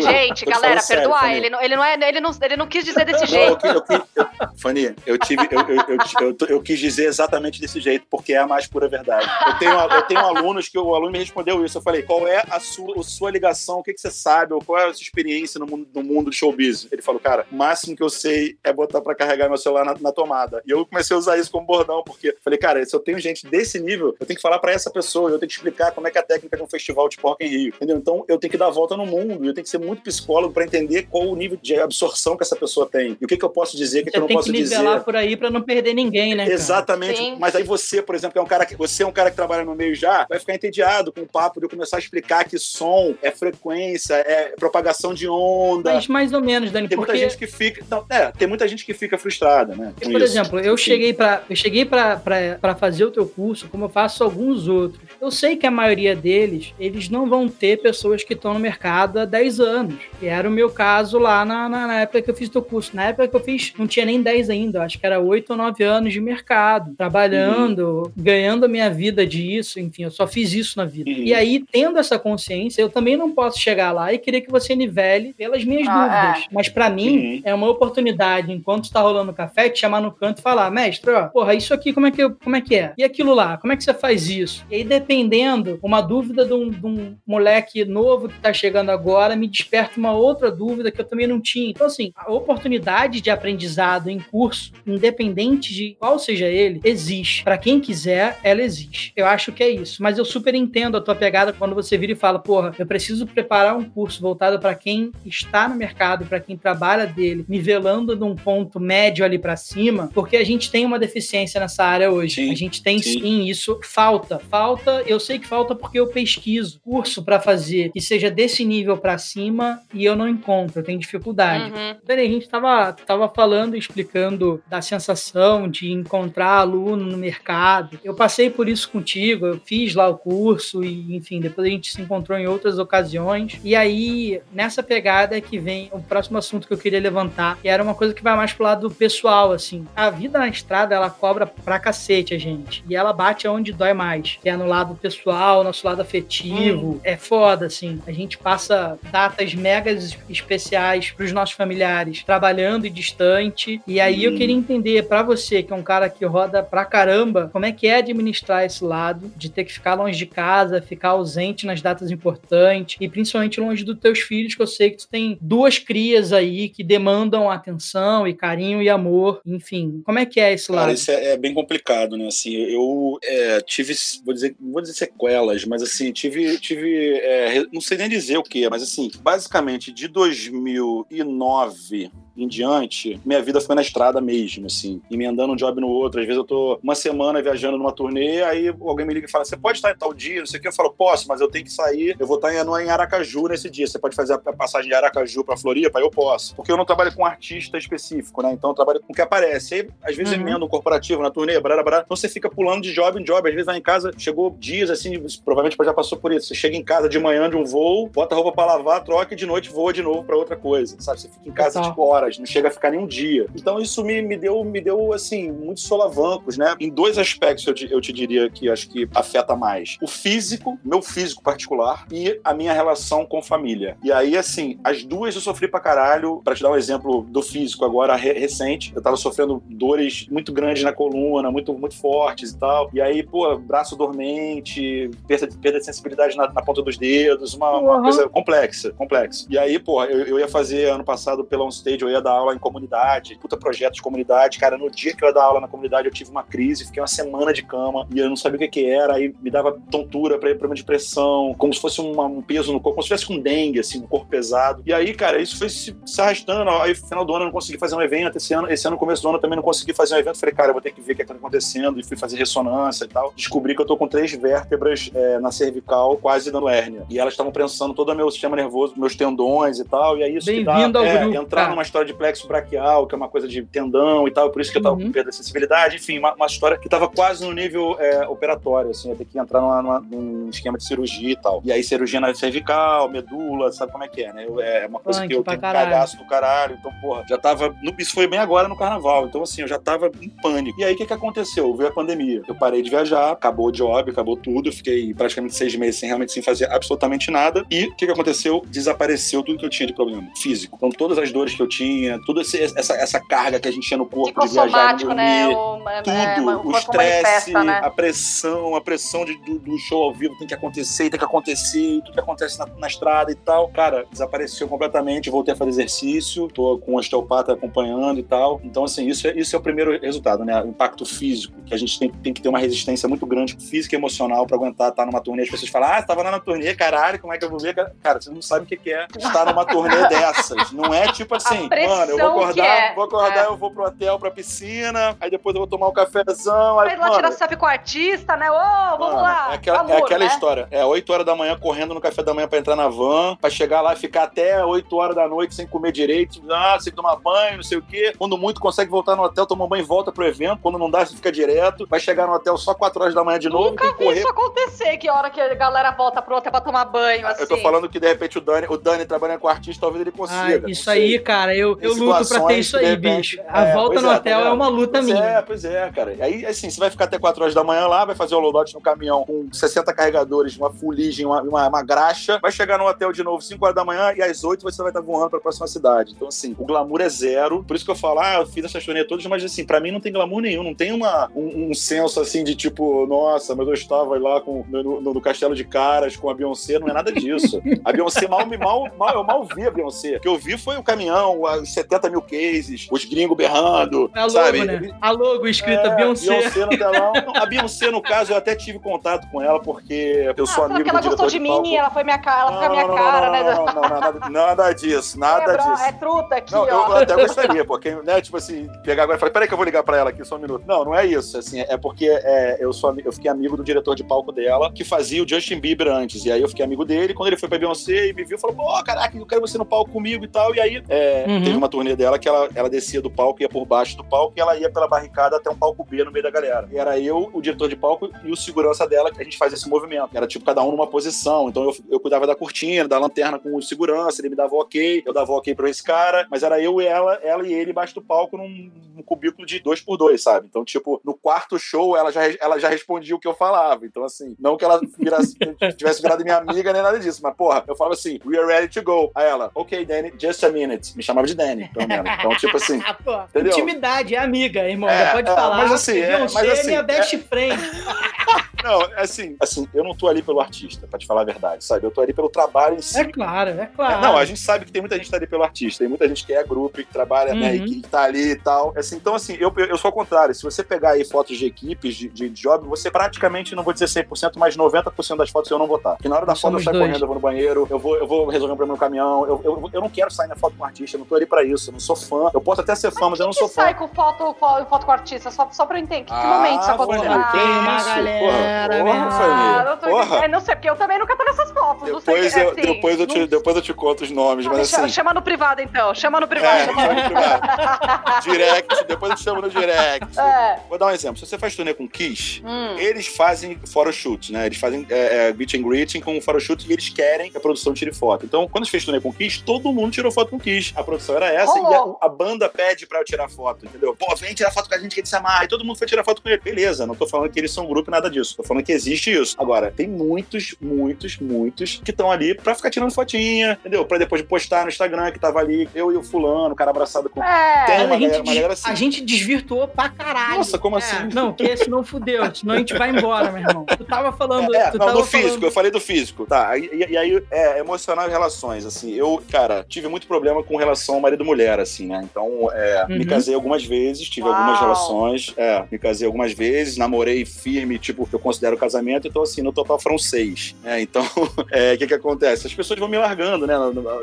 gente, 0.00 0.44
galera, 0.44 0.80
perdoar. 0.86 1.34
Ele 1.34 1.48
não, 1.48 1.62
ele, 1.62 1.76
não 1.76 1.84
é, 1.84 1.94
ele, 2.08 2.20
não, 2.20 2.30
ele 2.42 2.56
não 2.56 2.66
quis 2.66 2.84
dizer 2.84 3.04
desse 3.04 3.26
jeito. 3.26 3.64
Eu, 3.66 3.84
eu, 3.88 4.02
eu, 4.16 4.26
Fanny, 4.58 4.94
eu 5.06 5.18
tive. 5.18 5.48
Eu, 5.50 5.60
eu, 5.60 6.36
eu, 6.48 6.62
quis 6.62 6.78
dizer 6.78 7.06
exatamente 7.06 7.60
desse 7.60 7.80
jeito, 7.80 8.06
porque 8.10 8.32
é 8.32 8.38
a 8.38 8.46
mais 8.46 8.66
pura 8.66 8.88
verdade. 8.88 9.26
Eu 9.46 9.58
tenho, 9.58 9.72
eu 9.72 10.02
tenho 10.02 10.20
alunos 10.20 10.68
que 10.68 10.78
o 10.78 10.94
aluno 10.94 11.12
me 11.12 11.18
respondeu 11.18 11.64
isso. 11.64 11.78
Eu 11.78 11.82
falei, 11.82 12.02
qual 12.02 12.26
é 12.26 12.42
a 12.50 12.58
sua, 12.58 12.98
a 12.98 13.02
sua 13.02 13.30
ligação? 13.30 13.78
O 13.78 13.82
que, 13.82 13.92
que 13.92 14.00
você 14.00 14.10
sabe? 14.10 14.52
Ou 14.52 14.62
qual 14.62 14.78
é 14.78 14.86
a 14.86 14.94
sua 14.94 15.02
experiência 15.02 15.58
no 15.58 15.66
mundo, 15.66 15.88
no 15.94 16.02
mundo 16.02 16.30
do 16.30 16.32
showbiz? 16.32 16.88
Ele 16.90 17.02
falou, 17.02 17.20
cara, 17.20 17.46
o 17.50 17.56
máximo 17.56 17.96
que 17.96 18.02
eu 18.02 18.10
sei 18.10 18.56
é 18.64 18.72
botar 18.72 18.95
para 19.00 19.14
carregar 19.14 19.48
meu 19.48 19.58
celular 19.58 19.84
na, 19.84 19.94
na, 20.00 20.12
tomada. 20.12 20.62
E 20.66 20.70
eu 20.70 20.84
comecei 20.86 21.14
a 21.14 21.18
usar 21.18 21.38
isso 21.38 21.50
como 21.50 21.66
bordão, 21.66 22.02
porque 22.04 22.36
falei, 22.42 22.58
cara, 22.58 22.84
se 22.84 22.94
eu 22.94 23.00
tenho 23.00 23.18
gente 23.18 23.46
desse 23.46 23.78
nível, 23.78 24.14
eu 24.18 24.26
tenho 24.26 24.36
que 24.36 24.42
falar 24.42 24.58
para 24.58 24.72
essa 24.72 24.90
pessoa, 24.90 25.30
eu 25.30 25.38
tenho 25.38 25.48
que 25.48 25.54
explicar 25.54 25.92
como 25.92 26.06
é 26.06 26.10
que 26.10 26.18
é 26.18 26.20
a 26.20 26.24
técnica 26.24 26.56
de 26.56 26.62
um 26.62 26.66
festival 26.66 27.08
tipo 27.08 27.28
Rock 27.28 27.44
in 27.44 27.48
Rio, 27.48 27.68
entendeu? 27.68 27.96
Então 27.96 28.24
eu 28.28 28.38
tenho 28.38 28.50
que 28.50 28.56
dar 28.56 28.66
a 28.66 28.70
volta 28.70 28.96
no 28.96 29.06
mundo, 29.06 29.44
eu 29.44 29.54
tenho 29.54 29.64
que 29.64 29.70
ser 29.70 29.78
muito 29.78 30.02
psicólogo 30.02 30.52
para 30.52 30.64
entender 30.64 31.06
qual 31.10 31.28
o 31.28 31.36
nível 31.36 31.58
de 31.60 31.78
absorção 31.78 32.36
que 32.36 32.42
essa 32.42 32.56
pessoa 32.56 32.88
tem. 32.88 33.16
E 33.20 33.24
o 33.24 33.28
que, 33.28 33.36
que 33.36 33.44
eu 33.44 33.50
posso 33.50 33.76
dizer, 33.76 34.00
o 34.00 34.04
que, 34.04 34.10
que 34.10 34.16
eu 34.16 34.20
não 34.20 34.28
posso 34.28 34.52
dizer. 34.52 34.76
Tem 34.76 34.78
que 34.78 34.84
nivelar 34.84 35.04
por 35.04 35.16
aí 35.16 35.36
para 35.36 35.50
não 35.50 35.62
perder 35.62 35.94
ninguém, 35.94 36.34
né? 36.34 36.48
Exatamente. 36.48 37.18
Sim. 37.18 37.36
Mas 37.38 37.54
aí 37.54 37.62
você, 37.62 38.02
por 38.02 38.14
exemplo, 38.14 38.38
é 38.38 38.42
um 38.42 38.46
cara 38.46 38.64
que 38.64 38.76
você 38.76 39.02
é 39.02 39.06
um 39.06 39.12
cara 39.12 39.30
que 39.30 39.36
trabalha 39.36 39.64
no 39.64 39.74
meio 39.74 39.94
já, 39.94 40.26
vai 40.28 40.38
ficar 40.38 40.54
entediado 40.54 41.12
com 41.12 41.22
o 41.22 41.26
papo 41.26 41.60
de 41.60 41.66
eu 41.66 41.70
começar 41.70 41.96
a 41.96 42.00
explicar 42.00 42.44
que 42.44 42.58
som 42.58 43.14
é 43.22 43.30
frequência, 43.30 44.14
é 44.14 44.54
propagação 44.56 45.12
de 45.12 45.28
onda. 45.28 45.94
Mas 45.94 46.08
mais 46.08 46.32
ou 46.32 46.40
menos, 46.40 46.70
Dani, 46.70 46.88
tem 46.88 46.96
porque... 46.96 47.12
muita 47.12 47.24
gente 47.28 47.38
que 47.38 47.46
fica, 47.46 47.82
então, 47.84 48.06
é, 48.08 48.30
tem 48.32 48.48
muita 48.48 48.66
gente 48.66 48.84
que 48.86 48.94
fica 48.94 49.18
frustrada, 49.18 49.74
né? 49.74 49.92
por 50.00 50.12
isso. 50.12 50.22
exemplo, 50.22 50.60
eu 50.60 50.76
cheguei 50.76 51.12
para 51.12 51.42
eu 51.50 51.56
cheguei 51.56 51.84
para 51.84 52.76
fazer 52.78 53.04
o 53.04 53.10
teu 53.10 53.26
curso, 53.26 53.68
como 53.68 53.86
eu 53.86 53.88
faço 53.88 54.22
alguns 54.22 54.68
outros. 54.68 55.05
Eu 55.20 55.30
sei 55.30 55.56
que 55.56 55.66
a 55.66 55.70
maioria 55.70 56.14
deles, 56.14 56.74
eles 56.78 57.08
não 57.08 57.28
vão 57.28 57.48
ter 57.48 57.80
pessoas 57.80 58.22
que 58.22 58.34
estão 58.34 58.54
no 58.54 58.60
mercado 58.60 59.18
há 59.18 59.24
10 59.24 59.60
anos. 59.60 59.94
Que 60.18 60.26
era 60.26 60.48
o 60.48 60.52
meu 60.52 60.70
caso 60.70 61.18
lá 61.18 61.44
na, 61.44 61.68
na, 61.68 61.86
na 61.86 62.00
época 62.00 62.22
que 62.22 62.30
eu 62.30 62.34
fiz 62.34 62.48
teu 62.48 62.62
curso. 62.62 62.94
Na 62.94 63.04
época 63.04 63.28
que 63.28 63.36
eu 63.36 63.40
fiz, 63.40 63.72
não 63.78 63.86
tinha 63.86 64.06
nem 64.06 64.22
10 64.22 64.50
ainda, 64.50 64.82
acho 64.82 64.98
que 64.98 65.06
era 65.06 65.20
8 65.20 65.50
ou 65.50 65.56
9 65.56 65.84
anos 65.84 66.12
de 66.12 66.20
mercado, 66.20 66.94
trabalhando, 66.94 68.04
uhum. 68.04 68.12
ganhando 68.16 68.64
a 68.64 68.68
minha 68.68 68.90
vida 68.90 69.26
disso, 69.26 69.80
enfim, 69.80 70.04
eu 70.04 70.10
só 70.10 70.26
fiz 70.26 70.52
isso 70.52 70.78
na 70.78 70.84
vida. 70.84 71.10
Uhum. 71.10 71.16
E 71.16 71.34
aí, 71.34 71.64
tendo 71.70 71.98
essa 71.98 72.18
consciência, 72.18 72.80
eu 72.80 72.88
também 72.88 73.16
não 73.16 73.30
posso 73.30 73.58
chegar 73.58 73.92
lá 73.92 74.12
e 74.12 74.18
querer 74.18 74.42
que 74.42 74.50
você 74.50 74.74
nivele 74.74 75.32
pelas 75.32 75.64
minhas 75.64 75.88
ah, 75.88 75.92
dúvidas. 75.92 76.44
É. 76.44 76.54
Mas 76.54 76.68
para 76.68 76.88
mim, 76.88 77.18
uhum. 77.18 77.42
é 77.44 77.54
uma 77.54 77.68
oportunidade, 77.68 78.52
enquanto 78.52 78.84
está 78.84 79.00
rolando 79.00 79.32
café, 79.32 79.68
te 79.68 79.80
chamar 79.80 80.00
no 80.00 80.12
canto 80.12 80.38
e 80.38 80.42
falar, 80.42 80.70
mestre, 80.70 81.10
ó, 81.10 81.26
porra, 81.26 81.54
isso 81.54 81.74
aqui 81.74 81.92
como 81.92 82.06
é 82.06 82.10
que, 82.10 82.28
como 82.28 82.56
é, 82.56 82.60
que 82.60 82.74
é? 82.74 82.92
E 82.98 83.04
aquilo 83.04 83.34
lá, 83.34 83.56
como 83.56 83.72
é 83.72 83.76
que 83.76 83.84
você 83.84 83.94
faz 83.94 84.28
isso? 84.28 84.64
E 84.70 84.76
aí, 84.76 84.84
dependendo, 85.06 85.78
uma 85.80 86.00
dúvida 86.00 86.44
de 86.44 86.52
um, 86.52 86.68
de 86.68 86.84
um 86.84 87.16
moleque 87.24 87.84
novo 87.84 88.28
que 88.28 88.40
tá 88.40 88.52
chegando 88.52 88.90
agora 88.90 89.36
me 89.36 89.46
desperta 89.46 90.00
uma 90.00 90.12
outra 90.12 90.50
dúvida 90.50 90.90
que 90.90 91.00
eu 91.00 91.04
também 91.04 91.28
não 91.28 91.40
tinha. 91.40 91.70
Então, 91.70 91.86
assim, 91.86 92.12
a 92.16 92.32
oportunidade 92.32 93.20
de 93.20 93.30
aprendizado 93.30 94.10
em 94.10 94.18
curso, 94.18 94.72
independente 94.84 95.72
de 95.72 95.96
qual 95.98 96.18
seja 96.18 96.46
ele, 96.46 96.80
existe. 96.82 97.44
Para 97.44 97.56
quem 97.56 97.78
quiser, 97.78 98.38
ela 98.42 98.60
existe. 98.60 99.12
Eu 99.14 99.26
acho 99.26 99.52
que 99.52 99.62
é 99.62 99.70
isso. 99.70 100.02
Mas 100.02 100.18
eu 100.18 100.24
super 100.24 100.54
entendo 100.54 100.96
a 100.96 101.00
tua 101.00 101.14
pegada 101.14 101.52
quando 101.52 101.74
você 101.74 101.96
vira 101.96 102.12
e 102.12 102.16
fala, 102.16 102.40
porra, 102.40 102.74
eu 102.76 102.86
preciso 102.86 103.26
preparar 103.26 103.76
um 103.76 103.84
curso 103.84 104.20
voltado 104.20 104.58
para 104.58 104.74
quem 104.74 105.12
está 105.24 105.68
no 105.68 105.76
mercado, 105.76 106.26
para 106.26 106.40
quem 106.40 106.56
trabalha 106.56 107.06
dele, 107.06 107.44
nivelando 107.48 108.16
num 108.16 108.34
ponto 108.34 108.80
médio 108.80 109.24
ali 109.24 109.38
para 109.38 109.56
cima, 109.56 110.10
porque 110.12 110.36
a 110.36 110.44
gente 110.44 110.70
tem 110.70 110.84
uma 110.84 110.98
deficiência 110.98 111.60
nessa 111.60 111.84
área 111.84 112.10
hoje. 112.10 112.46
Sim, 112.46 112.50
a 112.50 112.56
gente 112.56 112.82
tem 112.82 113.00
sim. 113.00 113.20
sim 113.20 113.44
isso. 113.44 113.78
Falta. 113.82 114.38
Falta, 114.38 114.95
eu 115.00 115.18
sei 115.20 115.38
que 115.38 115.46
falta 115.46 115.74
porque 115.74 115.98
eu 115.98 116.08
pesquiso 116.08 116.80
curso 116.80 117.22
para 117.22 117.40
fazer 117.40 117.90
que 117.92 118.00
seja 118.00 118.30
desse 118.30 118.64
nível 118.64 118.96
para 118.96 119.18
cima 119.18 119.80
e 119.92 120.04
eu 120.04 120.16
não 120.16 120.28
encontro, 120.28 120.80
eu 120.80 120.84
tenho 120.84 120.98
dificuldade. 120.98 121.72
Uhum. 121.72 121.96
A 122.08 122.16
gente 122.16 122.48
tava, 122.48 122.92
tava 122.92 123.28
falando, 123.28 123.76
explicando 123.76 124.62
da 124.68 124.80
sensação 124.80 125.68
de 125.68 125.92
encontrar 125.92 126.58
aluno 126.58 127.04
no 127.04 127.16
mercado. 127.16 127.98
Eu 128.02 128.14
passei 128.14 128.50
por 128.50 128.68
isso 128.68 128.90
contigo, 128.90 129.46
eu 129.46 129.60
fiz 129.64 129.94
lá 129.94 130.08
o 130.08 130.16
curso 130.16 130.82
e, 130.82 131.14
enfim, 131.16 131.40
depois 131.40 131.66
a 131.66 131.70
gente 131.70 131.92
se 131.92 132.00
encontrou 132.00 132.38
em 132.38 132.46
outras 132.46 132.78
ocasiões. 132.78 133.60
E 133.62 133.74
aí, 133.74 134.40
nessa 134.52 134.82
pegada 134.82 135.36
é 135.36 135.40
que 135.40 135.58
vem 135.58 135.88
o 135.92 136.00
próximo 136.00 136.38
assunto 136.38 136.66
que 136.66 136.72
eu 136.72 136.78
queria 136.78 137.00
levantar, 137.00 137.58
que 137.60 137.68
era 137.68 137.82
uma 137.82 137.94
coisa 137.94 138.14
que 138.14 138.22
vai 138.22 138.36
mais 138.36 138.52
pro 138.52 138.64
lado 138.64 138.90
pessoal, 138.90 139.52
assim. 139.52 139.86
A 139.94 140.10
vida 140.10 140.38
na 140.38 140.48
estrada, 140.48 140.94
ela 140.94 141.10
cobra 141.10 141.46
pra 141.46 141.78
cacete 141.78 142.34
a 142.34 142.38
gente. 142.38 142.84
E 142.88 142.96
ela 142.96 143.12
bate 143.12 143.46
aonde 143.46 143.72
dói 143.72 143.92
mais, 143.92 144.38
que 144.42 144.48
é 144.48 144.56
no 144.56 144.66
lado 144.66 144.85
pessoal, 144.94 145.64
nosso 145.64 145.86
lado 145.86 146.02
afetivo. 146.02 146.92
Hum. 146.92 147.00
É 147.02 147.16
foda, 147.16 147.66
assim. 147.66 148.00
A 148.06 148.12
gente 148.12 148.38
passa 148.38 148.98
datas 149.10 149.54
megas 149.54 150.16
especiais 150.28 151.10
pros 151.10 151.32
nossos 151.32 151.54
familiares, 151.54 152.22
trabalhando 152.22 152.86
e 152.86 152.90
distante. 152.90 153.80
E 153.86 154.00
aí 154.00 154.20
hum. 154.26 154.32
eu 154.32 154.36
queria 154.36 154.54
entender 154.54 155.06
para 155.08 155.22
você, 155.22 155.62
que 155.62 155.72
é 155.72 155.76
um 155.76 155.82
cara 155.82 156.08
que 156.08 156.24
roda 156.24 156.62
pra 156.62 156.84
caramba, 156.84 157.50
como 157.52 157.64
é 157.64 157.72
que 157.72 157.86
é 157.86 157.96
administrar 157.96 158.64
esse 158.64 158.84
lado 158.84 159.32
de 159.36 159.50
ter 159.50 159.64
que 159.64 159.72
ficar 159.72 159.94
longe 159.94 160.16
de 160.16 160.26
casa, 160.26 160.82
ficar 160.82 161.10
ausente 161.10 161.66
nas 161.66 161.80
datas 161.80 162.10
importantes 162.10 162.96
e 163.00 163.08
principalmente 163.08 163.60
longe 163.60 163.84
dos 163.84 163.98
teus 163.98 164.20
filhos, 164.20 164.54
que 164.54 164.62
eu 164.62 164.66
sei 164.66 164.90
que 164.90 164.98
tu 164.98 165.08
tem 165.08 165.38
duas 165.40 165.78
crias 165.78 166.32
aí 166.32 166.68
que 166.68 166.84
demandam 166.84 167.50
atenção 167.50 168.26
e 168.26 168.34
carinho 168.34 168.82
e 168.82 168.88
amor, 168.88 169.40
enfim. 169.44 170.02
Como 170.04 170.18
é 170.18 170.26
que 170.26 170.40
é 170.40 170.52
esse 170.52 170.68
cara, 170.68 170.80
lado? 170.80 170.92
Isso 170.92 171.10
é, 171.10 171.32
é, 171.32 171.36
bem 171.36 171.54
complicado, 171.54 172.16
né? 172.16 172.26
Assim, 172.26 172.54
eu 172.54 173.18
é, 173.22 173.60
tive, 173.60 173.94
vou 174.24 174.34
dizer, 174.34 174.56
vou 174.76 174.82
dizer 174.82 174.92
sequelas, 174.92 175.64
mas 175.64 175.82
assim, 175.82 176.12
tive, 176.12 176.58
tive, 176.58 177.18
é, 177.20 177.64
não 177.72 177.80
sei 177.80 177.96
nem 177.96 178.10
dizer 178.10 178.36
o 178.36 178.42
que, 178.42 178.68
mas 178.68 178.82
assim, 178.82 179.10
basicamente 179.22 179.90
de 179.90 180.06
2009 180.06 182.12
em 182.36 182.46
diante, 182.48 183.20
minha 183.24 183.42
vida 183.42 183.60
foi 183.60 183.74
na 183.74 183.82
estrada 183.82 184.20
mesmo, 184.20 184.66
assim, 184.66 185.00
emendando 185.10 185.52
um 185.52 185.56
job 185.56 185.80
no 185.80 185.88
outro. 185.88 186.20
Às 186.20 186.26
vezes 186.26 186.38
eu 186.38 186.44
tô 186.44 186.78
uma 186.82 186.94
semana 186.94 187.40
viajando 187.42 187.78
numa 187.78 187.92
turnê, 187.92 188.42
aí 188.42 188.68
alguém 188.68 189.06
me 189.06 189.14
liga 189.14 189.26
e 189.26 189.30
fala: 189.30 189.44
Você 189.44 189.56
pode 189.56 189.78
estar 189.78 189.92
em 189.92 189.96
tal 189.96 190.12
dia, 190.12 190.40
não 190.40 190.46
sei 190.46 190.58
o 190.58 190.62
que. 190.62 190.68
Eu 190.68 190.72
falo: 190.72 190.90
Posso, 190.90 191.26
mas 191.28 191.40
eu 191.40 191.48
tenho 191.48 191.64
que 191.64 191.72
sair. 191.72 192.16
Eu 192.18 192.26
vou 192.26 192.36
estar 192.36 192.52
em, 192.54 192.90
Aracaju 192.90 193.48
nesse 193.48 193.70
dia. 193.70 193.86
Você 193.86 193.98
pode 193.98 194.14
fazer 194.14 194.34
a 194.34 194.38
passagem 194.38 194.88
de 194.88 194.94
Aracaju 194.94 195.44
pra 195.44 195.56
Floripa? 195.56 195.98
Eu 196.00 196.10
posso. 196.10 196.54
Porque 196.54 196.70
eu 196.70 196.76
não 196.76 196.84
trabalho 196.84 197.14
com 197.14 197.22
um 197.22 197.26
artista 197.26 197.78
específico, 197.78 198.42
né? 198.42 198.52
Então 198.52 198.70
eu 198.70 198.74
trabalho 198.74 199.00
com 199.00 199.12
o 199.12 199.14
que 199.14 199.22
aparece. 199.22 199.74
Aí, 199.74 199.88
às 200.02 200.16
vezes, 200.16 200.34
uhum. 200.34 200.40
emenda 200.40 200.64
um 200.64 200.68
corporativo 200.68 201.22
na 201.22 201.30
turnê, 201.30 201.58
barará, 201.60 201.82
barará. 201.82 202.02
Então 202.04 202.16
você 202.16 202.28
fica 202.28 202.50
pulando 202.50 202.82
de 202.82 202.92
job 202.92 203.20
em 203.20 203.24
job. 203.24 203.48
Às 203.48 203.54
vezes 203.54 203.66
lá 203.66 203.76
em 203.76 203.82
casa, 203.82 204.12
chegou 204.16 204.54
dias 204.58 204.90
assim, 204.90 205.12
provavelmente 205.44 205.76
já 205.84 205.94
passou 205.94 206.18
por 206.18 206.32
isso. 206.32 206.48
Você 206.48 206.54
chega 206.54 206.76
em 206.76 206.84
casa 206.84 207.08
de 207.08 207.18
manhã 207.18 207.48
de 207.48 207.56
um 207.56 207.64
voo, 207.64 208.08
bota 208.08 208.34
a 208.34 208.36
roupa 208.36 208.52
pra 208.52 208.66
lavar, 208.66 209.04
troca 209.04 209.34
e 209.34 209.36
de 209.36 209.46
noite 209.46 209.70
voa 209.70 209.92
de 209.92 210.02
novo 210.02 210.24
pra 210.24 210.36
outra 210.36 210.56
coisa, 210.56 210.96
sabe? 211.00 211.20
Você 211.20 211.28
fica 211.28 211.48
em 211.48 211.52
casa, 211.52 211.80
tipo, 211.80 212.02
horas, 212.26 212.38
não 212.38 212.46
chega 212.46 212.68
a 212.68 212.70
ficar 212.70 212.90
nem 212.90 213.00
um 213.00 213.06
dia. 213.06 213.46
Então 213.54 213.80
isso 213.80 214.04
me, 214.04 214.20
me 214.20 214.36
deu, 214.36 214.62
me 214.64 214.80
deu, 214.80 215.12
assim, 215.12 215.50
muitos 215.50 215.84
solavancos, 215.84 216.58
né? 216.58 216.74
Em 216.78 216.90
dois 216.90 217.16
aspectos 217.18 217.66
eu 217.66 217.74
te, 217.74 217.90
eu 217.90 218.00
te 218.00 218.12
diria 218.12 218.50
que 218.50 218.68
acho 218.68 218.88
que 218.88 219.08
afeta 219.14 219.56
mais. 219.56 219.96
O 220.02 220.06
físico, 220.06 220.78
meu 220.84 221.00
físico 221.00 221.42
particular, 221.42 222.06
e 222.10 222.38
a 222.42 222.52
minha 222.52 222.72
relação 222.72 223.24
com 223.24 223.42
família. 223.42 223.96
E 224.02 224.12
aí, 224.12 224.36
assim, 224.36 224.78
as 224.82 225.04
duas 225.04 225.34
eu 225.34 225.40
sofri 225.40 225.68
pra 225.68 225.80
caralho. 225.80 226.40
Pra 226.44 226.54
te 226.54 226.62
dar 226.62 226.70
um 226.70 226.76
exemplo 226.76 227.22
do 227.28 227.42
físico 227.42 227.84
agora, 227.84 228.16
re 228.16 228.32
recente, 228.32 228.92
eu 228.94 229.02
tava 229.02 229.16
sofrendo 229.16 229.62
dores 229.68 230.26
muito 230.30 230.52
grandes 230.52 230.82
na 230.82 230.92
coluna, 230.92 231.50
muito, 231.50 231.72
muito 231.72 231.96
fortes 231.96 232.50
e 232.50 232.58
tal. 232.58 232.90
E 232.92 233.00
aí, 233.00 233.22
pô, 233.22 233.56
braço 233.58 233.96
dormente, 233.96 235.10
perda, 235.26 235.48
perda 235.60 235.78
de 235.78 235.84
sensibilidade 235.84 236.36
na, 236.36 236.52
na 236.52 236.62
ponta 236.62 236.82
dos 236.82 236.98
dedos, 236.98 237.54
uma, 237.54 237.78
uhum. 237.78 237.84
uma, 237.84 238.02
coisa 238.02 238.28
complexa, 238.28 238.90
complexa. 238.92 239.46
E 239.48 239.58
aí, 239.58 239.78
pô, 239.78 240.02
eu, 240.04 240.26
eu 240.26 240.38
ia 240.38 240.48
fazer 240.48 240.90
ano 240.90 241.04
passado 241.04 241.44
pela 241.44 241.64
On 241.64 241.68
Stage, 241.68 242.02
eu 242.02 242.10
ia 242.10 242.15
ia 242.16 242.22
dar 242.22 242.32
aula 242.32 242.54
em 242.54 242.58
comunidade, 242.58 243.38
puta 243.40 243.56
projeto 243.56 243.94
de 243.94 244.02
comunidade. 244.02 244.58
Cara, 244.58 244.76
no 244.76 244.90
dia 244.90 245.14
que 245.14 245.22
eu 245.24 245.28
ia 245.28 245.34
dar 245.34 245.44
aula 245.44 245.60
na 245.60 245.68
comunidade, 245.68 246.06
eu 246.06 246.12
tive 246.12 246.30
uma 246.30 246.42
crise, 246.42 246.86
fiquei 246.86 247.00
uma 247.00 247.06
semana 247.06 247.52
de 247.52 247.62
cama 247.62 248.06
e 248.12 248.18
eu 248.18 248.28
não 248.28 248.36
sabia 248.36 248.56
o 248.56 248.58
que, 248.58 248.68
que 248.68 248.90
era. 248.90 249.14
Aí 249.14 249.34
me 249.40 249.50
dava 249.50 249.76
tontura, 249.90 250.38
problema 250.38 250.74
de 250.74 250.84
pressão, 250.84 251.54
como 251.58 251.72
se 251.72 251.80
fosse 251.80 252.00
uma, 252.00 252.24
um 252.24 252.42
peso 252.42 252.72
no 252.72 252.80
corpo, 252.80 252.96
como 252.96 253.02
se 253.02 253.08
tivesse 253.08 253.26
com 253.26 253.38
dengue, 253.38 253.80
assim, 253.80 253.98
um 253.98 254.06
corpo 254.06 254.26
pesado. 254.26 254.82
E 254.86 254.92
aí, 254.92 255.14
cara, 255.14 255.40
isso 255.40 255.58
foi 255.58 255.68
se, 255.68 255.96
se 256.04 256.20
arrastando. 256.20 256.70
Aí, 256.70 256.90
no 256.90 256.96
final 256.96 257.24
do 257.24 257.34
ano, 257.34 257.42
eu 257.42 257.46
não 257.46 257.52
consegui 257.52 257.78
fazer 257.78 257.96
um 257.96 258.02
evento. 258.02 258.36
Esse 258.36 258.54
ano, 258.54 258.70
esse 258.70 258.86
ano, 258.86 258.96
no 258.96 259.00
começo 259.00 259.22
do 259.22 259.28
ano, 259.28 259.38
eu 259.38 259.42
também 259.42 259.56
não 259.56 259.62
consegui 259.62 259.92
fazer 259.92 260.14
um 260.14 260.18
evento. 260.18 260.38
Falei, 260.38 260.54
cara, 260.54 260.68
eu 260.70 260.72
vou 260.72 260.82
ter 260.82 260.92
que 260.92 261.00
ver 261.00 261.12
o 261.12 261.16
que 261.16 261.22
está 261.22 261.34
acontecendo. 261.34 261.98
E 261.98 262.04
fui 262.04 262.16
fazer 262.16 262.36
ressonância 262.36 263.04
e 263.04 263.08
tal. 263.08 263.32
Descobri 263.36 263.74
que 263.74 263.82
eu 263.82 263.86
tô 263.86 263.96
com 263.96 264.08
três 264.08 264.32
vértebras 264.32 265.10
é, 265.14 265.38
na 265.38 265.50
cervical, 265.50 266.16
quase 266.16 266.50
dando 266.50 266.68
hérnia. 266.68 267.04
E 267.10 267.18
elas 267.18 267.34
estavam 267.34 267.52
prensando 267.52 267.94
todo 267.94 268.10
o 268.10 268.14
meu 268.14 268.30
sistema 268.30 268.56
nervoso, 268.56 268.94
meus 268.96 269.14
tendões 269.14 269.78
e 269.78 269.84
tal. 269.84 270.18
E 270.18 270.22
aí 270.22 270.36
isso 270.36 270.46
Bem-vindo 270.46 270.98
ao 270.98 271.04
é, 271.04 271.18
grupo. 271.18 271.36
entrar 271.36 271.62
cara. 271.62 271.70
numa 271.70 271.82
história 271.82 272.05
de 272.06 272.14
plexo 272.14 272.46
braquial, 272.48 273.06
que 273.06 273.14
é 273.14 273.18
uma 273.18 273.28
coisa 273.28 273.46
de 273.48 273.62
tendão 273.64 274.26
e 274.26 274.30
tal. 274.30 274.50
Por 274.50 274.60
isso 274.62 274.72
que 274.72 274.78
eu 274.78 274.82
tava 274.82 274.96
Uhum. 274.96 275.06
com 275.06 275.12
perda 275.12 275.30
de 275.30 275.36
sensibilidade. 275.36 275.96
Enfim, 275.96 276.18
uma, 276.18 276.34
uma 276.34 276.46
história 276.46 276.78
que 276.78 276.88
tava 276.88 277.08
quase 277.08 277.44
no 277.44 277.52
nível 277.52 277.96
é, 278.00 278.26
operatório, 278.28 278.90
assim. 278.90 279.08
Ia 279.10 279.16
ter 279.16 279.24
que 279.24 279.38
entrar 279.38 279.60
numa, 279.60 279.82
numa- 279.82 280.00
num 280.00 280.48
esquema 280.48 280.78
de 280.78 280.84
cirurgia 280.86 281.30
e 281.32 281.36
tal. 281.36 281.60
E 281.64 281.72
aí, 281.72 281.82
cirurgia 281.82 282.20
na 282.20 282.32
cervical, 282.34 283.08
medula, 283.10 283.70
sabe 283.72 283.92
como 283.92 284.04
é 284.04 284.08
que 284.08 284.22
é, 284.22 284.32
né? 284.32 284.46
Eu- 284.46 284.60
é 284.60 284.86
uma 284.86 284.98
coisa 285.00 285.20
Punk 285.20 285.28
que 285.28 285.34
eu 285.36 285.42
tenho 285.44 285.58
um 285.58 285.60
caralho. 285.60 285.90
cagaço 285.90 286.16
do 286.16 286.24
caralho. 286.26 286.76
Então, 286.78 286.92
porra, 287.00 287.24
já 287.28 287.36
tava. 287.38 287.68
no- 287.82 287.94
isso 287.98 288.14
foi 288.14 288.26
bem 288.26 288.38
agora 288.38 288.68
no 288.68 288.76
carnaval. 288.76 289.26
Então, 289.26 289.42
assim, 289.42 289.62
eu 289.62 289.68
já 289.68 289.78
tava 289.78 290.10
em 290.20 290.28
pânico. 290.28 290.80
E 290.80 290.84
aí, 290.84 290.94
o 290.94 290.96
que 290.96 291.06
que 291.06 291.12
aconteceu? 291.12 291.74
Veio 291.74 291.90
a 291.90 291.92
pandemia. 291.92 292.42
Eu 292.46 292.54
parei 292.54 292.82
de 292.82 292.90
viajar, 292.90 293.32
acabou 293.32 293.66
o 293.68 293.72
job, 293.72 294.10
acabou 294.10 294.36
tudo. 294.36 294.68
Eu 294.68 294.72
fiquei 294.72 295.12
praticamente 295.14 295.54
seis 295.54 295.74
meses 295.76 295.98
sem 296.00 296.06
realmente 296.08 296.32
sem 296.32 296.42
fazer 296.42 296.70
absolutamente 296.70 297.30
nada. 297.30 297.64
E 297.70 297.84
o 297.86 297.94
que 297.96 298.06
que 298.06 298.12
aconteceu? 298.12 298.62
Desapareceu 298.66 299.42
tudo 299.42 299.58
que 299.58 299.64
eu 299.64 299.70
tinha 299.70 299.86
de 299.86 299.92
problema 299.94 300.26
físico. 300.36 300.76
Então, 300.76 300.90
todas 300.90 301.18
as 301.18 301.32
dores 301.32 301.54
que 301.54 301.62
eu 301.62 301.68
tinha, 301.68 301.95
toda 302.26 302.40
esse- 302.42 302.62
essa, 302.62 302.94
essa 302.94 303.20
carga 303.20 303.58
que 303.60 303.68
a 303.68 303.70
gente 303.70 303.86
tinha 303.86 303.98
no 303.98 304.06
corpo 304.06 304.40
de 304.40 304.48
viajar, 304.52 304.92
de 304.94 305.04
Psicossomático, 305.04 305.14
né? 305.14 305.44
dormir, 305.46 305.56
O, 305.56 305.88
é, 305.88 306.02
tudo, 306.34 306.50
é, 306.50 306.56
o 306.56 306.70
estresse, 306.76 307.52
né? 307.52 307.80
a 307.82 307.90
pressão, 307.90 308.74
a 308.76 308.80
pressão 308.80 309.24
de- 309.24 309.36
do, 309.44 309.58
do 309.58 309.78
show 309.78 310.02
ao 310.04 310.12
vivo 310.14 310.36
tem 310.38 310.46
que 310.46 310.54
acontecer, 310.54 311.10
tem 311.10 311.18
que 311.18 311.24
acontecer, 311.24 312.00
tudo 312.04 312.12
que 312.14 312.20
acontece 312.20 312.58
na, 312.58 312.66
na 312.78 312.86
estrada 312.86 313.30
e 313.30 313.34
tal. 313.34 313.68
Cara, 313.68 314.06
desapareceu 314.10 314.68
completamente, 314.68 315.30
voltei 315.30 315.54
a 315.54 315.56
fazer 315.56 315.70
exercício, 315.70 316.48
tô 316.48 316.78
com 316.78 316.92
um 316.92 316.96
osteopata 316.96 317.52
acompanhando 317.52 318.18
e 318.18 318.22
tal. 318.22 318.60
Então, 318.64 318.84
assim, 318.84 319.06
isso 319.08 319.26
é, 319.28 319.32
isso 319.38 319.54
é 319.54 319.58
o 319.58 319.62
primeiro 319.62 319.98
resultado, 320.00 320.44
né? 320.44 320.60
O 320.62 320.68
impacto 320.68 321.04
físico, 321.04 321.54
que 321.64 321.74
a 321.74 321.76
gente 321.78 321.98
tem, 321.98 322.10
tem 322.10 322.32
que 322.32 322.40
ter 322.42 322.48
uma 322.48 322.58
resistência 322.58 323.08
muito 323.08 323.26
grande, 323.26 323.56
física 323.60 323.94
e 323.94 323.98
emocional, 323.98 324.46
pra 324.46 324.56
aguentar 324.56 324.90
estar 324.90 325.06
numa 325.06 325.20
turnê. 325.20 325.42
As 325.42 325.50
pessoas 325.50 325.70
falam, 325.70 325.88
ah, 325.90 326.02
tava 326.02 326.22
lá 326.22 326.30
na 326.30 326.40
turnê, 326.40 326.74
caralho, 326.74 327.18
como 327.18 327.32
é 327.32 327.38
que 327.38 327.44
eu 327.44 327.50
vou 327.50 327.58
ver? 327.58 327.74
Cara, 328.02 328.20
você 328.20 328.30
não 328.30 328.42
sabe 328.42 328.64
o 328.64 328.66
que 328.78 328.90
é 328.92 329.06
estar 329.18 329.44
numa 329.46 329.64
turnê 329.64 330.08
dessas. 330.08 330.72
Não 330.72 330.92
é 330.92 331.06
tipo 331.12 331.34
assim, 331.34 331.68
mano, 331.88 332.12
eu 332.12 332.18
vou 332.18 332.28
acordar, 332.42 332.64
é. 332.66 332.94
vou 332.94 333.04
acordar, 333.04 333.44
É. 333.44 333.46
eu 333.46 333.56
vou 333.56 333.70
pro 333.70 333.84
hotel, 333.84 334.18
pra 334.18 334.30
piscina, 334.30 335.16
aí 335.20 335.30
depois 335.30 335.54
eu 335.54 335.60
vou 335.60 335.66
tomar 335.68 335.88
um 335.88 335.92
cafezão. 335.92 336.78
Aí, 336.80 336.90
Aí 336.90 336.96
lá 336.96 337.04
mano, 337.06 337.16
tirar 337.16 337.32
selfie 337.32 337.56
com 337.56 337.66
o 337.66 337.68
artista, 337.68 338.36
né? 338.36 338.50
Ô, 338.50 338.54
vamos 338.98 339.06
Mano, 339.14 339.22
lá. 339.22 339.48
É 339.52 339.54
aquela, 339.54 339.78
é 339.78 339.84
Glamour, 339.84 340.04
aquela 340.04 340.24
né? 340.24 340.26
história. 340.26 340.68
É 340.70 340.84
8 340.84 341.12
horas 341.12 341.26
da 341.26 341.34
manhã 341.36 341.56
correndo 341.58 341.94
no 341.94 342.00
café 342.00 342.22
da 342.22 342.32
manhã 342.34 342.48
pra 342.48 342.58
entrar 342.58 342.76
na 342.76 342.88
van, 342.88 343.36
pra 343.36 343.50
chegar 343.50 343.80
lá 343.80 343.92
e 343.92 343.96
ficar 343.96 344.24
até 344.24 344.64
8 344.64 344.96
horas 344.96 345.14
da 345.16 345.28
noite 345.28 345.54
sem 345.54 345.66
comer 345.66 345.92
direito. 345.92 346.40
Ah, 346.50 346.76
sem 346.80 346.92
tomar 346.92 347.16
banho, 347.16 347.56
não 347.56 347.64
sei 347.64 347.78
o 347.78 347.82
quê. 347.82 348.12
Quando 348.18 348.36
muito, 348.38 348.60
consegue 348.60 348.90
voltar 348.90 349.16
no 349.16 349.22
hotel, 349.22 349.46
tomar 349.46 349.66
banho 349.66 349.82
e 349.82 349.86
volta 349.86 350.10
pro 350.12 350.26
evento. 350.26 350.58
Quando 350.62 350.78
não 350.78 350.90
dá, 350.90 351.04
você 351.04 351.14
fica 351.14 351.30
direto. 351.32 351.86
Vai 351.88 352.00
chegar 352.00 352.26
no 352.26 352.32
hotel 352.34 352.56
só 352.56 352.74
4 352.74 353.02
horas 353.02 353.14
da 353.14 353.24
manhã 353.24 353.38
de 353.38 353.48
novo, 353.48 353.70
Nunca 353.70 353.84
tem 353.84 353.92
que 353.92 353.98
vi 353.98 354.04
correr. 354.04 354.18
isso 354.20 354.28
acontecer, 354.28 354.96
que 354.98 355.10
hora 355.10 355.30
que 355.30 355.40
a 355.40 355.54
galera 355.54 355.90
volta 355.92 356.20
pro 356.22 356.36
hotel 356.36 356.50
pra 356.52 356.60
tomar 356.60 356.84
banho, 356.84 357.26
assim. 357.26 357.42
Eu 357.42 357.48
tô 357.48 357.56
falando 357.58 357.88
que 357.88 357.98
de 357.98 358.06
repente 358.06 358.38
o 358.38 358.40
Dani, 358.40 358.66
o 358.68 358.76
Dani 358.76 359.04
trabalhando 359.04 359.40
com 359.40 359.48
artista, 359.48 359.80
talvez 359.80 360.00
ele 360.02 360.12
consiga. 360.12 360.68
isso 360.70 360.88
não 360.88 360.94
sei. 360.94 361.02
aí, 361.14 361.18
cara, 361.18 361.54
eu, 361.56 361.65
Tem 361.74 361.88
eu 361.88 361.94
luto 361.96 362.28
pra 362.28 362.40
ter 362.46 362.58
isso 362.58 362.76
aí, 362.76 362.84
repente, 362.86 363.36
bicho. 363.38 363.40
A 363.48 363.64
é, 363.64 363.72
volta 363.74 364.00
no 364.00 364.08
é, 364.08 364.10
tá 364.12 364.16
hotel 364.18 364.38
é 364.40 364.42
vendo? 364.44 364.54
uma 364.54 364.68
luta 364.68 364.92
Pois 364.92 365.06
minha. 365.06 365.24
é, 365.24 365.42
pois 365.42 365.64
é, 365.64 365.90
cara. 365.90 366.14
Aí, 366.20 366.46
assim, 366.46 366.70
você 366.70 366.78
vai 366.78 366.90
ficar 366.90 367.04
até 367.06 367.18
4 367.18 367.42
horas 367.42 367.54
da 367.54 367.64
manhã 367.64 367.86
lá, 367.86 368.04
vai 368.04 368.14
fazer 368.14 368.34
o 368.34 368.38
loadout 368.38 368.72
no 368.74 368.80
caminhão 368.80 369.24
com 369.24 369.48
60 369.52 369.92
carregadores, 369.92 370.56
uma 370.56 370.70
fuligem, 370.70 371.26
uma, 371.26 371.42
uma, 371.42 371.68
uma 371.68 371.82
graxa, 371.82 372.38
vai 372.40 372.52
chegar 372.52 372.78
no 372.78 372.86
hotel 372.86 373.10
de 373.12 373.22
novo 373.24 373.42
5 373.42 373.64
horas 373.64 373.74
da 373.74 373.84
manhã 373.84 374.12
e 374.16 374.22
às 374.22 374.44
8 374.44 374.62
você 374.62 374.82
vai 374.82 374.90
estar 374.90 375.00
voando 375.00 375.30
pra 375.30 375.40
próxima 375.40 375.66
cidade. 375.66 376.12
Então, 376.14 376.28
assim, 376.28 376.54
o 376.58 376.64
glamour 376.64 377.00
é 377.00 377.08
zero. 377.08 377.64
Por 377.64 377.74
isso 377.74 377.84
que 377.84 377.90
eu 377.90 377.96
falo, 377.96 378.20
ah, 378.20 378.34
eu 378.34 378.46
fiz 378.46 378.64
essas 378.64 378.84
turnê 378.84 379.04
todas, 379.04 379.24
mas 379.26 379.42
assim, 379.42 379.64
pra 379.64 379.80
mim 379.80 379.90
não 379.90 380.00
tem 380.00 380.12
glamour 380.12 380.40
nenhum. 380.42 380.62
Não 380.62 380.74
tem 380.74 380.92
uma, 380.92 381.30
um, 381.34 381.70
um 381.70 381.74
senso 381.74 382.20
assim 382.20 382.44
de 382.44 382.54
tipo, 382.54 383.06
nossa, 383.06 383.54
mas 383.54 383.66
eu 383.66 383.74
estava 383.74 384.18
lá 384.18 384.40
com, 384.40 384.64
no, 384.68 385.00
no- 385.00 385.14
no 385.14 385.20
Castelo 385.20 385.54
de 385.54 385.64
Caras 385.64 386.16
com 386.16 386.28
a 386.30 386.34
Beyoncé, 386.34 386.78
não 386.78 386.88
é 386.88 386.92
nada 386.92 387.10
disso. 387.12 387.62
A 387.84 387.92
Beyoncé 387.92 388.26
mal, 388.28 388.46
me- 388.46 388.58
mal, 388.58 388.88
mal, 388.98 389.14
eu 389.14 389.24
mal 389.24 389.44
vi 389.44 389.66
a 389.66 389.70
Beyoncé. 389.70 390.16
O 390.16 390.20
que 390.20 390.28
eu 390.28 390.36
vi 390.38 390.58
foi 390.58 390.76
o 390.76 390.82
caminhão, 390.82 391.40
os 391.62 391.72
70 391.72 392.10
mil 392.10 392.22
cases, 392.22 392.86
os 392.90 393.04
gringos 393.04 393.36
berrando, 393.36 394.10
A 394.14 394.20
logo, 394.20 394.30
sabe? 394.30 394.64
né? 394.64 394.90
A 395.00 395.10
logo 395.10 395.46
escrita 395.46 395.88
É, 395.88 395.96
Beyoncé. 395.96 396.38
Beyoncé 396.38 396.60
no 396.66 396.78
telão. 396.78 397.12
Não, 397.26 397.36
a 397.42 397.46
Beyoncé, 397.46 397.90
no 397.90 398.00
caso, 398.02 398.32
eu 398.32 398.36
até 398.36 398.54
tive 398.54 398.78
contato 398.78 399.28
com 399.30 399.40
ela, 399.42 399.60
porque 399.60 400.32
eu 400.36 400.46
sou 400.46 400.64
Ah, 400.64 400.66
amigo 400.66 400.80
porque 400.84 400.90
do 400.90 400.96
ela 400.96 401.00
diretor 401.02 401.22
gostou 401.24 401.40
de 401.40 401.46
palco. 401.46 401.62
mim, 401.62 401.76
ela 401.76 401.90
foi 401.90 402.04
minha 402.04 402.18
cara, 402.18 402.40
ela 402.50 402.56
foi 402.58 402.66
a 402.66 402.70
minha 402.70 402.82
não, 402.82 402.88
não, 402.88 402.96
cara, 402.96 403.26
não, 403.26 403.32
né? 403.32 403.42
Não, 403.42 403.66
não, 403.66 403.74
não, 403.74 404.00
nada, 404.00 404.30
nada 404.30 404.72
disso, 404.72 405.18
nada 405.20 405.52
é, 405.52 405.56
disso. 405.56 405.82
é 405.84 405.92
truta 405.92 406.34
aqui, 406.36 406.52
Não, 406.52 406.62
ó. 406.62 406.66
eu 406.68 406.96
até 406.96 407.14
gostaria, 407.16 407.64
porque, 407.64 407.90
né, 407.96 408.20
tipo 408.20 408.36
assim, 408.36 408.68
pegar 408.84 409.04
agora 409.04 409.16
e 409.16 409.20
falar, 409.20 409.32
peraí 409.32 409.48
que 409.48 409.54
eu 409.54 409.58
vou 409.58 409.64
ligar 409.64 409.82
pra 409.82 409.96
ela 409.96 410.10
aqui 410.10 410.24
só 410.24 410.36
um 410.36 410.38
minuto. 410.38 410.64
Não, 410.66 410.84
não 410.84 410.94
é 410.94 411.06
isso, 411.06 411.38
assim, 411.38 411.60
é 411.60 411.76
porque 411.76 412.06
é, 412.08 412.56
eu, 412.60 412.72
sou, 412.72 412.94
eu 413.04 413.12
fiquei 413.12 413.30
amigo 413.30 413.56
do 413.56 413.64
diretor 413.64 413.94
de 413.94 414.04
palco 414.04 414.32
dela, 414.32 414.70
que 414.72 414.84
fazia 414.84 415.22
o 415.22 415.28
Justin 415.28 415.58
Bieber 415.60 415.88
antes, 415.88 416.24
e 416.24 416.32
aí 416.32 416.40
eu 416.42 416.48
fiquei 416.48 416.64
amigo 416.64 416.84
dele, 416.84 417.14
quando 417.14 417.28
ele 417.28 417.36
foi 417.36 417.48
pra 417.48 417.58
Beyoncé 417.58 418.08
e 418.08 418.12
me 418.12 418.24
viu, 418.24 418.38
falou, 418.38 418.56
pô, 418.56 418.84
caraca, 418.84 419.16
eu 419.16 419.26
quero 419.26 419.40
você 419.40 419.58
no 419.58 419.64
palco 419.64 419.90
comigo 419.90 420.24
e 420.24 420.28
tal, 420.28 420.54
e 420.54 420.60
aí 420.60 420.82
é, 420.88 421.24
Uhum. 421.26 421.42
Teve 421.46 421.56
uma 421.56 421.68
turnê 421.68 421.94
dela 421.94 422.18
que 422.18 422.28
ela, 422.28 422.48
ela 422.54 422.68
descia 422.68 423.00
do 423.00 423.08
palco, 423.08 423.40
ia 423.40 423.48
por 423.48 423.64
baixo 423.64 423.96
do 423.96 424.04
palco, 424.04 424.34
e 424.36 424.40
ela 424.40 424.56
ia 424.56 424.70
pela 424.70 424.88
barricada 424.88 425.36
até 425.36 425.48
um 425.48 425.56
palco 425.56 425.84
B 425.84 426.02
no 426.02 426.10
meio 426.10 426.24
da 426.24 426.30
galera. 426.30 426.68
E 426.72 426.76
era 426.76 426.98
eu, 426.98 427.30
o 427.32 427.40
diretor 427.40 427.68
de 427.68 427.76
palco 427.76 428.10
e 428.24 428.32
o 428.32 428.36
segurança 428.36 428.86
dela, 428.86 429.12
que 429.12 429.20
a 429.20 429.24
gente 429.24 429.38
fazia 429.38 429.56
esse 429.56 429.68
movimento. 429.68 430.10
Era 430.12 430.26
tipo 430.26 430.44
cada 430.44 430.62
um 430.62 430.72
numa 430.72 430.86
posição, 430.86 431.48
então 431.48 431.62
eu, 431.64 431.76
eu 431.88 432.00
cuidava 432.00 432.26
da 432.26 432.34
cortina, 432.34 432.88
da 432.88 432.98
lanterna 432.98 433.38
com 433.38 433.54
o 433.54 433.62
segurança, 433.62 434.20
ele 434.20 434.30
me 434.30 434.36
dava 434.36 434.54
o 434.54 434.60
ok, 434.60 435.02
eu 435.06 435.12
dava 435.12 435.30
o 435.30 435.36
ok 435.36 435.54
pra 435.54 435.70
esse 435.70 435.82
cara, 435.82 436.26
mas 436.30 436.42
era 436.42 436.60
eu 436.60 436.80
e 436.80 436.86
ela, 436.86 437.14
ela 437.22 437.46
e 437.46 437.52
ele 437.52 437.70
embaixo 437.70 437.94
do 437.94 438.02
palco 438.02 438.36
num, 438.36 438.70
num 438.94 439.02
cubículo 439.02 439.46
de 439.46 439.60
dois 439.60 439.80
por 439.80 439.96
dois, 439.96 440.22
sabe? 440.22 440.46
Então, 440.50 440.64
tipo, 440.64 441.00
no 441.04 441.14
quarto 441.14 441.58
show 441.58 441.96
ela 441.96 442.10
já, 442.10 442.22
ela 442.40 442.58
já 442.58 442.68
respondia 442.68 443.14
o 443.14 443.20
que 443.20 443.28
eu 443.28 443.34
falava. 443.34 443.86
Então, 443.86 444.02
assim, 444.02 444.34
não 444.40 444.56
que 444.56 444.64
ela 444.64 444.80
virasse, 444.98 445.36
tivesse 445.78 446.02
virado 446.02 446.24
minha 446.24 446.38
amiga 446.38 446.72
nem 446.72 446.82
nada 446.82 446.98
disso, 446.98 447.20
mas, 447.22 447.36
porra, 447.36 447.62
eu 447.68 447.76
falava 447.76 447.94
assim, 447.94 448.18
we 448.26 448.36
are 448.36 448.46
ready 448.46 448.68
to 448.68 448.82
go. 448.82 449.12
Aí 449.14 449.26
ela, 449.26 449.50
ok, 449.54 449.84
Danny, 449.84 450.12
just 450.18 450.42
a 450.42 450.50
minute. 450.50 450.96
Me 450.96 451.02
chamava 451.02 451.26
de 451.26 451.35
Danny, 451.36 451.68
pelo 451.72 451.88
menos. 451.88 452.10
Então, 452.18 452.34
tipo 452.36 452.56
assim, 452.56 452.82
Ah, 452.86 452.94
pô, 452.94 453.20
Entendeu? 453.24 453.52
intimidade, 453.52 454.14
é 454.14 454.18
amiga, 454.18 454.68
irmão. 454.68 454.88
É, 454.88 455.12
pode 455.12 455.30
é, 455.30 455.34
falar. 455.34 455.56
mas 455.58 455.72
assim, 455.72 455.98
é, 455.98 456.18
mas 456.18 456.36
assim, 456.36 456.66
minha 456.68 456.82
best 456.82 457.18
friend. 457.18 457.56
não, 458.66 458.80
assim, 458.96 459.36
assim, 459.40 459.68
eu 459.74 459.82
não 459.84 459.94
tô 459.94 460.08
ali 460.08 460.22
pelo 460.22 460.40
artista, 460.40 460.86
pra 460.86 460.98
te 460.98 461.06
falar 461.06 461.22
a 461.22 461.24
verdade, 461.24 461.64
sabe? 461.64 461.84
Eu 461.86 461.90
tô 461.90 462.00
ali 462.00 462.12
pelo 462.12 462.28
trabalho 462.28 462.76
em 462.76 462.82
si. 462.82 462.98
É 462.98 463.04
claro, 463.04 463.50
é 463.50 463.66
claro. 463.66 464.00
Não, 464.02 464.16
a 464.16 464.24
gente 464.24 464.40
sabe 464.40 464.64
que 464.64 464.72
tem 464.72 464.82
muita 464.82 464.96
gente 464.96 465.04
que 465.06 465.10
tá 465.10 465.16
ali 465.16 465.26
pelo 465.26 465.42
artista, 465.42 465.80
tem 465.80 465.88
muita 465.88 466.06
gente 466.08 466.24
que 466.26 466.32
é 466.32 466.42
grupo, 466.44 466.76
que 466.78 466.84
trabalha, 466.84 467.34
né, 467.34 467.56
e 467.56 467.60
Uhum. 467.60 467.64
que 467.66 467.82
tá 467.82 468.02
ali 468.02 468.32
e 468.32 468.36
tal. 468.36 468.72
Assim, 468.76 468.96
então, 468.96 469.14
assim, 469.14 469.36
eu, 469.40 469.52
eu 469.56 469.76
sou 469.78 469.88
ao 469.88 469.92
contrário. 469.92 470.34
Se 470.34 470.42
você 470.42 470.62
pegar 470.62 470.90
aí 470.90 471.04
fotos 471.04 471.36
de 471.38 471.46
equipes, 471.46 471.94
de, 471.94 472.08
de 472.08 472.28
job, 472.30 472.66
você 472.68 472.90
praticamente, 472.90 473.54
não 473.54 473.62
vou 473.62 473.72
dizer 473.72 473.86
100%, 473.86 474.32
mas 474.36 474.56
90% 474.56 475.16
das 475.16 475.30
fotos 475.30 475.50
eu 475.50 475.58
não 475.58 475.66
vou 475.66 475.76
estar. 475.78 475.92
Porque 475.96 476.08
na 476.08 476.16
hora 476.16 476.26
da 476.26 476.32
Nós 476.32 476.40
foto 476.40 476.54
eu 476.54 476.60
saio 476.60 476.76
dois. 476.76 476.86
correndo, 476.86 477.02
eu 477.02 477.06
vou 477.06 477.14
no 477.14 477.20
banheiro, 477.20 477.66
eu 477.70 477.78
vou, 477.78 477.96
eu 477.96 478.06
vou 478.06 478.26
resolver 478.28 478.52
um 478.52 478.56
problema 478.56 478.74
no 478.74 478.80
caminhão, 478.80 479.26
eu, 479.26 479.40
eu, 479.44 479.70
eu 479.72 479.80
não 479.80 479.88
quero 479.88 480.10
sair 480.10 480.28
na 480.28 480.36
foto 480.36 480.56
com 480.56 480.62
o 480.62 480.66
artista, 480.66 480.96
eu 480.96 481.00
não 481.00 481.06
tô 481.06 481.14
ali 481.14 481.26
pra 481.26 481.42
isso, 481.44 481.70
eu 481.70 481.72
não 481.72 481.80
sou 481.80 481.96
fã. 481.96 482.30
Eu 482.34 482.40
posso 482.40 482.60
até 482.60 482.74
ser 482.74 482.90
fã, 482.90 483.08
mas 483.10 483.20
eu 483.20 483.26
não 483.26 483.32
que 483.32 483.38
sou 483.38 483.48
fã. 483.48 483.62
sai 483.62 483.74
com 483.74 483.88
foto, 483.88 484.34
foto, 484.38 484.66
foto 484.68 484.86
com 484.86 484.92
artista? 484.92 485.30
Só, 485.30 485.48
só 485.52 485.66
pra 485.66 485.78
eu 485.78 485.82
entender. 485.82 486.04
Que, 486.04 486.12
que 486.12 486.12
Ah, 486.12 486.26
momento 486.36 486.60
isso 486.60 486.70
aconteceu? 486.70 487.02
que 487.02 487.36
uma 487.58 487.76
isso? 487.76 487.86
galera, 487.86 488.18
porra, 488.18 488.38
meu 488.68 488.84
porra, 488.84 489.08
Ah, 489.10 489.64
não, 489.64 489.76
tô 489.76 489.88
porra. 489.88 490.24
é, 490.24 490.28
não 490.28 490.40
sei, 490.40 490.54
porque 490.54 490.68
eu 490.70 490.76
também 490.76 490.98
nunca 490.98 491.16
tô 491.16 491.24
nessas 491.24 491.50
fotos. 491.50 491.88
não 491.88 492.00
sei, 492.00 492.14
Depois, 492.14 492.36
é 492.36 492.42
eu, 492.44 492.50
assim, 492.50 492.60
depois, 492.62 493.00
eu 493.00 493.06
te, 493.06 493.18
não- 493.18 493.26
depois 493.26 493.56
eu 493.56 493.62
te 493.62 493.74
conto 493.74 494.04
os 494.04 494.10
nomes, 494.10 494.46
Ah, 494.46 494.50
mas 494.50 494.68
chama, 494.70 494.84
assim. 494.86 494.94
chama 494.94 495.14
no 495.14 495.22
privado, 495.22 495.60
então. 495.62 495.94
Chama 495.94 496.20
no 496.20 496.28
privado. 496.28 496.56
É, 496.58 496.64
chama- 496.66 496.94
no 496.94 497.02
privado. 497.04 498.22
direct, 498.24 498.84
depois 498.86 499.10
eu 499.10 499.16
te 499.16 499.22
chamo 499.22 499.40
no 499.42 499.50
direct. 499.50 500.18
É. 500.18 500.58
Vou 500.68 500.78
dar 500.78 500.86
um 500.86 500.90
exemplo. 500.90 501.18
Se 501.18 501.26
você 501.26 501.38
faz 501.38 501.54
turnê 501.54 501.74
com 501.74 501.88
Kiss, 501.88 502.42
Hum. 502.44 502.76
eles 502.78 503.06
fazem 503.06 503.58
photoshoot, 503.66 504.32
né? 504.32 504.46
Eles 504.46 504.58
fazem 504.58 504.86
é, 504.90 505.28
é, 505.28 505.32
meet 505.32 505.54
and 505.54 505.62
greeting 505.62 506.00
com 506.00 506.20
photoshoot 506.20 506.68
e 506.68 506.72
eles 506.72 506.88
querem 506.88 507.30
que 507.30 507.36
a 507.36 507.40
produção 507.40 507.72
tire 507.74 507.92
foto. 507.92 508.24
Então, 508.26 508.46
quando 508.48 508.62
a 508.62 508.64
gente 508.64 508.70
fez 508.72 508.84
turnê 508.84 509.00
com 509.00 509.12
Kiss, 509.12 509.42
todo 509.42 509.72
mundo 509.72 509.90
tirou 509.92 510.10
foto 510.12 510.30
com 510.30 510.38
Kiss. 510.38 510.72
A 510.76 510.82
produção 510.82 511.16
era 511.16 511.26
essa 511.32 511.52
Rolou. 511.52 511.98
e 512.00 512.04
a, 512.04 512.06
a 512.06 512.08
banda 512.08 512.48
pede 512.48 512.86
pra 512.86 513.00
eu 513.00 513.04
tirar 513.04 513.28
foto, 513.28 513.64
entendeu? 513.66 513.94
Pô, 513.96 514.14
vem 514.16 514.34
tirar 514.34 514.50
foto 514.50 514.68
com 514.68 514.74
a 514.74 514.78
gente 514.78 514.94
que 514.94 515.00
ele 515.00 515.06
se 515.08 515.16
amarra. 515.16 515.44
E 515.44 515.48
todo 515.48 515.64
mundo 515.64 515.76
foi 515.78 515.86
tirar 515.86 516.04
foto 516.04 516.22
com 516.22 516.28
ele. 516.28 516.40
Beleza, 516.42 516.86
não 516.86 516.94
tô 516.94 517.06
falando 517.06 517.30
que 517.30 517.38
eles 517.38 517.52
são 517.52 517.64
um 517.64 517.68
grupo, 517.68 517.90
nada 517.90 518.10
disso. 518.10 518.35
Tô 518.36 518.42
falando 518.42 518.64
que 518.64 518.72
existe 518.72 519.10
isso. 519.12 519.34
Agora, 519.38 519.70
tem 519.74 519.88
muitos, 519.88 520.54
muitos, 520.60 521.18
muitos 521.18 521.80
que 521.84 521.90
estão 521.90 522.10
ali 522.10 522.34
pra 522.34 522.54
ficar 522.54 522.70
tirando 522.70 522.90
fotinha, 522.92 523.52
entendeu? 523.60 523.84
Pra 523.84 523.98
depois 523.98 524.20
de 524.22 524.28
postar 524.28 524.62
no 524.64 524.68
Instagram 524.68 525.10
que 525.10 525.18
tava 525.18 525.38
ali, 525.40 525.68
eu 525.74 525.92
e 525.92 525.96
o 525.96 526.02
fulano, 526.02 526.52
o 526.52 526.56
cara 526.56 526.70
abraçado 526.70 527.08
com. 527.08 527.22
É, 527.22 527.64
Tem 527.66 527.76
a, 527.78 527.84
uma 527.84 527.94
gente, 527.98 528.02
galera- 528.08 528.22
uma 528.22 528.34
galera 528.34 528.52
assim. 528.52 528.70
a 528.70 528.74
gente 528.74 529.00
desvirtuou 529.04 529.68
pra 529.68 529.88
caralho. 529.88 530.38
Nossa, 530.38 530.58
como 530.58 530.76
É, 530.76 530.78
assim? 530.78 531.08
Não, 531.14 531.32
que 531.32 531.56
senão 531.56 531.82
fudeu, 531.82 532.22
senão 532.34 532.54
a 532.54 532.58
gente 532.58 532.74
vai 532.74 532.90
embora, 532.90 533.30
meu 533.32 533.42
irmão. 533.42 533.64
Tu 533.64 533.84
tava 533.84 534.12
falando. 534.12 534.54
É, 534.54 534.70
tu 534.70 534.78
não, 534.78 534.92
do 534.92 535.04
físico, 535.04 535.28
falando- 535.28 535.44
eu 535.44 535.50
falei 535.52 535.70
do 535.70 535.80
físico, 535.80 536.26
tá. 536.26 536.56
E, 536.58 536.84
e- 536.90 536.96
aí, 536.96 537.22
é, 537.30 537.58
emocional 537.60 538.06
e 538.08 538.10
relações, 538.10 538.64
assim. 538.66 538.92
Eu, 538.92 539.22
cara, 539.30 539.64
tive 539.68 539.88
muito 539.88 540.06
problema 540.06 540.42
com 540.42 540.56
relação 540.56 540.96
ao 540.96 541.00
marido-mulher, 541.00 541.58
assim, 541.60 541.86
né? 541.86 542.00
Então, 542.10 542.50
é, 542.52 542.86
me 542.88 542.98
Uhum. 543.00 543.06
casei 543.06 543.34
algumas 543.34 543.64
vezes, 543.64 544.08
tive 544.08 544.26
Uau. 544.28 544.36
algumas 544.36 544.60
relações, 544.60 545.34
é, 545.36 545.64
me 545.70 545.78
casei 545.78 546.06
algumas 546.06 546.32
vezes, 546.32 546.76
namorei 546.76 547.24
firme, 547.24 547.78
tipo, 547.78 548.08
eu 548.12 548.18
considero 548.26 548.56
casamento, 548.56 549.06
então, 549.08 549.22
assim, 549.22 549.40
no 549.42 549.52
total 549.52 549.78
foram 549.78 549.98
seis. 549.98 550.54
né? 550.62 550.80
então, 550.80 551.02
é, 551.50 551.74
o 551.74 551.78
que 551.78 551.86
que 551.86 551.94
acontece? 551.94 552.46
As 552.46 552.54
pessoas 552.54 552.78
vão 552.78 552.88
me 552.88 552.98
largando, 552.98 553.46
né? 553.46 553.54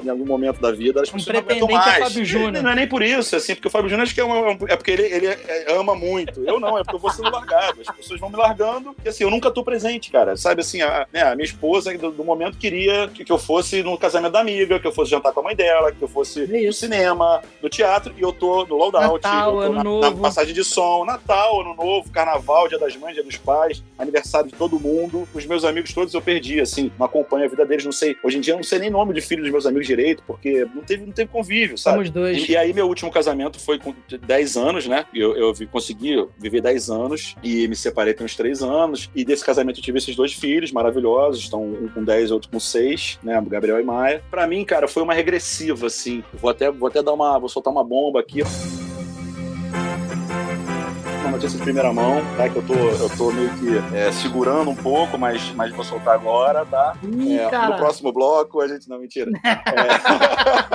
Em 0.03 0.09
algum 0.09 0.25
momento 0.25 0.59
da 0.61 0.71
vida, 0.71 1.01
as 1.01 1.09
Um 1.09 1.13
pessoas 1.13 1.35
não 1.35 1.43
pretendente 1.43 1.73
é 1.73 1.77
mais. 1.77 2.03
Fábio 2.03 2.25
Júnior. 2.25 2.63
Não 2.63 2.71
é 2.71 2.75
nem 2.75 2.87
por 2.87 3.01
isso, 3.03 3.35
assim, 3.35 3.53
porque 3.55 3.67
o 3.67 3.71
Fábio 3.71 3.89
Júnior 3.89 4.03
acho 4.03 4.13
que 4.15 4.21
é, 4.21 4.23
uma- 4.23 4.51
é 4.69 4.75
porque 4.75 4.91
ele, 4.91 5.03
ele 5.03 5.27
é- 5.27 5.65
ama 5.77 5.95
muito. 5.95 6.41
Eu 6.43 6.59
não, 6.59 6.77
é 6.77 6.83
porque 6.83 6.95
eu 6.95 6.99
vou 6.99 7.11
sendo 7.11 7.29
largado. 7.31 7.81
As 7.87 7.95
pessoas 7.95 8.19
vão 8.19 8.29
me 8.29 8.35
largando 8.37 8.95
e 9.03 9.09
assim, 9.09 9.23
eu 9.23 9.29
nunca 9.29 9.51
tô 9.51 9.63
presente, 9.63 10.09
cara. 10.11 10.35
Sabe 10.37 10.61
assim, 10.61 10.81
a, 10.81 11.05
né, 11.13 11.21
a 11.23 11.35
minha 11.35 11.45
esposa 11.45 11.95
do, 11.97 12.11
do 12.11 12.23
momento 12.23 12.57
queria 12.57 13.07
que, 13.13 13.23
que 13.25 13.31
eu 13.31 13.37
fosse 13.37 13.83
no 13.83 13.97
casamento 13.97 14.31
da 14.33 14.39
amiga, 14.39 14.79
que 14.79 14.87
eu 14.87 14.91
fosse 14.91 15.11
jantar 15.11 15.31
com 15.33 15.41
a 15.41 15.43
mãe 15.43 15.55
dela, 15.55 15.91
que 15.91 16.01
eu 16.01 16.07
fosse 16.07 16.43
É 16.43 16.65
no 16.65 16.73
cinema, 16.73 17.41
no 17.61 17.69
teatro, 17.69 18.13
e 18.17 18.21
eu 18.21 18.31
tô 18.31 18.65
no 18.65 18.75
loadout, 18.77 19.23
Natal, 19.23 19.49
eu 19.51 19.55
tô 19.57 19.61
Ano 19.65 19.73
na, 19.75 19.83
Novo. 19.83 20.15
na 20.15 20.21
passagem 20.21 20.53
de 20.53 20.63
som, 20.63 21.03
Natal, 21.05 21.61
Ano 21.61 21.75
Novo, 21.75 22.09
Carnaval, 22.11 22.67
Dia 22.67 22.79
das 22.79 22.95
Mães, 22.95 23.13
Dia 23.15 23.23
dos 23.23 23.37
Pais, 23.37 23.83
aniversário 23.97 24.12
de 24.21 24.53
todo 24.53 24.79
mundo. 24.79 25.27
Os 25.33 25.45
meus 25.45 25.63
amigos 25.63 25.93
todos 25.93 26.13
eu 26.13 26.21
perdi, 26.21 26.59
assim, 26.59 26.91
não 26.97 27.05
acompanho 27.05 27.45
a 27.45 27.47
vida 27.47 27.65
deles, 27.65 27.85
não 27.85 27.91
sei. 27.91 28.15
Hoje 28.23 28.37
em 28.37 28.41
dia 28.41 28.53
eu 28.53 28.57
não 28.57 28.63
sei 28.63 28.79
nem 28.79 28.89
nome 28.89 29.13
de 29.13 29.21
filho 29.21 29.41
dos 29.41 29.51
meus 29.51 29.65
amigos 29.65 29.87
direito, 29.87 30.23
porque 30.25 30.65
não 30.73 30.83
teve, 30.83 31.05
não 31.05 31.13
teve 31.13 31.29
convívio, 31.31 31.77
sabe? 31.77 31.95
Somos 31.95 32.09
dois. 32.09 32.47
E, 32.47 32.51
e 32.51 32.57
aí, 32.57 32.73
meu 32.73 32.87
último 32.87 33.11
casamento 33.11 33.59
foi 33.59 33.79
com 33.79 33.93
10 34.25 34.57
anos, 34.57 34.87
né? 34.87 35.05
Eu, 35.13 35.35
eu 35.35 35.53
consegui 35.71 36.15
viver 36.37 36.61
10 36.61 36.89
anos 36.89 37.35
e 37.43 37.67
me 37.67 37.75
separei 37.75 38.13
tem 38.13 38.25
uns 38.25 38.35
3 38.35 38.61
anos. 38.61 39.09
E 39.15 39.23
desse 39.25 39.43
casamento 39.43 39.79
eu 39.79 39.83
tive 39.83 39.97
esses 39.97 40.15
dois 40.15 40.33
filhos 40.33 40.71
maravilhosos, 40.71 41.41
estão 41.41 41.63
um 41.63 41.87
com 41.89 42.03
10 42.03 42.31
outro 42.31 42.49
com 42.49 42.59
6, 42.59 43.19
né? 43.23 43.41
Gabriel 43.47 43.79
e 43.79 43.83
Maia. 43.83 44.23
Pra 44.29 44.47
mim, 44.47 44.63
cara, 44.63 44.87
foi 44.87 45.03
uma 45.03 45.13
regressiva, 45.13 45.87
assim. 45.87 46.23
Vou 46.33 46.49
até, 46.49 46.71
vou 46.71 46.87
até 46.87 47.01
dar 47.01 47.13
uma. 47.13 47.39
Vou 47.39 47.49
soltar 47.49 47.71
uma 47.71 47.83
bomba 47.83 48.19
aqui. 48.19 48.41
Uma 51.23 51.31
notícia 51.31 51.57
de 51.57 51.63
primeira 51.63 51.91
mão, 51.93 52.21
tá? 52.35 52.49
Que 52.49 52.57
eu 52.57 52.63
tô, 52.63 52.73
eu 52.73 53.09
tô 53.17 53.31
meio 53.31 53.49
que 53.55 53.95
é, 53.95 54.11
segurando 54.11 54.69
um 54.69 54.75
pouco, 54.75 55.17
mas, 55.17 55.51
mas 55.55 55.71
vou 55.73 55.83
soltar 55.83 56.13
agora, 56.15 56.65
tá? 56.65 56.95
Ih, 57.01 57.39
É, 57.39 57.49
no 57.67 57.75
próximo 57.77 58.11
bloco, 58.11 58.59
a 58.61 58.67
gente. 58.67 58.89
Não, 58.89 58.99
mentira. 58.99 59.31
É... 59.43 60.73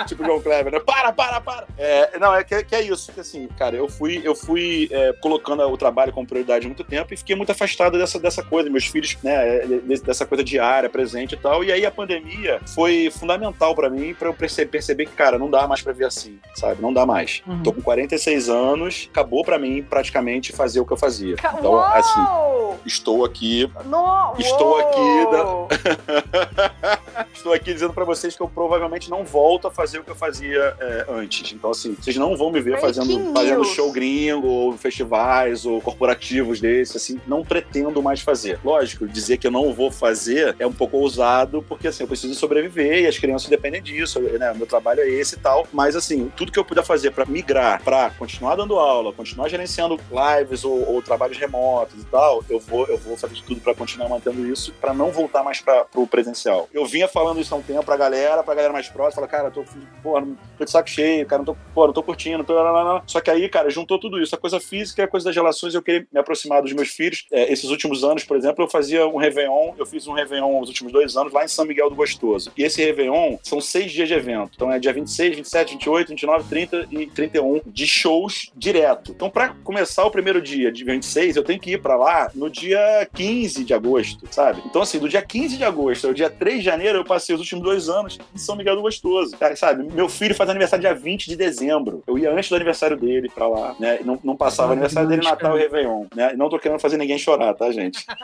tipo 0.06 0.24
João 0.24 0.40
Kleber, 0.40 0.72
né? 0.72 0.80
Para, 0.80 1.12
para, 1.12 1.40
para! 1.40 1.66
É, 1.78 2.18
não, 2.18 2.34
é 2.34 2.42
que, 2.44 2.62
que 2.64 2.74
é 2.74 2.82
isso. 2.82 3.12
Que 3.12 3.20
assim, 3.20 3.48
cara, 3.58 3.76
eu 3.76 3.88
fui, 3.88 4.20
eu 4.24 4.34
fui 4.34 4.88
é, 4.90 5.12
colocando 5.14 5.62
o 5.62 5.76
trabalho 5.76 6.12
como 6.12 6.26
prioridade 6.26 6.66
há 6.66 6.68
muito 6.68 6.84
tempo 6.84 7.12
e 7.14 7.16
fiquei 7.16 7.34
muito 7.36 7.52
afastado 7.52 7.96
dessa, 7.98 8.18
dessa 8.18 8.42
coisa. 8.42 8.68
Meus 8.70 8.86
filhos, 8.86 9.16
né? 9.22 9.58
é, 9.58 9.66
de- 9.66 10.00
dessa 10.02 10.26
coisa 10.26 10.42
diária, 10.44 10.88
presente 10.90 11.34
e 11.34 11.38
tal. 11.38 11.62
E 11.64 11.72
aí 11.72 11.84
a 11.86 11.90
pandemia 11.90 12.60
foi 12.74 13.10
fundamental 13.10 13.74
pra 13.74 13.88
mim, 13.88 14.14
pra 14.14 14.28
eu 14.28 14.34
perce- 14.34 14.66
perceber 14.66 15.06
que, 15.06 15.12
cara, 15.12 15.38
não 15.38 15.50
dá 15.50 15.66
mais 15.66 15.80
pra 15.82 15.92
ver 15.92 16.06
assim, 16.06 16.38
sabe? 16.54 16.82
Não 16.82 16.92
dá 16.92 17.06
mais. 17.06 17.42
Uhum. 17.46 17.62
Tô 17.62 17.72
com 17.72 17.80
46 17.80 18.48
anos, 18.48 18.89
acabou 19.10 19.44
pra 19.44 19.58
mim 19.58 19.82
praticamente 19.82 20.52
fazer 20.52 20.80
o 20.80 20.86
que 20.86 20.92
eu 20.92 20.96
fazia. 20.96 21.34
Então, 21.58 21.78
assim, 21.78 22.20
Uou! 22.20 22.78
estou 22.86 23.24
aqui 23.24 23.70
No- 23.84 24.34
Estou 24.38 24.78
aqui 24.78 25.00
Uou! 25.00 25.68
Estou 27.34 27.52
aqui 27.52 27.72
dizendo 27.72 27.92
pra 27.94 28.04
vocês 28.04 28.36
que 28.36 28.42
eu 28.42 28.48
provavelmente 28.48 29.08
não 29.10 29.24
volto 29.24 29.66
a 29.66 29.70
fazer 29.70 29.98
o 29.98 30.04
que 30.04 30.10
eu 30.10 30.14
fazia 30.14 30.74
é, 30.78 31.06
antes. 31.08 31.52
Então, 31.52 31.70
assim, 31.70 31.94
vocês 31.94 32.16
não 32.16 32.36
vão 32.36 32.50
me 32.50 32.60
ver 32.60 32.72
Breaking 32.78 32.86
fazendo, 32.94 33.32
fazendo 33.32 33.64
show 33.64 33.90
gringo, 33.92 34.46
ou 34.46 34.76
festivais, 34.76 35.64
ou 35.64 35.80
corporativos 35.80 36.60
desses, 36.60 36.96
assim, 36.96 37.18
não 37.26 37.42
pretendo 37.42 38.02
mais 38.02 38.20
fazer. 38.20 38.58
Lógico, 38.64 39.06
dizer 39.06 39.38
que 39.38 39.46
eu 39.46 39.50
não 39.50 39.72
vou 39.72 39.90
fazer 39.90 40.54
é 40.58 40.66
um 40.66 40.72
pouco 40.72 40.98
ousado, 40.98 41.64
porque, 41.68 41.88
assim, 41.88 42.02
eu 42.02 42.08
preciso 42.08 42.34
sobreviver 42.34 43.00
e 43.02 43.06
as 43.06 43.18
crianças 43.18 43.48
dependem 43.48 43.82
disso, 43.82 44.20
né? 44.20 44.52
O 44.52 44.56
meu 44.56 44.66
trabalho 44.66 45.00
é 45.00 45.08
esse 45.08 45.36
e 45.36 45.38
tal. 45.38 45.66
Mas, 45.72 45.96
assim, 45.96 46.30
tudo 46.36 46.52
que 46.52 46.58
eu 46.58 46.64
puder 46.64 46.84
fazer 46.84 47.10
pra 47.10 47.24
migrar, 47.24 47.82
pra 47.82 48.10
continuar 48.10 48.56
dando 48.56 48.78
aula, 48.82 49.12
continuar 49.12 49.48
gerenciando 49.48 49.98
lives 50.10 50.64
ou, 50.64 50.94
ou 50.94 51.02
trabalhos 51.02 51.38
remotos 51.38 52.02
e 52.02 52.06
tal, 52.06 52.44
eu 52.48 52.58
vou, 52.58 52.86
eu 52.86 52.98
vou 52.98 53.16
fazer 53.16 53.34
de 53.34 53.42
tudo 53.42 53.60
pra 53.60 53.74
continuar 53.74 54.08
mantendo 54.08 54.46
isso, 54.46 54.72
pra 54.80 54.92
não 54.92 55.10
voltar 55.10 55.42
mais 55.42 55.60
pra, 55.60 55.84
pro 55.84 56.06
presencial. 56.06 56.68
Eu 56.72 56.86
vinha 56.86 57.08
falando 57.08 57.40
isso 57.40 57.54
há 57.54 57.58
um 57.58 57.62
tempo 57.62 57.84
pra 57.84 57.96
galera, 57.96 58.42
pra 58.42 58.54
galera 58.54 58.72
mais 58.72 58.88
próxima, 58.88 59.26
fala, 59.26 59.28
cara, 59.28 59.50
tô, 59.50 59.64
porra, 60.02 60.26
tô 60.56 60.64
de 60.64 60.70
saco 60.70 60.88
cheio, 60.88 61.26
cara, 61.26 61.38
não 61.38 61.46
tô, 61.46 61.56
porra, 61.74 61.86
não 61.88 61.94
tô 61.94 62.02
curtindo, 62.02 62.44
tô, 62.44 62.54
lá, 62.54 62.70
lá. 62.70 63.02
Só 63.06 63.20
que 63.20 63.30
aí, 63.30 63.48
cara, 63.48 63.70
juntou 63.70 63.98
tudo 63.98 64.20
isso, 64.20 64.34
a 64.34 64.38
coisa 64.38 64.60
física, 64.60 65.04
a 65.04 65.08
coisa 65.08 65.26
das 65.26 65.34
relações, 65.34 65.74
eu 65.74 65.82
queria 65.82 66.06
me 66.12 66.20
aproximar 66.20 66.62
dos 66.62 66.72
meus 66.72 66.88
filhos. 66.88 67.26
É, 67.30 67.52
esses 67.52 67.70
últimos 67.70 68.04
anos, 68.04 68.24
por 68.24 68.36
exemplo, 68.36 68.64
eu 68.64 68.68
fazia 68.68 69.06
um 69.06 69.16
Réveillon, 69.16 69.74
eu 69.78 69.86
fiz 69.86 70.06
um 70.06 70.12
Réveillon 70.12 70.60
os 70.60 70.68
últimos 70.68 70.92
dois 70.92 71.16
anos 71.16 71.32
lá 71.32 71.44
em 71.44 71.48
São 71.48 71.64
Miguel 71.64 71.90
do 71.90 71.96
Gostoso. 71.96 72.52
E 72.56 72.62
esse 72.62 72.84
Réveillon 72.84 73.38
são 73.42 73.60
seis 73.60 73.92
dias 73.92 74.08
de 74.08 74.14
evento. 74.14 74.52
Então 74.54 74.72
é 74.72 74.78
dia 74.78 74.92
26, 74.92 75.36
27, 75.36 75.72
28, 75.74 76.08
29, 76.08 76.48
30 76.48 76.88
e 76.90 77.06
31 77.06 77.60
de 77.66 77.86
shows 77.86 78.50
direto. 78.72 79.12
Então, 79.12 79.28
pra 79.30 79.54
começar 79.64 80.04
o 80.04 80.10
primeiro 80.10 80.40
dia 80.40 80.70
de 80.70 80.84
26, 80.84 81.36
eu 81.36 81.42
tenho 81.44 81.58
que 81.60 81.72
ir 81.72 81.82
pra 81.82 81.96
lá 81.96 82.30
no 82.34 82.48
dia 82.48 83.08
15 83.14 83.64
de 83.64 83.74
agosto, 83.74 84.26
sabe? 84.30 84.62
Então, 84.66 84.82
assim, 84.82 84.98
do 84.98 85.08
dia 85.08 85.22
15 85.22 85.56
de 85.56 85.64
agosto 85.64 86.06
ao 86.06 86.14
dia 86.14 86.30
3 86.30 86.58
de 86.58 86.64
janeiro, 86.64 86.98
eu 86.98 87.04
passei 87.04 87.34
os 87.34 87.40
últimos 87.40 87.64
dois 87.64 87.88
anos 87.88 88.18
em 88.34 88.38
São 88.38 88.56
Miguel 88.56 88.76
do 88.76 88.82
Gostoso. 88.82 89.36
Cara, 89.36 89.56
sabe? 89.56 89.86
Meu 89.92 90.08
filho 90.08 90.34
faz 90.34 90.48
aniversário 90.48 90.82
dia 90.82 90.94
20 90.94 91.28
de 91.28 91.36
dezembro. 91.36 92.02
Eu 92.06 92.18
ia 92.18 92.32
antes 92.32 92.48
do 92.48 92.56
aniversário 92.56 92.96
dele 92.96 93.30
pra 93.34 93.48
lá, 93.48 93.74
né? 93.78 93.98
E 94.00 94.04
Não, 94.04 94.18
não 94.22 94.36
passava 94.36 94.70
Ah, 94.70 94.72
aniversário 94.72 95.08
dele, 95.08 95.22
Natal 95.22 95.58
e 95.58 95.62
Réveillon, 95.62 96.06
né? 96.14 96.32
E 96.32 96.36
não 96.36 96.48
tô 96.48 96.58
querendo 96.58 96.78
fazer 96.78 96.96
ninguém 96.96 97.18
chorar, 97.18 97.54
tá, 97.54 97.70
gente? 97.70 98.04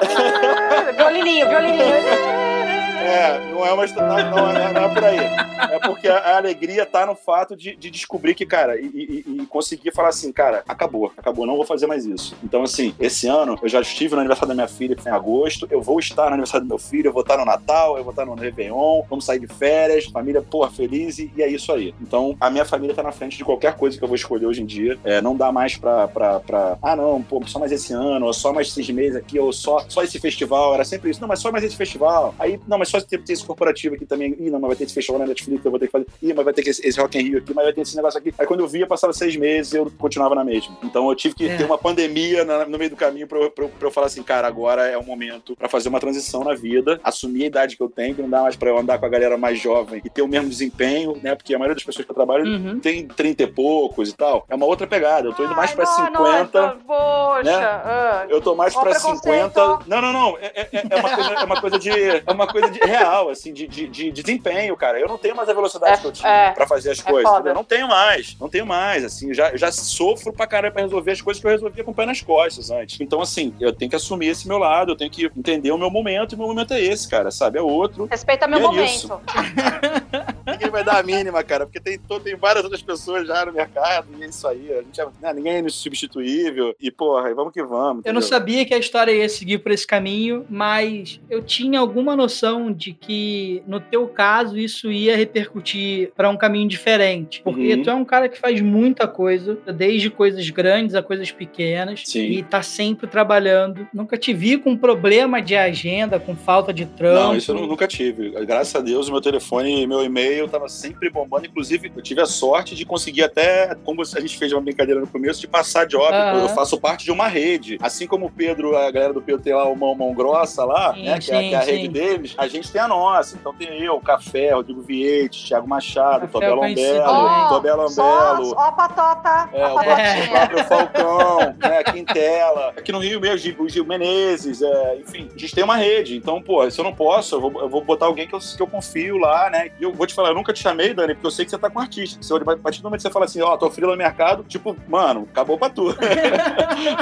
violininho, 0.96 1.48
violininho. 1.48 2.69
É, 3.00 3.50
não 3.52 3.64
é 3.66 3.72
uma 3.72 3.86
não, 3.86 4.30
não, 4.30 4.52
não, 4.52 4.72
não 4.72 4.84
é 4.84 4.88
por 4.94 5.04
aí. 5.04 5.18
É 5.18 5.78
porque 5.80 6.08
a, 6.08 6.18
a 6.18 6.36
alegria 6.36 6.84
tá 6.86 7.06
no 7.06 7.14
fato 7.14 7.56
de, 7.56 7.74
de 7.76 7.90
descobrir 7.90 8.34
que, 8.34 8.44
cara, 8.46 8.78
e, 8.80 8.84
e- 8.86 9.24
e 9.42 9.46
conseguir 9.46 9.92
falar 9.92 10.08
assim, 10.08 10.32
cara, 10.32 10.62
acabou, 10.68 11.12
acabou, 11.16 11.46
não 11.46 11.56
vou 11.56 11.64
fazer 11.64 11.86
mais 11.86 12.04
isso. 12.04 12.36
Então, 12.42 12.62
assim, 12.62 12.94
esse 12.98 13.26
ano 13.26 13.58
eu 13.62 13.68
já 13.68 13.80
estive 13.80 14.14
no 14.14 14.20
aniversário 14.20 14.48
da 14.48 14.54
minha 14.54 14.68
filha, 14.68 14.94
que 14.94 15.02
foi 15.02 15.10
em 15.12 15.14
agosto, 15.14 15.66
eu 15.70 15.80
vou 15.80 15.98
estar 15.98 16.24
no 16.26 16.34
aniversário 16.34 16.66
do 16.66 16.68
meu 16.68 16.78
filho, 16.78 17.08
eu 17.08 17.12
vou 17.12 17.22
estar 17.22 17.36
no 17.38 17.44
Natal, 17.44 17.96
eu 17.96 18.04
vou 18.04 18.10
estar 18.10 18.24
no 18.26 18.34
Réveillon, 18.34 19.02
vamos 19.08 19.24
sair 19.24 19.38
de 19.40 19.46
férias, 19.46 20.06
família, 20.06 20.42
porra, 20.42 20.70
feliz, 20.70 21.18
e, 21.18 21.30
e 21.36 21.42
é 21.42 21.48
isso 21.48 21.72
aí. 21.72 21.94
Então, 22.00 22.36
a 22.40 22.50
minha 22.50 22.64
família 22.64 22.94
tá 22.94 23.02
na 23.02 23.12
frente 23.12 23.36
de 23.36 23.44
qualquer 23.44 23.74
coisa 23.76 23.96
que 23.96 24.04
eu 24.04 24.08
vou 24.08 24.16
escolher 24.16 24.46
hoje 24.46 24.62
em 24.62 24.66
dia. 24.66 24.98
É, 25.04 25.20
não 25.20 25.36
dá 25.36 25.50
mais 25.52 25.76
pra, 25.76 26.08
pra, 26.08 26.40
pra, 26.40 26.78
ah, 26.82 26.96
não, 26.96 27.22
pô, 27.22 27.40
só 27.46 27.58
mais 27.58 27.72
esse 27.72 27.92
ano, 27.92 28.26
ou 28.26 28.32
só 28.32 28.52
mais 28.52 28.68
esses 28.68 28.88
meses 28.90 29.16
aqui, 29.16 29.38
ou 29.38 29.52
só, 29.52 29.84
só 29.88 30.02
esse 30.02 30.18
festival, 30.18 30.74
era 30.74 30.84
sempre 30.84 31.10
isso. 31.10 31.20
Não, 31.20 31.28
mas 31.28 31.38
só 31.40 31.50
mais 31.52 31.64
esse 31.64 31.76
festival. 31.76 32.34
Aí, 32.38 32.60
não, 32.66 32.78
mas 32.78 32.88
só 32.90 33.00
ter, 33.00 33.22
ter 33.22 33.32
esse 33.32 33.44
corporativo 33.44 33.94
aqui 33.94 34.04
também. 34.06 34.36
Ih, 34.38 34.50
não, 34.50 34.58
mas 34.60 34.68
vai 34.68 34.76
ter 34.76 34.84
esse 34.84 34.94
festival 34.94 35.20
na 35.20 35.26
Netflix, 35.26 35.64
eu 35.64 35.70
vou 35.70 35.80
ter 35.80 35.86
que 35.86 35.92
fazer. 35.92 36.06
Ih, 36.22 36.32
mas 36.34 36.44
vai 36.44 36.54
ter 36.54 36.62
que 36.62 36.70
esse, 36.70 36.86
esse 36.86 37.00
Rock 37.00 37.18
in 37.18 37.22
Rio 37.22 37.38
aqui, 37.38 37.54
mas 37.54 37.64
vai 37.64 37.72
ter 37.72 37.80
esse 37.82 37.96
negócio 37.96 38.18
aqui. 38.18 38.34
Aí 38.38 38.46
quando 38.46 38.60
eu 38.60 38.68
via, 38.68 38.86
passava 38.86 39.12
seis 39.12 39.36
meses 39.36 39.72
e 39.72 39.76
eu 39.76 39.90
continuava 39.98 40.34
na 40.34 40.44
mesma. 40.44 40.76
Então 40.82 41.08
eu 41.08 41.14
tive 41.14 41.34
que 41.34 41.48
É. 41.48 41.56
ter 41.56 41.64
uma 41.64 41.78
pandemia 41.78 42.44
na- 42.44 42.64
no 42.66 42.78
meio 42.78 42.90
do 42.90 42.96
caminho 42.96 43.26
pra 43.26 43.38
eu, 43.38 43.50
pra, 43.50 43.64
eu, 43.64 43.68
pra 43.68 43.88
eu 43.88 43.90
falar 43.92 44.06
assim, 44.06 44.22
cara, 44.22 44.46
agora 44.46 44.86
é 44.86 44.96
o 44.98 45.02
momento 45.04 45.54
pra 45.56 45.68
fazer 45.68 45.88
uma 45.88 46.00
transição 46.00 46.42
na 46.44 46.54
vida, 46.54 47.00
assumir 47.04 47.44
a 47.44 47.46
idade 47.46 47.76
que 47.76 47.82
eu 47.82 47.88
tenho, 47.88 48.14
que 48.14 48.22
não 48.22 48.28
dá 48.30 48.42
mais 48.42 48.56
pra 48.56 48.68
eu 48.70 48.78
andar 48.78 48.98
com 48.98 49.06
a 49.06 49.08
galera 49.08 49.36
mais 49.36 49.58
jovem 49.58 50.00
e 50.04 50.10
ter 50.10 50.22
o 50.22 50.28
mesmo 50.28 50.48
desempenho, 50.48 51.16
né? 51.22 51.34
Porque 51.34 51.54
a 51.54 51.58
maioria 51.58 51.74
das 51.74 51.84
pessoas 51.84 52.04
que 52.04 52.10
eu 52.10 52.14
trabalho 52.16 52.44
Uhum. 52.46 52.80
tem 52.80 53.06
30 53.06 53.42
e 53.42 53.46
poucos 53.46 54.08
e 54.10 54.16
tal. 54.16 54.44
É 54.48 54.54
uma 54.54 54.66
outra 54.66 54.86
pegada. 54.86 55.28
Eu 55.28 55.32
tô 55.34 55.44
indo 55.44 55.54
mais 55.54 55.70
Ai, 55.70 55.76
pra 55.76 55.84
não, 55.84 56.06
50. 56.06 56.60
Não, 56.66 56.78
poxa. 56.80 57.42
né? 57.44 57.54
ah. 57.64 58.26
Eu 58.28 58.40
tô 58.40 58.54
mais 58.54 58.72
pra 58.74 58.82
preconceito. 58.90 59.22
50. 59.22 59.78
Não, 59.86 60.00
não, 60.02 60.12
não. 60.12 60.38
É, 60.38 60.50
é- 60.54 60.68
é 60.90 60.96
uma 60.96 61.10
coisa, 61.14 61.30
é 61.34 61.44
uma 61.44 61.60
coisa 61.60 61.78
de. 61.78 61.90
É 61.90 62.32
uma 62.32 62.46
coisa 62.46 62.70
de 62.70 62.79
real, 62.82 63.28
assim, 63.28 63.52
de, 63.52 63.66
de, 63.66 63.86
de 63.88 64.10
desempenho, 64.10 64.76
cara. 64.76 64.98
Eu 64.98 65.08
não 65.08 65.18
tenho 65.18 65.36
mais 65.36 65.48
a 65.48 65.52
velocidade 65.52 65.92
É- 65.94 65.96
que 65.98 66.06
eu 66.06 66.12
tinha 66.12 66.28
é. 66.30 66.50
pra 66.52 66.66
fazer 66.66 66.90
as 66.90 66.98
É 66.98 67.02
coisas. 67.02 67.22
foda. 67.28 67.40
entendeu? 67.40 67.54
Não 67.54 67.64
tenho 67.64 67.88
mais. 67.88 68.36
Não 68.40 68.48
tenho 68.48 68.66
mais. 68.66 69.04
Assim, 69.04 69.28
eu 69.28 69.34
já, 69.34 69.50
eu 69.50 69.58
já 69.58 69.70
sofro 69.72 70.32
pra 70.32 70.46
caramba 70.46 70.72
pra 70.74 70.82
resolver 70.82 71.10
as 71.12 71.20
coisas 71.20 71.40
que 71.40 71.46
eu 71.46 71.50
resolvia 71.50 71.84
com 71.84 71.90
o 71.90 71.94
pé 71.94 72.06
nas 72.06 72.20
costas 72.22 72.70
antes. 72.70 73.00
Então, 73.00 73.20
assim, 73.20 73.54
eu 73.60 73.72
tenho 73.72 73.90
que 73.90 73.96
assumir 73.96 74.28
esse 74.28 74.46
meu 74.48 74.58
lado, 74.58 74.92
eu 74.92 74.96
tenho 74.96 75.10
que 75.10 75.24
entender 75.36 75.70
o 75.72 75.78
meu 75.78 75.90
momento, 75.90 76.32
e 76.32 76.34
o 76.34 76.38
meu 76.38 76.46
momento 76.48 76.74
é 76.74 76.80
esse, 76.80 77.08
cara, 77.08 77.30
sabe? 77.30 77.58
É 77.58 77.62
outro. 77.62 78.06
Respeita 78.10 78.46
meu 78.46 78.58
é 78.58 78.62
momento. 78.62 79.20
ninguém 80.46 80.70
vai 80.70 80.84
dar 80.84 80.98
a 80.98 81.02
mínima, 81.02 81.42
cara, 81.42 81.66
porque 81.66 81.80
tem, 81.80 81.98
tem 81.98 82.36
várias 82.36 82.64
outras 82.64 82.82
pessoas 82.82 83.26
já 83.26 83.44
no 83.44 83.52
mercado 83.52 84.08
e 84.18 84.22
é 84.22 84.26
isso 84.26 84.46
aí. 84.46 84.72
A 84.72 84.82
gente, 84.82 85.00
é, 85.00 85.06
né, 85.20 85.32
ninguém 85.34 85.52
é 85.54 85.60
insubstituível 85.60 86.74
e, 86.80 86.90
porra, 86.90 87.32
vamos 87.34 87.52
que 87.52 87.62
vamos. 87.62 88.00
Entendeu? 88.00 88.10
Eu 88.10 88.14
não 88.14 88.22
sabia 88.22 88.64
que 88.64 88.74
a 88.74 88.78
história 88.78 89.12
ia 89.12 89.28
seguir 89.28 89.58
por 89.58 89.72
esse 89.72 89.86
caminho, 89.86 90.46
mas 90.48 91.20
eu 91.28 91.42
tinha 91.42 91.78
alguma 91.78 92.16
noção 92.16 92.72
de 92.72 92.92
que, 92.92 93.62
no 93.66 93.80
teu 93.80 94.06
caso, 94.08 94.58
isso 94.58 94.90
ia 94.90 95.16
repercutir 95.16 96.12
para 96.16 96.28
um 96.30 96.36
caminho 96.36 96.68
diferente. 96.68 97.42
Porque 97.42 97.74
uhum. 97.74 97.82
tu 97.82 97.90
é 97.90 97.94
um 97.94 98.04
cara 98.04 98.28
que 98.28 98.38
faz 98.38 98.60
muita 98.60 99.06
coisa, 99.06 99.58
desde 99.74 100.10
coisas 100.10 100.48
grandes 100.50 100.94
a 100.94 101.02
coisas 101.02 101.30
pequenas, 101.30 102.02
Sim. 102.06 102.26
e 102.26 102.42
tá 102.42 102.62
sempre 102.62 103.06
trabalhando. 103.06 103.86
Nunca 103.92 104.16
te 104.16 104.32
vi 104.32 104.58
com 104.58 104.76
problema 104.76 105.40
de 105.40 105.56
agenda, 105.56 106.18
com 106.18 106.34
falta 106.34 106.72
de 106.72 106.86
trampo. 106.86 107.20
Não, 107.20 107.36
isso 107.36 107.52
eu 107.52 107.66
nunca 107.66 107.86
tive. 107.86 108.30
Graças 108.44 108.74
a 108.74 108.80
Deus, 108.80 109.08
o 109.08 109.12
meu 109.12 109.20
telefone 109.20 109.82
e 109.82 109.86
meu 109.86 110.04
e-mail 110.04 110.29
tava 110.48 110.68
sempre 110.68 111.10
bombando. 111.10 111.46
Inclusive, 111.46 111.92
eu 111.94 112.02
tive 112.02 112.20
a 112.20 112.26
sorte 112.26 112.74
de 112.74 112.84
conseguir 112.84 113.22
até, 113.22 113.74
como 113.84 114.02
a 114.02 114.20
gente 114.20 114.36
fez 114.36 114.52
uma 114.52 114.60
brincadeira 114.60 115.00
no 115.00 115.06
começo, 115.06 115.40
de 115.40 115.48
passar 115.48 115.86
job. 115.86 116.12
Uhum. 116.12 116.42
Eu 116.42 116.48
faço 116.50 116.78
parte 116.80 117.04
de 117.04 117.12
uma 117.12 117.28
rede. 117.28 117.78
Assim 117.80 118.06
como 118.06 118.26
o 118.26 118.30
Pedro, 118.30 118.76
a 118.76 118.90
galera 118.90 119.12
do 119.12 119.22
Pedro 119.22 119.42
tem 119.42 119.54
lá 119.54 119.68
o 119.68 119.76
Mão 119.76 119.94
Mão 119.94 120.14
Grossa 120.14 120.64
lá, 120.64 120.94
sim, 120.94 121.04
né? 121.04 121.20
Sim, 121.20 121.26
que, 121.26 121.32
é, 121.32 121.48
que, 121.48 121.54
é, 121.54 121.58
a 121.58 121.60
rede 121.60 121.88
deles, 121.88 122.34
a 122.38 122.48
gente 122.48 122.70
tem 122.70 122.80
a 122.80 122.88
nossa. 122.88 123.36
Então 123.36 123.54
tem 123.54 123.82
eu, 123.82 123.94
o 123.94 124.00
Café, 124.00 124.52
Rodrigo 124.52 124.80
Viete, 124.82 125.46
Thiago 125.46 125.68
Machado, 125.68 126.28
Tobel 126.28 126.54
Lambelo, 126.54 127.04
oh, 127.06 127.48
Tobel 127.48 127.76
Lambelo. 127.76 128.54
Ó, 128.56 128.72
patota. 128.72 129.48
É, 129.52 129.66
o 129.66 130.32
Fábio 130.32 130.64
Falcão, 130.64 131.54
né? 131.60 131.84
Quintela. 131.84 132.72
Aqui 132.76 132.92
no 132.92 132.98
Rio 132.98 133.20
mesmo, 133.20 133.62
o 133.62 133.68
Gil 133.68 133.84
Menezes, 133.84 134.62
é, 134.62 134.96
enfim, 134.96 135.28
a 135.34 135.38
gente 135.38 135.54
tem 135.54 135.64
uma 135.64 135.76
rede. 135.76 136.16
Então, 136.16 136.42
pô, 136.42 136.68
se 136.70 136.80
eu 136.80 136.84
não 136.84 136.94
posso, 136.94 137.36
eu 137.36 137.40
vou, 137.40 137.62
eu 137.62 137.68
vou 137.68 137.82
botar 137.82 138.06
alguém 138.06 138.26
que 138.26 138.34
eu, 138.34 138.38
que 138.38 138.62
eu 138.62 138.66
confio 138.66 139.18
lá, 139.18 139.50
né? 139.50 139.70
E 139.78 139.82
eu 139.82 139.92
vou 139.92 140.06
te 140.06 140.14
falar, 140.20 140.30
eu 140.30 140.34
nunca 140.34 140.52
te 140.52 140.62
chamei, 140.62 140.94
Dani, 140.94 141.14
porque 141.14 141.26
eu 141.26 141.30
sei 141.30 141.44
que 141.44 141.50
você 141.50 141.58
tá 141.58 141.70
com 141.70 141.80
artista. 141.80 142.20
Eu, 142.28 142.36
a 142.36 142.56
partir 142.56 142.80
do 142.80 142.84
momento 142.84 142.98
que 142.98 143.02
você 143.02 143.12
fala 143.12 143.24
assim, 143.24 143.40
ó, 143.40 143.54
oh, 143.54 143.58
tô 143.58 143.70
frio 143.70 143.88
no 143.88 143.96
mercado, 143.96 144.44
tipo, 144.44 144.76
mano, 144.88 145.26
acabou 145.30 145.58
pra 145.58 145.70
tu. 145.70 145.94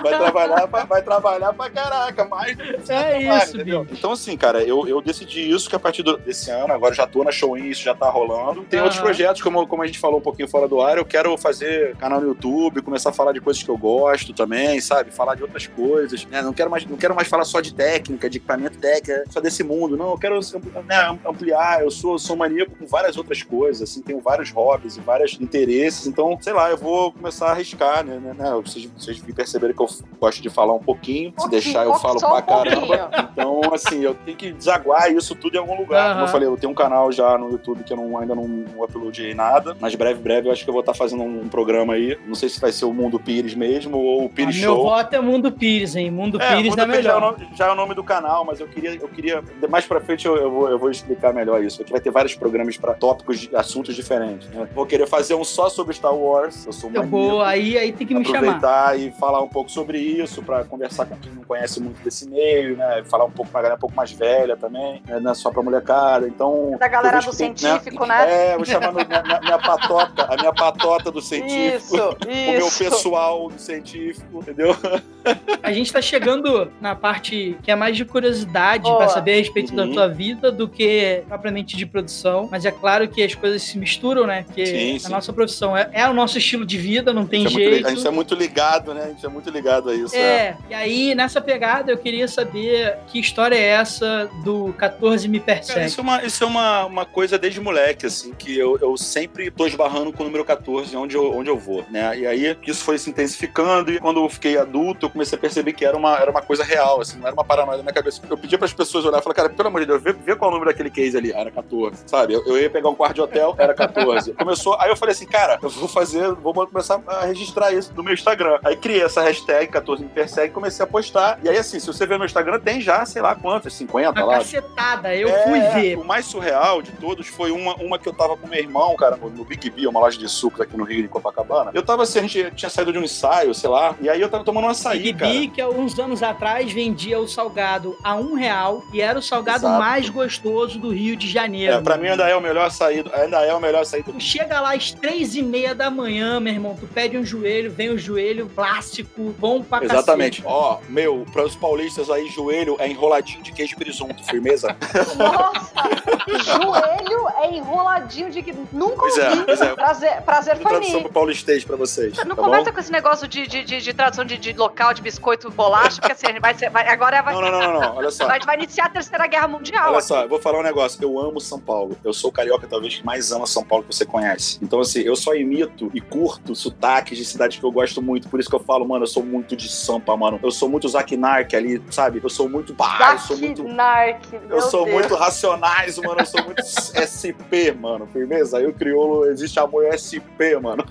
vai 0.02 0.18
trabalhar 0.18 0.68
pra, 0.68 0.84
vai 0.84 1.02
trabalhar 1.02 1.52
pra 1.52 1.70
caraca, 1.70 2.24
mais 2.24 2.56
é 2.88 3.22
isso, 3.22 3.56
entendeu? 3.56 3.86
Então, 3.90 4.12
assim, 4.12 4.36
cara, 4.36 4.62
eu, 4.62 4.86
eu 4.86 5.00
decidi 5.00 5.50
isso 5.50 5.68
que 5.68 5.76
a 5.76 5.78
partir 5.78 6.02
do, 6.02 6.16
desse 6.16 6.50
ano, 6.50 6.72
agora 6.72 6.94
já 6.94 7.06
tô 7.06 7.22
na 7.24 7.30
Showin, 7.30 7.68
isso 7.68 7.82
já 7.82 7.94
tá 7.94 8.08
rolando. 8.08 8.62
Tem 8.62 8.78
uhum. 8.78 8.86
outros 8.86 9.00
projetos, 9.00 9.42
como, 9.42 9.66
como 9.66 9.82
a 9.82 9.86
gente 9.86 9.98
falou 9.98 10.18
um 10.18 10.22
pouquinho 10.22 10.48
fora 10.48 10.68
do 10.68 10.80
ar, 10.80 10.98
eu 10.98 11.04
quero 11.04 11.36
fazer 11.36 11.96
canal 11.96 12.20
no 12.20 12.28
YouTube, 12.28 12.82
começar 12.82 13.10
a 13.10 13.12
falar 13.12 13.32
de 13.32 13.40
coisas 13.40 13.62
que 13.62 13.68
eu 13.68 13.76
gosto 13.76 14.32
também, 14.32 14.80
sabe? 14.80 15.10
Falar 15.10 15.34
de 15.34 15.42
outras 15.42 15.66
coisas. 15.66 16.24
Né? 16.26 16.42
Não, 16.42 16.52
quero 16.52 16.70
mais, 16.70 16.84
não 16.86 16.96
quero 16.96 17.14
mais 17.14 17.28
falar 17.28 17.44
só 17.44 17.60
de 17.60 17.74
técnica, 17.74 18.28
de 18.28 18.38
equipamento 18.38 18.78
técnica, 18.78 19.24
só 19.30 19.40
desse 19.40 19.62
mundo. 19.62 19.96
Não, 19.96 20.10
eu 20.10 20.18
quero 20.18 20.38
né, 20.86 21.18
ampliar. 21.26 21.82
Eu 21.82 21.90
sou, 21.90 22.18
sou 22.18 22.36
maníaco 22.36 22.72
com 22.76 22.86
várias 22.86 23.07
outras 23.16 23.42
coisas, 23.42 23.88
assim, 23.88 24.02
tenho 24.02 24.20
vários 24.20 24.50
hobbies 24.50 24.96
e 24.96 25.00
vários 25.00 25.40
interesses. 25.40 26.06
Então, 26.06 26.38
sei 26.40 26.52
lá, 26.52 26.70
eu 26.70 26.76
vou 26.76 27.12
começar 27.12 27.48
a 27.48 27.50
arriscar, 27.52 28.04
né? 28.04 28.16
né, 28.16 28.34
né? 28.36 28.50
Vocês, 28.64 28.88
vocês 28.96 29.18
perceberam 29.34 29.74
que 29.74 29.82
eu 29.82 29.88
gosto 30.20 30.42
de 30.42 30.50
falar 30.50 30.74
um 30.74 30.82
pouquinho. 30.82 31.32
Se 31.38 31.48
deixar, 31.48 31.84
eu 31.84 31.94
falo 31.94 32.18
pra 32.20 32.42
caramba. 32.42 33.28
Então, 33.32 33.60
assim, 33.72 34.02
eu 34.02 34.14
tenho 34.14 34.36
que 34.36 34.52
desaguar 34.52 35.12
isso 35.12 35.34
tudo 35.34 35.56
em 35.56 35.58
algum 35.58 35.76
lugar. 35.76 36.14
Como 36.14 36.24
eu 36.24 36.28
falei, 36.28 36.48
eu 36.48 36.56
tenho 36.56 36.72
um 36.72 36.76
canal 36.76 37.10
já 37.12 37.38
no 37.38 37.50
YouTube 37.50 37.84
que 37.84 37.92
eu 37.92 37.96
não, 37.96 38.18
ainda 38.18 38.34
não, 38.34 38.46
não 38.46 38.82
uploadei 38.82 39.34
nada, 39.34 39.76
mas 39.80 39.94
breve, 39.94 40.20
breve 40.20 40.48
eu 40.48 40.52
acho 40.52 40.64
que 40.64 40.70
eu 40.70 40.74
vou 40.74 40.80
estar 40.80 40.94
fazendo 40.94 41.22
um 41.22 41.48
programa 41.48 41.94
aí. 41.94 42.18
Não 42.26 42.34
sei 42.34 42.48
se 42.48 42.60
vai 42.60 42.72
ser 42.72 42.84
o 42.84 42.92
Mundo 42.92 43.18
Pires 43.18 43.54
mesmo 43.54 43.96
ou 43.98 44.24
o 44.24 44.28
Pires 44.28 44.56
ah, 44.56 44.60
Show. 44.60 44.74
Meu 44.74 44.84
voto 44.84 45.14
é 45.14 45.20
Mundo 45.20 45.52
Pires, 45.52 45.96
hein? 45.96 46.10
Mundo 46.10 46.40
é, 46.40 46.56
Pires 46.56 46.70
Mundo 46.70 46.80
é 46.80 46.86
melhor. 46.86 47.02
Já 47.02 47.16
é, 47.16 47.20
nome, 47.20 47.48
já 47.54 47.66
é, 47.66 47.70
o 47.70 47.74
nome, 47.74 47.94
do 47.94 48.04
canal, 48.04 48.44
mas 48.44 48.60
eu 48.60 48.68
queria, 48.68 48.94
eu 48.94 49.08
queria 49.08 49.42
mais 49.68 49.86
pra 49.86 50.00
frente 50.00 50.26
eu, 50.26 50.36
eu, 50.36 50.50
vou, 50.50 50.68
eu 50.68 50.78
vou 50.78 50.90
explicar 50.90 51.32
melhor 51.32 51.62
isso. 51.62 51.82
Aqui 51.82 51.92
vai 51.92 52.00
ter 52.00 52.10
vários 52.10 52.34
programas 52.34 52.76
para 52.76 52.94
tópicos, 52.98 53.38
de 53.38 53.54
assuntos 53.54 53.94
diferentes. 53.94 54.48
Né? 54.48 54.68
Vou 54.74 54.86
querer 54.86 55.06
fazer 55.06 55.34
um 55.34 55.44
só 55.44 55.68
sobre 55.68 55.94
Star 55.94 56.14
Wars. 56.14 56.66
Eu 56.66 56.72
sou 56.72 56.90
muito. 56.90 57.06
Vou, 57.08 57.42
aí, 57.42 57.78
aí 57.78 57.92
tem 57.92 58.06
que 58.06 58.14
me 58.14 58.24
chamar. 58.24 58.38
Aproveitar 58.38 58.98
e 58.98 59.10
falar 59.12 59.42
um 59.42 59.48
pouco 59.48 59.70
sobre 59.70 59.98
isso, 59.98 60.42
para 60.42 60.64
conversar 60.64 61.06
com 61.06 61.16
quem 61.16 61.32
não 61.32 61.44
conhece 61.44 61.80
muito 61.80 62.02
desse 62.02 62.28
meio, 62.28 62.76
né? 62.76 63.02
Falar 63.04 63.24
um 63.24 63.30
pouco 63.30 63.50
pra 63.50 63.60
galera 63.60 63.76
um 63.76 63.80
pouco 63.80 63.94
mais 63.94 64.12
velha 64.12 64.56
também, 64.56 65.02
né? 65.06 65.20
não 65.20 65.30
é 65.30 65.34
só 65.34 65.50
pra 65.50 65.62
molecada. 65.62 66.26
Então. 66.26 66.76
Da 66.78 66.88
galera 66.88 67.20
do 67.20 67.32
científico, 67.32 68.06
né? 68.06 68.26
né? 68.26 68.46
É, 68.52 68.56
vou 68.56 68.64
chamar 68.64 68.92
minha, 68.92 69.06
minha, 69.06 69.40
minha, 69.40 69.58
patota, 69.58 70.24
a 70.24 70.36
minha 70.36 70.52
patota 70.52 71.10
do 71.10 71.20
científico. 71.20 71.96
Isso, 71.96 72.16
isso. 72.28 72.48
O 72.48 72.52
meu 72.58 72.90
pessoal 72.90 73.48
do 73.48 73.58
científico, 73.60 74.40
entendeu? 74.40 74.76
A 75.62 75.72
gente 75.72 75.92
tá 75.92 76.00
chegando 76.00 76.70
na 76.80 76.94
parte 76.94 77.56
que 77.62 77.70
é 77.70 77.76
mais 77.76 77.96
de 77.96 78.04
curiosidade 78.04 78.84
para 78.84 79.08
saber 79.08 79.32
a 79.32 79.36
respeito 79.36 79.70
uhum. 79.70 79.76
da 79.76 79.92
tua 79.92 80.08
vida 80.08 80.50
do 80.50 80.68
que 80.68 81.22
propriamente 81.28 81.76
de 81.76 81.84
produção. 81.84 82.48
Mas 82.50 82.64
é 82.64 82.70
claro 82.70 82.87
que 83.08 83.22
as 83.22 83.34
coisas 83.34 83.62
se 83.62 83.78
misturam, 83.78 84.26
né? 84.26 84.44
Porque 84.44 84.64
sim, 84.64 84.96
a 84.96 85.00
sim. 85.00 85.10
nossa 85.10 85.32
profissão 85.32 85.76
é, 85.76 85.90
é, 85.92 86.08
o 86.08 86.14
nosso 86.14 86.38
estilo 86.38 86.64
de 86.64 86.78
vida, 86.78 87.12
não 87.12 87.26
tem 87.26 87.46
a 87.46 87.48
jeito. 87.48 87.70
Muito, 87.72 87.86
a 87.86 87.90
gente 87.90 88.06
é 88.06 88.10
muito 88.10 88.34
ligado, 88.34 88.94
né? 88.94 89.04
A 89.04 89.08
gente 89.08 89.26
é 89.26 89.28
muito 89.28 89.50
ligado 89.50 89.90
a 89.90 89.94
isso. 89.94 90.14
É, 90.16 90.18
é, 90.18 90.56
e 90.70 90.74
aí 90.74 91.14
nessa 91.14 91.40
pegada 91.40 91.90
eu 91.92 91.98
queria 91.98 92.28
saber 92.28 92.96
que 93.08 93.18
história 93.18 93.56
é 93.56 93.66
essa 93.66 94.30
do 94.44 94.72
14 94.78 95.28
Me 95.28 95.40
Persegue. 95.40 95.74
Cara, 95.74 95.86
isso 95.86 96.00
é, 96.00 96.02
uma, 96.02 96.24
isso 96.24 96.44
é 96.44 96.46
uma, 96.46 96.84
uma 96.86 97.04
coisa 97.04 97.38
desde 97.38 97.60
moleque, 97.60 98.06
assim, 98.06 98.32
que 98.32 98.56
eu, 98.56 98.78
eu 98.80 98.96
sempre 98.96 99.50
tô 99.50 99.66
esbarrando 99.66 100.12
com 100.12 100.22
o 100.22 100.26
número 100.26 100.44
14 100.44 100.96
onde 100.96 101.16
eu, 101.16 101.32
onde 101.36 101.50
eu 101.50 101.58
vou, 101.58 101.84
né? 101.90 102.18
E 102.18 102.26
aí 102.26 102.56
isso 102.66 102.84
foi 102.84 102.98
se 102.98 103.10
intensificando 103.10 103.92
e 103.92 103.98
quando 103.98 104.20
eu 104.20 104.28
fiquei 104.28 104.56
adulto 104.56 105.06
eu 105.06 105.10
comecei 105.10 105.36
a 105.36 105.40
perceber 105.40 105.72
que 105.72 105.84
era 105.84 105.96
uma, 105.96 106.16
era 106.16 106.30
uma 106.30 106.42
coisa 106.42 106.64
real, 106.64 107.00
assim, 107.00 107.18
não 107.18 107.26
era 107.26 107.34
uma 107.34 107.44
paranoia 107.44 107.78
na 107.78 107.82
minha 107.82 107.94
cabeça. 107.94 108.20
Eu 108.28 108.38
pedia 108.38 108.58
para 108.58 108.66
as 108.66 108.72
pessoas 108.72 109.04
olhar 109.04 109.18
e 109.18 109.22
falar, 109.22 109.34
cara, 109.34 109.48
pelo 109.48 109.68
amor 109.68 109.80
de 109.80 109.86
Deus, 109.86 110.02
vê, 110.02 110.12
vê 110.12 110.36
qual 110.36 110.50
é 110.50 110.54
o 110.54 110.56
número 110.56 110.70
daquele 110.70 110.90
case 110.90 111.16
ali. 111.16 111.32
Era 111.32 111.50
14, 111.50 112.02
sabe? 112.06 112.34
Eu, 112.34 112.44
eu 112.46 112.58
ia 112.58 112.70
pegar 112.78 112.88
um 112.88 112.94
quarto 112.94 113.14
de 113.14 113.20
hotel, 113.20 113.54
era 113.58 113.74
14. 113.74 114.32
Começou, 114.34 114.76
aí 114.80 114.88
eu 114.88 114.96
falei 114.96 115.12
assim, 115.12 115.26
cara, 115.26 115.58
eu 115.60 115.68
vou 115.68 115.88
fazer, 115.88 116.32
vou 116.34 116.54
começar 116.54 117.00
a 117.06 117.24
registrar 117.24 117.72
isso 117.72 117.92
no 117.94 118.02
meu 118.02 118.14
Instagram. 118.14 118.58
Aí 118.64 118.76
criei 118.76 119.02
essa 119.02 119.20
hashtag 119.20 119.66
14 119.68 120.02
me 120.02 120.08
persegue 120.08 120.48
e 120.48 120.54
comecei 120.54 120.84
a 120.84 120.86
postar. 120.86 121.38
E 121.42 121.48
aí, 121.48 121.58
assim, 121.58 121.80
se 121.80 121.86
você 121.86 122.06
ver 122.06 122.18
no 122.18 122.24
Instagram, 122.24 122.60
tem 122.60 122.80
já, 122.80 123.04
sei 123.04 123.20
lá 123.20 123.34
quantas, 123.34 123.72
50 123.74 124.20
uma 124.20 124.24
lá. 124.24 124.38
cacetada, 124.38 125.14
eu 125.14 125.28
é, 125.28 125.44
fui 125.44 125.60
ver. 125.60 125.98
O 125.98 126.04
mais 126.04 126.26
surreal 126.26 126.80
de 126.80 126.92
todos 126.92 127.26
foi 127.26 127.50
uma, 127.50 127.74
uma 127.76 127.98
que 127.98 128.08
eu 128.08 128.12
tava 128.12 128.36
com 128.36 128.46
meu 128.46 128.58
irmão, 128.58 128.94
cara, 128.96 129.16
no 129.16 129.44
Big 129.44 129.70
B, 129.70 129.86
uma 129.86 130.00
loja 130.00 130.18
de 130.18 130.28
sucos 130.28 130.60
aqui 130.60 130.76
no 130.76 130.84
Rio, 130.84 131.04
em 131.04 131.08
Copacabana. 131.08 131.72
Eu 131.74 131.82
tava 131.82 132.04
assim, 132.04 132.20
a 132.20 132.22
gente 132.22 132.50
tinha 132.52 132.70
saído 132.70 132.92
de 132.92 132.98
um 132.98 133.02
ensaio, 133.02 133.52
sei 133.54 133.68
lá, 133.68 133.94
e 134.00 134.08
aí 134.08 134.20
eu 134.20 134.28
tava 134.28 134.44
tomando 134.44 134.66
um 134.66 134.70
açaí, 134.70 135.02
Big 135.02 135.18
cara. 135.18 135.32
B, 135.32 135.48
que 135.48 135.60
há 135.60 135.68
uns 135.68 135.98
anos 135.98 136.22
atrás 136.22 136.72
vendia 136.72 137.18
o 137.18 137.26
salgado 137.26 137.96
a 138.04 138.14
um 138.14 138.34
real 138.34 138.82
e 138.92 139.00
era 139.00 139.18
o 139.18 139.22
salgado 139.22 139.66
Exato. 139.66 139.78
mais 139.78 140.08
gostoso 140.08 140.78
do 140.78 140.90
Rio 140.90 141.16
de 141.16 141.28
Janeiro. 141.28 141.74
É, 141.74 141.80
pra 141.80 141.96
mim 141.96 142.08
ainda 142.08 142.28
é 142.28 142.36
o 142.36 142.40
melhor 142.40 142.67
açaí, 142.68 143.04
ainda 143.12 143.44
é 143.44 143.54
o 143.54 143.60
melhor 143.60 143.82
açaí 143.82 144.02
do 144.02 144.18
Chega 144.20 144.60
lá 144.60 144.74
às 144.74 144.92
três 144.92 145.34
e 145.34 145.42
meia 145.42 145.74
da 145.74 145.90
manhã, 145.90 146.40
meu 146.40 146.52
irmão, 146.52 146.76
tu 146.78 146.86
pede 146.86 147.18
um 147.18 147.24
joelho, 147.24 147.70
vem 147.70 147.90
o 147.90 147.98
joelho 147.98 148.50
clássico, 148.54 149.34
bom 149.38 149.62
pra 149.62 149.84
Exatamente. 149.84 150.42
Ó, 150.44 150.78
meu, 150.88 151.26
para 151.32 151.44
os 151.44 151.56
paulistas 151.56 152.10
aí, 152.10 152.28
joelho 152.28 152.76
é 152.78 152.88
enroladinho 152.88 153.42
de 153.42 153.52
queijo 153.52 153.76
presunto, 153.76 154.24
firmeza? 154.24 154.76
Nossa! 155.16 155.98
joelho 156.44 157.28
é 157.38 157.54
enroladinho 157.54 158.30
de 158.30 158.42
queijo. 158.42 158.68
Nunca 158.72 158.96
pois 158.96 159.18
é, 159.18 159.28
ouvi. 159.30 159.40
É, 159.40 159.44
pois 159.44 159.60
é. 159.60 159.74
Prazer, 159.74 160.22
prazer 160.22 160.56
foi 160.56 160.70
tradução 160.70 161.02
pro 161.02 161.12
paulistês 161.12 161.64
pra 161.64 161.76
vocês. 161.76 162.16
Não 162.18 162.36
tá 162.36 162.42
conversa 162.42 162.66
bom? 162.66 162.74
com 162.74 162.80
esse 162.80 162.92
negócio 162.92 163.28
de, 163.28 163.46
de, 163.46 163.64
de, 163.64 163.80
de 163.80 163.94
tradução 163.94 164.24
de, 164.24 164.36
de, 164.36 164.52
local, 164.52 164.92
de 164.94 165.02
biscoito, 165.02 165.50
bolacha, 165.50 166.00
porque 166.00 166.12
assim, 166.12 166.38
vai 166.40 166.54
ser, 166.54 166.70
vai, 166.70 166.88
agora 166.88 167.22
vai... 167.22 167.34
Não, 167.34 167.40
não, 167.40 167.50
não, 167.50 167.80
não, 167.80 167.96
olha 167.96 168.10
só. 168.10 168.26
Vai, 168.26 168.40
vai 168.40 168.56
iniciar 168.56 168.86
a 168.86 168.90
Terceira 168.90 169.26
Guerra 169.26 169.48
Mundial. 169.48 169.92
Olha 169.92 170.00
só, 170.00 170.22
eu 170.22 170.28
vou 170.28 170.40
falar 170.40 170.60
um 170.60 170.62
negócio. 170.62 171.02
Eu 171.02 171.18
amo 171.18 171.40
São 171.40 171.60
Paulo. 171.60 171.96
Eu 172.04 172.12
sou 172.12 172.30
o 172.30 172.32
carioca, 172.58 172.66
talvez, 172.66 172.96
que 172.96 173.06
mais 173.06 173.30
ama 173.30 173.46
São 173.46 173.62
Paulo 173.62 173.84
que 173.84 173.94
você 173.94 174.04
conhece. 174.04 174.58
Então, 174.60 174.80
assim, 174.80 175.00
eu 175.00 175.14
só 175.14 175.34
imito 175.34 175.90
e 175.94 176.00
curto 176.00 176.54
sotaques 176.54 177.16
de 177.16 177.24
cidades 177.24 177.58
que 177.58 177.64
eu 177.64 177.70
gosto 177.70 178.02
muito. 178.02 178.28
Por 178.28 178.40
isso 178.40 178.48
que 178.48 178.56
eu 178.56 178.60
falo, 178.60 178.86
mano, 178.86 179.04
eu 179.04 179.08
sou 179.08 179.24
muito 179.24 179.56
de 179.56 179.70
Sampa, 179.70 180.16
mano. 180.16 180.38
Eu 180.42 180.50
sou 180.50 180.68
muito 180.68 180.88
Zack 180.88 181.16
Nark 181.16 181.54
ali, 181.54 181.82
sabe? 181.90 182.20
Eu 182.22 182.28
sou 182.28 182.48
muito. 182.48 182.74
Bah, 182.74 183.12
eu 183.12 183.18
sou 183.18 183.36
muito. 183.36 183.62
Nark, 183.62 184.24
eu 184.50 184.60
sou 184.62 184.84
Deus. 184.84 184.94
muito 184.94 185.14
racionais, 185.14 185.98
mano. 185.98 186.20
Eu 186.20 186.26
sou 186.26 186.44
muito 186.44 186.62
SP, 186.64 187.72
mano. 187.72 188.06
Firmeza? 188.12 188.58
Aí 188.58 188.66
o 188.66 188.72
crioulo 188.72 189.26
existe 189.26 189.58
amor 189.58 189.86
SP, 189.94 190.58
mano. 190.60 190.84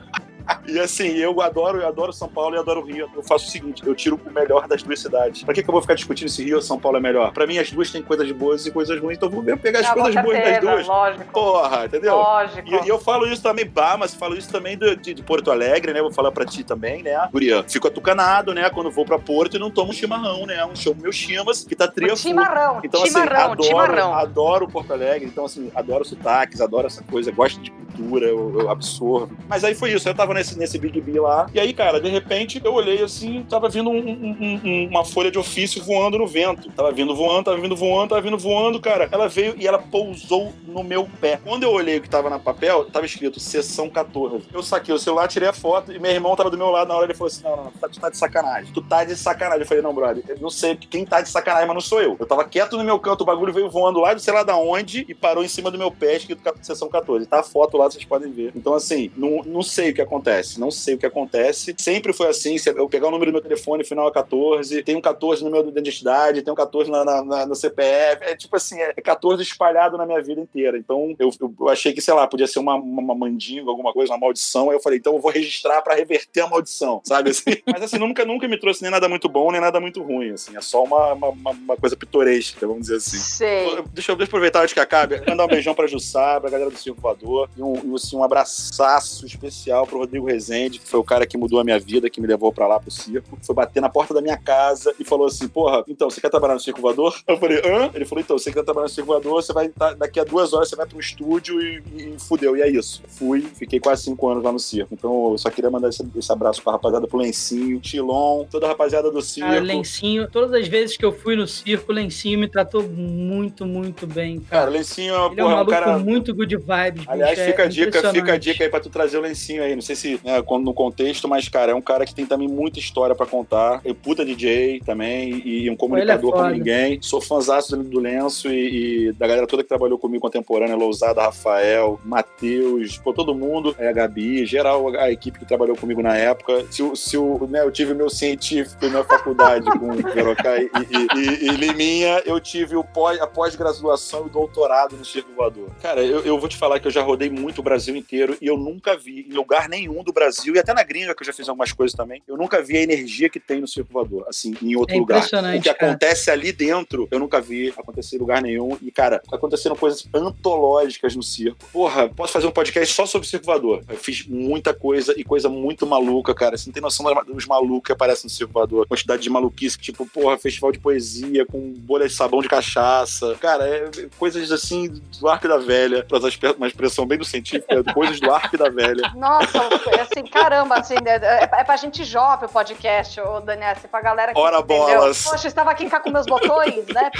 E 0.67 0.79
assim, 0.79 1.09
eu 1.09 1.39
adoro, 1.41 1.79
eu 1.79 1.87
adoro 1.87 2.11
São 2.13 2.27
Paulo 2.27 2.55
e 2.55 2.59
adoro 2.59 2.81
o 2.81 2.85
Rio. 2.85 3.09
Eu 3.15 3.23
faço 3.23 3.47
o 3.47 3.49
seguinte, 3.49 3.85
eu 3.85 3.95
tiro 3.95 4.19
o 4.25 4.31
melhor 4.31 4.67
das 4.67 4.83
duas 4.83 4.99
cidades. 4.99 5.43
Pra 5.43 5.53
que, 5.53 5.63
que 5.63 5.69
eu 5.69 5.71
vou 5.71 5.81
ficar 5.81 5.95
discutindo 5.95 6.29
se 6.29 6.43
Rio 6.43 6.57
ou 6.57 6.61
São 6.61 6.79
Paulo 6.79 6.97
é 6.97 7.01
melhor? 7.01 7.31
Pra 7.33 7.47
mim, 7.47 7.57
as 7.57 7.71
duas 7.71 7.91
têm 7.91 8.01
coisas 8.01 8.29
boas 8.31 8.65
e 8.65 8.71
coisas 8.71 8.99
ruins, 8.99 9.17
então 9.17 9.29
eu 9.29 9.41
vou 9.41 9.57
pegar 9.57 9.79
as 9.79 9.91
coisas 9.91 10.21
boas 10.21 10.37
das 10.37 10.59
duas. 10.59 10.87
Lógico. 10.87 11.31
Porra, 11.31 11.85
entendeu? 11.85 12.15
Lógico. 12.15 12.67
E, 12.67 12.85
e, 12.85 12.89
eu 12.89 12.99
falo 12.99 13.27
isso 13.27 13.41
também, 13.41 13.65
bah, 13.65 13.97
mas 13.97 14.13
falo 14.13 14.35
isso 14.35 14.51
também 14.51 14.77
de, 14.77 14.95
de, 14.95 15.13
de, 15.13 15.23
Porto 15.23 15.51
Alegre, 15.51 15.93
né? 15.93 16.01
Vou 16.01 16.11
falar 16.11 16.31
pra 16.31 16.45
ti 16.45 16.63
também, 16.63 17.03
né? 17.03 17.27
Guria, 17.31 17.63
fico 17.63 17.87
atucanado, 17.87 18.53
né? 18.53 18.69
Quando 18.69 18.91
vou 18.91 19.05
pra 19.05 19.19
Porto 19.19 19.57
e 19.57 19.59
não 19.59 19.71
tomo 19.71 19.91
um 19.91 19.93
chimarrão, 19.93 20.45
né? 20.45 20.65
Um 20.65 20.75
show 20.75 20.95
meu 20.95 21.11
chimas, 21.11 21.63
que 21.63 21.75
tá 21.75 21.87
tria 21.87 22.15
Chimarrão, 22.15 22.81
então, 22.83 23.05
chimarrão, 23.05 23.35
assim, 23.35 23.51
adoro, 23.51 23.63
chimarrão. 23.63 24.13
adoro 24.13 24.67
Porto 24.67 24.93
Alegre, 24.93 25.27
então 25.27 25.45
assim, 25.45 25.71
adoro 25.75 26.03
sotaques, 26.03 26.61
adoro 26.61 26.87
essa 26.87 27.03
coisa, 27.03 27.31
gosto 27.31 27.61
de 27.61 27.71
leitura, 27.97 28.27
eu, 28.27 28.59
eu 28.59 28.69
absorvo. 28.69 29.35
Mas 29.47 29.63
aí 29.63 29.73
foi 29.73 29.93
isso, 29.93 30.07
eu 30.07 30.15
tava 30.15 30.33
nesse, 30.33 30.57
nesse 30.57 30.77
Big 30.77 30.99
B 31.01 31.19
lá, 31.19 31.47
e 31.53 31.59
aí, 31.59 31.73
cara, 31.73 31.99
de 31.99 32.09
repente 32.09 32.61
eu 32.63 32.73
olhei 32.73 33.01
assim, 33.01 33.45
tava 33.49 33.67
vindo 33.69 33.89
um, 33.89 33.97
um, 33.97 34.61
um, 34.63 34.87
uma 34.89 35.03
folha 35.03 35.31
de 35.31 35.37
ofício 35.37 35.83
voando 35.83 36.17
no 36.17 36.27
vento. 36.27 36.69
Tava 36.71 36.91
vindo 36.91 37.15
voando, 37.15 37.45
tava 37.45 37.57
vindo 37.57 37.75
voando, 37.75 38.09
tava 38.09 38.21
vindo 38.21 38.37
voando, 38.37 38.79
cara. 38.79 39.09
Ela 39.11 39.27
veio 39.27 39.55
e 39.57 39.67
ela 39.67 39.79
pousou 39.79 40.53
no 40.65 40.83
meu 40.83 41.07
pé. 41.19 41.39
Quando 41.43 41.63
eu 41.63 41.71
olhei 41.71 41.97
o 41.97 42.01
que 42.01 42.09
tava 42.09 42.29
na 42.29 42.39
papel, 42.39 42.85
tava 42.85 43.05
escrito 43.05 43.39
sessão 43.39 43.89
14. 43.89 44.47
Eu 44.53 44.61
saquei 44.61 44.93
o 44.93 44.99
celular, 44.99 45.27
tirei 45.27 45.47
a 45.47 45.53
foto 45.53 45.91
e 45.91 45.99
meu 45.99 46.11
irmão 46.11 46.35
tava 46.35 46.49
do 46.49 46.57
meu 46.57 46.69
lado 46.69 46.89
na 46.89 46.95
hora, 46.95 47.05
ele 47.05 47.13
falou 47.13 47.27
assim: 47.27 47.43
não, 47.43 47.55
não, 47.55 47.63
não 47.65 47.71
tu 47.71 47.99
tá 47.99 48.09
de 48.09 48.17
sacanagem. 48.17 48.73
Tu 48.73 48.81
tá 48.81 49.03
de 49.03 49.15
sacanagem. 49.15 49.61
Eu 49.61 49.67
falei, 49.67 49.83
não, 49.83 49.93
brother, 49.93 50.23
eu 50.27 50.37
não 50.39 50.49
sei 50.49 50.75
quem 50.75 51.05
tá 51.05 51.21
de 51.21 51.29
sacanagem, 51.29 51.67
mas 51.67 51.75
não 51.75 51.81
sou 51.81 52.01
eu. 52.01 52.15
Eu 52.19 52.25
tava 52.25 52.43
quieto 52.45 52.77
no 52.77 52.83
meu 52.83 52.99
canto, 52.99 53.21
o 53.21 53.25
bagulho 53.25 53.53
veio 53.53 53.69
voando 53.69 53.99
lá 53.99 54.13
de 54.13 54.21
sei 54.21 54.33
lá 54.33 54.43
da 54.43 54.57
onde 54.57 55.05
e 55.07 55.13
parou 55.13 55.43
em 55.43 55.47
cima 55.47 55.71
do 55.71 55.77
meu 55.77 55.91
pé, 55.91 56.17
escrito 56.17 56.41
sessão 56.61 56.89
14. 56.89 57.25
Tá 57.25 57.39
a 57.39 57.43
foto 57.43 57.77
lá, 57.77 57.86
vocês 57.93 58.05
podem 58.05 58.31
ver. 58.31 58.51
Então, 58.55 58.73
assim, 58.73 59.11
não, 59.15 59.43
não 59.43 59.61
sei 59.61 59.91
o 59.91 59.93
que 59.93 60.01
acontece. 60.01 60.59
Não 60.59 60.71
sei 60.71 60.95
o 60.95 60.97
que 60.97 61.05
acontece. 61.05 61.75
Sempre 61.77 62.13
foi 62.13 62.27
assim. 62.27 62.55
Eu 62.65 62.89
pegar 62.89 63.07
o 63.07 63.11
número 63.11 63.31
do 63.31 63.33
meu 63.35 63.41
telefone, 63.41 63.83
final 63.83 64.07
é 64.07 64.11
14, 64.11 64.83
tem 64.83 64.95
um 64.95 65.01
14 65.01 65.43
no 65.43 65.49
meu 65.49 65.67
identidade, 65.67 66.41
tem 66.41 66.51
um 66.51 66.55
14 66.55 66.89
na, 66.89 67.03
na, 67.03 67.23
na, 67.23 67.45
no 67.45 67.55
CPF. 67.55 68.23
É 68.23 68.35
tipo 68.35 68.55
assim, 68.55 68.79
é 68.79 68.93
14 68.93 69.41
espalhado 69.41 69.97
na 69.97 70.05
minha 70.05 70.21
vida 70.21 70.41
inteira. 70.41 70.77
Então, 70.77 71.15
eu, 71.19 71.31
eu 71.39 71.69
achei 71.69 71.93
que, 71.93 72.01
sei 72.01 72.13
lá, 72.13 72.27
podia 72.27 72.47
ser 72.47 72.59
uma, 72.59 72.75
uma 72.75 73.15
mandinga, 73.15 73.69
alguma 73.69 73.93
coisa, 73.93 74.13
uma 74.13 74.19
maldição. 74.19 74.69
Aí 74.69 74.75
eu 74.75 74.81
falei, 74.81 74.99
então 74.99 75.13
eu 75.13 75.19
vou 75.19 75.31
registrar 75.31 75.81
para 75.81 75.95
reverter 75.95 76.41
a 76.41 76.47
maldição, 76.47 77.01
sabe? 77.03 77.31
Assim? 77.31 77.57
Mas 77.65 77.81
assim, 77.81 77.97
nunca, 77.97 78.25
nunca 78.25 78.47
me 78.47 78.57
trouxe 78.57 78.81
nem 78.81 78.91
nada 78.91 79.07
muito 79.09 79.27
bom, 79.27 79.51
nem 79.51 79.61
nada 79.61 79.79
muito 79.79 80.01
ruim, 80.01 80.31
assim. 80.31 80.55
É 80.55 80.61
só 80.61 80.83
uma, 80.83 81.13
uma, 81.13 81.51
uma 81.51 81.77
coisa 81.77 81.95
pitoresca, 81.95 82.65
vamos 82.65 82.83
dizer 82.83 82.97
assim. 82.97 83.17
Sei. 83.17 83.65
Deixa 83.93 84.11
eu, 84.11 84.15
deixa 84.15 84.31
eu 84.31 84.37
aproveitar 84.37 84.61
antes 84.61 84.73
que 84.73 84.79
acabe, 84.79 85.21
mandar 85.27 85.45
um 85.45 85.47
beijão 85.47 85.73
pra 85.73 85.87
Jussá, 85.87 86.39
pra 86.39 86.49
galera 86.49 86.69
do 86.69 86.77
Circo 86.77 87.01
Voador, 87.01 87.49
e 87.57 87.61
um, 87.61 87.76
assim, 87.95 88.15
um 88.15 88.23
abraço 88.23 89.25
especial 89.25 89.85
pro 89.85 89.99
Rodrigo 89.99 90.25
Rezende, 90.25 90.79
que 90.79 90.87
foi 90.87 90.99
o 90.99 91.03
cara 91.03 91.25
que 91.25 91.37
mudou 91.37 91.59
a 91.59 91.63
minha 91.63 91.79
vida, 91.79 92.09
que 92.09 92.21
me 92.21 92.27
levou 92.27 92.51
pra 92.51 92.67
lá 92.67 92.79
pro 92.79 92.91
circo. 92.91 93.37
Foi 93.41 93.55
bater 93.55 93.81
na 93.81 93.89
porta 93.89 94.13
da 94.13 94.21
minha 94.21 94.37
casa 94.37 94.93
e 94.99 95.03
falou 95.03 95.27
assim: 95.27 95.47
Porra, 95.47 95.83
então, 95.87 96.09
você 96.09 96.21
quer 96.21 96.29
trabalhar 96.29 96.53
no 96.53 96.59
Circo 96.59 96.81
Voador? 96.81 97.15
Eu 97.27 97.37
falei, 97.37 97.57
hã? 97.59 97.89
Ele 97.93 98.05
falou, 98.05 98.23
então, 98.23 98.37
você 98.37 98.51
quer 98.51 98.63
trabalhar 98.63 98.85
no 98.85 98.89
Circo 98.89 99.07
Voador, 99.07 99.41
você 99.41 99.53
vai, 99.53 99.69
tá, 99.69 99.93
daqui 99.93 100.19
a 100.19 100.23
duas 100.23 100.53
horas 100.53 100.69
você 100.69 100.75
vai 100.75 100.85
pro 100.85 100.99
estúdio 100.99 101.61
e, 101.61 101.83
e, 101.95 102.15
e 102.15 102.19
fudeu. 102.19 102.55
E 102.55 102.61
é 102.61 102.69
isso. 102.69 103.01
Fui, 103.07 103.41
fiquei 103.41 103.79
quase 103.79 104.03
cinco 104.03 104.29
anos 104.29 104.43
lá 104.43 104.51
no 104.51 104.59
circo. 104.59 104.93
Então, 104.93 105.31
eu 105.31 105.37
só 105.37 105.49
queria 105.49 105.69
mandar 105.69 105.89
esse, 105.89 106.05
esse 106.15 106.31
abraço 106.31 106.61
pra 106.61 106.73
rapaziada 106.73 107.07
pro 107.07 107.17
Lencinho, 107.17 107.79
Tilon, 107.79 108.45
toda 108.45 108.65
a 108.65 108.69
rapaziada 108.69 109.11
do 109.11 109.21
circo. 109.21 109.49
Cara, 109.49 109.61
Lencinho, 109.61 110.29
todas 110.29 110.53
as 110.53 110.67
vezes 110.67 110.97
que 110.97 111.05
eu 111.05 111.11
fui 111.11 111.35
no 111.35 111.47
circo, 111.47 111.91
o 111.91 111.95
Lencinho 111.95 112.39
me 112.39 112.47
tratou 112.47 112.83
muito, 112.83 113.65
muito 113.65 114.05
bem. 114.05 114.39
Cara, 114.39 114.61
cara 114.61 114.71
Lencinho 114.71 115.13
é, 115.13 115.17
é 115.17 115.19
um, 115.19 115.35
porra, 115.35 115.53
é 115.53 115.61
um 115.61 115.65
cara. 115.65 115.99
muito 115.99 116.33
good 116.33 116.55
vibes. 116.55 117.03
Aliás, 117.07 117.37
bicho, 117.37 117.51
fica 117.51 117.63
é 117.63 117.66
a 117.67 117.69
dica, 117.69 118.11
fica 118.11 118.33
a 118.33 118.37
dica 118.37 118.63
aí 118.63 118.69
pra 118.69 118.79
tu 118.79 118.89
trazer 118.89 119.17
o 119.17 119.21
Lencinho 119.21 119.63
aí. 119.63 119.75
Não 119.75 119.81
sei 119.81 119.95
se 119.95 120.19
né, 120.23 120.41
no 120.61 120.73
contexto, 120.73 121.27
mas, 121.27 121.47
cara, 121.49 121.71
é 121.71 121.75
um 121.75 121.81
cara 121.81 122.05
que 122.05 122.13
tem 122.13 122.25
também 122.25 122.47
muita 122.47 122.79
história 122.79 123.15
pra 123.15 123.25
contar. 123.25 123.81
É 123.83 123.93
puta 123.93 124.25
DJ 124.25 124.81
também 124.85 125.41
e 125.45 125.69
um 125.69 125.73
é 125.73 125.77
comunicador 125.77 126.31
como 126.31 126.49
ninguém. 126.49 126.99
Sou 127.01 127.21
fãzaço 127.21 127.77
do 127.77 127.99
Lenço 127.99 128.49
e, 128.49 129.07
e, 129.07 129.11
da 129.13 129.27
galera 129.27 129.47
toda 129.47 129.63
que 129.63 129.69
trabalhou 129.69 129.97
comigo 129.97 130.21
contemporânea, 130.21 130.75
Lousada, 130.75 131.21
Rafael, 131.21 131.99
Matheus, 132.03 132.97
pô, 132.97 133.13
todo 133.13 133.33
mundo, 133.33 133.75
é, 133.79 133.87
a 133.87 133.91
Gabi, 133.91 134.45
geral, 134.45 134.89
a 134.97 135.11
equipe 135.11 135.39
que 135.39 135.45
trabalhou 135.45 135.75
comigo 135.75 136.01
na 136.01 136.15
época. 136.15 136.65
Se, 136.69 136.83
se 136.95 137.17
o, 137.17 137.47
né, 137.49 137.61
eu 137.61 137.71
tive 137.71 137.93
meu 137.93 138.09
científico 138.09 138.87
na 138.87 139.03
faculdade 139.03 139.65
com 139.79 139.91
o 139.91 140.13
Verocai 140.13 140.69
e, 140.91 141.17
e, 141.19 141.45
e, 141.45 141.49
Liminha, 141.49 142.21
eu 142.25 142.39
tive 142.39 142.75
o 142.75 142.83
pós, 142.83 143.19
a 143.19 143.27
pós-graduação 143.27 144.23
e 144.23 144.25
o 144.27 144.29
doutorado 144.29 144.95
no 144.95 145.05
Circo 145.05 145.31
Voador. 145.33 145.69
Cara, 145.81 146.03
eu, 146.03 146.21
eu 146.21 146.39
vou 146.39 146.49
te 146.49 146.57
falar 146.57 146.79
que 146.79 146.87
eu 146.87 146.91
já 146.91 147.01
rodei 147.01 147.29
muito 147.29 147.56
o 147.59 147.63
Brasil 147.63 147.95
inteiro 147.95 148.37
e 148.41 148.47
eu 148.47 148.57
nunca 148.57 148.97
vi 148.97 149.27
em 149.29 149.33
lugar 149.33 149.69
nenhum 149.69 150.03
do 150.03 150.13
Brasil, 150.13 150.55
e 150.55 150.59
até 150.59 150.73
na 150.73 150.83
gringa, 150.83 151.13
que 151.15 151.21
eu 151.21 151.25
já 151.25 151.33
fiz 151.33 151.47
algumas 151.47 151.71
coisas 151.71 151.95
também, 151.95 152.21
eu 152.27 152.37
nunca 152.37 152.61
vi 152.61 152.77
a 152.77 152.81
energia 152.81 153.29
que 153.29 153.39
tem 153.39 153.61
no 153.61 153.67
Circo 153.67 153.91
Voador, 153.91 154.25
assim, 154.27 154.53
em 154.61 154.75
outro 154.75 154.95
é 154.95 154.99
lugar. 154.99 155.23
O 155.23 155.61
que 155.61 155.73
cara. 155.73 155.91
acontece 155.91 156.31
ali 156.31 156.51
dentro, 156.51 157.07
eu 157.11 157.19
nunca 157.19 157.39
vi 157.41 157.73
acontecer 157.77 158.15
em 158.15 158.19
lugar 158.19 158.41
nenhum. 158.41 158.77
E, 158.81 158.91
cara, 158.91 159.21
aconteceram 159.31 159.75
coisas 159.75 160.07
antológicas 160.13 161.15
no 161.15 161.23
circo. 161.23 161.57
Porra, 161.71 162.09
posso 162.09 162.33
fazer 162.33 162.47
um 162.47 162.51
podcast 162.51 162.93
só 162.93 163.05
sobre 163.05 163.27
Circo 163.27 163.45
Voador. 163.45 163.83
Eu 163.87 163.97
fiz 163.97 164.25
muita 164.27 164.73
coisa 164.73 165.13
e 165.17 165.23
coisa 165.23 165.49
muito 165.49 165.85
maluca, 165.85 166.33
cara. 166.33 166.57
Você 166.57 166.69
não 166.69 166.73
tem 166.73 166.81
noção 166.81 167.05
dos 167.25 167.45
malucos 167.45 167.87
que 167.87 167.91
aparecem 167.91 168.25
no 168.25 168.29
Circo 168.29 168.53
Voador. 168.53 168.87
Quantidade 168.87 169.21
de 169.21 169.29
maluquice, 169.29 169.77
tipo, 169.77 170.05
porra, 170.05 170.37
festival 170.37 170.71
de 170.71 170.79
poesia 170.79 171.45
com 171.45 171.73
bolha 171.73 172.07
de 172.07 172.13
sabão 172.13 172.41
de 172.41 172.49
cachaça. 172.49 173.35
Cara, 173.39 173.67
é 173.67 173.89
coisas 174.17 174.51
assim 174.51 174.91
do 175.19 175.27
Arco 175.27 175.47
da 175.47 175.57
Velha, 175.57 176.03
pra 176.03 176.17
usar 176.17 176.29
uma 176.57 176.67
expressão 176.67 177.05
bem 177.05 177.17
do 177.17 177.25
científico, 177.25 177.36
é 177.67 177.93
coisas 177.93 178.19
do 178.19 178.31
Arco 178.31 178.57
da 178.57 178.69
Velha. 178.69 179.11
Nossa, 179.15 179.59
assim, 180.01 180.25
caramba, 180.25 180.75
assim, 180.75 180.95
é, 181.05 181.43
é 181.43 181.63
pra 181.63 181.77
gente 181.77 182.03
jovem 182.03 182.47
o 182.47 182.51
podcast, 182.51 183.19
ô 183.21 183.39
Daniel, 183.39 183.71
assim, 183.71 183.87
pra 183.87 184.01
galera 184.01 184.33
que. 184.33 184.39
Ora 184.39 184.61
bolas. 184.61 185.23
Poxa, 185.23 185.47
eu 185.47 185.49
estava 185.49 185.71
aqui 185.71 185.89
com 185.89 186.09
meus 186.09 186.25
botões, 186.25 186.85
né? 186.87 187.11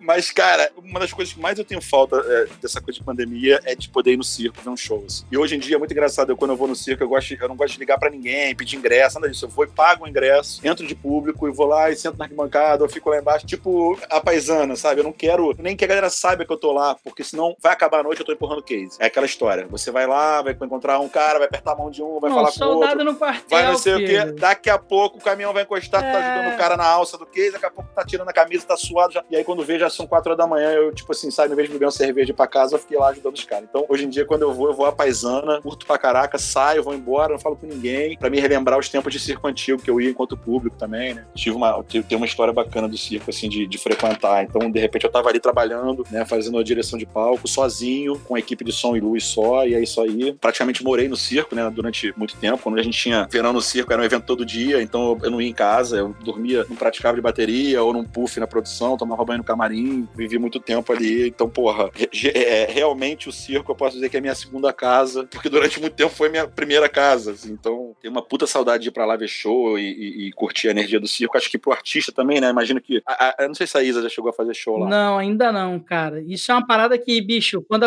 Mas, 0.00 0.30
cara, 0.30 0.70
uma 0.76 1.00
das 1.00 1.12
coisas 1.12 1.34
que 1.34 1.40
mais 1.40 1.58
eu 1.58 1.64
tenho 1.64 1.80
falta 1.80 2.16
é, 2.16 2.46
dessa 2.60 2.80
coisa 2.80 2.98
de 2.98 3.04
pandemia 3.04 3.60
é 3.64 3.74
de 3.74 3.88
poder 3.88 4.12
ir 4.12 4.16
no 4.16 4.24
circo 4.24 4.60
ver 4.60 4.70
um 4.70 4.76
show. 4.76 5.04
Assim. 5.06 5.24
E 5.30 5.36
hoje 5.36 5.56
em 5.56 5.58
dia 5.58 5.76
é 5.76 5.78
muito 5.78 5.92
engraçado. 5.92 6.30
Eu, 6.30 6.36
quando 6.36 6.52
eu 6.52 6.56
vou 6.56 6.66
no 6.66 6.74
circo, 6.74 7.02
eu, 7.02 7.08
gosto, 7.08 7.34
eu 7.34 7.48
não 7.48 7.56
gosto 7.56 7.74
de 7.74 7.80
ligar 7.80 7.98
pra 7.98 8.10
ninguém, 8.10 8.54
pedir 8.54 8.76
ingresso, 8.76 9.20
nada 9.20 9.30
disso. 9.30 9.44
Eu 9.44 9.50
vou 9.50 9.64
e 9.64 9.68
pago 9.68 10.04
o 10.04 10.08
ingresso, 10.08 10.66
entro 10.66 10.86
de 10.86 10.94
público 10.94 11.46
e 11.48 11.52
vou 11.52 11.66
lá 11.66 11.90
e 11.90 11.96
sento 11.96 12.16
na 12.16 12.24
arquibancada, 12.24 12.84
eu 12.84 12.88
fico 12.88 13.10
lá 13.10 13.18
embaixo, 13.18 13.46
tipo 13.46 13.98
a 14.10 14.20
paisana, 14.20 14.76
sabe? 14.76 15.00
Eu 15.00 15.04
não 15.04 15.12
quero 15.12 15.54
nem 15.58 15.76
que 15.76 15.84
a 15.84 15.88
galera 15.88 16.10
saiba 16.10 16.44
que 16.44 16.52
eu 16.52 16.56
tô 16.56 16.72
lá, 16.72 16.96
porque 17.04 17.22
senão 17.22 17.56
vai 17.60 17.72
acabar 17.72 18.00
a 18.00 18.02
noite 18.02 18.20
eu 18.20 18.26
tô 18.26 18.32
empurrando 18.32 18.62
case. 18.68 18.96
É 19.00 19.06
aquela 19.06 19.26
história. 19.26 19.66
Você 19.70 19.90
vai 19.90 20.06
lá, 20.06 20.42
vai 20.42 20.52
encontrar 20.52 21.00
um 21.00 21.08
cara, 21.08 21.38
vai 21.38 21.48
apertar 21.48 21.72
a 21.72 21.76
mão 21.76 21.90
de 21.90 22.02
um, 22.02 22.20
vai 22.20 22.30
não, 22.30 22.36
falar 22.36 22.52
com 22.52 22.64
o 22.64 22.78
outro. 22.78 23.04
No 23.04 23.14
quartel, 23.14 23.44
vai 23.48 23.62
não 23.64 23.78
sei 23.78 23.94
filho. 23.94 24.22
o 24.22 24.26
quê. 24.26 24.32
Daqui 24.32 24.68
a 24.68 24.78
pouco 24.78 25.18
o 25.18 25.20
caminhão 25.20 25.52
vai 25.52 25.62
encostar, 25.62 26.04
é... 26.04 26.12
tá 26.12 26.18
é. 26.18 26.22
ajudando 26.22 26.54
o 26.54 26.58
cara 26.58 26.76
na 26.76 26.86
alça 26.86 27.16
do 27.16 27.24
case, 27.24 27.52
daqui 27.52 27.66
a 27.66 27.70
pouco 27.70 27.90
tá 27.94 28.04
tirando 28.04 28.28
a 28.28 28.32
camisa, 28.32 28.66
tá 28.66 28.76
suado 28.76 29.14
já. 29.14 29.24
E 29.30 29.36
aí 29.36 29.44
quando 29.44 29.64
vê, 29.64 29.78
já 29.78 29.88
são 29.88 30.06
quatro 30.06 30.30
horas 30.30 30.38
da 30.38 30.46
manhã, 30.46 30.70
eu, 30.72 30.92
tipo 30.92 31.10
assim, 31.12 31.30
sabe, 31.30 31.52
em 31.52 31.56
vez 31.56 31.68
de 31.68 31.72
beber 31.72 31.86
uma 31.86 31.90
cerveja 31.90 32.34
pra 32.34 32.46
casa, 32.46 32.74
eu 32.74 32.78
fiquei 32.78 32.98
lá 32.98 33.08
ajudando 33.08 33.34
os 33.34 33.44
caras. 33.44 33.66
Então, 33.68 33.84
hoje 33.88 34.04
em 34.04 34.08
dia, 34.08 34.24
quando 34.24 34.42
eu 34.42 34.52
vou, 34.52 34.68
eu 34.68 34.74
vou 34.74 34.86
à 34.86 34.92
paisana, 34.92 35.60
curto 35.62 35.86
pra 35.86 35.96
caraca, 35.98 36.38
saio, 36.38 36.82
vou 36.82 36.94
embora, 36.94 37.32
não 37.32 37.38
falo 37.38 37.56
com 37.56 37.66
ninguém, 37.66 38.16
pra 38.18 38.28
me 38.28 38.40
relembrar 38.40 38.78
os 38.78 38.88
tempos 38.88 39.12
de 39.12 39.18
circo 39.18 39.46
antigo 39.46 39.82
que 39.82 39.90
eu 39.90 40.00
ia 40.00 40.10
enquanto 40.10 40.36
público 40.36 40.76
também, 40.76 41.14
né? 41.14 41.26
Tive 41.34 41.56
uma, 41.56 41.82
tem 41.82 42.16
uma 42.16 42.26
história 42.26 42.52
bacana 42.52 42.88
do 42.88 42.98
circo, 42.98 43.30
assim, 43.30 43.48
de, 43.48 43.66
de 43.66 43.78
frequentar. 43.78 44.44
Então, 44.44 44.70
de 44.70 44.80
repente, 44.80 45.04
eu 45.04 45.10
tava 45.10 45.28
ali 45.28 45.40
trabalhando, 45.40 46.04
né, 46.10 46.24
fazendo 46.24 46.58
a 46.58 46.62
direção 46.62 46.98
de 46.98 47.06
palco, 47.06 47.46
sozinho, 47.48 48.18
com 48.20 48.34
a 48.34 48.38
equipe 48.38 48.57
de 48.64 48.72
som 48.72 48.96
e 48.96 49.00
luz 49.00 49.24
só, 49.24 49.66
e 49.66 49.74
é 49.74 49.82
isso 49.82 50.00
aí. 50.00 50.32
Praticamente 50.34 50.82
morei 50.82 51.08
no 51.08 51.16
circo, 51.16 51.54
né, 51.54 51.68
durante 51.70 52.12
muito 52.16 52.36
tempo. 52.36 52.62
Quando 52.62 52.78
a 52.78 52.82
gente 52.82 52.98
tinha 52.98 53.26
verão 53.30 53.52
no 53.52 53.60
circo, 53.60 53.92
era 53.92 54.02
um 54.02 54.04
evento 54.04 54.24
todo 54.24 54.44
dia, 54.44 54.82
então 54.82 55.18
eu 55.22 55.30
não 55.30 55.40
ia 55.40 55.48
em 55.48 55.54
casa, 55.54 55.98
eu 55.98 56.14
dormia, 56.24 56.64
não 56.68 56.76
praticava 56.76 57.16
de 57.16 57.22
bateria 57.22 57.82
ou 57.82 57.92
num 57.92 58.04
puff 58.04 58.38
na 58.40 58.46
produção, 58.46 58.96
tomava 58.96 59.24
banho 59.24 59.38
no 59.38 59.44
camarim, 59.44 60.08
vivi 60.14 60.38
muito 60.38 60.60
tempo 60.60 60.92
ali. 60.92 61.28
Então, 61.28 61.48
porra, 61.48 61.90
é, 62.34 62.66
realmente 62.70 63.28
o 63.28 63.32
circo 63.32 63.72
eu 63.72 63.76
posso 63.76 63.94
dizer 63.94 64.08
que 64.08 64.16
é 64.16 64.20
minha 64.20 64.34
segunda 64.34 64.72
casa, 64.72 65.24
porque 65.24 65.48
durante 65.48 65.80
muito 65.80 65.94
tempo 65.94 66.14
foi 66.14 66.28
minha 66.28 66.46
primeira 66.46 66.88
casa. 66.88 67.32
Assim, 67.32 67.52
então, 67.52 67.94
tem 68.00 68.10
uma 68.10 68.22
puta 68.22 68.46
saudade 68.46 68.82
de 68.82 68.88
ir 68.88 68.92
pra 68.92 69.06
lá 69.06 69.16
ver 69.16 69.28
show 69.28 69.78
e, 69.78 69.82
e, 69.82 70.28
e, 70.28 70.32
curtir 70.32 70.68
a 70.68 70.70
energia 70.70 71.00
do 71.00 71.08
circo. 71.08 71.36
Acho 71.36 71.50
que 71.50 71.58
pro 71.58 71.72
artista 71.72 72.12
também, 72.12 72.40
né? 72.40 72.50
Imagino 72.50 72.80
que. 72.80 73.02
A, 73.06 73.26
a, 73.26 73.34
eu 73.40 73.48
não 73.48 73.54
sei 73.54 73.66
se 73.66 73.76
a 73.76 73.82
Isa 73.82 74.02
já 74.02 74.08
chegou 74.08 74.30
a 74.30 74.32
fazer 74.32 74.54
show 74.54 74.78
lá. 74.78 74.88
Não, 74.88 75.18
ainda 75.18 75.52
não, 75.52 75.78
cara. 75.78 76.22
Isso 76.26 76.50
é 76.50 76.54
uma 76.54 76.66
parada 76.66 76.96
que, 76.98 77.20
bicho, 77.20 77.62
quando 77.62 77.84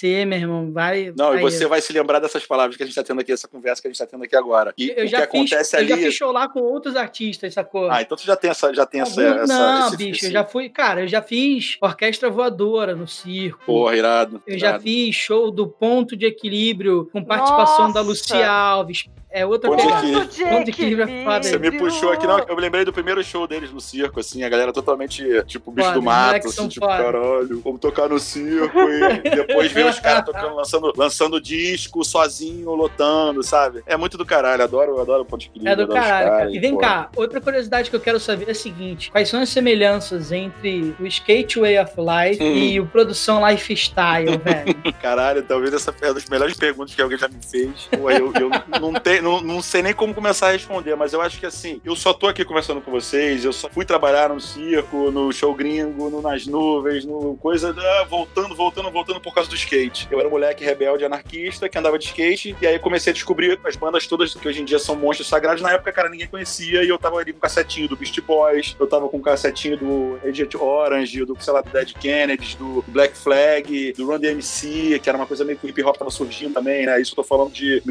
acontecer, 0.00 0.24
meu 0.24 0.38
irmão, 0.38 0.72
vai. 0.72 1.12
Não, 1.16 1.28
vai... 1.28 1.38
e 1.38 1.40
você 1.42 1.66
vai 1.66 1.80
se 1.80 1.92
lembrar 1.92 2.18
dessas 2.18 2.46
palavras 2.46 2.76
que 2.76 2.82
a 2.82 2.86
gente 2.86 2.94
tá 2.94 3.02
tendo 3.02 3.20
aqui, 3.20 3.32
essa 3.32 3.46
conversa 3.46 3.82
que 3.82 3.88
a 3.88 3.90
gente 3.90 3.98
tá 3.98 4.06
tendo 4.06 4.24
aqui 4.24 4.34
agora. 4.34 4.72
E 4.76 4.92
eu 4.96 5.04
o 5.04 5.06
já 5.06 5.26
que 5.26 5.38
fiz, 5.38 5.52
acontece 5.52 5.76
ali. 5.76 5.90
Eu 5.90 5.96
já 5.96 6.02
fiz 6.04 6.14
show 6.14 6.32
lá 6.32 6.48
com 6.48 6.60
outros 6.60 6.96
artistas, 6.96 7.54
sacou? 7.54 7.90
Ah, 7.90 8.02
então 8.02 8.16
tu 8.16 8.24
já 8.24 8.36
tem 8.36 8.50
essa. 8.50 8.72
Já 8.74 8.86
tem 8.86 9.00
essa, 9.00 9.20
não, 9.46 9.78
essa, 9.78 9.88
esse, 9.88 9.96
bicho, 9.96 10.16
esse... 10.16 10.26
eu 10.26 10.32
já 10.32 10.44
fui. 10.44 10.68
Cara, 10.68 11.02
eu 11.02 11.08
já 11.08 11.22
fiz 11.22 11.76
orquestra 11.80 12.30
voadora 12.30 12.94
no 12.94 13.06
circo. 13.06 13.64
Porra, 13.66 13.96
irado. 13.96 14.42
Eu 14.46 14.56
irado. 14.56 14.76
já 14.76 14.80
fiz 14.80 15.14
show 15.14 15.50
do 15.50 15.68
ponto 15.68 16.16
de 16.16 16.26
equilíbrio 16.26 17.08
com 17.12 17.22
participação 17.24 17.88
Nossa. 17.88 17.94
da 17.94 18.00
Lucia 18.00 18.48
Alves. 18.48 19.04
É 19.32 19.46
outra 19.46 19.70
Ponto 19.70 19.82
pegada. 19.82 20.26
Ponto 20.50 20.64
de 20.64 20.70
equilíbrio 20.70 21.08
é 21.08 21.24
foda. 21.24 21.42
Você 21.44 21.58
me 21.58 21.70
puxou 21.70 22.10
aqui, 22.12 22.26
não. 22.26 22.38
Eu 22.40 22.56
me 22.56 22.60
lembrei 22.60 22.84
do 22.84 22.92
primeiro 22.92 23.22
show 23.22 23.46
deles 23.46 23.70
no 23.70 23.80
circo, 23.80 24.18
assim, 24.18 24.42
a 24.42 24.48
galera 24.48 24.72
totalmente, 24.72 25.24
tipo, 25.44 25.70
bicho 25.70 25.86
foda, 25.86 26.00
do 26.00 26.04
mato, 26.04 26.48
assim, 26.48 26.66
tipo, 26.66 26.84
foda. 26.84 27.02
caralho, 27.02 27.60
vamos 27.62 27.80
tocar 27.80 28.08
no 28.08 28.18
circo 28.18 28.78
e 28.80 29.30
depois 29.30 29.70
ver 29.70 29.86
os 29.86 30.00
caras 30.00 30.24
tocando, 30.24 30.56
lançando, 30.56 30.92
lançando 30.96 31.40
disco, 31.40 32.04
sozinho, 32.04 32.74
lotando, 32.74 33.42
sabe? 33.42 33.82
É 33.86 33.96
muito 33.96 34.18
do 34.18 34.26
caralho, 34.26 34.64
adoro, 34.64 35.00
adoro 35.00 35.22
o 35.22 35.24
ponto 35.24 35.42
de 35.42 35.46
equilíbrio. 35.46 35.72
É 35.72 35.76
do 35.76 35.92
caralho, 35.92 36.30
cara. 36.30 36.50
E 36.50 36.58
vem 36.58 36.72
pô. 36.72 36.78
cá, 36.78 37.08
outra 37.14 37.40
curiosidade 37.40 37.88
que 37.88 37.94
eu 37.94 38.00
quero 38.00 38.18
saber 38.18 38.48
é 38.48 38.50
a 38.50 38.54
seguinte: 38.54 39.12
quais 39.12 39.28
são 39.28 39.40
as 39.40 39.48
semelhanças 39.48 40.32
entre 40.32 40.94
o 40.98 41.06
Skate 41.06 41.60
Way 41.60 41.78
of 41.78 41.92
Life 41.96 42.42
hum. 42.42 42.56
e 42.56 42.80
o 42.80 42.86
Produção 42.86 43.46
Lifestyle, 43.48 44.38
velho? 44.42 44.92
caralho, 45.00 45.42
talvez 45.44 45.72
essa 45.72 45.94
é 46.00 46.06
uma 46.06 46.14
das 46.14 46.26
melhores 46.26 46.56
perguntas 46.56 46.94
que 46.94 47.00
alguém 47.00 47.16
já 47.18 47.28
me 47.28 47.38
fez. 47.40 47.88
Pô, 47.96 48.10
eu, 48.10 48.32
eu 48.34 48.50
não 48.80 48.92
tenho 48.94 49.19
não, 49.20 49.40
não 49.40 49.62
sei 49.62 49.82
nem 49.82 49.92
como 49.92 50.14
começar 50.14 50.48
a 50.48 50.52
responder, 50.52 50.94
mas 50.96 51.12
eu 51.12 51.20
acho 51.20 51.38
que 51.38 51.46
assim, 51.46 51.80
eu 51.84 51.94
só 51.96 52.12
tô 52.12 52.26
aqui 52.26 52.44
conversando 52.44 52.80
com 52.80 52.90
vocês, 52.90 53.44
eu 53.44 53.52
só 53.52 53.68
fui 53.68 53.84
trabalhar 53.84 54.28
no 54.28 54.40
circo, 54.40 55.10
no 55.10 55.32
show 55.32 55.54
gringo, 55.54 56.10
no 56.10 56.20
Nas 56.20 56.46
Nuvens, 56.46 57.04
no 57.04 57.36
coisa, 57.36 57.74
ah, 57.76 58.04
voltando, 58.08 58.54
voltando, 58.54 58.90
voltando 58.90 59.20
por 59.20 59.34
causa 59.34 59.48
do 59.48 59.56
skate. 59.56 60.08
Eu 60.10 60.18
era 60.18 60.28
um 60.28 60.30
moleque 60.30 60.64
rebelde, 60.64 61.04
anarquista, 61.04 61.68
que 61.68 61.78
andava 61.78 61.98
de 61.98 62.06
skate, 62.06 62.56
e 62.60 62.66
aí 62.66 62.78
comecei 62.78 63.10
a 63.10 63.14
descobrir 63.14 63.58
as 63.64 63.76
bandas 63.76 64.06
todas 64.06 64.34
que 64.34 64.48
hoje 64.48 64.62
em 64.62 64.64
dia 64.64 64.78
são 64.78 64.96
monstros 64.96 65.28
sagrados. 65.28 65.62
Na 65.62 65.72
época, 65.72 65.92
cara, 65.92 66.08
ninguém 66.08 66.26
conhecia, 66.26 66.82
e 66.82 66.88
eu 66.88 66.98
tava 66.98 67.16
ali 67.18 67.32
com 67.32 67.38
o 67.38 67.42
cassetinho 67.42 67.88
do 67.88 67.96
Beast 67.96 68.20
Boys, 68.20 68.76
eu 68.78 68.86
tava 68.86 69.08
com 69.08 69.18
o 69.18 69.22
cassetinho 69.22 69.76
do 69.76 70.18
Agent 70.26 70.54
Orange, 70.54 71.24
do, 71.24 71.36
sei 71.40 71.52
lá, 71.52 71.60
do 71.60 71.70
Dead 71.70 71.92
Kennedys, 71.94 72.54
do 72.54 72.84
Black 72.88 73.16
Flag, 73.16 73.92
do 73.92 74.06
Run 74.06 74.18
DMC, 74.18 75.00
que 75.02 75.08
era 75.08 75.16
uma 75.16 75.26
coisa 75.26 75.44
meio 75.44 75.58
que 75.58 75.66
o 75.66 75.68
hip 75.68 75.82
hop 75.82 75.96
tava 75.96 76.10
surgindo 76.10 76.54
também, 76.54 76.86
né? 76.86 77.00
Isso 77.00 77.12
eu 77.12 77.16
tô 77.16 77.24
falando 77.24 77.52
de 77.52 77.82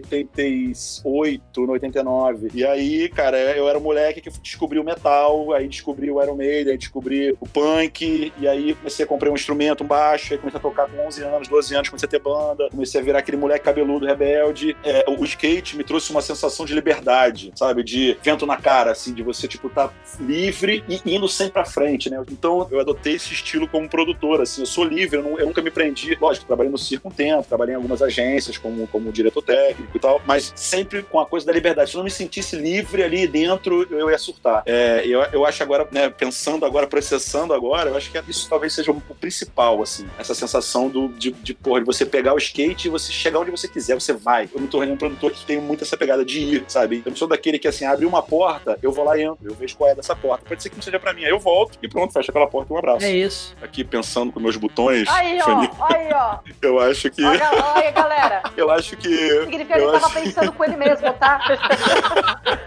1988, 0.00 1.70
89. 1.70 2.50
E 2.54 2.64
aí, 2.64 3.08
cara, 3.08 3.38
eu 3.56 3.68
era 3.68 3.78
um 3.78 3.82
moleque 3.82 4.20
que 4.20 4.30
descobri 4.40 4.78
o 4.78 4.84
metal, 4.84 5.52
aí 5.52 5.68
descobri 5.68 6.10
o 6.10 6.22
Iron 6.22 6.36
Maiden, 6.36 6.72
aí 6.72 6.78
descobri 6.78 7.36
o 7.40 7.46
punk, 7.46 8.32
e 8.38 8.48
aí 8.48 8.74
comecei 8.74 9.04
a 9.04 9.08
comprar 9.08 9.30
um 9.30 9.34
instrumento, 9.34 9.84
um 9.84 9.86
baixo, 9.86 10.32
aí 10.32 10.38
comecei 10.38 10.58
a 10.58 10.62
tocar 10.62 10.88
com 10.88 11.06
11 11.06 11.22
anos, 11.22 11.48
12 11.48 11.74
anos, 11.74 11.88
comecei 11.88 12.06
a 12.06 12.10
ter 12.10 12.20
banda, 12.20 12.68
comecei 12.70 13.00
a 13.00 13.04
virar 13.04 13.18
aquele 13.20 13.36
moleque 13.36 13.64
cabeludo, 13.64 14.06
rebelde. 14.06 14.76
É, 14.84 15.04
o 15.08 15.24
skate 15.24 15.76
me 15.76 15.84
trouxe 15.84 16.10
uma 16.10 16.22
sensação 16.22 16.66
de 16.66 16.74
liberdade, 16.74 17.52
sabe? 17.54 17.82
De 17.82 18.16
vento 18.22 18.46
na 18.46 18.56
cara, 18.56 18.92
assim, 18.92 19.12
de 19.12 19.22
você, 19.22 19.46
tipo, 19.46 19.68
tá 19.68 19.90
livre 20.20 20.84
e 20.88 21.00
indo 21.14 21.28
sempre 21.28 21.54
pra 21.54 21.64
frente, 21.64 22.10
né? 22.10 22.22
Então 22.30 22.66
eu 22.70 22.80
adotei 22.80 23.14
esse 23.14 23.32
estilo 23.32 23.68
como 23.68 23.88
produtor, 23.88 24.40
assim, 24.40 24.62
eu 24.62 24.66
sou 24.66 24.84
livre, 24.84 25.18
eu, 25.18 25.22
não, 25.22 25.38
eu 25.38 25.46
nunca 25.46 25.62
me 25.62 25.70
prendi. 25.70 26.16
Lógico, 26.20 26.46
trabalhei 26.46 26.70
no 26.70 26.78
circo 26.78 27.08
um 27.08 27.10
tempo, 27.10 27.46
trabalhei 27.46 27.74
em 27.74 27.76
algumas 27.76 28.02
agências 28.02 28.58
como, 28.58 28.86
como 28.88 29.12
diretor 29.12 29.42
técnico 29.42 29.83
e 29.94 29.98
tal, 29.98 30.20
mas 30.26 30.52
sempre 30.54 31.02
com 31.02 31.20
a 31.20 31.26
coisa 31.26 31.46
da 31.46 31.52
liberdade. 31.52 31.90
Se 31.90 31.96
eu 31.96 31.98
não 31.98 32.04
me 32.04 32.10
sentisse 32.10 32.56
livre 32.56 33.02
ali 33.02 33.26
dentro, 33.26 33.86
eu 33.90 34.10
ia 34.10 34.18
surtar. 34.18 34.62
É, 34.66 35.02
eu, 35.06 35.20
eu 35.32 35.44
acho 35.44 35.62
agora, 35.62 35.86
né, 35.90 36.08
pensando 36.08 36.64
agora, 36.64 36.86
processando 36.86 37.52
agora, 37.52 37.90
eu 37.90 37.96
acho 37.96 38.10
que 38.10 38.22
isso 38.28 38.48
talvez 38.48 38.72
seja 38.72 38.90
o 38.90 39.00
principal, 39.14 39.82
assim, 39.82 40.06
essa 40.18 40.34
sensação 40.34 40.88
do, 40.88 41.08
de, 41.08 41.30
de, 41.30 41.54
porra, 41.54 41.80
de 41.80 41.86
você 41.86 42.04
pegar 42.06 42.34
o 42.34 42.38
skate 42.38 42.88
e 42.88 42.90
você 42.90 43.12
chegar 43.12 43.40
onde 43.40 43.50
você 43.50 43.68
quiser, 43.68 43.94
você 43.94 44.12
vai. 44.12 44.48
Eu 44.54 44.60
me 44.60 44.68
tornei 44.68 44.92
um 44.92 44.96
produtor 44.96 45.30
que 45.32 45.44
tem 45.44 45.60
muito 45.60 45.84
essa 45.84 45.96
pegada 45.96 46.24
de 46.24 46.40
ir, 46.40 46.64
sabe? 46.68 47.02
Eu 47.04 47.10
não 47.10 47.16
sou 47.16 47.28
daquele 47.28 47.58
que, 47.58 47.68
assim, 47.68 47.84
abre 47.84 48.06
uma 48.06 48.22
porta, 48.22 48.78
eu 48.82 48.92
vou 48.92 49.04
lá 49.04 49.16
e 49.18 49.22
entro, 49.22 49.38
eu 49.44 49.54
vejo 49.54 49.76
qual 49.76 49.90
é 49.90 49.94
dessa 49.94 50.14
porta. 50.14 50.44
Pode 50.46 50.62
ser 50.62 50.70
que 50.70 50.76
não 50.76 50.82
seja 50.82 50.98
pra 50.98 51.12
mim, 51.12 51.24
aí 51.24 51.30
eu 51.30 51.38
volto 51.38 51.78
e 51.82 51.88
pronto, 51.88 52.12
fecha 52.12 52.30
aquela 52.30 52.46
porta 52.46 52.72
e 52.72 52.74
um 52.74 52.78
abraço. 52.78 53.04
É 53.04 53.12
isso. 53.12 53.54
Aqui 53.62 53.84
pensando 53.84 54.32
com 54.32 54.40
meus 54.40 54.56
botões. 54.56 55.08
Aí, 55.08 55.38
ó, 55.40 55.60
aí, 55.92 56.08
ó. 56.12 56.38
Eu 56.62 56.80
acho 56.80 57.10
que. 57.10 57.24
Olha, 57.24 57.50
olha, 57.74 57.90
galera. 57.90 58.42
Eu 58.56 58.70
acho 58.70 58.96
que. 58.96 59.40
Significa 59.42 59.73
que 59.74 59.84
ele 59.84 59.92
tava 59.92 60.10
pensando 60.10 60.52
com 60.52 60.64
ele 60.64 60.76
mesmo, 60.76 61.12
tá? 61.14 61.40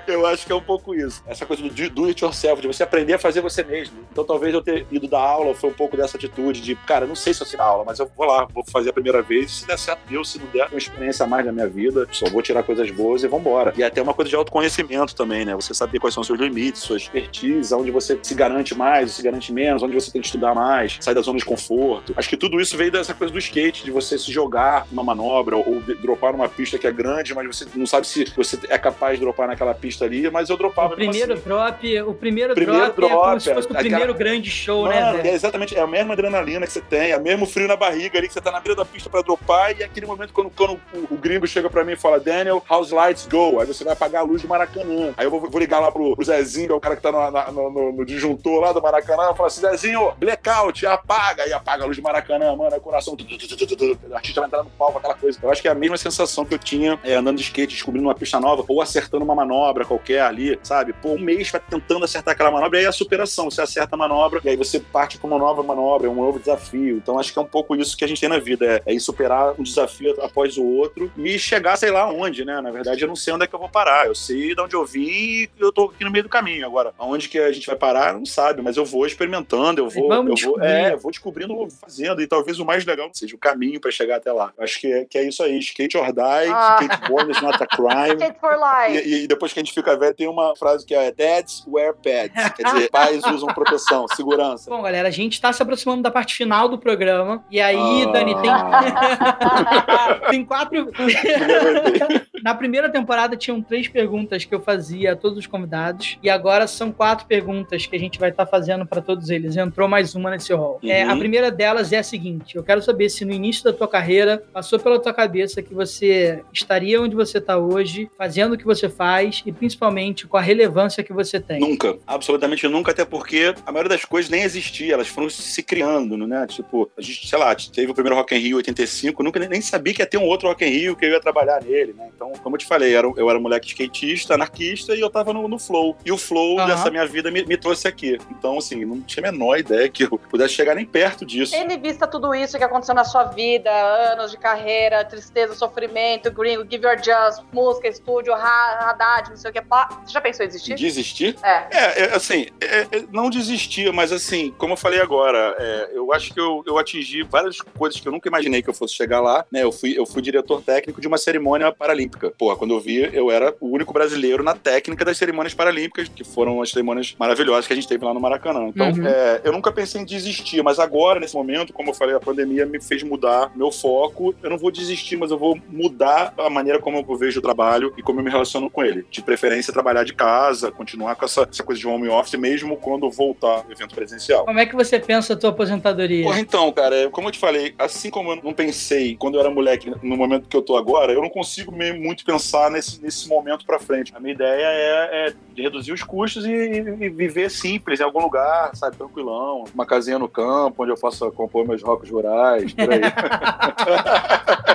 eu 0.08 0.26
acho 0.26 0.46
que 0.46 0.52
é 0.52 0.56
um 0.56 0.62
pouco 0.62 0.96
isso. 0.96 1.24
Essa 1.28 1.46
coisa 1.46 1.64
do 1.64 1.90
do 1.90 2.06
it 2.06 2.24
yourself, 2.24 2.62
de 2.62 2.68
você 2.68 2.84
aprender 2.84 3.14
a 3.14 3.20
fazer 3.20 3.42
você 3.42 3.64
mesmo. 3.64 3.98
Então 4.12 4.24
talvez 4.24 4.54
eu 4.54 4.62
ter 4.62 4.86
ido 4.92 5.08
dar 5.08 5.20
aula 5.20 5.54
foi 5.54 5.70
um 5.70 5.74
pouco 5.74 5.98
dessa 5.98 6.18
atitude 6.18 6.62
de, 6.62 6.76
cara, 6.76 7.06
não 7.06 7.16
sei 7.16 7.34
se 7.34 7.42
eu 7.42 7.48
sei 7.48 7.58
dar 7.58 7.66
aula, 7.66 7.84
mas 7.86 8.00
eu 8.00 8.10
vou 8.16 8.26
lá, 8.26 8.48
vou 8.54 8.64
fazer 8.66 8.90
a 8.90 8.94
primeira 8.94 9.22
vez. 9.22 9.52
Se 9.52 9.68
der 9.68 9.78
certo, 9.78 10.00
deu. 10.08 10.24
Se 10.24 10.40
não 10.40 10.48
der, 10.48 10.68
uma 10.68 10.78
experiência 10.78 11.26
a 11.26 11.28
mais 11.28 11.46
na 11.46 11.52
minha 11.52 11.68
vida. 11.68 12.08
Só 12.12 12.30
vou 12.30 12.42
tirar 12.42 12.64
coisas 12.64 12.90
boas 12.92 13.24
e 13.24 13.28
vambora. 13.28 13.74
E 13.78 13.84
até 13.84 14.02
uma 14.02 14.14
coisa 14.14 14.30
de 14.30 14.36
autoconhecimento 14.36 15.16
também, 15.16 15.46
né? 15.46 15.56
Você 15.56 15.74
saber 15.74 16.00
quais 16.00 16.14
são 16.14 16.22
os 16.22 16.28
seus 16.28 16.40
limites, 16.40 16.82
suas 16.82 17.08
expertise, 17.08 17.74
onde 17.74 17.92
você 17.92 18.20
se 18.22 18.36
garante 18.36 18.76
mais, 18.76 19.12
se 19.12 19.22
garante 19.24 19.52
menos, 19.52 19.82
onde 19.82 19.96
você 19.96 20.12
tem 20.12 20.22
que 20.22 20.28
estudar 20.28 20.54
mais, 20.54 20.98
sair 21.00 21.16
da 21.16 21.22
zona 21.22 21.40
de 21.40 21.46
conforto. 21.46 22.14
Acho 22.16 22.30
que 22.30 22.38
tudo 22.38 22.60
isso 22.60 22.78
veio 22.78 22.92
dessa 22.92 23.14
coisa 23.14 23.34
do 23.34 23.40
skate, 23.40 23.84
de 23.84 23.92
você 23.92 24.18
se 24.18 24.32
jogar 24.32 24.86
numa 24.92 25.04
manobra 25.04 25.56
ou 25.56 25.82
dropar 26.02 26.34
numa 26.34 26.50
pista 26.50 26.78
que 26.78 26.86
é 26.86 26.92
grande, 26.98 27.34
mas 27.34 27.48
você 27.48 27.66
não 27.76 27.86
sabe 27.86 28.08
se 28.08 28.26
você 28.36 28.60
é 28.68 28.78
capaz 28.78 29.18
de 29.18 29.22
dropar 29.22 29.48
naquela 29.48 29.74
pista 29.74 30.06
ali, 30.06 30.30
mas 30.30 30.50
eu 30.50 30.58
dropava. 30.58 30.94
O 30.94 30.96
primeiro 30.96 31.34
assim. 31.34 31.44
drop, 31.44 32.02
o 32.02 32.14
primeiro, 32.14 32.56
primeiro 32.56 32.94
drop, 32.94 32.96
drop, 32.96 33.12
é 33.12 33.16
como 33.16 33.40
se 33.40 33.54
fosse 33.54 33.68
o 33.68 33.72
aquela... 33.72 33.84
primeiro 33.84 34.14
grande 34.14 34.50
show, 34.50 34.86
Mano, 34.86 35.18
né? 35.18 35.30
É 35.30 35.34
exatamente, 35.34 35.78
é 35.78 35.82
a 35.82 35.88
mesma 35.88 36.14
adrenalina 36.14 36.66
que 36.66 36.74
você 36.74 36.82
tem, 36.82 37.12
é 37.12 37.18
o 37.18 37.22
mesmo 37.22 37.46
frio 37.46 37.68
na 37.68 37.76
barriga 37.76 38.18
ali 38.18 38.28
que 38.28 38.34
você 38.34 38.42
tá 38.42 38.52
na 38.52 38.60
beira 38.60 38.76
da 38.76 38.86
pista 38.86 39.10
pra 39.10 39.22
dropar 39.22 39.78
e 39.78 39.84
é 39.84 39.86
aquele 39.86 40.06
momento 40.06 40.34
quando, 40.34 40.50
quando 40.50 40.80
o, 40.94 41.14
o, 41.14 41.18
gringo 41.18 41.46
chega 41.48 41.70
pra 41.70 41.84
mim 41.84 41.94
e 41.94 41.96
fala, 41.96 42.20
Daniel, 42.20 42.64
how's 42.70 42.92
lights 42.92 43.28
go? 43.28 43.60
Aí 43.60 43.68
você 43.68 43.84
vai 43.84 43.94
apagar 43.94 44.22
a 44.22 44.26
luz 44.26 44.42
do 44.42 44.48
Maracanã. 44.48 45.14
Aí 45.18 45.26
eu 45.26 45.32
vou, 45.32 45.50
vou 45.50 45.60
ligar 45.60 45.80
lá 45.80 45.92
pro, 45.92 46.16
pro 46.16 46.26
Zezinho, 46.26 46.68
que 46.68 46.74
é 46.74 46.76
o 46.76 46.80
cara 46.80 46.96
que 46.96 47.02
tá 47.02 47.12
no, 47.12 47.32
na, 47.32 47.52
no, 47.52 47.92
no, 47.92 48.06
disjuntor 48.06 48.62
lá 48.62 48.72
do 48.72 48.82
Maracanã, 48.82 49.32
e 49.32 49.36
falar 49.36 49.48
assim, 49.48 49.62
Zezinho, 49.62 50.14
blackout, 50.18 50.86
apaga, 50.86 51.48
e 51.48 51.54
apaga 51.54 51.84
a 51.84 51.88
luz 51.88 51.98
do 51.98 52.04
Maracanã, 52.04 52.56
mano, 52.56 52.76
é 52.76 52.80
coração, 52.80 53.16
o 53.16 54.16
artista 54.16 54.42
vai 54.42 54.48
entrar 54.48 54.64
no 54.64 54.70
palco, 54.72 54.98
aquela 54.98 55.16
coisa. 55.16 55.40
Eu 55.42 55.52
acho 55.52 55.62
que 55.62 55.68
é 55.68 55.72
a 55.72 55.76
mesma 55.76 55.98
sensação 55.98 56.46
que 56.46 56.54
eu 56.54 56.60
tinha 56.60 56.87
é, 57.04 57.16
andando 57.16 57.38
de 57.38 57.44
skate, 57.44 57.74
descobrindo 57.74 58.08
uma 58.08 58.16
pista 58.16 58.40
nova, 58.40 58.64
ou 58.68 58.82
acertando 58.82 59.24
uma 59.24 59.36
manobra 59.36 59.86
qualquer 59.86 60.22
ali, 60.22 60.60
sabe? 60.64 60.94
Pô, 60.94 61.14
um 61.14 61.20
mês 61.20 61.50
vai 61.50 61.62
tentando 61.62 62.06
acertar 62.06 62.34
aquela 62.34 62.52
manobra, 62.52 62.78
e 62.78 62.80
aí 62.82 62.86
é 62.86 62.90
a 62.90 62.92
superação, 62.92 63.50
você 63.50 63.62
acerta 63.62 63.96
a 63.96 63.98
manobra, 63.98 64.42
e 64.44 64.50
aí 64.50 64.56
você 64.56 64.80
parte 64.80 65.18
pra 65.18 65.28
uma 65.28 65.38
nova 65.38 65.64
manobra, 65.64 66.08
é 66.08 66.10
um 66.10 66.16
novo 66.16 66.40
desafio. 66.40 66.98
Então 66.98 67.20
acho 67.20 67.34
que 67.34 67.40
é 67.40 67.42
um 67.42 67.46
pouco 67.46 67.76
isso 67.76 67.98
que 67.98 68.04
a 68.04 68.08
gente 68.08 68.20
tem 68.20 68.30
na 68.30 68.40
vida, 68.40 68.66
é, 68.66 68.82
é 68.92 68.94
ir 68.94 69.00
superar 69.00 69.54
um 69.58 69.64
desafio 69.64 70.16
após 70.22 70.58
o 70.58 70.66
outro 70.66 71.12
e 71.18 71.38
chegar, 71.38 71.76
sei 71.78 71.92
lá, 71.92 72.10
onde, 72.12 72.46
né? 72.46 72.62
Na 72.62 72.72
verdade, 72.72 73.02
eu 73.02 73.08
não 73.08 73.16
sei 73.16 73.34
onde 73.34 73.44
é 73.44 73.48
que 73.48 73.56
eu 73.56 73.60
vou 73.60 73.70
parar, 73.70 74.08
eu 74.08 74.16
sei 74.16 74.54
de 74.56 74.62
onde 74.62 74.76
eu 74.76 74.86
vim 74.86 75.08
e 75.08 75.50
eu 75.60 75.72
tô 75.72 75.86
aqui 75.86 76.04
no 76.04 76.12
meio 76.12 76.24
do 76.24 76.30
caminho. 76.30 76.66
Agora, 76.66 76.94
aonde 76.98 77.30
que 77.30 77.40
a 77.40 77.52
gente 77.52 77.68
vai 77.68 77.76
parar, 77.76 78.14
não 78.14 78.26
sabe, 78.26 78.62
mas 78.62 78.78
eu 78.78 78.86
vou 78.86 79.06
experimentando, 79.06 79.82
eu 79.82 79.90
vou, 79.90 80.08
Vamos 80.08 80.42
eu 80.42 80.50
vou, 80.50 80.64
é, 80.64 80.94
eu 80.94 81.00
vou 81.00 81.12
descobrindo, 81.12 81.68
fazendo, 81.82 82.22
e 82.22 82.28
talvez 82.28 82.60
o 82.60 82.66
mais 82.66 82.86
legal 82.86 83.10
seja 83.14 83.36
o 83.36 83.40
caminho 83.40 83.80
para 83.80 83.92
chegar 83.92 84.18
até 84.18 84.32
lá. 84.32 84.52
Acho 84.58 84.80
que 84.80 84.92
é, 84.92 85.06
que 85.06 85.18
é 85.18 85.28
isso 85.28 85.44
aí, 85.44 85.58
skate 85.60 85.98
or 85.98 86.12
die, 86.14 86.22
Ah. 86.22 86.67
Skateboard 86.76 87.32
is 87.32 87.42
not 87.42 87.62
a 87.64 87.68
crime. 87.68 88.16
Skate 88.16 88.40
for 88.40 88.56
life. 88.58 89.08
E, 89.08 89.24
e 89.24 89.28
depois 89.28 89.54
que 89.54 89.60
a 89.60 89.64
gente 89.64 89.74
fica 89.74 89.98
velho, 89.98 90.14
tem 90.16 90.28
uma 90.28 90.56
frase 90.56 90.86
que 90.86 90.94
é 90.94 91.12
Dads 91.12 91.66
wear 91.68 91.94
pads. 91.94 92.54
Quer 92.54 92.64
dizer, 92.64 92.90
pais 92.92 93.24
usam 93.26 93.48
proteção, 93.54 94.08
segurança. 94.10 94.70
Bom, 94.70 94.82
galera, 94.82 95.08
a 95.08 95.12
gente 95.12 95.40
tá 95.40 95.52
se 95.54 95.62
aproximando 95.62 96.02
da 96.04 96.12
parte 96.12 96.36
final 96.36 96.68
do 96.70 96.78
programa. 96.78 97.44
E 97.50 97.60
aí, 97.62 98.04
Ah. 98.08 98.12
Dani, 98.12 98.36
tem. 98.42 98.52
tem 100.32 100.46
quatro. 100.46 100.92
Na 102.44 102.54
primeira 102.54 102.90
temporada 102.90 103.36
tinham 103.36 103.62
três 103.62 103.88
perguntas 103.88 104.46
que 104.46 104.54
eu 104.54 104.60
fazia 104.62 105.14
a 105.14 105.16
todos 105.16 105.38
os 105.38 105.48
convidados. 105.48 106.18
E 106.22 106.30
agora 106.30 106.68
são 106.68 106.92
quatro 106.92 107.26
perguntas 107.26 107.86
que 107.86 107.96
a 107.96 108.00
gente 108.00 108.20
vai 108.20 108.30
estar 108.30 108.46
fazendo 108.46 108.86
para 108.86 109.02
todos 109.02 109.30
eles. 109.30 109.58
Entrou 109.58 109.88
mais 109.88 110.16
uma 110.16 110.30
nesse 110.32 110.54
rol. 110.54 110.80
É, 110.84 111.06
Uhum. 111.06 111.12
a 111.14 111.18
primeira 111.18 111.52
delas 111.52 111.92
é 111.94 111.98
a 112.00 112.04
seguinte: 112.04 112.56
eu 112.56 112.64
quero 112.64 112.82
saber 112.82 113.10
se 113.10 113.24
no 113.26 113.32
início 113.32 113.64
da 113.64 113.74
tua 113.74 113.88
carreira 113.88 114.44
passou 114.54 114.80
pela 114.80 115.00
tua 115.00 115.14
cabeça 115.14 115.62
que 115.62 115.74
você 115.74 116.44
estaria 116.58 117.02
onde 117.02 117.16
você 117.16 117.38
está 117.38 117.58
hoje, 117.58 118.10
fazendo 118.18 118.54
o 118.54 118.58
que 118.58 118.66
você 118.66 118.90
faz 118.90 119.44
e 119.46 119.52
principalmente 119.52 120.28
com 120.28 120.38
a 120.38 120.42
relevância 120.42 121.04
que 121.04 121.14
você 121.14 121.40
tem. 121.40 121.60
Nunca, 121.60 121.98
absolutamente 122.06 122.68
nunca, 122.68 122.92
até 122.92 123.06
porque 123.06 123.54
a 123.66 123.72
maioria 123.72 123.90
das 123.90 124.06
coisas 124.06 124.30
nem 124.30 124.44
existia, 124.44 124.94
elas 124.94 125.08
foram 125.08 125.30
se 125.30 125.64
criando, 125.64 126.18
né? 126.18 126.46
Tipo, 126.48 126.90
a 126.98 127.02
gente, 127.02 127.28
sei 127.28 127.38
lá, 127.38 127.56
teve 127.56 127.92
o 127.92 127.94
primeiro 127.94 128.16
Rock 128.16 128.36
in 128.36 128.40
Rio 128.40 128.58
85, 128.58 129.24
nunca 129.24 129.40
nem, 129.40 129.62
sabia 129.62 129.94
que 129.94 130.02
ia 130.02 130.06
ter 130.06 130.18
um 130.18 130.26
outro 130.26 130.48
Rock 130.48 130.66
in 130.66 130.70
Rio 130.70 130.96
que 130.96 131.06
eu 131.06 131.12
ia 131.12 131.20
trabalhar 131.20 131.62
nele, 131.64 131.94
né? 131.94 132.10
Então, 132.16 132.32
como 132.44 132.56
eu 132.56 132.60
te 132.60 132.66
falei, 132.66 132.94
eu 132.94 132.98
era, 132.98 133.08
eu 133.18 133.30
era 133.30 133.40
um 133.40 133.42
moleque 133.42 133.68
skatista, 133.68 134.34
anarquista 134.34 134.96
e 134.96 135.00
eu 135.00 135.10
tava 135.10 135.34
no, 135.34 135.48
no 135.48 135.60
flow. 135.60 135.96
E 136.06 136.12
o 136.12 136.18
flow 136.18 136.60
Aham. 136.60 136.68
dessa 136.68 136.90
minha 136.90 137.06
vida 137.06 137.32
me, 137.32 137.46
me 137.46 137.58
trouxe 137.58 137.88
aqui. 137.88 138.18
Então, 138.32 138.58
assim, 138.58 138.86
não 138.86 139.02
tinha 139.02 139.28
a 139.28 139.32
menor 139.32 139.58
ideia 139.58 139.90
que 139.90 140.04
eu 140.04 140.18
pudesse 140.18 140.54
chegar 140.54 140.76
nem 140.76 140.86
perto 140.86 141.26
disso. 141.26 141.52
Tendo 141.52 141.72
em 141.72 141.80
vista 141.80 142.08
tudo 142.08 142.34
isso 142.34 142.58
que 142.58 142.64
aconteceu 142.64 142.96
na 142.96 143.04
sua 143.04 143.26
vida, 143.26 143.70
anos 144.12 144.32
de 144.32 144.38
carreira, 144.38 145.04
tristeza, 145.06 145.56
sofrimento, 145.56 146.32
gringo, 146.48 146.66
give 146.70 146.86
your 146.86 146.98
just, 146.98 147.42
música, 147.52 147.88
estúdio, 147.88 148.34
ha- 148.34 148.78
Haddad, 148.90 149.30
não 149.30 149.38
sei 149.38 149.52
o 149.52 149.54
que, 149.54 149.62
pá. 149.62 149.90
Você 150.06 150.14
já 150.14 150.22
pensou 150.22 150.46
em 150.46 150.48
desistir? 150.48 150.76
Desistir? 150.76 151.36
É. 151.44 151.68
É, 151.72 152.02
é, 152.06 152.16
assim, 152.16 152.48
é, 152.62 152.80
é, 152.82 152.88
não 153.12 153.30
desistia, 153.30 153.92
mas 153.92 154.12
assim, 154.12 154.54
como 154.58 154.74
eu 154.74 154.78
falei 154.78 155.02
agora, 155.02 155.56
é, 155.60 155.90
eu 155.94 156.14
acho 156.14 156.34
que 156.34 156.40
eu, 156.40 156.64
eu 156.66 156.78
atingi 156.78 157.24
várias 157.24 157.60
coisas 157.62 158.00
que 158.00 158.08
eu 158.08 158.12
nunca 158.12 158.30
imaginei 158.30 158.62
que 158.62 158.70
eu 158.70 158.74
fosse 158.74 158.94
chegar 158.94 159.20
lá, 159.20 159.46
né? 159.52 159.64
Eu 159.64 159.72
fui, 159.72 159.98
eu 159.98 160.06
fui 160.06 160.22
diretor 160.22 160.62
técnico 160.62 161.02
de 161.02 161.08
uma 161.08 161.18
cerimônia 161.18 161.72
paralímpica. 161.72 162.32
Porra, 162.38 162.56
quando 162.56 162.74
eu 162.74 162.80
vi, 162.80 163.10
eu 163.14 163.30
era 163.32 163.54
o 163.60 163.68
único 163.68 163.92
brasileiro 163.94 164.44
na 164.44 164.54
técnica 164.56 165.04
das 165.04 165.18
cerimônias 165.18 165.54
paralímpicas, 165.54 166.08
que 166.08 166.24
foram 166.24 166.62
as 166.62 166.70
cerimônias 166.70 167.16
maravilhosas 167.20 167.68
que 167.68 167.74
a 167.74 167.76
gente 167.76 167.88
teve 167.88 168.06
lá 168.06 168.14
no 168.14 168.20
Maracanã. 168.20 168.68
Então, 168.68 168.88
Uhum. 168.88 169.06
é, 169.08 169.42
eu 169.44 169.52
nunca 169.52 169.72
pensei 169.72 170.02
em 170.02 170.06
desistir, 170.06 170.64
mas 170.64 170.80
agora, 170.80 171.20
nesse 171.20 171.36
momento, 171.36 171.74
como 171.74 171.90
eu 171.90 171.94
falei, 171.94 172.16
a 172.16 172.20
pandemia 172.20 172.66
me 172.66 172.80
fez 172.82 173.04
mudar 173.04 173.52
meu 173.56 173.72
foco. 173.72 174.34
Eu 174.42 174.50
não 174.50 174.58
vou 174.58 174.72
desistir, 174.72 175.18
mas 175.18 175.32
eu 175.32 175.38
vou 175.38 175.60
mudar 175.68 176.34
a 176.38 176.50
maneira 176.50 176.80
como 176.80 177.06
eu 177.08 177.16
vejo 177.18 177.40
o 177.40 177.42
trabalho 177.42 177.94
e 177.98 178.02
como 178.02 178.20
eu 178.20 178.24
me 178.24 178.30
relaciono 178.30 178.70
com 178.70 178.84
ele. 178.84 179.06
De 179.10 179.22
preferência, 179.22 179.74
trabalhar 179.74 180.04
de 180.04 180.14
casa, 180.14 180.72
continuar 180.72 181.16
com 181.16 181.26
essa, 181.26 181.48
essa 181.50 181.64
coisa 181.64 181.80
de 181.80 181.88
home 181.88 182.08
office, 182.10 182.36
mesmo 182.36 182.78
quando 182.78 183.10
voltar 183.10 183.64
ao 183.66 183.72
evento 183.72 183.96
presencial. 183.96 184.46
Como 184.46 184.60
é 184.60 184.66
que 184.66 184.76
você 184.76 185.00
pensa 185.00 185.34
a 185.34 185.36
tua 185.36 185.50
aposentadoria? 185.50 186.24
Porra, 186.24 186.40
então, 186.40 186.72
cara, 186.72 187.10
como 187.10 187.28
eu 187.28 187.32
te 187.32 187.40
falei, 187.40 187.74
assim 187.78 188.10
como 188.10 188.32
eu 188.32 188.40
não 188.44 188.54
pensei 188.54 189.16
quando 189.16 189.36
eu 189.36 189.42
era 189.42 189.50
moleque, 189.50 189.92
no 190.02 190.18
momento 190.18 190.48
que 190.48 190.56
eu 190.56 190.62
tô 190.62 190.78
agora, 190.78 191.12
eu 191.14 191.22
não 191.22 191.30
consigo 191.30 191.72
meio 191.72 192.00
muito 192.00 192.26
pensar 192.26 192.70
nesse, 192.72 193.02
nesse 193.02 193.28
momento 193.28 193.66
pra 193.66 193.80
frente. 193.80 194.14
A 194.16 194.20
minha 194.20 194.34
ideia 194.34 194.66
é, 194.66 195.28
é 195.28 195.34
de 195.54 195.62
reduzir 195.62 195.92
os 195.92 196.04
custos 196.04 196.46
e, 196.46 196.52
e 196.52 197.10
viver 197.10 197.50
simples 197.50 198.00
em 198.00 198.04
algum 198.04 198.22
lugar, 198.22 198.76
sabe, 198.76 198.96
tranquilão. 198.98 199.66
Uma 199.74 199.86
casinha 199.86 200.20
no 200.20 200.28
campo, 200.28 200.84
onde 200.84 200.92
eu 200.92 200.98
possa 200.98 201.30
compor 201.32 201.68
meus 201.68 201.82
rocos 201.82 202.10
rurais, 202.10 202.74
por 202.74 202.92
aí. 202.92 203.02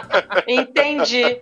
Entendi. 0.47 1.41